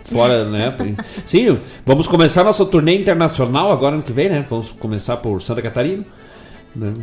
fora, 0.02 0.44
né? 0.48 0.74
Sim, 1.26 1.58
vamos 1.84 2.06
começar 2.06 2.44
nossa 2.44 2.64
turnê 2.64 2.96
internacional 2.96 3.70
agora 3.70 3.94
ano 3.94 4.02
que 4.02 4.12
vem, 4.12 4.28
né? 4.28 4.44
Vamos 4.48 4.72
começar 4.72 5.16
por 5.18 5.40
Santa 5.42 5.62
Catarina, 5.62 6.04
né? 6.74 6.94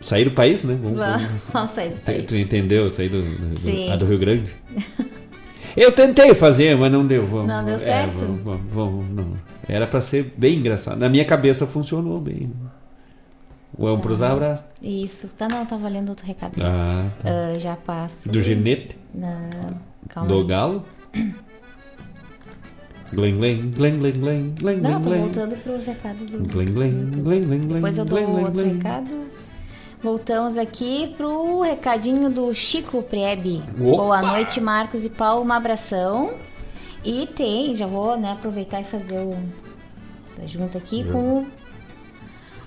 Sair 0.00 0.24
do 0.24 0.32
país, 0.32 0.64
né? 0.64 0.78
Vamos, 0.82 0.98
vamos, 0.98 1.46
vamos 1.52 1.70
sair 1.72 1.90
do 1.90 2.00
país. 2.00 2.24
Tu 2.26 2.36
entendeu? 2.36 2.90
Sair 2.90 3.08
do, 3.08 3.22
do, 3.22 3.92
a 3.92 3.96
do 3.96 4.04
Rio 4.04 4.18
Grande. 4.18 4.54
Eu 5.76 5.90
tentei 5.90 6.32
fazer, 6.34 6.76
mas 6.76 6.92
não 6.92 7.06
deu. 7.06 7.24
Vamos, 7.26 7.48
não 7.48 7.64
deu 7.64 7.78
certo? 7.78 8.22
É, 8.22 8.26
vamos, 8.42 8.60
vamos, 8.70 9.08
não. 9.10 9.32
Era 9.68 9.86
para 9.86 10.00
ser 10.00 10.32
bem 10.36 10.58
engraçado. 10.58 10.98
Na 10.98 11.08
minha 11.08 11.24
cabeça 11.24 11.66
funcionou 11.66 12.20
bem. 12.20 12.52
Vamos 13.76 13.98
tá. 13.98 14.02
pros 14.02 14.22
abraços. 14.22 14.66
Isso. 14.80 15.28
Tá, 15.36 15.48
não, 15.48 15.66
tá 15.66 15.76
valendo 15.76 16.10
outro 16.10 16.26
recado. 16.26 16.52
Ah, 16.62 17.08
tá. 17.18 17.28
Uh, 17.28 17.60
já 17.60 17.76
passo. 17.76 18.28
Do 18.28 18.40
ginete? 18.40 18.96
Não, 19.12 19.50
calma 20.08 20.28
Do 20.28 20.38
aí. 20.38 20.46
galo? 20.46 20.84
Glen, 23.12 23.36
glen, 23.38 23.70
glen, 23.70 23.98
glen, 23.98 24.20
glen, 24.20 24.54
glen, 24.54 24.76
Não, 24.78 25.02
tô 25.02 25.10
voltando 25.10 25.56
pros 25.62 25.86
recados 25.86 26.26
do. 26.30 26.38
Glen, 26.38 26.66
glen, 26.66 27.10
glen, 27.10 27.42
glen, 27.46 27.68
Depois 27.68 27.98
eu 27.98 28.04
dou 28.04 28.40
outro 28.40 28.64
recado. 28.64 29.24
Voltamos 30.02 30.58
aqui 30.58 31.14
pro 31.16 31.60
recadinho 31.60 32.28
do 32.28 32.54
Chico 32.54 33.02
Prebe. 33.02 33.62
Opa! 33.80 33.96
Boa 33.96 34.22
noite, 34.22 34.60
Marcos 34.60 35.04
e 35.04 35.10
Paulo. 35.10 35.44
Um 35.44 35.52
abração. 35.52 36.32
E 37.04 37.26
tem, 37.26 37.76
já 37.76 37.86
vou 37.86 38.16
né, 38.16 38.32
aproveitar 38.32 38.80
e 38.80 38.84
fazer 38.84 39.20
o. 39.20 39.36
Tá 40.36 40.46
junto 40.46 40.76
aqui 40.76 41.04
com 41.04 41.40
o 41.40 41.46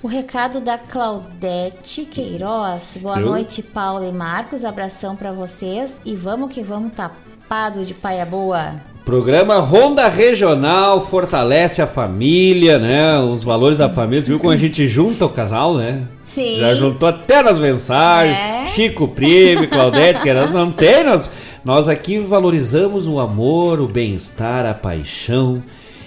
o 0.01 0.07
recado 0.07 0.61
da 0.61 0.77
Claudete 0.77 2.05
Queiroz. 2.05 2.97
Boa 3.01 3.19
Eu? 3.19 3.25
noite, 3.25 3.63
Paula 3.63 4.05
e 4.05 4.11
Marcos. 4.11 4.63
Abração 4.63 5.15
para 5.15 5.31
vocês 5.31 5.99
e 6.05 6.15
vamos 6.15 6.53
que 6.53 6.61
vamos 6.61 6.93
tapado 6.93 7.83
de 7.83 7.93
paia 7.93 8.25
boa. 8.25 8.75
Programa 9.07 9.59
Ronda 9.59 10.09
Regional 10.09 10.99
fortalece 10.99 11.81
a 11.81 11.87
família, 11.87 12.77
né? 12.77 13.17
Os 13.17 13.41
valores 13.41 13.77
da 13.77 13.87
família. 13.87 14.21
Tu 14.21 14.27
viu 14.27 14.37
como 14.37 14.51
a 14.51 14.57
gente 14.57 14.85
junta 14.85 15.25
o 15.25 15.29
casal, 15.29 15.77
né? 15.77 16.03
Sim. 16.25 16.59
Já 16.59 16.75
juntou 16.75 17.07
até 17.07 17.41
nas 17.41 17.57
mensagens. 17.57 18.37
É. 18.37 18.65
Chico 18.65 19.07
Prime, 19.07 19.65
Claudete 19.67 20.21
Queiroz. 20.21 20.51
Não 20.51 20.73
tem, 20.73 21.05
nós, 21.05 21.31
nós 21.63 21.87
aqui 21.87 22.19
valorizamos 22.19 23.07
o 23.07 23.17
amor, 23.17 23.79
o 23.79 23.87
bem-estar, 23.87 24.65
a 24.65 24.73
paixão 24.73 25.63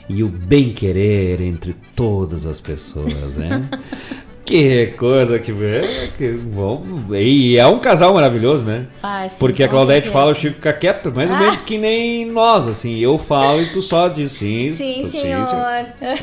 e 0.07 0.23
o 0.23 0.29
bem-querer 0.29 1.41
entre 1.41 1.75
todas 1.97 2.45
as 2.45 2.61
pessoas, 2.61 3.39
né? 3.39 3.67
Que 4.51 4.87
coisa 4.97 5.39
que, 5.39 5.53
que 6.19 6.29
bom. 6.33 6.83
E 7.13 7.57
é 7.57 7.67
um 7.67 7.79
casal 7.79 8.13
maravilhoso, 8.13 8.65
né? 8.65 8.87
Ah, 9.01 9.29
sim, 9.29 9.37
Porque 9.39 9.63
a 9.63 9.69
Claudete 9.69 10.09
fala, 10.09 10.33
o 10.33 10.35
Chico 10.35 10.57
fica 10.57 10.73
quieto, 10.73 11.13
mais 11.15 11.31
ou 11.31 11.37
ah. 11.37 11.41
menos 11.41 11.61
que 11.61 11.79
nem 11.79 12.27
nós, 12.27 12.67
assim. 12.67 12.99
Eu 12.99 13.17
falo 13.17 13.63
e 13.63 13.73
tu 13.73 13.81
só 13.81 14.09
diz 14.09 14.33
sim. 14.33 14.73
Sim, 14.73 15.09
senhor. 15.09 15.45
Sim, 15.45 15.57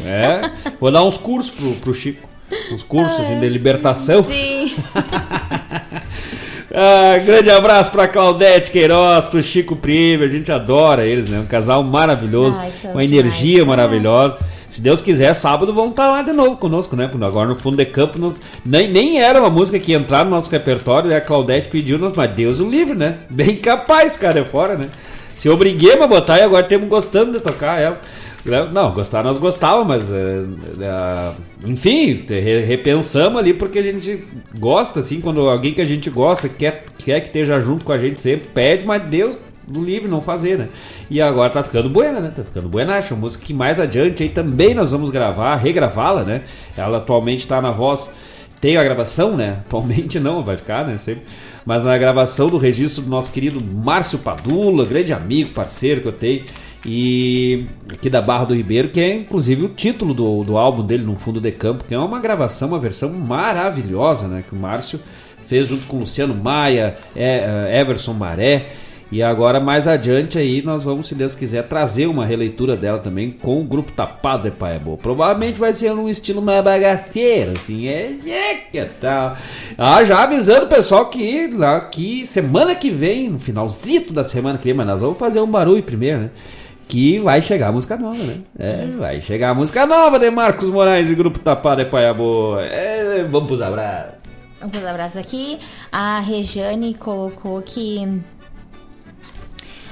É. 0.05 0.51
Vou 0.77 0.91
dar 0.91 1.03
uns 1.03 1.17
cursos 1.17 1.49
pro, 1.51 1.71
pro 1.75 1.93
Chico. 1.93 2.27
Uns 2.71 2.83
cursos 2.83 3.21
assim, 3.21 3.39
de 3.39 3.47
libertação. 3.47 4.23
Sim. 4.23 4.75
Ah, 6.79 7.17
grande 7.25 7.49
abraço 7.49 7.91
pra 7.91 8.07
Claudete 8.07 8.69
Queiroz, 8.69 9.27
pro 9.29 9.41
Chico 9.41 9.75
Prime, 9.75 10.23
a 10.23 10.27
gente 10.27 10.51
adora 10.51 11.03
eles, 11.03 11.27
né? 11.27 11.39
Um 11.39 11.47
casal 11.47 11.81
maravilhoso, 11.81 12.59
Ai, 12.59 12.71
uma 12.93 13.03
energia 13.03 13.61
demais. 13.61 13.67
maravilhosa. 13.67 14.37
Se 14.69 14.81
Deus 14.81 15.01
quiser, 15.01 15.33
sábado 15.33 15.73
vão 15.73 15.89
estar 15.89 16.07
lá 16.07 16.21
de 16.21 16.33
novo 16.33 16.57
conosco, 16.57 16.95
né? 16.95 17.09
Agora 17.21 17.47
no 17.47 17.55
fundo 17.55 17.77
de 17.77 17.85
campo, 17.85 18.19
nos... 18.19 18.41
nem, 18.65 18.91
nem 18.91 19.21
era 19.21 19.39
uma 19.39 19.49
música 19.49 19.79
que 19.79 19.91
ia 19.91 19.97
entrar 19.97 20.25
no 20.25 20.31
nosso 20.31 20.51
repertório, 20.51 21.09
e 21.09 21.15
a 21.15 21.21
Claudete 21.21 21.69
pediu, 21.69 21.97
mas 22.15 22.31
Deus 22.31 22.59
o 22.59 22.69
livre, 22.69 22.95
né? 22.95 23.19
Bem 23.29 23.55
capaz, 23.55 24.15
cara, 24.15 24.39
é 24.39 24.45
fora, 24.45 24.77
né? 24.77 24.89
Se 25.33 25.49
obriguei 25.49 25.93
a 25.93 26.07
botar 26.07 26.39
e 26.39 26.41
agora 26.41 26.63
temos 26.63 26.89
gostando 26.89 27.33
de 27.33 27.39
tocar 27.39 27.79
ela. 27.79 27.99
Não, 28.71 28.93
gostar 28.93 29.23
nós 29.23 29.37
gostávamos, 29.37 29.87
mas. 29.87 30.09
Uh, 30.09 30.15
uh, 30.15 31.35
enfim, 31.65 32.25
repensamos 32.65 33.37
ali 33.37 33.53
porque 33.53 33.79
a 33.79 33.83
gente 33.83 34.23
gosta, 34.57 34.99
assim, 34.99 35.19
quando 35.19 35.41
alguém 35.49 35.73
que 35.73 35.81
a 35.81 35.85
gente 35.85 36.09
gosta 36.09 36.47
quer, 36.47 36.85
quer 36.97 37.19
que 37.19 37.27
esteja 37.27 37.59
junto 37.59 37.83
com 37.83 37.91
a 37.91 37.97
gente 37.97 38.19
sempre, 38.19 38.47
pede, 38.47 38.85
mas 38.85 39.03
Deus 39.03 39.37
do 39.67 39.83
livre 39.83 40.07
não 40.07 40.21
fazer, 40.21 40.57
né? 40.57 40.69
E 41.09 41.21
agora 41.21 41.49
tá 41.49 41.61
ficando 41.61 41.89
buena, 41.89 42.19
né? 42.19 42.31
Tá 42.35 42.43
ficando 42.43 42.69
buenacha. 42.69 43.13
Uma 43.13 43.21
música 43.21 43.45
que 43.45 43.53
mais 43.53 43.79
adiante 43.79 44.23
aí 44.23 44.29
também 44.29 44.73
nós 44.73 44.91
vamos 44.91 45.09
gravar, 45.09 45.55
regravá-la, 45.55 46.23
né? 46.23 46.41
Ela 46.75 46.99
atualmente 46.99 47.47
tá 47.47 47.61
na 47.61 47.71
voz. 47.71 48.11
Tem 48.61 48.77
a 48.77 48.83
gravação, 48.83 49.35
né? 49.35 49.59
Atualmente 49.67 50.19
não, 50.19 50.43
vai 50.43 50.57
ficar, 50.57 50.87
né? 50.87 50.97
Sempre. 50.97 51.23
Mas 51.65 51.83
na 51.83 51.97
gravação 51.97 52.49
do 52.49 52.57
registro 52.57 53.03
do 53.03 53.09
nosso 53.09 53.31
querido 53.31 53.61
Márcio 53.61 54.19
Padula, 54.19 54.85
grande 54.85 55.11
amigo, 55.11 55.53
parceiro 55.53 56.01
que 56.01 56.07
eu 56.07 56.13
tenho 56.13 56.45
e 56.85 57.65
aqui 57.91 58.09
da 58.09 58.21
Barra 58.21 58.45
do 58.45 58.55
Ribeiro, 58.55 58.87
que 58.87 58.99
é 58.99 59.15
inclusive 59.15 59.65
o 59.65 59.67
título 59.67 60.13
do, 60.13 60.43
do 60.45 60.57
álbum 60.57 60.85
dele, 60.85 61.03
No 61.03 61.17
Fundo 61.17 61.41
de 61.41 61.51
Campo, 61.51 61.83
que 61.83 61.93
é 61.93 61.99
uma 61.99 62.19
gravação, 62.19 62.69
uma 62.69 62.79
versão 62.79 63.09
maravilhosa, 63.09 64.27
né? 64.29 64.43
Que 64.47 64.55
o 64.55 64.57
Márcio 64.57 64.99
fez 65.45 65.67
junto 65.67 65.85
com 65.87 65.99
Luciano 65.99 66.33
Maia, 66.33 66.95
é, 67.13 67.67
é, 67.69 67.79
Everson 67.81 68.13
Maré. 68.13 68.65
E 69.09 69.23
agora, 69.23 69.59
mais 69.59 69.87
adiante 69.87 70.37
aí, 70.37 70.61
nós 70.61 70.83
vamos, 70.83 71.07
se 71.07 71.15
Deus 71.15 71.33
quiser, 71.33 71.63
trazer 71.63 72.07
uma 72.07 72.25
releitura 72.25 72.75
dela 72.75 72.99
também 72.99 73.31
com 73.31 73.61
o 73.61 73.63
grupo 73.63 73.91
Tapado 73.91 74.43
de 74.43 74.51
Pai 74.51 74.77
Boa. 74.77 74.97
Provavelmente 74.97 75.57
vai 75.57 75.71
ser 75.71 75.93
num 75.93 76.09
estilo 76.09 76.41
mais 76.41 76.61
bagaceiro, 76.61 77.53
assim, 77.53 77.87
é, 77.87 78.17
é 78.27 78.55
que 78.55 78.85
tal. 78.99 79.37
Ah, 79.77 80.03
já 80.03 80.23
avisando 80.23 80.65
o 80.65 80.69
pessoal 80.69 81.05
que, 81.05 81.47
lá, 81.47 81.79
que 81.79 82.27
semana 82.27 82.75
que 82.75 82.91
vem, 82.91 83.29
no 83.29 83.39
finalzito 83.39 84.13
da 84.13 84.25
semana 84.25 84.57
que 84.57 84.65
vem, 84.65 84.73
mas 84.73 84.87
nós 84.87 85.01
vamos 85.01 85.17
fazer 85.17 85.39
um 85.39 85.47
barulho 85.47 85.81
primeiro, 85.83 86.19
né? 86.19 86.29
que 86.87 87.19
vai 87.19 87.41
chegar 87.41 87.67
a 87.67 87.71
música 87.71 87.97
nova, 87.97 88.17
né? 88.23 88.37
É, 88.57 88.85
vai 88.97 89.21
chegar 89.21 89.49
a 89.49 89.53
música 89.53 89.85
nova 89.85 90.17
de 90.17 90.29
Marcos 90.29 90.69
Moraes 90.69 91.11
e 91.11 91.15
Grupo 91.15 91.37
Tapado 91.37 91.81
é 91.81 91.85
Paia 91.85 92.13
Boa. 92.13 92.63
É, 92.63 93.25
vamos 93.25 93.47
pros 93.47 93.61
abraços. 93.61 94.23
Vamos 94.59 94.71
pros 94.71 94.85
abraços 94.85 95.17
aqui. 95.17 95.59
A 95.91 96.21
Rejane 96.21 96.93
colocou 96.93 97.61
que 97.61 98.21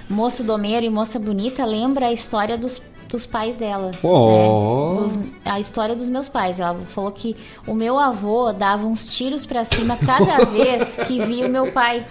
Moço 0.10 0.44
Domeiro 0.44 0.86
e 0.86 0.90
Moça 0.90 1.20
Bonita 1.20 1.66
lembra 1.66 2.08
a 2.08 2.14
história 2.14 2.58
dos 2.58 2.82
dos 3.08 3.26
pais 3.26 3.58
dela. 3.58 3.92
Oh. 4.04 4.96
Né? 4.96 5.02
Dos, 5.02 5.20
a 5.46 5.60
história 5.60 5.96
dos 5.96 6.10
meus 6.10 6.28
pais. 6.28 6.60
Ela 6.60 6.76
falou 6.88 7.12
que 7.12 7.36
o 7.66 7.74
meu 7.74 7.98
avô 7.98 8.52
dava 8.52 8.86
uns 8.86 9.08
tiros 9.16 9.46
para 9.46 9.64
cima 9.64 9.98
cada 9.98 10.46
vez 10.52 10.96
que 11.08 11.24
via 11.26 11.48
o 11.48 11.50
meu 11.50 11.72
pai. 11.72 12.06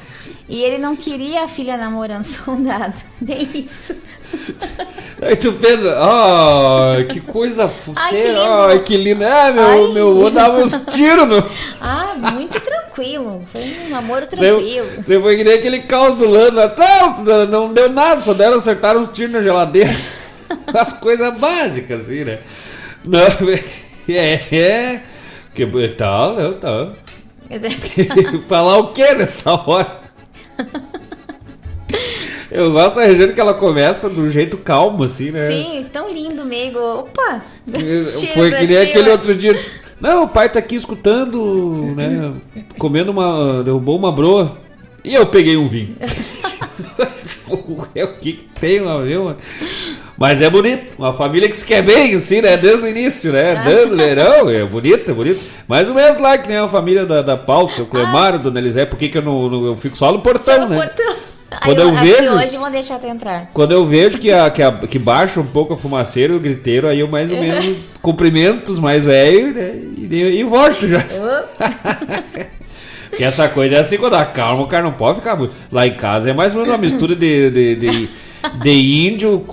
E 0.49 0.63
ele 0.63 0.79
não 0.79 0.97
queria 0.97 1.45
a 1.45 1.49
filha 1.49 1.77
namorando 1.77 2.25
soldado. 2.25 2.95
Nem 3.21 3.43
isso. 3.55 3.97
Aí 5.23 5.37
tu 5.37 5.53
Pedro, 5.55 5.89
oh, 5.89 7.05
que 7.07 7.21
coisa 7.21 7.69
que 7.69 8.27
lindo. 8.27 8.41
Ai, 8.41 8.79
que 8.81 8.97
lindo. 8.97 9.25
É, 9.25 9.53
meu, 9.53 9.65
Ai. 9.65 9.93
meu 9.93 10.11
avô 10.11 10.31
dava 10.31 10.59
uns 10.59 10.79
tiros 10.91 11.27
no. 11.29 11.45
Ah, 11.81 12.15
muito 12.33 12.61
tranquilo. 12.61 13.47
Foi 13.53 13.63
um 13.63 13.91
namoro 13.91 14.27
tranquilo. 14.27 14.87
Você, 14.97 15.21
foi 15.21 15.37
que 15.37 15.45
nem 15.45 15.55
aquele 15.55 15.81
caos 15.81 16.15
do 16.15 16.29
Lando. 16.29 16.61
Não, 17.25 17.47
não 17.47 17.73
deu 17.73 17.91
nada, 17.91 18.21
só 18.21 18.35
deram 18.35 18.57
acertar 18.57 18.97
uns 18.97 19.09
tiros 19.09 19.33
na 19.33 19.43
geladeira. 19.43 19.95
As 20.75 20.93
coisas 20.93 21.39
básicas, 21.39 22.03
assim, 22.03 22.25
né? 22.25 22.41
Não, 23.05 23.21
é, 24.09 24.57
é. 24.57 25.03
Que 25.55 25.67
tal, 25.97 26.35
não, 26.35 26.55
tal. 26.55 26.93
Falar 28.49 28.79
o 28.79 28.93
que 28.93 29.15
nessa 29.15 29.53
hora? 29.53 30.01
Eu 32.55 32.71
gosto 32.71 32.95
da 32.95 33.05
região 33.05 33.29
que 33.33 33.41
ela 33.41 33.53
começa 33.53 34.09
do 34.09 34.31
jeito 34.31 34.57
calmo, 34.57 35.03
assim, 35.03 35.33
né? 35.33 35.49
Sim, 35.49 35.87
tão 35.93 36.09
lindo 36.09 36.45
mesmo. 36.45 36.79
Opa! 36.79 37.43
Foi 38.33 38.53
que 38.53 38.65
nem 38.69 38.77
aquele 38.79 39.11
outro 39.11 39.35
dia. 39.35 39.59
Não, 40.01 40.23
o 40.23 40.29
pai 40.29 40.49
tá 40.49 40.61
aqui 40.61 40.77
escutando, 40.77 41.93
né? 41.97 42.33
Comendo 42.79 43.11
uma. 43.11 43.61
derrubou 43.65 43.97
uma 43.99 44.13
broa. 44.13 44.57
E 45.03 45.17
eu 45.17 45.27
peguei 45.27 45.57
um 45.57 45.67
vinho. 45.67 45.97
tipo, 47.27 47.89
é 47.93 48.05
o 48.05 48.15
que, 48.15 48.35
que 48.35 48.45
tem 48.45 48.79
a 48.89 48.99
ver, 48.99 49.19
mano? 49.19 49.37
Mas 50.17 50.41
é 50.41 50.49
bonito, 50.49 50.95
uma 50.97 51.13
família 51.13 51.49
que 51.49 51.57
se 51.57 51.65
quer 51.65 51.83
bem, 51.83 52.15
assim, 52.15 52.41
né? 52.41 52.57
Desde 52.57 52.85
o 52.85 52.89
início, 52.89 53.33
né? 53.33 53.57
Ah. 53.57 53.65
Dando, 53.65 53.97
né? 53.97 54.15
Não, 54.15 54.49
é 54.49 54.65
bonito, 54.65 55.11
é 55.11 55.15
bonito. 55.15 55.41
Mais 55.67 55.89
ou 55.89 55.95
menos 55.95 56.21
lá 56.21 56.39
que 56.39 56.49
nem 56.49 56.57
a 56.59 56.69
família 56.69 57.05
da, 57.05 57.21
da 57.21 57.37
Paulo, 57.37 57.69
seu 57.73 57.85
Clemar, 57.85 58.39
Dona 58.39 58.61
Elisé, 58.61 58.85
por 58.87 58.97
que 58.97 59.09
que 59.09 59.19
eu 59.19 59.23
não, 59.23 59.49
não- 59.51 59.67
eu 59.67 59.77
fico 59.77 59.99
só 59.99 60.13
no 60.13 60.21
portão, 60.21 60.55
Só 60.55 60.61
no 60.61 60.69
né? 60.69 60.77
portão. 60.77 61.14
Quando 61.63 61.81
Aí 61.81 61.89
eu 61.89 61.97
aqui 61.97 62.07
vejo- 62.13 62.35
hoje 62.35 62.57
vão 62.57 62.71
deixar 62.71 62.99
tu 62.99 63.07
entrar. 63.07 63.51
Quando 63.53 63.73
eu 63.73 63.87
vejo 63.87 64.19
que, 64.19 64.33
a, 64.33 64.51
que, 64.51 64.63
a- 64.63 64.73
que 64.73 64.99
baixa 64.99 65.41
um 65.41 65.47
pouco 65.47 65.75
a 65.75 65.77
fumaceira 65.77 66.33
e 66.33 66.37
o 66.37 66.41
griteiro, 66.41 66.89
aí 66.89 67.01
eu 67.01 67.09
mais 67.09 67.31
ou 67.31 67.39
menos 67.41 67.67
cumprimento 68.03 68.73
os 68.73 68.79
mais 68.79 69.05
velhos 69.05 69.55
né? 69.55 69.75
e, 69.99 70.41
e 70.41 70.45
volto 70.45 70.87
já. 70.89 71.05
Porque 73.11 73.23
essa 73.25 73.49
coisa 73.49 73.77
é 73.77 73.79
assim, 73.79 73.97
quando 73.97 74.15
acalma, 74.15 74.65
o 74.65 74.67
cara 74.67 74.83
não 74.85 74.93
pode 74.93 75.19
ficar 75.19 75.37
muito. 75.37 75.55
Lá 75.71 75.87
em 75.87 75.95
casa 75.95 76.31
é 76.31 76.33
mais 76.33 76.53
ou 76.53 76.59
menos 76.61 76.73
uma 76.75 76.79
mistura 76.79 77.15
de, 77.15 77.49
de, 77.51 77.77
de, 77.77 78.09
de 78.61 79.07
índio, 79.09 79.45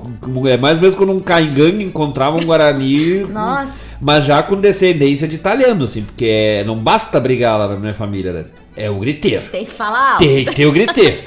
é 0.49 0.57
mais 0.57 0.77
ou 0.77 0.81
menos 0.81 0.95
quando 0.95 1.13
um 1.13 1.19
caingangue 1.19 1.83
encontrava 1.83 2.37
um 2.37 2.43
guarani. 2.43 3.19
Nossa. 3.25 3.71
Mas 4.01 4.25
já 4.25 4.41
com 4.41 4.55
descendência 4.55 5.27
de 5.27 5.35
italiano, 5.35 5.83
assim, 5.83 6.01
porque 6.01 6.25
é- 6.25 6.63
não 6.63 6.75
basta 6.75 7.19
brigar 7.19 7.59
lá 7.59 7.67
na 7.67 7.75
minha 7.75 7.93
família, 7.93 8.33
né? 8.33 8.45
É 8.75 8.89
o 8.89 8.95
griteiro. 8.95 9.43
Tem 9.51 9.63
que 9.65 9.71
falar 9.71 10.13
alto. 10.13 10.25
Tem 10.25 10.43
que 10.43 10.55
ter 10.55 10.65
o 10.65 10.71
griteiro. 10.71 11.19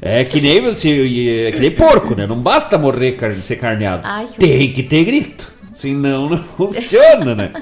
É 0.00 0.24
que 0.24 0.40
nem 0.40 0.60
você, 0.60 1.46
é 1.48 1.52
que 1.52 1.60
nem 1.60 1.70
porco, 1.70 2.14
né? 2.14 2.26
Não 2.26 2.40
basta 2.40 2.78
morrer 2.78 3.12
car 3.12 3.32
ser 3.34 3.56
carneado. 3.56 4.02
Ai, 4.04 4.26
que 4.28 4.38
Tem 4.38 4.72
que 4.72 4.82
ter 4.82 5.04
grito. 5.04 5.52
Senão 5.72 6.28
não 6.28 6.38
funciona, 6.56 7.34
né? 7.34 7.52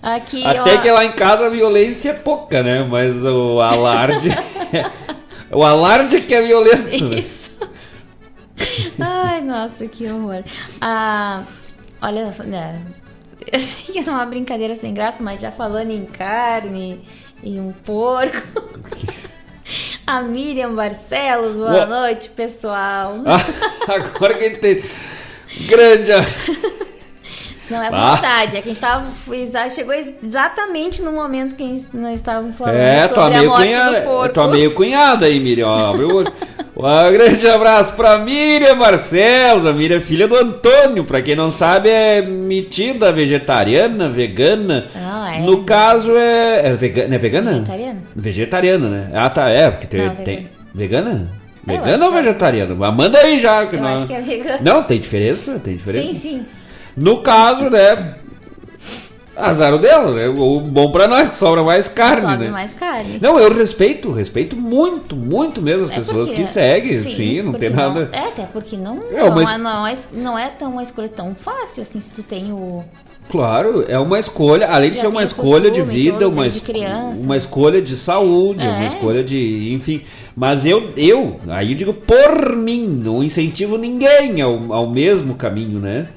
Aqui, 0.00 0.44
Até 0.44 0.74
ó, 0.74 0.80
que 0.80 0.90
lá 0.90 1.04
em 1.04 1.12
casa 1.12 1.46
a 1.46 1.50
violência 1.50 2.10
é 2.10 2.14
pouca, 2.14 2.62
né? 2.62 2.84
Mas 2.84 3.24
o 3.26 3.60
alarde. 3.60 4.30
o 5.50 5.64
alarde 5.64 6.16
é 6.16 6.20
que 6.20 6.34
é 6.34 6.42
violento. 6.42 7.08
Né? 7.08 7.18
Isso. 7.18 7.50
Ai, 9.00 9.40
nossa, 9.40 9.86
que 9.86 10.08
horror. 10.08 10.44
Ah, 10.80 11.42
olha, 12.00 12.32
né, 12.44 12.80
eu 13.52 13.60
sei 13.60 13.92
que 13.92 14.08
é 14.08 14.12
uma 14.12 14.26
brincadeira 14.26 14.74
sem 14.74 14.92
graça, 14.92 15.22
mas 15.22 15.40
já 15.40 15.50
falando 15.50 15.90
em 15.90 16.04
carne 16.04 17.00
e 17.42 17.58
um 17.58 17.72
porco. 17.72 18.42
A 20.10 20.22
Miriam 20.22 20.72
Barcelos, 20.74 21.54
boa 21.56 21.84
noite, 21.84 22.30
pessoal. 22.30 23.16
Ah, 23.86 23.94
agora 23.94 24.32
que 24.34 24.50
tem. 24.56 24.82
Grande. 25.66 26.12
Não 27.70 27.82
é 27.82 27.90
Ah. 27.92 28.14
vontade, 28.14 28.56
é 28.56 28.62
que 28.62 28.70
a 28.70 28.72
gente 28.72 28.80
tava, 28.80 29.04
chegou 29.70 29.92
ex- 29.92 30.14
exatamente 30.22 31.02
no 31.02 31.12
momento 31.12 31.54
que 31.54 31.84
nós 31.92 32.14
estávamos 32.14 32.56
falando 32.56 32.76
É, 32.76 33.02
sobre 33.02 33.14
tua 33.14 33.26
a 33.26 33.30
morte 33.42 33.66
cunhada. 33.66 34.00
do 34.00 34.04
porco. 34.06 34.32
Tua 34.34 34.48
meio 34.48 34.72
cunhada 34.74 35.26
aí, 35.26 35.38
Miriam. 35.38 35.68
abre 35.90 36.04
o 36.06 36.16
olho. 36.16 36.32
Um 36.80 37.12
grande 37.12 37.44
abraço 37.48 37.94
pra 37.94 38.18
Miriam 38.18 38.78
Barcelos. 38.78 39.66
A 39.66 39.72
Miriam 39.72 39.96
é 39.96 40.00
filha 40.00 40.28
do 40.28 40.36
Antônio. 40.36 41.04
Pra 41.04 41.20
quem 41.20 41.34
não 41.34 41.50
sabe, 41.50 41.90
é 41.90 42.22
metida 42.22 43.10
vegetariana, 43.12 44.08
vegana. 44.08 44.86
Ah, 44.94 45.34
é. 45.38 45.40
No 45.40 45.64
caso, 45.64 46.12
é. 46.16 46.68
É 46.68 46.72
vegana? 46.74 47.14
É 47.16 47.18
vegana? 47.18 47.50
Vegetariana? 47.54 47.87
Vegetariana, 48.14 48.88
né? 48.88 49.10
Ah, 49.14 49.30
tá. 49.30 49.48
É, 49.48 49.70
porque 49.70 49.86
tem. 49.86 50.06
Não, 50.06 50.14
tem- 50.16 50.48
vegana? 50.74 51.30
Eu 51.66 51.74
Vegana 51.74 52.06
ou 52.06 52.12
é. 52.12 52.22
vegetariana? 52.22 52.74
Mas 52.74 52.94
manda 52.94 53.18
aí 53.18 53.38
já. 53.38 53.66
que 53.66 53.76
Eu 53.76 53.80
não... 53.80 53.88
acho 53.88 54.06
que 54.06 54.12
é 54.14 54.20
vegana. 54.22 54.58
Não, 54.62 54.82
tem 54.82 54.98
diferença? 55.00 55.58
Tem 55.58 55.76
diferença? 55.76 56.12
Sim, 56.14 56.18
sim. 56.20 56.46
No 56.96 57.22
caso, 57.22 57.68
né? 57.68 58.14
Azar 59.36 59.72
o 59.72 59.78
dela, 59.78 60.12
né? 60.12 60.26
O 60.28 60.60
bom 60.60 60.90
pra 60.90 61.06
nós, 61.06 61.36
sobra 61.36 61.62
mais 61.62 61.88
carne, 61.88 62.22
Sobe 62.28 62.44
né? 62.46 62.50
mais 62.50 62.74
carne. 62.74 63.18
Não, 63.22 63.38
eu 63.38 63.54
respeito, 63.54 64.10
respeito 64.10 64.56
muito, 64.56 65.14
muito 65.14 65.62
mesmo 65.62 65.84
as 65.86 65.92
É 65.92 65.94
pessoas 65.94 66.26
porque- 66.28 66.42
que 66.42 66.48
seguem, 66.48 66.98
sim, 67.02 67.42
não 67.42 67.52
porque 67.52 67.66
tem 67.68 67.76
nada. 67.76 68.08
É, 68.12 68.18
até 68.18 68.46
porque 68.46 68.76
não, 68.76 68.96
É, 69.12 69.30
não, 69.30 69.40
é, 69.40 69.58
não, 69.58 69.86
é, 69.86 69.94
não 70.14 70.38
é 70.38 70.48
tão 70.48 70.72
uma 70.72 70.82
escolha 70.82 71.08
tão 71.08 71.36
fácil 71.36 71.82
assim 71.84 72.00
se 72.00 72.14
tu 72.14 72.22
tem 72.24 72.52
o. 72.52 72.82
Claro, 73.30 73.84
é 73.86 73.98
uma 73.98 74.18
escolha, 74.18 74.66
além 74.68 74.88
de 74.90 74.96
Já 74.96 75.02
ser 75.02 75.08
uma 75.08 75.22
escolha 75.22 75.70
de 75.70 75.82
vida, 75.82 76.28
uma, 76.28 76.46
es- 76.46 76.60
criança. 76.60 77.20
uma 77.22 77.36
escolha 77.36 77.82
de 77.82 77.94
saúde, 77.94 78.64
É. 78.66 78.70
uma 78.70 78.86
escolha 78.86 79.22
de, 79.22 79.72
enfim. 79.74 80.00
Mas 80.34 80.64
eu, 80.64 80.90
eu, 80.96 81.38
aí 81.48 81.72
eu 81.72 81.76
digo 81.76 81.92
por 81.92 82.56
mim, 82.56 82.86
não 82.86 83.22
incentivo 83.22 83.76
ninguém 83.76 84.40
ao, 84.40 84.72
ao 84.72 84.90
mesmo 84.90 85.34
caminho, 85.34 85.78
né? 85.78 86.08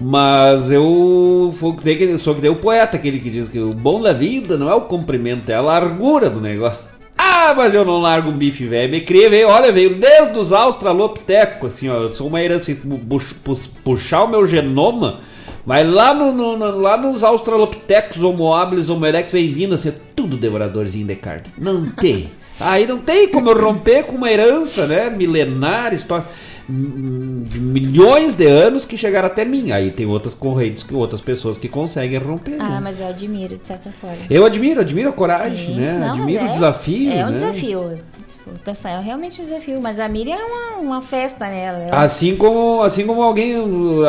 Mas 0.00 0.70
eu 0.70 1.52
sou 1.58 1.74
que, 1.74 2.16
sou 2.18 2.34
que 2.34 2.48
o 2.48 2.56
poeta, 2.56 2.96
aquele 2.96 3.18
que 3.18 3.28
diz 3.28 3.48
que 3.48 3.58
o 3.58 3.74
bom 3.74 4.00
da 4.00 4.12
vida 4.12 4.56
não 4.56 4.70
é 4.70 4.74
o 4.74 4.82
comprimento, 4.82 5.50
é 5.50 5.54
a 5.56 5.60
largura 5.60 6.30
do 6.30 6.40
negócio. 6.40 6.88
Ah, 7.18 7.52
mas 7.54 7.74
eu 7.74 7.84
não 7.84 8.00
largo 8.00 8.30
um 8.30 8.36
bife 8.36 8.64
velho. 8.64 8.90
Me 8.90 9.00
criei, 9.00 9.28
veio, 9.28 9.48
olha, 9.48 9.70
veio 9.70 9.96
desde 9.96 10.38
os 10.38 10.52
australopitecos, 10.52 11.74
assim, 11.74 11.88
ó. 11.90 11.96
Eu 12.02 12.08
sou 12.10 12.28
uma 12.28 12.40
herança, 12.40 12.72
assim, 12.72 12.76
pu- 12.76 12.98
pu- 13.42 13.68
puxar 13.84 14.24
o 14.24 14.28
meu 14.28 14.46
genoma, 14.46 15.20
vai 15.66 15.84
lá, 15.84 16.12
no, 16.14 16.32
no- 16.32 16.56
no- 16.56 16.78
lá 16.78 16.96
nos 16.96 17.22
australopitecos, 17.24 18.22
homo 18.22 18.52
habilis, 18.54 18.88
homo 18.90 19.04
erectus, 19.06 19.32
vem 19.32 19.50
vindo 19.50 19.74
assim, 19.74 19.92
tudo 20.16 20.36
devoradorzinho 20.36 21.06
de 21.06 21.16
carne. 21.16 21.44
Não 21.58 21.86
tem. 21.90 22.28
Aí 22.58 22.86
não 22.86 22.98
tem 22.98 23.28
como 23.28 23.50
eu 23.50 23.58
romper 23.58 24.04
com 24.04 24.16
uma 24.16 24.30
herança, 24.30 24.86
né, 24.86 25.08
milenar, 25.08 25.94
história 25.94 26.24
de 26.68 27.58
milhões 27.60 28.34
de 28.36 28.46
anos 28.46 28.84
que 28.84 28.96
chegaram 28.96 29.26
até 29.26 29.44
mim. 29.44 29.72
Aí 29.72 29.90
tem 29.90 30.06
outras 30.06 30.34
correntes 30.34 30.84
que 30.84 30.94
outras 30.94 31.20
pessoas 31.20 31.56
que 31.58 31.68
conseguem 31.68 32.18
romper. 32.18 32.56
Ah, 32.60 32.68
né? 32.68 32.80
mas 32.82 33.00
eu 33.00 33.08
admiro, 33.08 33.56
de 33.56 33.66
certa 33.66 33.90
forma. 33.90 34.16
Eu 34.28 34.44
admiro, 34.44 34.80
admiro 34.80 35.08
a 35.08 35.12
coragem, 35.12 35.74
Sim. 35.74 35.80
né? 35.80 35.98
Não, 35.98 36.10
admiro 36.10 36.44
é- 36.44 36.48
o 36.48 36.50
desafio. 36.50 37.10
É 37.12 37.24
um 37.24 37.28
né? 37.28 37.32
desafio. 37.32 37.98
Tipo, 38.44 38.58
pensar, 38.64 38.90
é 38.90 39.00
realmente 39.00 39.40
um 39.40 39.44
desafio. 39.44 39.80
Mas 39.80 39.98
a 40.00 40.08
Miriam 40.08 40.36
é 40.36 40.44
uma, 40.44 40.76
uma 40.80 41.02
festa 41.02 41.46
nela. 41.48 41.78
Ela- 41.78 42.02
Assim 42.02 42.36
como, 42.36 42.82
assim 42.82 43.06
como 43.06 43.22
alguém. 43.22 43.54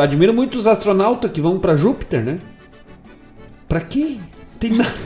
admiro 0.00 0.32
muito 0.32 0.56
os 0.58 0.66
astronautas 0.66 1.30
que 1.30 1.40
vão 1.40 1.58
pra 1.58 1.74
Júpiter, 1.76 2.24
né? 2.24 2.38
Pra 3.68 3.80
quê? 3.80 4.16
Tem 4.58 4.70
nada. 4.72 4.90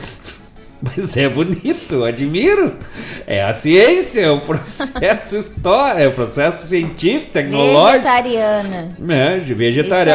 Mas 0.79 1.17
é 1.17 1.27
bonito, 1.27 2.03
admiro. 2.03 2.75
É 3.25 3.43
a 3.43 3.51
ciência, 3.51 4.21
é 4.21 4.29
o 4.29 4.39
processo 4.39 5.35
histórico, 5.39 5.99
é 6.01 6.07
o 6.07 6.11
processo 6.11 6.67
científico, 6.67 7.31
tecnológico. 7.33 8.03
Vegetariana. 8.03 8.95
É. 9.09 9.37
Isso 9.37 9.53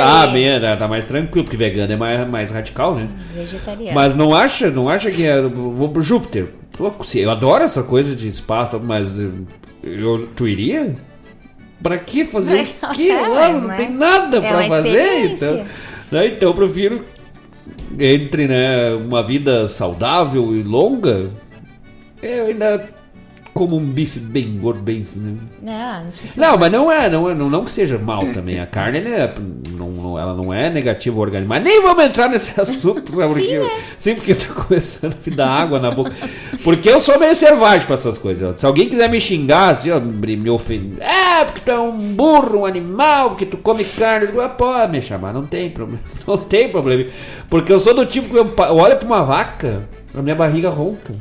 Ah, 0.01 0.23
aí. 0.23 0.33
bem, 0.33 0.79
tá 0.79 0.87
mais 0.87 1.05
tranquilo, 1.05 1.45
porque 1.45 1.57
vegano 1.57 1.93
é 1.93 1.97
mais, 1.97 2.29
mais 2.31 2.51
radical, 2.53 2.95
né? 2.95 3.09
Vegetariana. 3.35 3.93
Mas 3.93 4.15
não 4.15 4.33
acha, 4.33 4.71
não 4.71 4.89
acha 4.89 5.11
que 5.11 5.27
é, 5.27 5.41
vou 5.43 5.89
pro 5.89 6.01
Júpiter? 6.01 6.49
Eu 7.15 7.31
adoro 7.31 7.63
essa 7.65 7.83
coisa 7.83 8.15
de 8.15 8.27
espaço, 8.29 8.81
mas 8.83 9.21
eu, 9.21 9.33
eu- 9.83 10.29
tu 10.35 10.47
iria? 10.49 10.97
Pra 11.83 11.99
que 11.99 12.25
fazer 12.25 12.69
o 12.83 12.91
quê? 12.95 13.09
É, 13.11 13.27
lá? 13.29 13.49
Não 13.51 13.69
né? 13.69 13.77
tem 13.77 13.91
nada 13.91 14.39
É 14.39 14.41
pra 14.41 14.69
fazer. 14.69 15.25
Então, 15.33 15.65
né, 16.11 16.27
então 16.29 16.49
eu 16.49 16.55
prefiro 16.55 17.05
entre 17.99 18.47
né, 18.47 18.95
uma 18.95 19.23
vida 19.23 19.69
saudável 19.69 20.55
e 20.57 20.63
longa. 20.63 21.29
Eu 22.23 22.47
ainda 22.47 22.89
como 23.63 23.77
um 23.77 23.85
bife 23.85 24.19
bem 24.19 24.59
gordo, 24.59 24.83
bem. 24.83 25.07
Né? 25.15 25.35
Não, 26.37 26.53
não 26.53 26.59
mas 26.59 26.73
não 26.73 26.91
é, 26.91 27.09
não 27.09 27.31
é, 27.31 27.35
não, 27.35 27.49
não 27.49 27.65
que 27.65 27.71
seja 27.71 27.97
mal 27.97 28.27
também. 28.27 28.59
A 28.59 28.67
carne, 28.67 29.01
né, 29.01 29.33
não, 29.71 29.89
não- 29.89 30.19
ela 30.19 30.35
não 30.35 30.53
é 30.53 30.69
negativa 30.69 31.15
ao 31.17 31.23
organismo. 31.23 31.49
Mas 31.51 31.63
nem 31.63 31.81
vamos 31.81 32.05
entrar 32.05 32.29
nesse 32.29 32.59
assunto, 32.61 33.15
sabe? 33.15 33.33
Porque, 33.35 33.53
eu- 33.53 33.71
sim, 33.97 34.17
porque 34.17 34.35
tô 34.35 34.53
começando 34.53 35.13
a 35.15 35.31
me 35.31 35.37
dar 35.37 35.49
água 35.49 35.79
na 35.79 35.93
boca. 35.93 36.11
Porque 36.65 36.89
eu 36.91 36.99
sou 36.99 37.21
meio 37.21 37.37
selvagem 37.37 37.87
pra 37.87 37.95
essas 37.95 38.19
coisas. 38.19 38.59
Se 38.59 38.67
alguém 38.67 38.89
quiser 38.89 39.09
me 39.09 39.21
xingar, 39.21 39.71
assim, 39.75 39.93
ó, 39.93 40.01
me, 40.01 40.51
ofender. 40.51 41.01
É, 41.07 41.45
porque 41.45 41.61
tu 41.61 41.71
é 41.71 41.79
um 41.79 41.93
burro, 42.15 42.61
um 42.63 42.67
animal, 42.67 43.31
porque 43.31 43.47
tu 43.47 43.59
come 43.59 43.85
carne. 43.85 44.29
Eu 44.33 44.41
ah, 44.41 44.49
pode 44.49 44.91
me 44.91 45.01
chamar, 45.01 45.33
não 45.33 45.47
tem 45.47 45.71
problema. 45.71 46.03
Não 46.27 46.37
tem 46.37 46.69
problema. 46.69 47.05
Porque 47.49 47.73
eu 47.73 47.79
sou 47.79 47.95
do 47.95 48.07
tipo 48.07 48.29
que 48.29 48.37
eu, 48.37 48.45
eu 48.45 48.77
olho 48.77 48.97
pra 48.97 49.07
uma 49.07 49.23
vaca, 49.23 49.89
a 50.17 50.23
minha 50.23 50.35
barriga 50.35 50.69
ronca. 50.69 51.13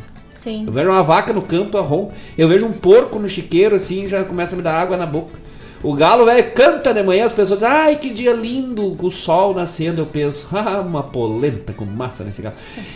Sim. 0.44 0.64
Eu 0.66 0.74
vejo 0.74 0.90
uma 0.90 1.04
vaca 1.04 1.32
no 1.32 1.42
campo, 1.42 1.78
eu. 1.78 2.12
Eu 2.38 2.48
vejo 2.48 2.66
um 2.66 2.72
porco 2.72 3.20
no 3.20 3.28
chiqueiro, 3.28 3.76
assim, 3.76 4.08
já 4.08 4.24
começa 4.24 4.56
a 4.56 4.58
me 4.58 4.64
dar 4.64 4.74
água 4.74 4.98
na 4.98 5.06
boca. 5.06 5.40
O 5.84 5.94
galo, 5.94 6.26
velho, 6.26 6.52
canta 6.54 6.94
de 6.94 7.02
manhã, 7.02 7.26
as 7.26 7.32
pessoas 7.32 7.60
dizem, 7.60 7.74
ai, 7.74 7.96
que 7.96 8.10
dia 8.12 8.34
lindo, 8.34 8.96
com 8.96 9.08
o 9.08 9.12
sol 9.12 9.54
nascendo. 9.54 10.02
Eu 10.02 10.06
penso, 10.06 10.48
ah, 10.58 10.82
uma 10.82 11.04
polenta 11.04 11.74
com 11.74 11.86
massa 11.86 12.24
nesse 12.24 12.42
galo. 12.42 12.56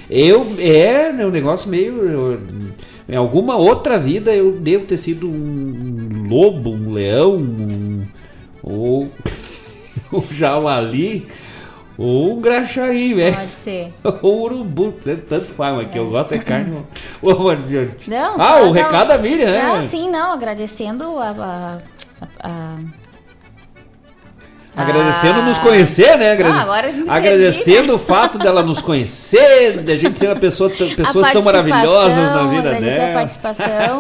Eu, 0.10 0.46
é, 0.60 1.12
né, 1.12 1.26
um 1.26 1.32
negócio 1.32 1.70
meio... 1.70 2.04
eu- 2.04 2.40
em 3.08 3.16
alguma 3.16 3.56
outra 3.56 4.00
vida 4.00 4.34
eu 4.34 4.52
devo 4.54 4.86
ter 4.86 4.98
sido 4.98 5.28
um 5.30 6.28
lobo, 6.28 6.72
um 6.72 6.92
leão, 6.92 7.36
um, 7.36 8.02
ou 8.64 9.12
um 10.12 10.24
javali, 10.32 11.28
ou 11.98 12.34
um 12.38 12.42
graxaí, 12.42 13.14
velho. 13.14 13.36
Pode 13.36 13.48
ser. 13.48 13.94
Ou 14.22 14.42
urubu, 14.44 14.92
tanto 14.92 15.54
faz, 15.54 15.76
mas 15.76 15.88
que 15.90 15.98
eu 15.98 16.10
gosto 16.10 16.34
é 16.34 16.40
carne. 16.40 16.86
Ô, 17.22 17.50
adiante. 17.50 18.10
Não, 18.10 18.36
ah, 18.40 18.58
o 18.62 18.66
não, 18.66 18.72
recado 18.72 19.08
da 19.08 19.18
Miriam, 19.18 19.52
né? 19.52 19.64
Não, 19.64 19.82
sim, 19.82 20.10
não. 20.10 20.34
Agradecendo 20.34 21.18
a. 21.20 21.30
a, 21.30 21.78
a- 22.44 22.76
Agradecendo 24.78 25.40
Ah. 25.40 25.44
nos 25.44 25.58
conhecer, 25.58 26.18
né? 26.18 26.34
Agrade- 26.34 26.58
Ah, 26.70 26.82
perdi, 26.82 27.06
Agradecendo 27.08 27.88
né? 27.88 27.94
o 27.94 27.98
fato 28.00 28.38
dela 28.38 28.62
nos 28.62 28.82
conhecer, 28.82 29.78
da 29.78 29.96
gente 29.96 30.20
ser 30.20 30.28
uma 30.28 30.36
pessoa, 30.36 30.70
pessoas 30.70 31.32
tão 31.32 31.42
maravilhosas 31.42 32.30
na 32.34 32.44
vida 32.48 32.74
dela. 32.76 33.12
a 33.12 33.14
participação. 33.14 34.00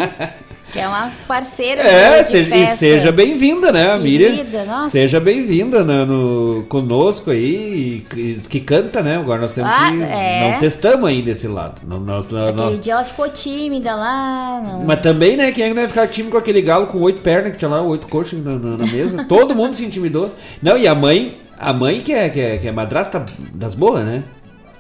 Que 0.75 0.81
é 0.81 0.87
uma 0.89 1.09
parceira 1.25 1.81
É, 1.81 2.21
seja, 2.21 2.53
e 2.53 2.67
seja 2.67 3.09
bem-vinda, 3.09 3.71
né, 3.71 3.91
a 3.93 3.97
Miriam? 3.97 4.43
Nossa. 4.67 4.89
Seja 4.89 5.21
bem-vinda 5.21 5.85
né, 5.85 6.03
no, 6.03 6.65
conosco 6.67 7.31
aí, 7.31 8.05
que, 8.09 8.41
que 8.49 8.59
canta, 8.59 9.01
né? 9.01 9.15
Agora 9.15 9.39
nós 9.39 9.53
temos 9.53 9.71
Ah, 9.73 9.89
que. 9.89 10.03
é. 10.03 10.51
Não 10.51 10.59
testamos 10.59 11.07
ainda 11.09 11.31
esse 11.31 11.47
lado. 11.47 11.81
Nós, 11.87 12.27
nós- 12.27 12.49
Aquele 12.49 12.51
nós- 12.65 12.79
dia 12.81 12.91
ela 12.91 13.05
ficou 13.05 13.29
tímida 13.29 13.95
lá. 13.95 14.61
Não... 14.61 14.83
Mas 14.83 14.99
também, 14.99 15.37
né? 15.37 15.49
Quem 15.53 15.63
é 15.63 15.67
que 15.69 15.73
não 15.73 15.81
ia 15.81 15.87
ficar 15.87 16.07
time 16.09 16.29
com 16.29 16.37
aquele 16.37 16.61
galo 16.61 16.87
com 16.87 16.99
oito 16.99 17.21
pernas 17.21 17.53
que 17.53 17.57
tinha 17.57 17.69
lá, 17.71 17.81
oito 17.81 18.09
coxas 18.09 18.43
na, 18.43 18.51
na- 18.59 18.75
na 18.75 18.85
mesa? 18.85 19.23
Todo 19.29 19.55
mundo 19.55 19.71
se 19.73 19.85
intimidou. 19.85 20.35
Não, 20.61 20.77
e 20.77 20.85
a 20.89 20.93
mãe, 20.93 21.37
a 21.57 21.71
mãe 21.71 22.01
que 22.01 22.11
é, 22.11 22.27
que 22.27 22.41
é, 22.41 22.57
que 22.57 22.67
é 22.67 22.71
madrasta 22.73 23.25
das 23.53 23.73
boas, 23.73 24.03
né? 24.03 24.25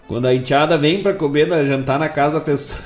Quando 0.09 0.25
a 0.27 0.35
enteada 0.35 0.77
vem 0.77 1.01
pra 1.01 1.13
comer, 1.13 1.47
jantar 1.65 1.97
na 1.97 2.09
casa 2.09 2.33
da 2.33 2.41
pessoa. 2.41 2.81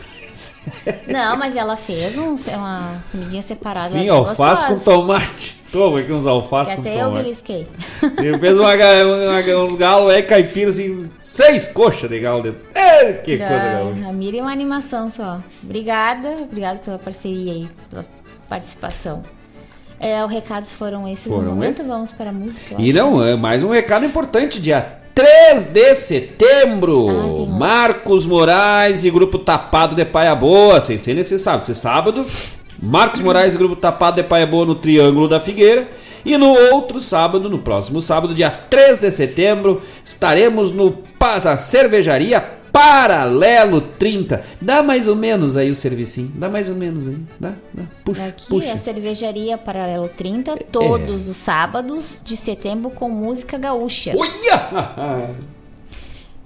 Não, 1.08 1.38
mas 1.38 1.56
ela 1.56 1.76
fez 1.76 2.18
um, 2.18 2.36
uma 2.58 3.04
comidinha 3.12 3.42
separada. 3.42 3.88
Sim, 3.88 4.00
bem 4.00 4.10
alface 4.10 4.66
com 4.66 4.80
tomate. 4.80 5.60
Toma 5.72 6.00
aqui 6.00 6.12
uns 6.12 6.26
alface 6.26 6.72
Que 6.76 6.82
com 6.82 6.90
até 6.90 7.00
eu 7.00 7.06
tomate. 7.06 7.24
belisquei. 7.24 7.68
Você 8.00 8.38
fez 8.40 8.58
uma, 8.60 8.74
uma- 8.74 9.64
uns 9.64 9.76
galos 9.76 10.12
aí 10.12 10.24
caipira 10.24 10.70
assim, 10.70 11.10
seis 11.22 11.68
coxas 11.68 12.10
de 12.10 12.20
galo 12.20 12.42
dentro. 12.42 12.60
É, 12.74 13.14
que 13.14 13.38
coisa 13.38 13.54
Da- 13.56 13.74
gaúcha. 13.74 14.08
A 14.08 14.14
Miriam 14.14 14.40
é 14.40 14.44
uma 14.44 14.52
animação 14.52 15.12
só. 15.12 15.40
Obrigada, 15.64 16.30
obrigada 16.42 16.80
pela 16.80 16.98
parceria 16.98 17.52
aí, 17.54 17.70
pela 17.90 18.04
participação. 18.48 19.22
É, 20.00 20.24
os 20.26 20.32
recados 20.32 20.72
foram 20.74 21.08
esses 21.08 21.28
Foram 21.28 21.44
no 21.44 21.50
momento, 21.52 21.72
esses? 21.72 21.86
vamos 21.86 22.12
para 22.12 22.30
a 22.30 22.34
música. 22.34 22.76
E 22.80 22.92
não, 22.94 23.24
é 23.24 23.36
mais 23.36 23.64
um 23.64 23.70
recado 23.70 24.06
importante, 24.06 24.60
dia 24.62 24.98
3 25.20 25.66
de 25.66 25.96
setembro. 25.96 27.10
Ah, 27.10 27.58
Marcos 27.58 28.26
Moraes 28.26 29.04
e 29.04 29.12
Grupo 29.12 29.38
Tapado 29.38 29.94
de 29.94 30.06
Paia 30.06 30.34
Boa. 30.34 30.80
Sem 30.80 30.98
ser 30.98 31.14
nesse 31.14 31.38
sábado. 31.38 31.62
Esse 31.62 31.76
sábado, 31.76 32.26
Marcos 32.82 33.20
Moraes 33.20 33.54
e 33.54 33.58
Grupo 33.58 33.76
Tapado 33.76 34.16
de 34.16 34.24
Paia 34.24 34.48
Boa 34.48 34.66
no 34.66 34.76
Triângulo 34.76 35.28
da 35.28 35.38
Figueira. 35.38 35.90
E 36.26 36.38
no 36.38 36.48
outro 36.72 37.02
sábado, 37.02 37.50
no 37.50 37.60
próximo 37.60 38.00
sábado, 38.00 38.34
dia 38.34 38.50
3 38.50 38.98
de 38.98 39.12
setembro, 39.12 39.82
estaremos 40.06 40.72
no 40.72 40.96
na 41.44 41.58
Cervejaria 41.58 42.59
Paralelo 42.80 43.82
30. 43.82 44.42
Dá 44.62 44.82
mais 44.82 45.10
ou 45.10 45.16
menos 45.16 45.58
aí 45.58 45.70
o 45.70 45.76
servicinho. 45.76 46.32
Dá 46.36 46.48
mais 46.48 46.70
ou 46.70 46.78
menos 46.78 47.10
aí. 47.10 47.18
Dá, 47.38 47.52
dá. 47.74 47.84
Puxa, 48.06 48.26
Aqui 48.28 48.48
puxa. 48.48 48.68
é 48.68 48.72
a 48.72 48.78
cervejaria 48.78 49.58
Paralelo 49.58 50.08
30, 50.08 50.56
todos 50.72 51.28
os 51.28 51.36
sábados 51.36 52.22
de 52.24 52.38
setembro 52.38 52.90
com 52.90 53.10
música 53.10 53.58
gaúcha. 53.58 54.14
Olha! 54.16 55.36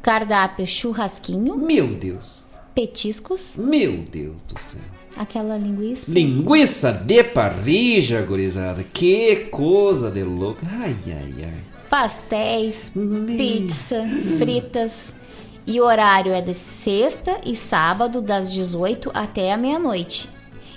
Cardápio 0.02 0.66
churrasquinho. 0.66 1.56
Meu 1.56 1.86
Deus. 1.90 2.44
Petiscos. 2.74 3.52
Meu 3.56 3.98
Deus 4.12 4.38
do 4.52 4.60
céu. 4.60 4.82
Aquela 5.16 5.56
linguiça. 5.56 6.06
Linguiça 6.12 6.92
de 6.92 7.24
parrija, 7.26 8.24
gurizada. 8.24 8.84
Que 8.92 9.36
coisa 9.52 10.10
de 10.10 10.24
louco. 10.24 10.66
Ai, 10.82 10.96
ai, 11.06 11.34
ai. 11.44 11.54
pastéis, 11.92 12.92
pizza, 13.38 14.04
fritas. 14.40 15.14
E 15.66 15.80
o 15.80 15.86
horário 15.86 16.34
é 16.34 16.42
de 16.42 16.54
sexta 16.54 17.38
e 17.46 17.56
sábado, 17.56 18.22
das 18.22 18.52
18 18.52 19.12
até 19.14 19.54
a 19.54 19.58
meia-noite. 19.58 20.30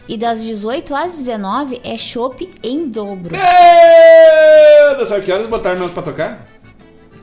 E 0.09 0.17
das 0.17 0.43
18 0.43 0.95
às 0.95 1.17
19 1.17 1.81
é 1.83 1.99
chopp 1.99 2.49
em 2.63 2.89
dobro. 2.89 3.35
Deus, 4.97 5.09
sabe 5.09 5.25
que 5.25 5.33
horas 5.33 5.49
botaram 5.49 5.81
nós 5.81 5.91
pra 5.91 6.03
tocar? 6.05 6.47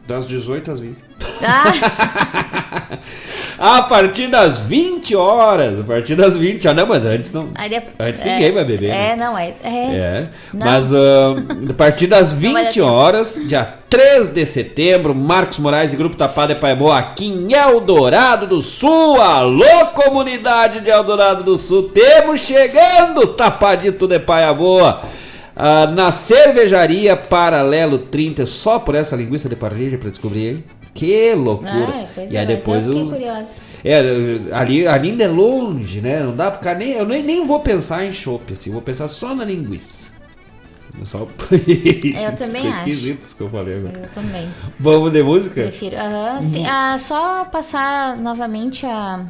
Das 0.06 0.28
18 0.28 0.70
às 0.72 0.80
20. 0.82 0.98
a 3.58 3.82
partir 3.84 4.28
das 4.28 4.60
20 4.60 5.16
horas. 5.16 5.80
A 5.80 5.84
partir 5.84 6.16
das 6.16 6.36
20 6.36 6.68
horas. 6.68 6.78
Não, 6.82 6.88
mas 6.88 7.06
antes 7.06 7.32
não. 7.32 7.46
De- 7.46 7.82
Antes 8.00 8.22
é, 8.22 8.34
ninguém 8.34 8.52
vai 8.52 8.66
beber. 8.66 8.90
né? 8.90 9.12
É, 9.12 9.16
não, 9.16 9.38
é. 9.38 9.54
É. 9.64 9.96
É, 9.96 10.30
Não. 10.54 10.66
mas 10.68 10.94
ah, 10.94 11.36
a 11.70 11.74
partir 11.74 12.08
das 12.08 12.34
Não 12.34 12.52
vai 12.52 12.52
dar 12.52 12.60
20 12.70 12.74
tempo. 12.76 12.88
horas, 12.88 13.42
dia 13.48 13.64
3 13.90 14.30
de 14.30 14.46
setembro, 14.46 15.16
Marcos 15.16 15.60
Moraes 15.60 15.94
e 15.94 15.96
Grupo 15.96 16.18
Tapado 16.18 16.52
e 16.52 16.56
Pai 16.56 16.76
Boa 16.76 16.98
aqui 17.00 17.28
em 17.28 17.54
Eldorado 17.54 18.46
do 18.46 18.62
Sul. 18.62 19.22
Alô, 19.22 19.86
comunidade 19.94 20.82
de 20.82 20.90
Eldorado 20.90 21.44
do 21.46 21.56
Sul, 21.58 21.84
temos 21.90 22.42
chegando 22.42 23.28
Tapadito 23.28 24.06
de 24.08 24.20
Paia 24.20 24.54
Boa. 24.54 25.02
Ah, 25.56 25.88
na 25.88 26.12
cervejaria 26.12 27.16
Paralelo 27.16 27.98
30, 27.98 28.46
só 28.46 28.80
por 28.80 28.96
essa 28.96 29.16
linguiça 29.16 29.48
de 29.48 29.56
parrilla 29.56 29.98
pra 29.98 30.10
descobrir 30.10 30.50
aí. 30.50 30.64
Que 30.94 31.34
loucura! 31.34 32.06
Ah, 32.18 32.26
e 32.30 32.36
é, 32.36 32.42
aí 32.42 32.46
depois 32.46 32.88
eu 32.88 32.94
fiquei 32.94 33.06
os, 33.06 33.12
curiosa. 33.12 33.48
é, 33.84 34.00
ali, 34.52 34.88
ali 34.88 35.10
ainda 35.10 35.24
é 35.24 35.28
longe, 35.28 36.02
né? 36.02 36.22
Não 36.22 36.36
dá 36.36 36.52
pra 36.52 36.60
ficar 36.60 36.76
nem. 36.76 36.92
Eu 36.92 37.06
nem, 37.06 37.24
nem 37.24 37.46
vou 37.46 37.60
pensar 37.60 38.06
em 38.06 38.12
chopp, 38.12 38.52
assim, 38.52 38.72
vou 38.72 38.82
pensar 38.82 39.08
só 39.08 39.34
na 39.34 39.44
linguiça. 39.44 40.12
Só... 41.06 41.28
Eu 41.28 42.38
também 42.38 42.68
acho. 42.68 42.78
esquisito 42.78 43.36
que 43.36 43.42
eu 43.42 43.50
falei 43.50 43.78
agora. 43.78 44.02
Eu 44.04 44.10
também. 44.10 44.48
Vamos 44.80 45.12
de 45.12 45.24
música? 45.24 45.64
Prefiro. 45.64 45.98
Aham, 45.98 46.42
sim, 46.44 46.66
ah, 46.68 46.96
só 47.00 47.46
passar 47.46 48.16
novamente 48.16 48.86
a 48.86 49.26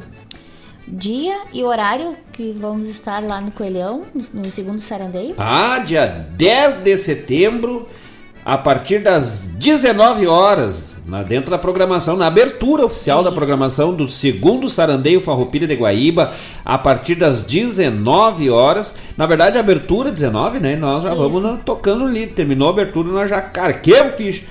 dia 0.86 1.36
e 1.52 1.64
horário 1.64 2.14
que 2.32 2.54
vamos 2.58 2.88
estar 2.88 3.22
lá 3.22 3.40
no 3.40 3.50
Coelhão, 3.50 4.04
no, 4.32 4.50
segundo 4.50 4.78
sarandeio. 4.80 5.34
Ah, 5.38 5.78
dia 5.78 6.06
10 6.36 6.76
de 6.76 6.96
setembro, 6.96 7.88
a 8.44 8.58
partir 8.58 8.98
das 8.98 9.48
19 9.56 10.26
horas, 10.26 10.98
na, 11.06 11.22
dentro 11.22 11.50
da 11.50 11.56
programação, 11.58 12.16
na 12.16 12.26
abertura 12.26 12.84
oficial 12.84 13.22
da 13.22 13.32
programação 13.32 13.94
do 13.94 14.06
segundo 14.06 14.68
Sarandeio 14.68 15.20
Farroupilha 15.20 15.66
de 15.66 15.74
Guaíba, 15.74 16.30
a 16.62 16.76
partir 16.76 17.14
das 17.14 17.42
19 17.44 18.50
horas. 18.50 18.94
Na 19.16 19.24
verdade, 19.26 19.56
a 19.56 19.60
abertura 19.60 20.12
19, 20.12 20.60
né? 20.60 20.76
Nós 20.76 21.02
já 21.02 21.14
vamos 21.14 21.42
na- 21.42 21.56
tocando 21.56 22.04
ali. 22.04 22.26
Terminou 22.26 22.68
a 22.68 22.72
abertura, 22.72 23.08
nós 23.08 23.30
já 23.30 23.40
carquemos 23.40 24.12
o 24.12 24.16
ficho. 24.16 24.44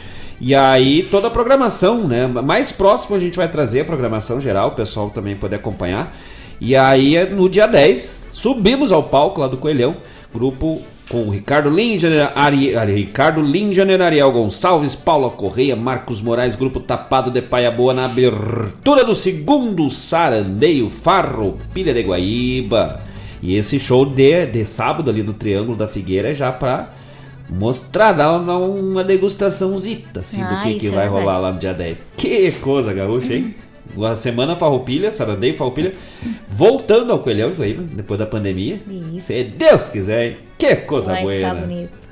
E 0.46 0.54
aí, 0.54 1.04
toda 1.10 1.28
a 1.28 1.32
programação, 1.32 2.06
né? 2.06 2.28
Mais 2.28 2.70
próximo 2.70 3.16
a 3.16 3.20
gente 3.20 3.38
vai 3.38 3.48
trazer 3.48 3.80
a 3.82 3.86
programação 3.86 4.42
geral, 4.42 4.70
o 4.70 4.72
pessoal 4.72 5.10
também 5.10 5.38
poder 5.38 5.56
acompanhar. 5.56 6.14
E 6.60 6.76
aí, 6.76 7.26
no 7.34 7.48
dia 7.48 7.66
10, 7.66 8.28
subimos 8.34 8.92
ao 8.92 9.04
palco 9.04 9.40
lá 9.40 9.48
do 9.48 9.56
Coelhão, 9.56 9.96
grupo 10.34 10.82
com 11.10 11.28
o 11.28 11.30
Ricardo 11.30 11.70
Lingener, 11.70 12.30
Ari, 12.36 12.76
Ari- 12.76 12.94
Ricardo 12.94 13.42
Lingener, 13.42 14.02
Ariel 14.02 14.32
Gonçalves, 14.34 14.96
Paula 14.96 15.30
Correia, 15.30 15.78
Marcos 15.78 16.20
Moraes, 16.20 16.56
grupo 16.56 16.82
Tapado 16.82 17.32
de 17.32 17.42
Paia 17.42 17.72
Boa 17.72 17.94
na 17.94 18.06
abertura 18.06 19.04
do 19.06 19.16
segundo 19.16 19.90
Sarandeio 19.90 20.90
Farroupilha 20.90 21.94
de 21.94 22.02
Guaíba. 22.04 23.00
E 23.42 23.56
esse 23.56 23.80
show 23.80 24.06
de, 24.06 24.46
de 24.48 24.66
sábado 24.66 25.10
ali 25.10 25.24
no 25.24 25.34
Triângulo 25.34 25.78
da 25.78 25.88
Figueira 25.88 26.32
é 26.32 26.34
já 26.34 26.52
pra 26.52 26.90
mostrar, 27.54 28.12
dar 28.14 28.38
uma, 28.38 28.58
uma 28.58 29.04
degustaçãozita 29.04 30.20
assim, 30.22 30.42
do 30.42 30.54
Ah, 30.56 30.62
que, 30.64 30.76
que 30.76 30.86
isso 30.88 30.96
é 30.96 30.98
vai 30.98 31.06
verdade. 31.06 31.26
rolar 31.26 31.40
lá 31.40 31.52
no 31.52 31.60
dia 31.60 31.74
10. 31.74 32.04
Que 32.18 32.52
coisa, 32.54 32.92
gaúcha, 32.94 33.34
hein? 33.36 33.56
A 34.02 34.16
semana 34.16 34.56
Farroupilha, 34.56 35.12
Sarandeio 35.12 35.54
Farroupilha, 35.54 35.92
voltando 36.50 37.12
ao 37.12 37.20
Coelhão 37.20 37.52
Guaíba, 37.52 37.84
depois 37.84 38.18
da 38.20 38.26
pandemia. 38.26 38.80
Isso. 39.14 39.28
Se 39.28 39.44
Deus 39.44 39.88
quiser, 39.88 40.26
hein? 40.28 40.38
Que 40.58 40.76
coisa 40.78 41.12
Vai 41.12 41.22
boa, 41.22 41.34
ficar 41.36 41.54
né? 41.54 41.62
bonito. 41.62 42.04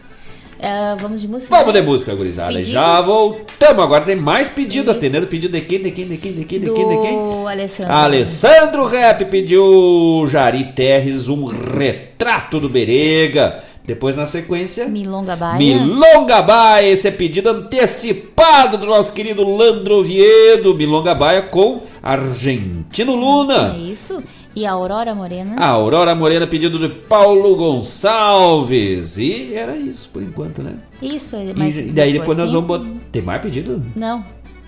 É, 0.60 0.96
vamos 0.98 1.22
de 1.22 1.28
música? 1.28 1.56
Vamos 1.58 1.74
de 1.74 1.82
música, 1.82 2.14
gurizada. 2.14 2.64
Já 2.64 3.02
voltamos. 3.02 3.84
Agora 3.84 4.04
tem 4.06 4.16
mais 4.16 4.48
pedido, 4.48 4.92
Isso. 4.92 4.98
atendendo 5.00 5.26
pedido 5.26 5.54
de 5.58 5.62
quem, 5.62 5.82
de 5.82 5.90
quem, 5.90 6.08
de 6.08 6.18
quem, 6.18 6.34
de 6.34 6.46
quem, 6.46 6.60
de 6.60 6.72
quem, 6.72 6.88
de 6.88 6.98
quem? 7.02 7.16
Do 7.18 7.48
Alessandro. 7.48 7.94
Alessandro 7.94 8.86
Rap 8.86 9.26
pediu 9.26 10.24
Jari 10.28 10.66
Terres, 10.74 11.30
um 11.30 11.46
retrato 11.46 12.60
do 12.60 12.70
Berega. 12.70 13.64
Depois, 13.86 14.16
na 14.16 14.26
sequência, 14.26 14.88
Milonga 14.88 15.36
Baia. 15.36 15.58
Milonga 15.58 16.42
Baia. 16.42 16.88
Esse 16.88 17.08
é 17.08 17.12
pedido 17.12 17.50
antecipado 17.50 18.78
do 18.78 18.86
nosso 18.86 19.12
querido 19.12 19.44
Landro 19.44 19.96
Oviedo. 20.00 20.76
Milonga 20.76 21.16
Baia 21.16 21.42
com 21.42 21.82
Argentino 22.02 23.16
Luna. 23.16 23.74
É 23.76 23.80
isso. 23.80 24.22
E 24.56 24.66
a 24.66 24.72
Aurora 24.74 25.16
Morena. 25.16 25.56
A 25.58 25.68
Aurora 25.68 26.14
Morena, 26.14 26.46
pedido 26.46 26.78
de 26.78 26.90
Paulo 26.90 27.56
Gonçalves. 27.56 29.18
E 29.18 29.54
era 29.56 29.76
isso 29.76 30.10
por 30.10 30.22
enquanto, 30.22 30.62
né? 30.62 30.74
Isso. 31.02 31.36
E, 31.38 31.54
Mas 31.56 31.78
e 31.78 31.84
daí 31.92 32.14
depois 32.14 32.38
nós 32.38 32.52
tem- 32.52 32.62
vamos 32.62 32.68
botar. 32.86 33.00
Tem 33.12 33.22
mais 33.22 33.42
pedido? 33.42 33.82
Não. 33.96 34.24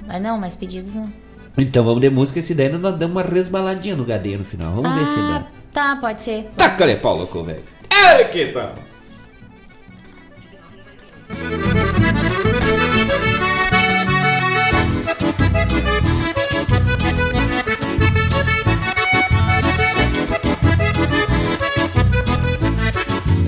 Ah, 0.07 0.19
não, 0.19 0.39
mas 0.39 0.55
pedidos 0.55 0.93
não. 0.95 1.11
Então 1.57 1.83
vamos 1.83 2.01
de 2.01 2.09
música. 2.09 2.39
Esse 2.39 2.53
daí 2.55 2.69
nós 2.69 2.95
damos 2.95 3.15
uma 3.15 3.21
resbaladinha 3.21 3.95
no 3.95 4.05
gadeiro 4.05 4.39
no 4.39 4.45
final. 4.45 4.73
Vamos 4.73 4.97
ver 4.97 5.07
se 5.07 5.15
Ah, 5.17 5.45
dá. 5.73 5.93
tá, 5.93 5.95
pode 6.01 6.21
ser. 6.21 6.49
Taca-lhe 6.57 6.95
pau, 6.95 7.15
louco, 7.15 7.43
velho. 7.43 7.61
É 7.91 8.23
que 8.25 8.47
tá. 8.47 8.73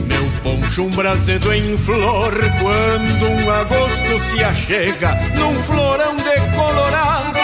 Meu 0.08 0.26
poncho 0.42 0.84
um 0.84 0.90
brasedo 0.90 1.54
em 1.54 1.78
flor 1.78 2.34
Quando 2.60 3.26
um 3.30 3.52
agosto 3.52 4.20
se 4.30 4.44
achega 4.44 5.16
Num 5.36 5.54
florão 5.60 6.16
decolorado 6.18 7.40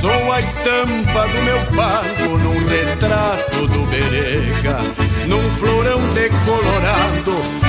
Sou 0.00 0.32
a 0.32 0.40
estampa 0.40 1.28
do 1.28 1.42
meu 1.42 1.58
pago 1.76 2.38
Num 2.38 2.66
retrato 2.66 3.66
do 3.66 3.84
berega 3.86 4.78
num 5.30 5.50
florão 5.52 6.00
decolorado. 6.08 7.59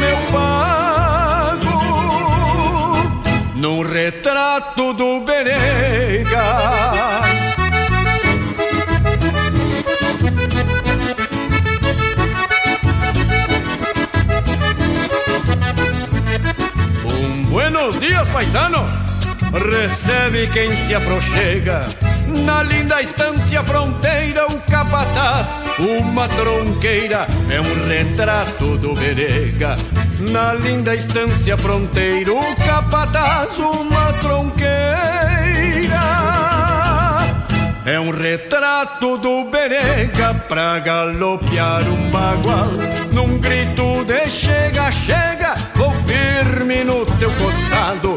Meu 0.00 0.16
pago, 0.32 1.78
num 3.54 3.82
retrato 3.82 4.94
do 4.94 5.20
Berega. 5.20 6.42
Um 17.04 17.42
buenos 17.42 18.00
dias, 18.00 18.26
paisano. 18.28 19.09
Recebe 19.52 20.46
quem 20.48 20.70
se 20.76 20.94
aproxega. 20.94 21.80
Na 22.44 22.62
linda 22.62 23.02
estância 23.02 23.64
fronteira, 23.64 24.46
o 24.46 24.60
capataz, 24.60 25.60
uma 25.78 26.28
tronqueira, 26.28 27.26
é 27.50 27.60
um 27.60 27.88
retrato 27.88 28.76
do 28.78 28.94
Berega. 28.94 29.74
Na 30.30 30.54
linda 30.54 30.94
estância 30.94 31.56
fronteira, 31.56 32.32
o 32.32 32.56
capataz, 32.64 33.58
uma 33.58 34.12
tronqueira, 34.20 34.70
é 37.84 37.98
um 37.98 38.10
retrato 38.10 39.18
do 39.18 39.44
Berega 39.46 40.32
pra 40.48 40.78
galopear 40.78 41.82
um 41.88 42.10
bagual. 42.10 42.70
Num 43.12 43.38
grito 43.38 44.04
de 44.04 44.30
chega, 44.30 44.92
chega, 44.92 45.54
vou 45.74 45.90
firme 45.90 46.84
no 46.84 47.04
teu 47.04 47.32
costado. 47.32 48.16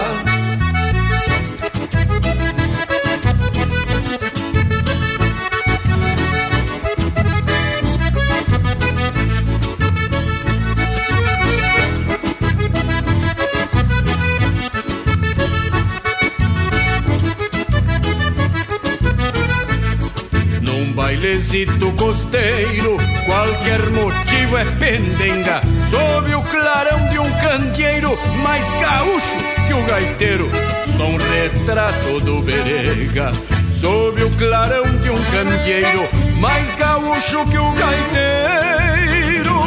Bailezito 21.01 21.91
costeiro, 21.93 22.95
qualquer 23.25 23.89
motivo 23.89 24.55
é 24.55 24.65
pendenga. 24.65 25.59
Sob 25.89 26.35
o 26.35 26.43
clarão 26.43 27.09
de 27.09 27.17
um 27.17 27.31
candeeiro, 27.39 28.15
mais 28.43 28.63
gaúcho 28.79 29.35
que 29.65 29.73
o 29.73 29.83
gaiteiro. 29.83 30.47
Sou 30.95 31.07
um 31.07 31.17
retrato 31.17 32.19
do 32.19 32.39
Berega. 32.43 33.31
Sob 33.79 34.23
o 34.23 34.29
clarão 34.37 34.83
de 34.99 35.09
um 35.09 35.23
candeeiro, 35.31 36.07
mais 36.39 36.75
gaúcho 36.75 37.47
que 37.47 37.57
o 37.57 37.71
gaiteiro. 37.71 39.59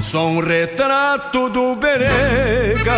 Sou 0.00 0.30
um 0.30 0.40
retrato 0.40 1.48
do 1.48 1.76
Berega. 1.76 2.90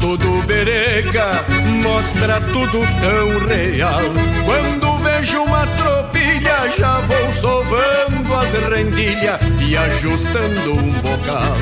O 0.00 0.12
retrato 0.12 0.16
do 0.16 0.42
Berega 0.46 1.44
mostra 1.82 2.40
tudo 2.40 2.80
tão 3.00 3.46
real. 3.46 4.00
Quando 4.44 4.96
vejo 4.98 5.42
uma 5.42 5.66
tropilha, 5.66 6.70
já 6.78 7.00
vou 7.00 7.32
sovando 7.32 8.34
as 8.34 8.52
rendilhas 8.52 9.38
e 9.60 9.76
ajustando 9.76 10.72
um 10.72 10.90
bocal. 11.00 11.56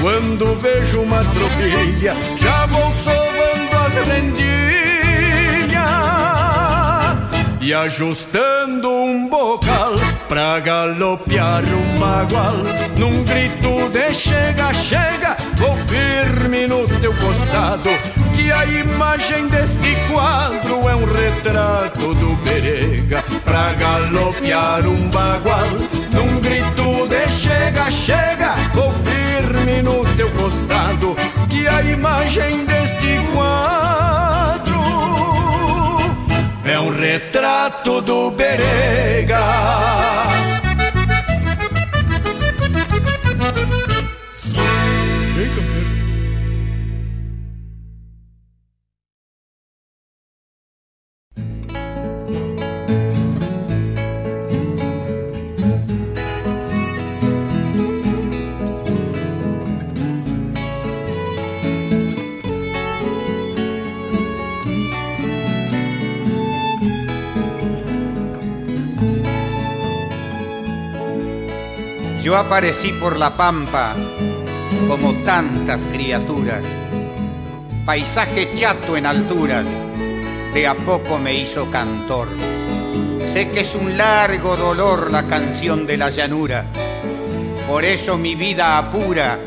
Quando 0.00 0.54
vejo 0.56 1.00
uma 1.00 1.24
tropilha, 1.24 2.14
já 2.36 2.66
vou 2.66 2.90
sovando 2.90 3.76
as 3.86 3.94
rendilhas 4.06 4.52
e 7.60 7.72
ajustando 7.72 8.90
um 8.90 9.28
bocal 9.28 9.94
pra 10.32 10.58
galopear 10.60 11.62
um 11.62 11.98
bagual. 11.98 12.56
Num 12.96 13.22
grito 13.22 13.90
de 13.90 14.14
chega, 14.14 14.72
chega, 14.72 15.36
vou 15.56 15.74
firme 15.74 16.66
no 16.66 16.88
teu 17.00 17.12
costado. 17.16 17.90
Que 18.34 18.50
a 18.50 18.64
imagem 18.64 19.46
deste 19.48 19.94
quadro 20.10 20.88
é 20.88 20.96
um 20.96 21.04
retrato 21.04 22.14
do 22.14 22.34
Berega. 22.36 23.22
Pra 23.44 23.74
galopear 23.74 24.86
um 24.86 25.10
bagual, 25.10 25.68
num 26.12 26.40
grito 26.40 27.06
de 27.08 27.28
chega, 27.28 27.90
chega, 27.90 28.54
vou 28.72 28.90
firme 28.90 29.82
no 29.82 30.02
teu 30.16 30.30
costado. 30.30 31.14
Que 31.50 31.68
a 31.68 31.82
imagem 31.82 32.64
deste 32.64 33.20
quadro 33.34 33.81
retrato 37.12 38.00
do 38.00 38.30
Berega. 38.30 40.31
Yo 72.22 72.36
aparecí 72.36 72.92
por 72.92 73.16
la 73.16 73.36
pampa 73.36 73.96
como 74.86 75.12
tantas 75.24 75.80
criaturas, 75.86 76.64
paisaje 77.84 78.54
chato 78.54 78.96
en 78.96 79.06
alturas, 79.06 79.66
de 80.54 80.66
a 80.68 80.74
poco 80.76 81.18
me 81.18 81.34
hizo 81.34 81.68
cantor. 81.68 82.28
Sé 83.32 83.48
que 83.48 83.62
es 83.62 83.74
un 83.74 83.96
largo 83.98 84.56
dolor 84.56 85.10
la 85.10 85.26
canción 85.26 85.84
de 85.84 85.96
la 85.96 86.10
llanura, 86.10 86.66
por 87.68 87.84
eso 87.84 88.16
mi 88.16 88.36
vida 88.36 88.78
apura 88.78 89.40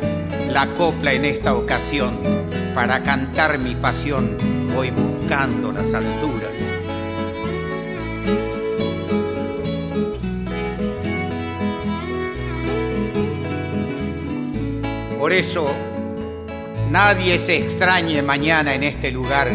la 0.49 0.67
copla 0.73 1.13
en 1.13 1.23
esta 1.23 1.53
ocasión, 1.53 2.19
para 2.73 3.01
cantar 3.03 3.57
mi 3.57 3.75
pasión 3.75 4.35
voy 4.75 4.91
buscando 4.91 5.71
las 5.71 5.93
alturas. 5.93 6.54
Por 15.25 15.33
eso, 15.33 15.65
nadie 16.91 17.39
se 17.39 17.57
extrañe 17.57 18.21
mañana 18.21 18.75
en 18.75 18.83
este 18.83 19.09
lugar. 19.09 19.49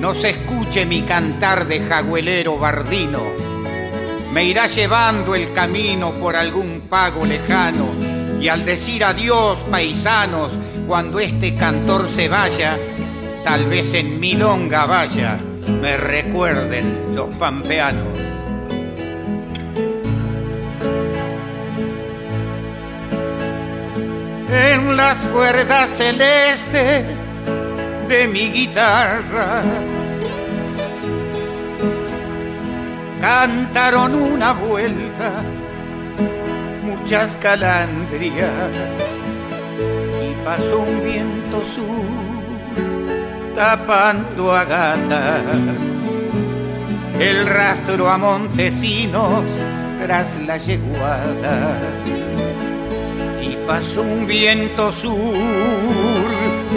No 0.00 0.14
se 0.14 0.30
escuche 0.30 0.86
mi 0.86 1.02
cantar 1.02 1.66
de 1.68 1.80
jaguelero 1.80 2.56
bardino. 2.56 3.24
Me 4.32 4.44
irá 4.44 4.66
llevando 4.66 5.34
el 5.34 5.52
camino 5.52 6.14
por 6.14 6.34
algún 6.34 6.86
pago 6.88 7.26
lejano. 7.26 7.88
Y 8.40 8.48
al 8.48 8.64
decir 8.64 9.04
adiós, 9.04 9.58
paisanos, 9.70 10.52
cuando 10.86 11.20
este 11.20 11.54
cantor 11.54 12.08
se 12.08 12.30
vaya, 12.30 12.78
tal 13.44 13.66
vez 13.66 13.92
en 13.92 14.18
milonga 14.18 14.86
vaya, 14.86 15.36
me 15.82 15.98
recuerden 15.98 17.14
los 17.14 17.36
pampeanos. 17.36 18.27
En 24.50 24.96
las 24.96 25.18
cuerdas 25.26 25.90
celestes 25.90 27.04
de 28.08 28.28
mi 28.28 28.48
guitarra. 28.50 29.62
Cantaron 33.20 34.14
una 34.14 34.52
vuelta 34.52 35.44
muchas 36.82 37.36
calandrias 37.36 38.50
y 40.22 40.44
pasó 40.44 40.80
un 40.80 41.02
viento 41.02 41.64
sur 41.64 43.54
tapando 43.54 44.54
a 44.54 44.64
gatas. 44.64 45.42
el 47.18 47.46
rastro 47.46 48.08
a 48.08 48.18
Montesinos 48.18 49.44
tras 50.00 50.36
la 50.46 50.56
yeguada. 50.58 51.80
Pasó 53.68 54.00
un 54.00 54.26
viento 54.26 54.90
sur 54.90 55.12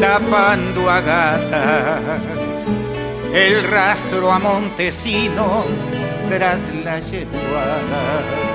tapando 0.01 0.89
a 0.89 0.99
gatas, 0.99 2.01
el 3.33 3.63
rastro 3.63 4.29
a 4.29 4.39
Montesinos 4.39 5.67
tras 6.27 6.59
la 6.83 6.99
yeguada. 6.99 8.51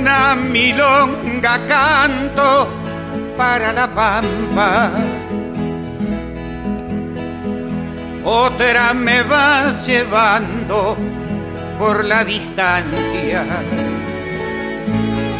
una 0.00 0.34
milonga 0.34 1.66
canto 1.66 2.68
para 3.36 3.72
la 3.72 3.86
pampa. 3.86 5.09
Otra 8.24 8.94
me 8.94 9.22
vas 9.22 9.86
llevando 9.86 10.96
por 11.78 12.04
la 12.04 12.24
distancia. 12.24 13.44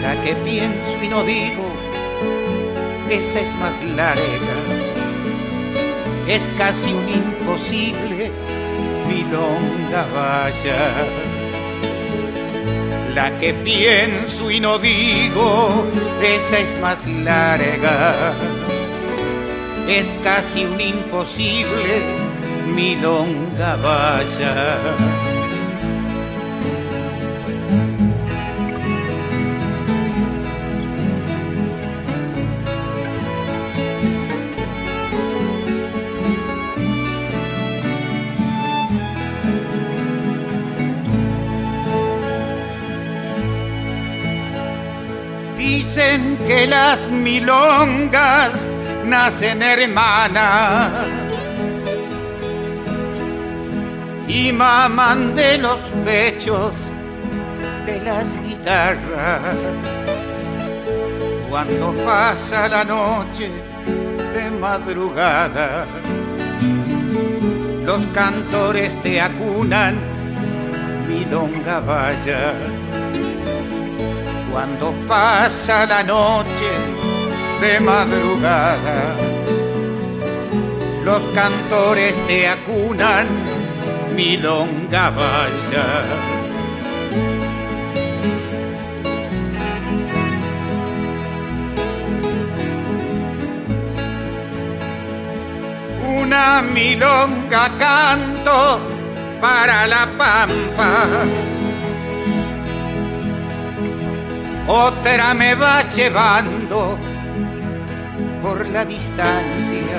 La 0.03 0.21
que 0.23 0.35
pienso 0.37 1.03
y 1.03 1.09
no 1.09 1.23
digo, 1.23 1.71
esa 3.11 3.41
es 3.41 3.55
más 3.57 3.85
larga. 3.85 4.23
Es 6.27 6.49
casi 6.57 6.93
un 6.93 7.09
imposible 7.09 8.31
milonga 9.09 10.07
vaya 10.15 11.07
la 13.15 13.37
que 13.39 13.53
pienso 13.53 14.51
y 14.51 14.61
no 14.61 14.79
digo, 14.79 15.87
esa 16.23 16.59
es 16.59 16.81
más 16.81 17.07
larga. 17.07 18.35
Es 19.89 20.13
casi 20.23 20.65
un 20.65 20.81
imposible 20.81 22.20
milonga 22.75 23.77
vaya. 23.77 24.79
Dicen 45.57 46.39
que 46.47 46.67
las 46.67 47.09
milongas 47.11 48.53
nacen 49.05 49.63
hermanas 49.63 51.20
y 54.33 54.53
maman 54.53 55.35
de 55.35 55.59
los 55.59 55.81
pechos 56.05 56.73
de 57.85 58.01
las 58.01 58.27
guitarras. 58.47 59.57
Cuando 61.49 61.93
pasa 62.05 62.69
la 62.69 62.85
noche 62.85 63.51
de 64.33 64.51
madrugada, 64.53 65.85
los 67.85 68.07
cantores 68.15 68.95
te 69.03 69.21
acunan, 69.21 69.97
milonga 71.09 71.81
vaya 71.81 72.55
cuando 74.53 74.93
pasa 75.09 75.87
la 75.87 76.05
noche 76.05 76.71
de 77.61 77.81
madrugada. 77.81 79.17
Los 81.05 81.23
cantores 81.35 82.15
te 82.29 82.47
acunan, 82.47 83.27
milonga 84.15 85.11
vaya. 85.11 85.87
Una 96.21 96.63
milonga 96.63 97.71
canto 97.79 98.81
para 99.41 99.87
la 99.87 100.07
pampa 100.19 101.25
otra 104.73 105.35
me 105.35 105.55
va 105.57 105.83
llevando 105.83 106.97
por 108.41 108.69
la 108.69 108.85
distancia 108.85 109.99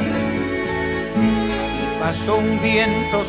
y 1.18 2.00
pasó 2.00 2.38
un 2.38 2.62
viento 2.62 3.26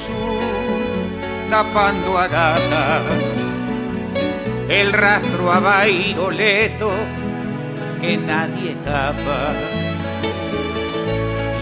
tapando 1.53 2.17
a 2.17 2.29
gatas 2.29 3.03
el 4.71 4.91
rastro 4.91 5.53
a 5.53 5.61
Bairoleto 5.61 6.91
que 8.01 8.17
nadie 8.17 8.75
tapa. 8.77 9.53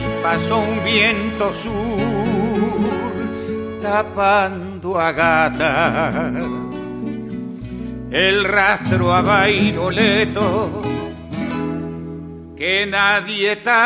Y 0.01 0.05
pasó 0.23 0.59
un 0.59 0.85
viento 0.85 1.53
sur 1.53 1.73
tapando 3.83 4.97
a 4.97 5.11
gatas 5.11 6.35
el 8.13 8.45
rastro 8.45 9.13
a 9.13 9.23
Bairoleto 9.23 10.83
que 12.57 12.87
nadie 12.87 13.57
tapa. 13.57 13.81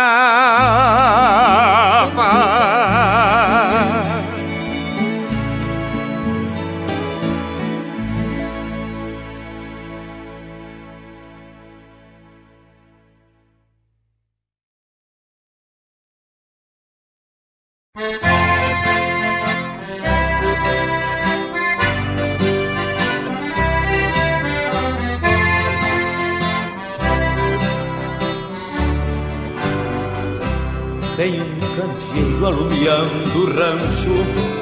Candeeiro 31.85 32.47
alumiando 32.47 33.39
o 33.39 33.47
rancho 33.47 34.15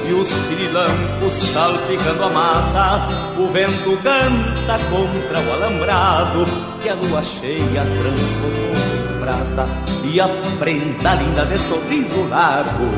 E 0.09 0.13
os 0.13 0.31
pirilampos 0.49 1.35
salpicando 1.35 2.25
a 2.25 2.31
mata. 2.31 3.39
O 3.39 3.47
vento 3.47 3.97
canta 4.03 4.79
contra 4.91 5.41
o 5.41 5.53
alambrado 5.53 6.47
Que 6.81 6.89
a 6.89 6.95
lua 6.95 7.23
cheia 7.23 7.85
transformou 7.85 8.75
em 8.77 9.21
prata. 9.21 9.67
E 10.05 10.21
a 10.21 10.29
prenda 10.59 11.15
linda 11.15 11.47
de 11.47 11.59
sorriso 11.59 12.29
largo 12.29 12.89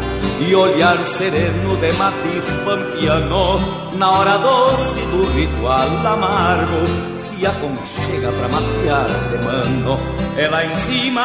E 0.40 0.54
olhar 0.54 1.02
sereno 1.04 1.76
de 1.76 1.92
matiz 1.92 2.50
pampiano. 2.64 3.84
Na 3.96 4.10
hora 4.10 4.38
doce 4.38 5.00
do 5.02 5.32
ritual 5.34 6.04
amargo 6.06 7.20
Se 7.20 7.46
aconchega 7.46 8.32
pra 8.32 8.48
matear 8.48 9.08
de 9.30 9.38
mano. 9.44 9.98
É 10.36 10.48
lá 10.48 10.64
em 10.64 10.74
cima, 10.76 11.22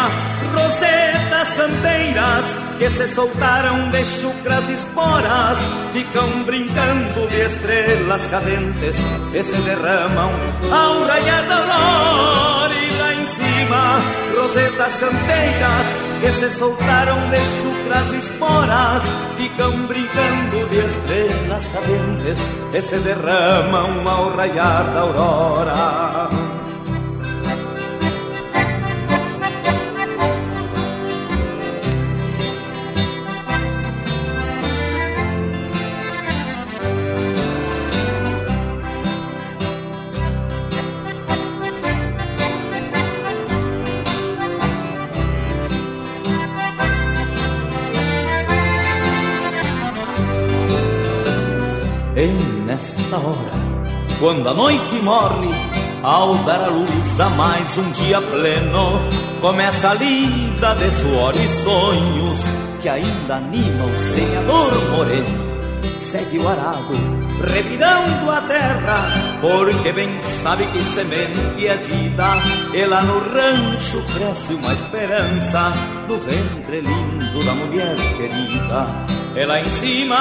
rosetas 1.40 1.54
canteiras 1.54 2.46
Que 2.78 2.90
se 2.90 3.08
soltaram 3.08 3.90
de 3.92 4.06
chucras 4.06 4.70
esporas 4.70 5.60
Ficam 5.94 6.44
brincando 6.44 7.28
de 7.30 7.42
estrelas 7.42 8.28
cadentes 8.28 8.98
Que 9.32 9.44
se 9.44 9.56
derramam 9.62 10.32
ao 10.72 11.06
raiar 11.06 11.48
da 11.48 11.56
aurora 11.56 12.74
E 12.74 12.98
lá 12.98 13.14
em 13.14 13.26
cima, 13.26 14.02
rosetas 14.36 14.96
canteiras 14.98 15.88
Que 16.22 16.32
se 16.32 16.58
soltaram 16.58 17.18
de 17.30 17.40
chucras 17.62 18.14
esporas 18.14 19.04
Ficam 19.38 19.88
brincando 19.88 20.70
de 20.70 20.86
estrelas 20.86 21.68
cadentes 21.68 22.48
Que 22.72 22.82
se 22.82 22.98
derramam 22.98 24.08
ao 24.08 24.36
raiar 24.36 24.94
da 24.94 25.02
aurora 25.02 26.49
nesta 52.90 53.18
hora, 53.18 53.52
quando 54.20 54.50
a 54.50 54.54
noite 54.54 55.00
morre, 55.02 55.50
ao 56.02 56.36
dar 56.44 56.62
a 56.62 56.68
luz 56.68 57.20
a 57.20 57.30
mais 57.30 57.78
um 57.78 57.92
dia 57.92 58.20
pleno, 58.20 59.00
começa 59.42 59.92
a 59.92 59.94
lida 59.94 60.74
de 60.76 60.92
suor 60.92 61.36
e 61.36 61.50
sonhos 61.50 62.40
que 62.82 62.90
ainda 62.90 63.36
animam 63.36 63.92
o 63.92 64.00
senhador 64.00 64.90
moreno. 64.92 65.50
Segue 66.00 66.40
o 66.40 66.48
arado, 66.48 66.96
revirando 67.54 68.32
a 68.32 68.42
terra, 68.42 69.06
porque 69.42 69.92
bem 69.92 70.20
sabe 70.22 70.66
que 70.68 70.82
semente 70.84 71.68
é 71.68 71.76
vida. 71.76 72.26
E 72.74 72.86
lá 72.86 73.04
no 73.04 73.20
rancho 73.20 74.02
cresce 74.14 74.54
uma 74.54 74.74
esperança, 74.74 75.74
no 76.08 76.18
ventre 76.18 76.82
lindo 76.82 77.46
da 77.46 77.54
mulher 77.54 77.96
querida. 78.18 79.19
E 79.36 79.46
lá 79.46 79.60
em 79.60 79.72
cima, 79.72 80.18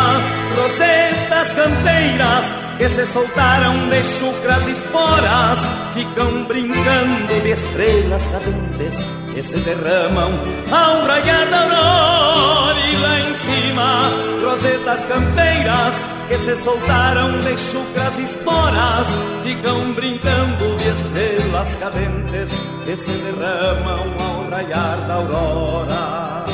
rosetas 0.56 1.52
canteiras 1.54 2.54
que 2.76 2.88
se 2.88 3.06
soltaram 3.06 3.88
de 3.88 4.04
chucras 4.04 4.66
esporas, 4.66 5.60
ficam 5.94 6.44
brincando 6.44 7.40
de 7.42 7.50
estrelas 7.50 8.26
cadentes 8.26 9.04
que 9.34 9.42
se 9.42 9.58
derramam 9.60 10.30
ao 10.70 11.06
raiar 11.06 11.48
da 11.48 11.62
aurora. 11.62 12.80
E 12.80 12.96
lá 12.98 13.20
em 13.20 13.34
cima, 13.34 14.10
rosetas 14.44 15.06
campeiras 15.06 15.94
que 16.28 16.38
se 16.38 16.56
soltaram 16.56 17.40
de 17.40 17.56
chucras 17.56 18.18
esporas, 18.18 19.08
ficam 19.42 19.94
brincando 19.94 20.76
de 20.76 20.88
estrelas 20.88 21.74
cadentes 21.76 22.52
que 22.84 22.96
se 22.96 23.10
derramam 23.10 24.14
ao 24.20 24.50
raiar 24.50 25.08
da 25.08 25.14
aurora. 25.14 26.44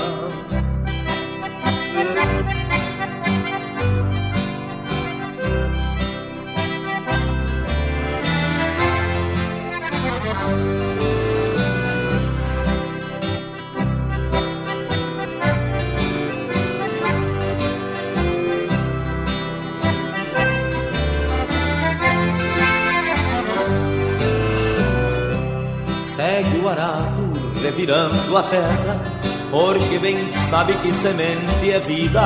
Segue 26.74 26.80
o 26.80 26.80
arado 26.80 27.32
revirando 27.62 28.36
a 28.36 28.42
terra, 28.42 29.01
porque 29.51 29.98
bem 29.98 30.30
sabe 30.30 30.72
que 30.74 30.92
semente 30.92 31.70
é 31.70 31.78
vida, 31.80 32.20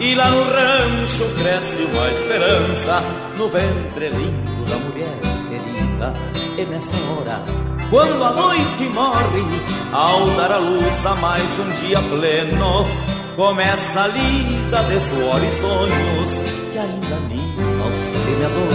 e 0.00 0.14
lá 0.14 0.30
no 0.30 0.44
rancho 0.44 1.24
cresce 1.38 1.82
uma 1.84 2.10
esperança, 2.10 3.02
no 3.36 3.48
ventre 3.48 4.08
lindo 4.08 4.64
da 4.68 4.76
mulher 4.78 5.20
querida. 5.48 6.12
E 6.56 6.64
nesta 6.64 6.96
hora, 6.96 7.42
quando 7.90 8.24
a 8.24 8.30
noite 8.30 8.88
morre, 8.92 9.44
ao 9.92 10.30
dar 10.30 10.52
a 10.52 10.58
luz 10.58 11.06
a 11.06 11.14
mais 11.16 11.58
um 11.58 11.86
dia 11.86 12.00
pleno, 12.00 12.84
começa 13.36 14.02
a 14.02 14.08
lida 14.08 14.82
de 14.84 15.00
suor 15.00 15.42
e 15.44 15.50
sonhos, 15.52 16.38
que 16.72 16.78
ainda 16.78 17.16
anima 17.16 17.86
o 17.86 18.24
semeador 18.24 18.73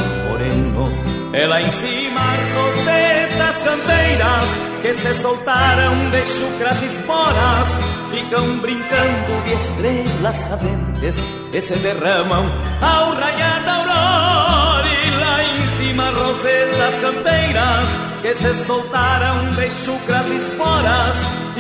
moreno. 1.30 1.36
Ela 1.36 1.62
em 1.62 1.72
cima, 1.72 2.22
rosetas 2.56 3.62
canteiras 3.62 4.50
que 4.82 4.94
se 4.94 5.14
soltaram 5.22 6.10
de 6.10 6.26
chucras 6.26 6.84
esporas, 6.84 7.70
ficam 8.12 8.60
brincando 8.60 9.44
de 9.44 9.54
estrelas 9.54 10.44
cadentes 10.44 11.18
que 11.52 11.62
se 11.62 11.76
derramam 11.76 12.46
ao 12.82 13.14
raiar 13.14 13.64
da 13.64 13.74
aurora. 13.76 14.88
E 14.88 15.12
lá 15.20 15.44
em 15.44 15.68
cima, 15.78 16.10
rosetas 16.12 16.96
canteiras 17.02 17.90
que 18.22 18.36
se 18.36 18.66
soltaram 18.66 19.52
de 19.52 19.70
chucras 19.70 20.30
esporas, 20.30 21.18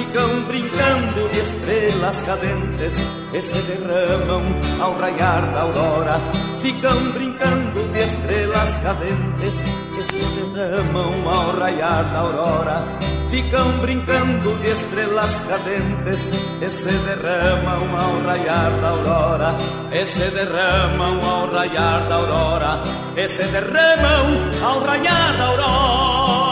ficam 0.09 0.43
brincando 0.45 1.29
de 1.29 1.39
estrelas 1.39 2.21
cadentes 2.23 2.95
que 3.31 3.41
se 3.41 3.61
derramam 3.61 4.43
ao 4.81 4.97
raiar 4.97 5.53
da 5.53 5.61
aurora. 5.61 6.19
Ficam 6.59 7.11
brincando 7.11 7.83
de 7.93 7.99
estrelas 7.99 8.77
cadentes 8.77 9.61
que 9.93 10.01
se 10.01 10.25
derramam 10.55 11.29
ao 11.29 11.59
raiar 11.59 12.03
da 12.05 12.19
aurora. 12.19 12.83
Ficam 13.29 13.77
brincando 13.81 14.57
de 14.57 14.71
estrelas 14.71 15.39
cadentes 15.47 16.31
que 16.59 16.69
se 16.69 16.91
derramam 16.91 17.95
ao 17.95 18.21
raiar 18.23 18.71
da 18.81 18.89
aurora. 18.89 19.55
E 19.91 20.05
se 20.05 20.31
derramam 20.31 21.21
ao 21.23 21.51
raiar 21.51 22.09
da 22.09 22.15
aurora. 22.15 22.81
E 23.15 23.29
se 23.29 23.43
derramam 23.43 24.25
ao 24.63 24.79
raiar 24.83 25.37
da 25.37 25.45
aurora. 25.45 26.48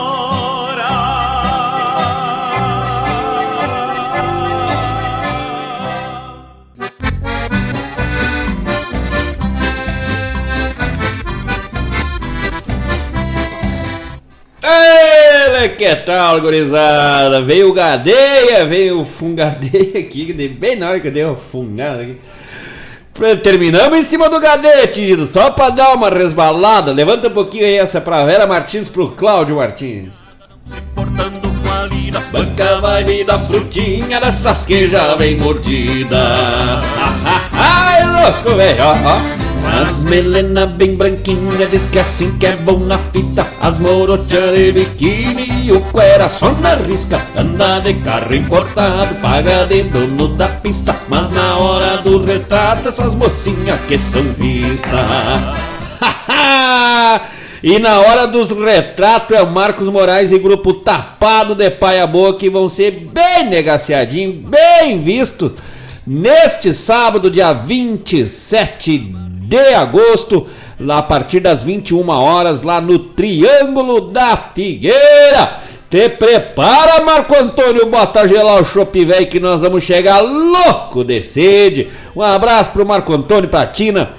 Ele, 14.70 15.70
que 15.70 15.96
tal, 15.96 16.42
gurizada? 16.42 17.42
Veio 17.42 17.70
o 17.70 17.74
Gadeia, 17.74 18.66
veio 18.66 19.00
o 19.00 19.06
Fungadeia 19.06 20.00
aqui, 20.00 20.34
bem 20.34 20.76
na 20.76 20.90
hora 20.90 21.00
que 21.00 21.08
eu 21.08 21.12
dei 21.12 21.24
uma 21.24 21.38
fungada 21.38 22.02
aqui. 22.02 22.18
Terminamos 23.42 23.98
em 23.98 24.02
cima 24.04 24.30
do 24.30 24.40
Gadete, 24.40 25.26
só 25.26 25.50
pra 25.50 25.70
dar 25.70 25.94
uma 25.94 26.10
resbalada. 26.10 26.92
Levanta 26.92 27.30
um 27.30 27.32
pouquinho 27.32 27.66
aí 27.66 27.78
essa 27.78 28.00
pra 28.00 28.26
Vera 28.26 28.46
Martins 28.46 28.90
pro 28.90 29.12
Cláudio 29.12 29.56
Martins. 29.56 30.22
Banca 32.32 32.82
vai 32.82 33.04
me 33.06 33.24
dar 33.24 33.40
frutinha 33.40 34.20
dessas 34.20 34.64
que 34.64 34.88
já 34.88 35.16
vem 35.16 35.38
mordida. 35.38 36.20
Ai, 37.54 38.06
louco, 38.06 38.56
velho, 38.56 38.84
ó, 38.84 38.92
ó. 38.92 39.47
As 39.66 40.04
melena 40.04 40.66
bem 40.66 40.96
branquinha 40.96 41.68
diz 41.68 41.90
que 41.90 42.00
assim 42.00 42.38
que 42.38 42.46
é 42.46 42.56
bom 42.58 42.80
na 42.80 42.98
fita 42.98 43.46
As 43.62 43.80
morochas 43.80 44.56
de 44.56 44.72
biquíni 44.72 45.72
o 45.72 45.82
cuera 45.92 46.30
só 46.30 46.52
na 46.52 46.76
risca. 46.76 47.22
Anda 47.36 47.80
de 47.80 47.94
carro 47.96 48.34
importado, 48.34 49.16
paga 49.16 49.66
de 49.66 49.84
dono 49.84 50.30
da 50.30 50.48
pista. 50.48 50.96
Mas 51.08 51.32
na 51.32 51.58
hora 51.58 51.98
dos 51.98 52.26
retratos 52.26 52.88
essas 52.88 53.16
mocinhas 53.16 53.80
que 53.88 53.98
são 53.98 54.24
vistas 54.34 55.00
E 57.64 57.80
na 57.80 58.00
hora 58.00 58.28
dos 58.28 58.52
retratos 58.52 59.36
é 59.36 59.42
o 59.42 59.52
Marcos 59.52 59.90
Moraes 59.90 60.32
e 60.32 60.40
grupo 60.40 60.74
Tapado 60.76 61.56
de 61.56 61.70
Paia 61.72 62.06
Boa 62.06 62.38
que 62.38 62.50
vão 62.50 62.70
ser 62.70 63.08
bem 63.12 63.50
negaciadinhos, 63.50 64.36
bem 64.46 65.00
vistos. 65.00 65.54
Neste 66.06 66.72
sábado, 66.72 67.30
dia 67.30 67.52
27 67.52 68.98
de 68.98 69.27
agosto, 69.56 70.46
lá 70.80 70.98
a 70.98 71.04
partir 71.04 71.40
das 71.40 71.64
21 71.64 72.10
horas, 72.10 72.62
lá 72.62 72.82
no 72.82 73.00
Triângulo 73.00 74.12
da 74.12 74.36
Figueira. 74.36 75.56
Te 75.90 76.10
prepara, 76.10 77.02
Marco 77.06 77.34
Antônio, 77.34 77.86
bota 77.86 78.28
gelar 78.28 78.62
o 78.62 78.66
chopp 78.66 79.06
velho 79.06 79.28
que 79.28 79.40
nós 79.40 79.62
vamos 79.62 79.84
chegar 79.84 80.20
louco 80.20 81.04
de 81.04 81.22
sede. 81.22 81.88
Um 82.14 82.22
abraço 82.22 82.72
pro 82.72 82.86
Marco 82.86 83.14
Antônio, 83.14 83.50
pra 83.50 83.66
Tina, 83.66 84.12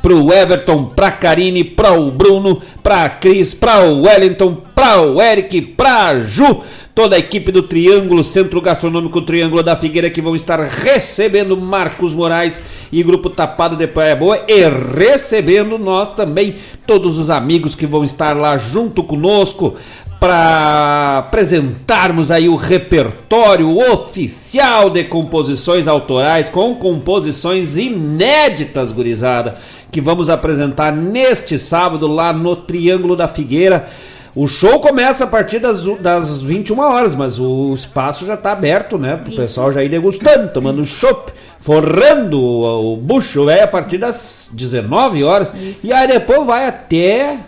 pro 0.00 0.32
Everton, 0.32 0.84
pra 0.86 1.10
Karine, 1.10 1.64
pra 1.64 1.92
o 1.92 2.10
Bruno, 2.10 2.62
pra 2.82 3.10
Cris, 3.10 3.52
pra 3.52 3.80
o 3.80 4.02
Wellington, 4.02 4.62
pra 4.76 5.00
o 5.00 5.22
Eric, 5.22 5.62
pra 5.62 6.18
Ju, 6.18 6.60
toda 6.94 7.16
a 7.16 7.18
equipe 7.18 7.50
do 7.50 7.62
Triângulo, 7.62 8.22
Centro 8.22 8.60
Gastronômico 8.60 9.22
Triângulo 9.22 9.62
da 9.62 9.74
Figueira, 9.74 10.10
que 10.10 10.20
vão 10.20 10.34
estar 10.34 10.60
recebendo 10.60 11.56
Marcos 11.56 12.12
Moraes 12.12 12.62
e 12.92 13.02
Grupo 13.02 13.30
Tapado 13.30 13.74
de 13.74 13.86
Praia 13.86 14.14
Boa 14.14 14.44
e 14.46 14.68
recebendo 14.68 15.78
nós 15.78 16.10
também, 16.10 16.56
todos 16.86 17.16
os 17.16 17.30
amigos 17.30 17.74
que 17.74 17.86
vão 17.86 18.04
estar 18.04 18.36
lá 18.36 18.58
junto 18.58 19.02
conosco 19.02 19.74
para 20.20 21.18
apresentarmos 21.20 22.30
aí 22.30 22.46
o 22.46 22.56
repertório 22.56 23.78
oficial 23.92 24.90
de 24.90 25.04
composições 25.04 25.88
autorais 25.88 26.50
com 26.50 26.74
composições 26.74 27.78
inéditas, 27.78 28.92
gurizada, 28.92 29.54
que 29.90 30.02
vamos 30.02 30.28
apresentar 30.28 30.92
neste 30.92 31.58
sábado 31.58 32.06
lá 32.06 32.30
no 32.30 32.54
Triângulo 32.54 33.16
da 33.16 33.26
Figueira. 33.26 33.88
O 34.36 34.46
show 34.46 34.78
começa 34.80 35.24
a 35.24 35.26
partir 35.26 35.58
das, 35.58 35.86
das 35.98 36.42
21 36.42 36.78
horas, 36.78 37.14
mas 37.14 37.40
o 37.40 37.72
espaço 37.72 38.26
já 38.26 38.34
está 38.34 38.52
aberto, 38.52 38.98
né? 38.98 39.16
Para 39.16 39.32
o 39.32 39.36
pessoal 39.36 39.72
já 39.72 39.82
ir 39.82 39.88
degustando, 39.88 40.52
tomando 40.52 40.84
chopp, 40.84 41.32
forrando 41.58 42.38
o, 42.38 42.92
o 42.92 42.96
bucho, 42.98 43.46
velho, 43.46 43.64
a 43.64 43.66
partir 43.66 43.96
das 43.96 44.50
19 44.52 45.24
horas. 45.24 45.54
Isso. 45.54 45.86
E 45.86 45.92
aí 45.92 46.06
depois 46.06 46.46
vai 46.46 46.66
até 46.66 47.38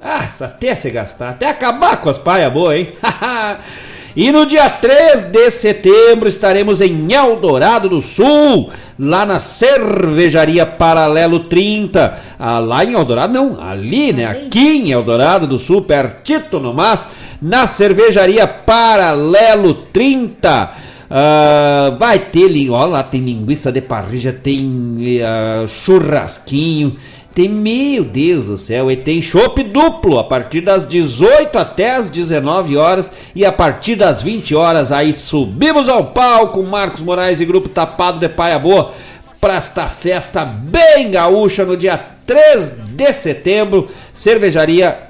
ah, 0.00 0.26
até 0.40 0.74
se 0.74 0.88
gastar, 0.90 1.30
até 1.30 1.50
acabar 1.50 2.00
com 2.00 2.08
as 2.08 2.16
paias 2.16 2.50
boas, 2.50 2.78
hein? 2.78 2.92
E 4.16 4.32
no 4.32 4.46
dia 4.46 4.68
3 4.68 5.26
de 5.26 5.50
setembro 5.50 6.28
estaremos 6.28 6.80
em 6.80 7.12
Eldorado 7.12 7.88
do 7.88 8.00
Sul, 8.00 8.70
lá 8.98 9.24
na 9.24 9.38
Cervejaria 9.38 10.66
Paralelo 10.66 11.40
30. 11.40 12.18
Ah, 12.38 12.58
lá 12.58 12.84
em 12.84 12.94
Eldorado, 12.94 13.32
não, 13.32 13.60
ali, 13.60 14.12
né? 14.12 14.26
Aqui 14.26 14.82
em 14.82 14.90
Eldorado 14.90 15.46
do 15.46 15.58
Sul, 15.58 15.82
pertito 15.82 16.58
no 16.58 16.74
mas, 16.74 17.06
na 17.40 17.66
Cervejaria 17.66 18.46
Paralelo 18.46 19.74
30. 19.74 20.70
Ah, 21.10 21.96
vai 21.98 22.18
ter, 22.18 22.70
ó 22.70 22.84
lá, 22.84 23.02
tem 23.02 23.20
linguiça 23.20 23.72
de 23.72 23.80
parrilla, 23.80 24.32
tem 24.32 25.20
ah, 25.24 25.64
churrasquinho, 25.66 26.96
tem, 27.38 27.48
meu 27.48 28.02
Deus 28.02 28.46
do 28.46 28.56
céu, 28.56 28.90
e 28.90 28.96
tem 28.96 29.20
chopp 29.20 29.62
duplo 29.62 30.18
a 30.18 30.24
partir 30.24 30.60
das 30.60 30.84
18 30.84 31.56
até 31.56 31.94
as 31.94 32.10
19 32.10 32.76
horas 32.76 33.08
e 33.32 33.44
a 33.44 33.52
partir 33.52 33.94
das 33.94 34.20
20 34.24 34.56
horas 34.56 34.90
aí 34.90 35.16
subimos 35.16 35.88
ao 35.88 36.06
palco, 36.06 36.60
Marcos 36.64 37.00
Moraes 37.00 37.40
e 37.40 37.44
Grupo 37.44 37.68
Tapado 37.68 38.18
de 38.18 38.28
Paia 38.28 38.58
Boa 38.58 38.92
para 39.40 39.54
esta 39.54 39.86
festa 39.86 40.44
bem 40.44 41.12
gaúcha 41.12 41.64
no 41.64 41.76
dia 41.76 41.96
3 42.26 42.70
de 42.88 43.12
setembro, 43.12 43.86
cervejaria 44.12 45.04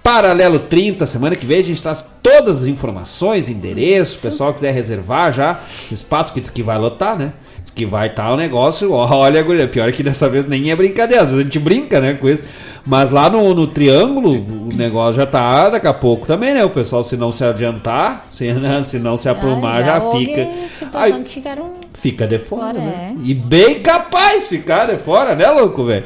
Paralelo 0.00 0.60
30, 0.60 1.04
semana 1.06 1.34
que 1.34 1.44
vem 1.44 1.58
a 1.58 1.62
gente 1.62 1.82
traz 1.82 2.04
todas 2.22 2.62
as 2.62 2.66
informações, 2.68 3.48
endereço, 3.48 4.20
o 4.20 4.22
pessoal 4.22 4.54
quiser 4.54 4.72
reservar 4.72 5.32
já, 5.32 5.60
espaço 5.90 6.32
que 6.32 6.40
diz 6.40 6.50
que 6.50 6.62
vai 6.62 6.78
lotar, 6.78 7.18
né? 7.18 7.32
Diz 7.64 7.70
que 7.70 7.86
vai 7.86 8.08
estar 8.08 8.30
o 8.30 8.36
negócio, 8.36 8.92
olha, 8.92 9.42
guria, 9.42 9.66
pior 9.66 9.90
que 9.90 10.02
dessa 10.02 10.28
vez 10.28 10.44
nem 10.44 10.70
é 10.70 10.76
brincadeira, 10.76 11.22
às 11.22 11.30
vezes 11.30 11.40
a 11.40 11.44
gente 11.44 11.58
brinca, 11.58 11.98
né, 11.98 12.12
com 12.14 12.28
isso. 12.28 12.42
Mas 12.86 13.10
lá 13.10 13.30
no, 13.30 13.54
no 13.54 13.66
Triângulo, 13.66 14.34
o 14.34 14.68
negócio 14.74 15.14
já 15.14 15.24
tá 15.24 15.70
daqui 15.70 15.86
a 15.86 15.94
pouco 15.94 16.26
também, 16.26 16.52
né? 16.52 16.62
O 16.62 16.68
pessoal, 16.68 17.02
se 17.02 17.16
não 17.16 17.32
se 17.32 17.42
adiantar, 17.42 18.26
se, 18.28 18.52
né, 18.52 18.84
se 18.84 18.98
não 18.98 19.16
se 19.16 19.26
aprumar, 19.26 19.82
já, 19.82 20.02
houve 20.02 20.26
fica. 20.26 20.46
situação 20.68 21.16
Aí, 21.16 21.24
ficaram 21.24 21.72
fica 21.94 22.26
de 22.26 22.38
fora, 22.38 22.74
Fora, 22.74 22.78
né? 22.78 23.16
é. 23.16 23.20
E 23.24 23.32
bem 23.32 23.80
capaz 23.80 24.42
de 24.42 24.48
ficar 24.50 24.86
de 24.86 24.98
fora, 24.98 25.34
né, 25.34 25.50
louco, 25.50 25.84
velho? 25.84 26.04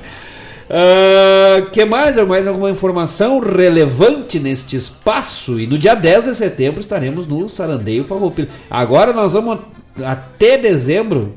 Ah, 0.70 1.66
que 1.72 1.85
mais? 1.85 2.16
Mais 2.26 2.47
alguma 2.47 2.70
informação 2.70 3.40
relevante 3.40 4.39
neste 4.39 4.76
espaço? 4.76 5.59
E 5.59 5.66
no 5.66 5.78
dia 5.78 5.94
10 5.94 6.26
de 6.26 6.35
setembro 6.35 6.80
estaremos 6.80 7.26
no 7.26 7.48
Sarandeio 7.48 8.05
Farroupilha. 8.05 8.48
Agora 8.70 9.12
nós 9.12 9.32
vamos 9.32 9.59
até 10.05 10.59
dezembro. 10.59 11.32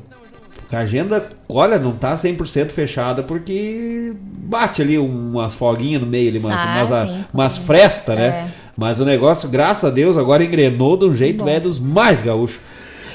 A 0.72 0.78
agenda, 0.78 1.28
olha, 1.48 1.78
não 1.78 1.92
tá 1.92 2.14
100% 2.14 2.70
fechada 2.70 3.22
porque 3.22 4.14
bate 4.24 4.80
ali 4.80 4.96
umas 4.96 5.54
folguinhas 5.54 6.00
no 6.00 6.06
meio 6.06 6.30
ali, 6.30 6.38
umas, 6.38 6.60
Ah, 6.60 6.84
umas, 6.84 7.08
sim. 7.08 7.24
umas 7.34 7.58
frestas, 7.58 8.16
né? 8.16 8.26
É. 8.26 8.46
Mas 8.76 8.98
o 8.98 9.04
negócio, 9.04 9.48
graças 9.48 9.84
a 9.84 9.90
Deus, 9.90 10.16
agora 10.16 10.42
engrenou 10.42 10.96
de 10.96 11.04
um 11.04 11.12
jeito 11.12 11.46
é 11.46 11.60
dos 11.60 11.78
mais 11.78 12.22
gaúchos. 12.22 12.58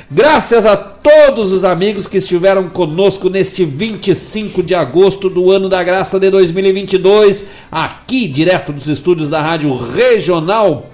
Graças 0.09 0.65
a 0.65 0.77
todos 0.77 1.51
os 1.51 1.65
amigos 1.65 2.07
que 2.07 2.15
estiveram 2.17 2.69
conosco 2.69 3.29
neste 3.29 3.65
25 3.65 4.63
de 4.63 4.73
agosto 4.73 5.29
do 5.29 5.51
ano 5.51 5.67
da 5.67 5.83
graça 5.83 6.17
de 6.17 6.29
2022, 6.29 7.43
aqui 7.69 8.25
direto 8.27 8.71
dos 8.71 8.87
estúdios 8.87 9.29
da 9.29 9.41
Rádio 9.41 9.75
Regional.net. 9.75 10.87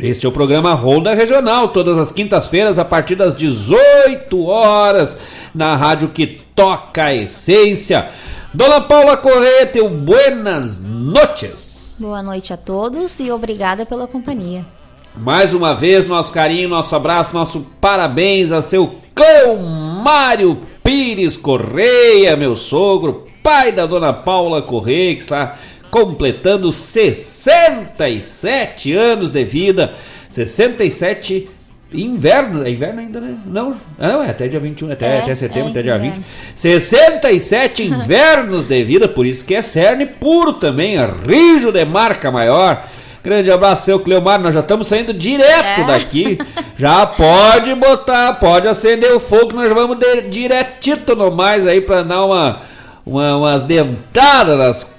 Este 0.00 0.26
é 0.26 0.28
o 0.28 0.32
programa 0.32 0.74
Ronda 0.74 1.12
Regional, 1.12 1.68
todas 1.68 1.98
as 1.98 2.12
quintas-feiras 2.12 2.78
a 2.78 2.84
partir 2.84 3.16
das 3.16 3.34
18 3.34 4.46
horas, 4.46 5.16
na 5.52 5.74
rádio 5.74 6.10
que 6.10 6.40
toca 6.54 7.06
a 7.06 7.14
essência. 7.14 8.08
Dona 8.54 8.80
Paula 8.80 9.16
Correia, 9.16 9.66
teu 9.66 9.90
buenas 9.90 10.80
noches. 10.80 11.96
Boa 11.98 12.22
noite 12.22 12.52
a 12.52 12.56
todos 12.56 13.18
e 13.18 13.32
obrigada 13.32 13.84
pela 13.84 14.06
companhia. 14.06 14.64
Mais 15.16 15.52
uma 15.52 15.74
vez, 15.74 16.06
nosso 16.06 16.32
carinho, 16.32 16.68
nosso 16.68 16.94
abraço, 16.94 17.34
nosso 17.34 17.66
parabéns 17.80 18.52
a 18.52 18.62
seu 18.62 18.94
cão 19.12 19.56
Mário 20.04 20.60
Pires 20.84 21.36
Correia, 21.36 22.36
meu 22.36 22.54
sogro, 22.54 23.26
pai 23.42 23.72
da 23.72 23.84
dona 23.84 24.12
Paula 24.12 24.62
Correia, 24.62 25.14
que 25.14 25.22
está 25.22 25.56
completando 25.90 26.72
67 26.72 28.92
anos 28.94 29.30
de 29.30 29.44
vida. 29.44 29.92
67 30.30 31.48
inverno, 31.92 32.66
é 32.66 32.70
inverno 32.70 33.00
ainda, 33.00 33.20
né? 33.20 33.34
Não, 33.46 33.74
ah, 33.98 34.08
não 34.08 34.22
é 34.22 34.30
até 34.30 34.46
dia 34.46 34.60
21, 34.60 34.92
até, 34.92 35.16
É, 35.16 35.20
até 35.22 35.34
setembro, 35.34 35.68
é 35.68 35.70
até 35.70 35.82
dia 35.82 35.96
inverno. 35.96 36.14
20. 36.16 36.24
67 36.54 37.82
invernos 37.84 38.66
de 38.66 38.84
vida, 38.84 39.08
por 39.08 39.24
isso 39.26 39.42
que 39.44 39.54
é 39.54 39.62
cerne 39.62 40.04
puro 40.06 40.52
também, 40.52 40.96
é 40.98 41.10
rijo 41.26 41.72
de 41.72 41.84
marca 41.86 42.30
maior. 42.30 42.84
Grande 43.24 43.50
abraço, 43.50 43.86
seu 43.86 43.98
Cleomar. 44.00 44.40
Nós 44.40 44.54
já 44.54 44.60
estamos 44.60 44.86
saindo 44.86 45.12
direto 45.12 45.80
É. 45.80 45.86
daqui. 45.86 46.38
Já 46.78 47.04
pode 47.06 47.74
botar, 47.74 48.34
pode 48.34 48.68
acender 48.68 49.12
o 49.12 49.18
fogo, 49.20 49.54
nós 49.54 49.72
vamos 49.72 49.98
de, 49.98 50.22
diretito 50.28 51.16
no 51.16 51.30
mais 51.30 51.66
aí 51.66 51.80
pra 51.80 52.02
dar 52.02 52.24
uma, 52.24 52.60
uma- 53.04 53.36
umas 53.36 53.62
dentadas 53.64 54.56
nas. 54.56 54.97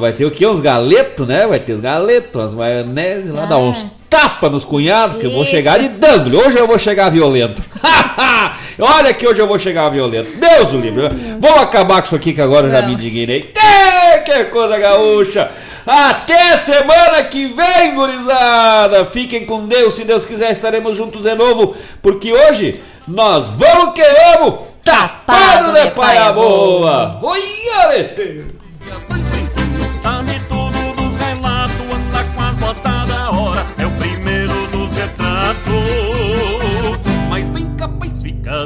Vai 0.00 0.12
ter 0.12 0.24
o 0.24 0.30
que? 0.30 0.46
Uns 0.46 0.60
galetos, 0.60 1.26
né? 1.26 1.46
Vai 1.46 1.58
ter 1.60 1.72
os 1.72 1.80
galetos, 1.80 2.40
umas 2.40 2.54
maionese 2.54 3.30
lá, 3.30 3.46
dar 3.46 3.58
uns 3.58 3.86
tapa 4.10 4.50
nos 4.50 4.64
cunhados, 4.64 5.16
que 5.18 5.24
eu 5.26 5.30
vou 5.30 5.40
Ah. 5.40 5.42
Isso. 5.42 5.50
chegar 5.50 5.78
de 5.78 5.88
dando. 5.88 6.36
Hoje 6.38 6.58
eu 6.58 6.66
vou 6.66 6.78
chegar 6.78 7.10
violento. 7.10 7.62
Olha 8.78 9.12
que 9.14 9.26
hoje 9.26 9.40
eu 9.40 9.46
vou 9.46 9.58
chegar 9.58 9.88
violento. 9.88 10.30
Deus 10.38 10.72
o 10.72 10.78
livre. 10.78 11.08
Vamos 11.40 11.60
acabar 11.62 12.00
com 12.02 12.06
isso 12.06 12.16
aqui 12.16 12.32
que 12.32 12.40
agora 12.40 12.66
eu 12.66 12.70
já 12.70 12.82
me 12.82 12.92
indignei. 12.94 13.52
Ê, 13.56 14.18
Que 14.18 14.44
coisa 14.44 14.76
gaúcha. 14.78 15.50
Até 15.86 16.56
semana 16.58 17.22
que 17.24 17.46
vem, 17.48 17.94
gurizada. 17.94 19.04
Fiquem 19.04 19.44
com 19.46 19.66
Deus. 19.66 19.94
Se 19.94 20.04
Deus 20.04 20.24
quiser, 20.24 20.50
estaremos 20.50 20.96
juntos 20.96 21.22
de 21.22 21.34
novo. 21.34 21.74
Porque 22.02 22.32
hoje 22.32 22.80
nós 23.08 23.48
vamos 23.48 23.94
que 23.94 24.02
vamos. 24.02 24.60
Tapado 24.84 25.72
de 25.72 25.90
paia 25.92 26.32
boa. 26.32 27.18
Oi, 27.22 27.40
Alete. 27.82 28.44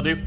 De 0.01 0.15
fora. 0.15 0.26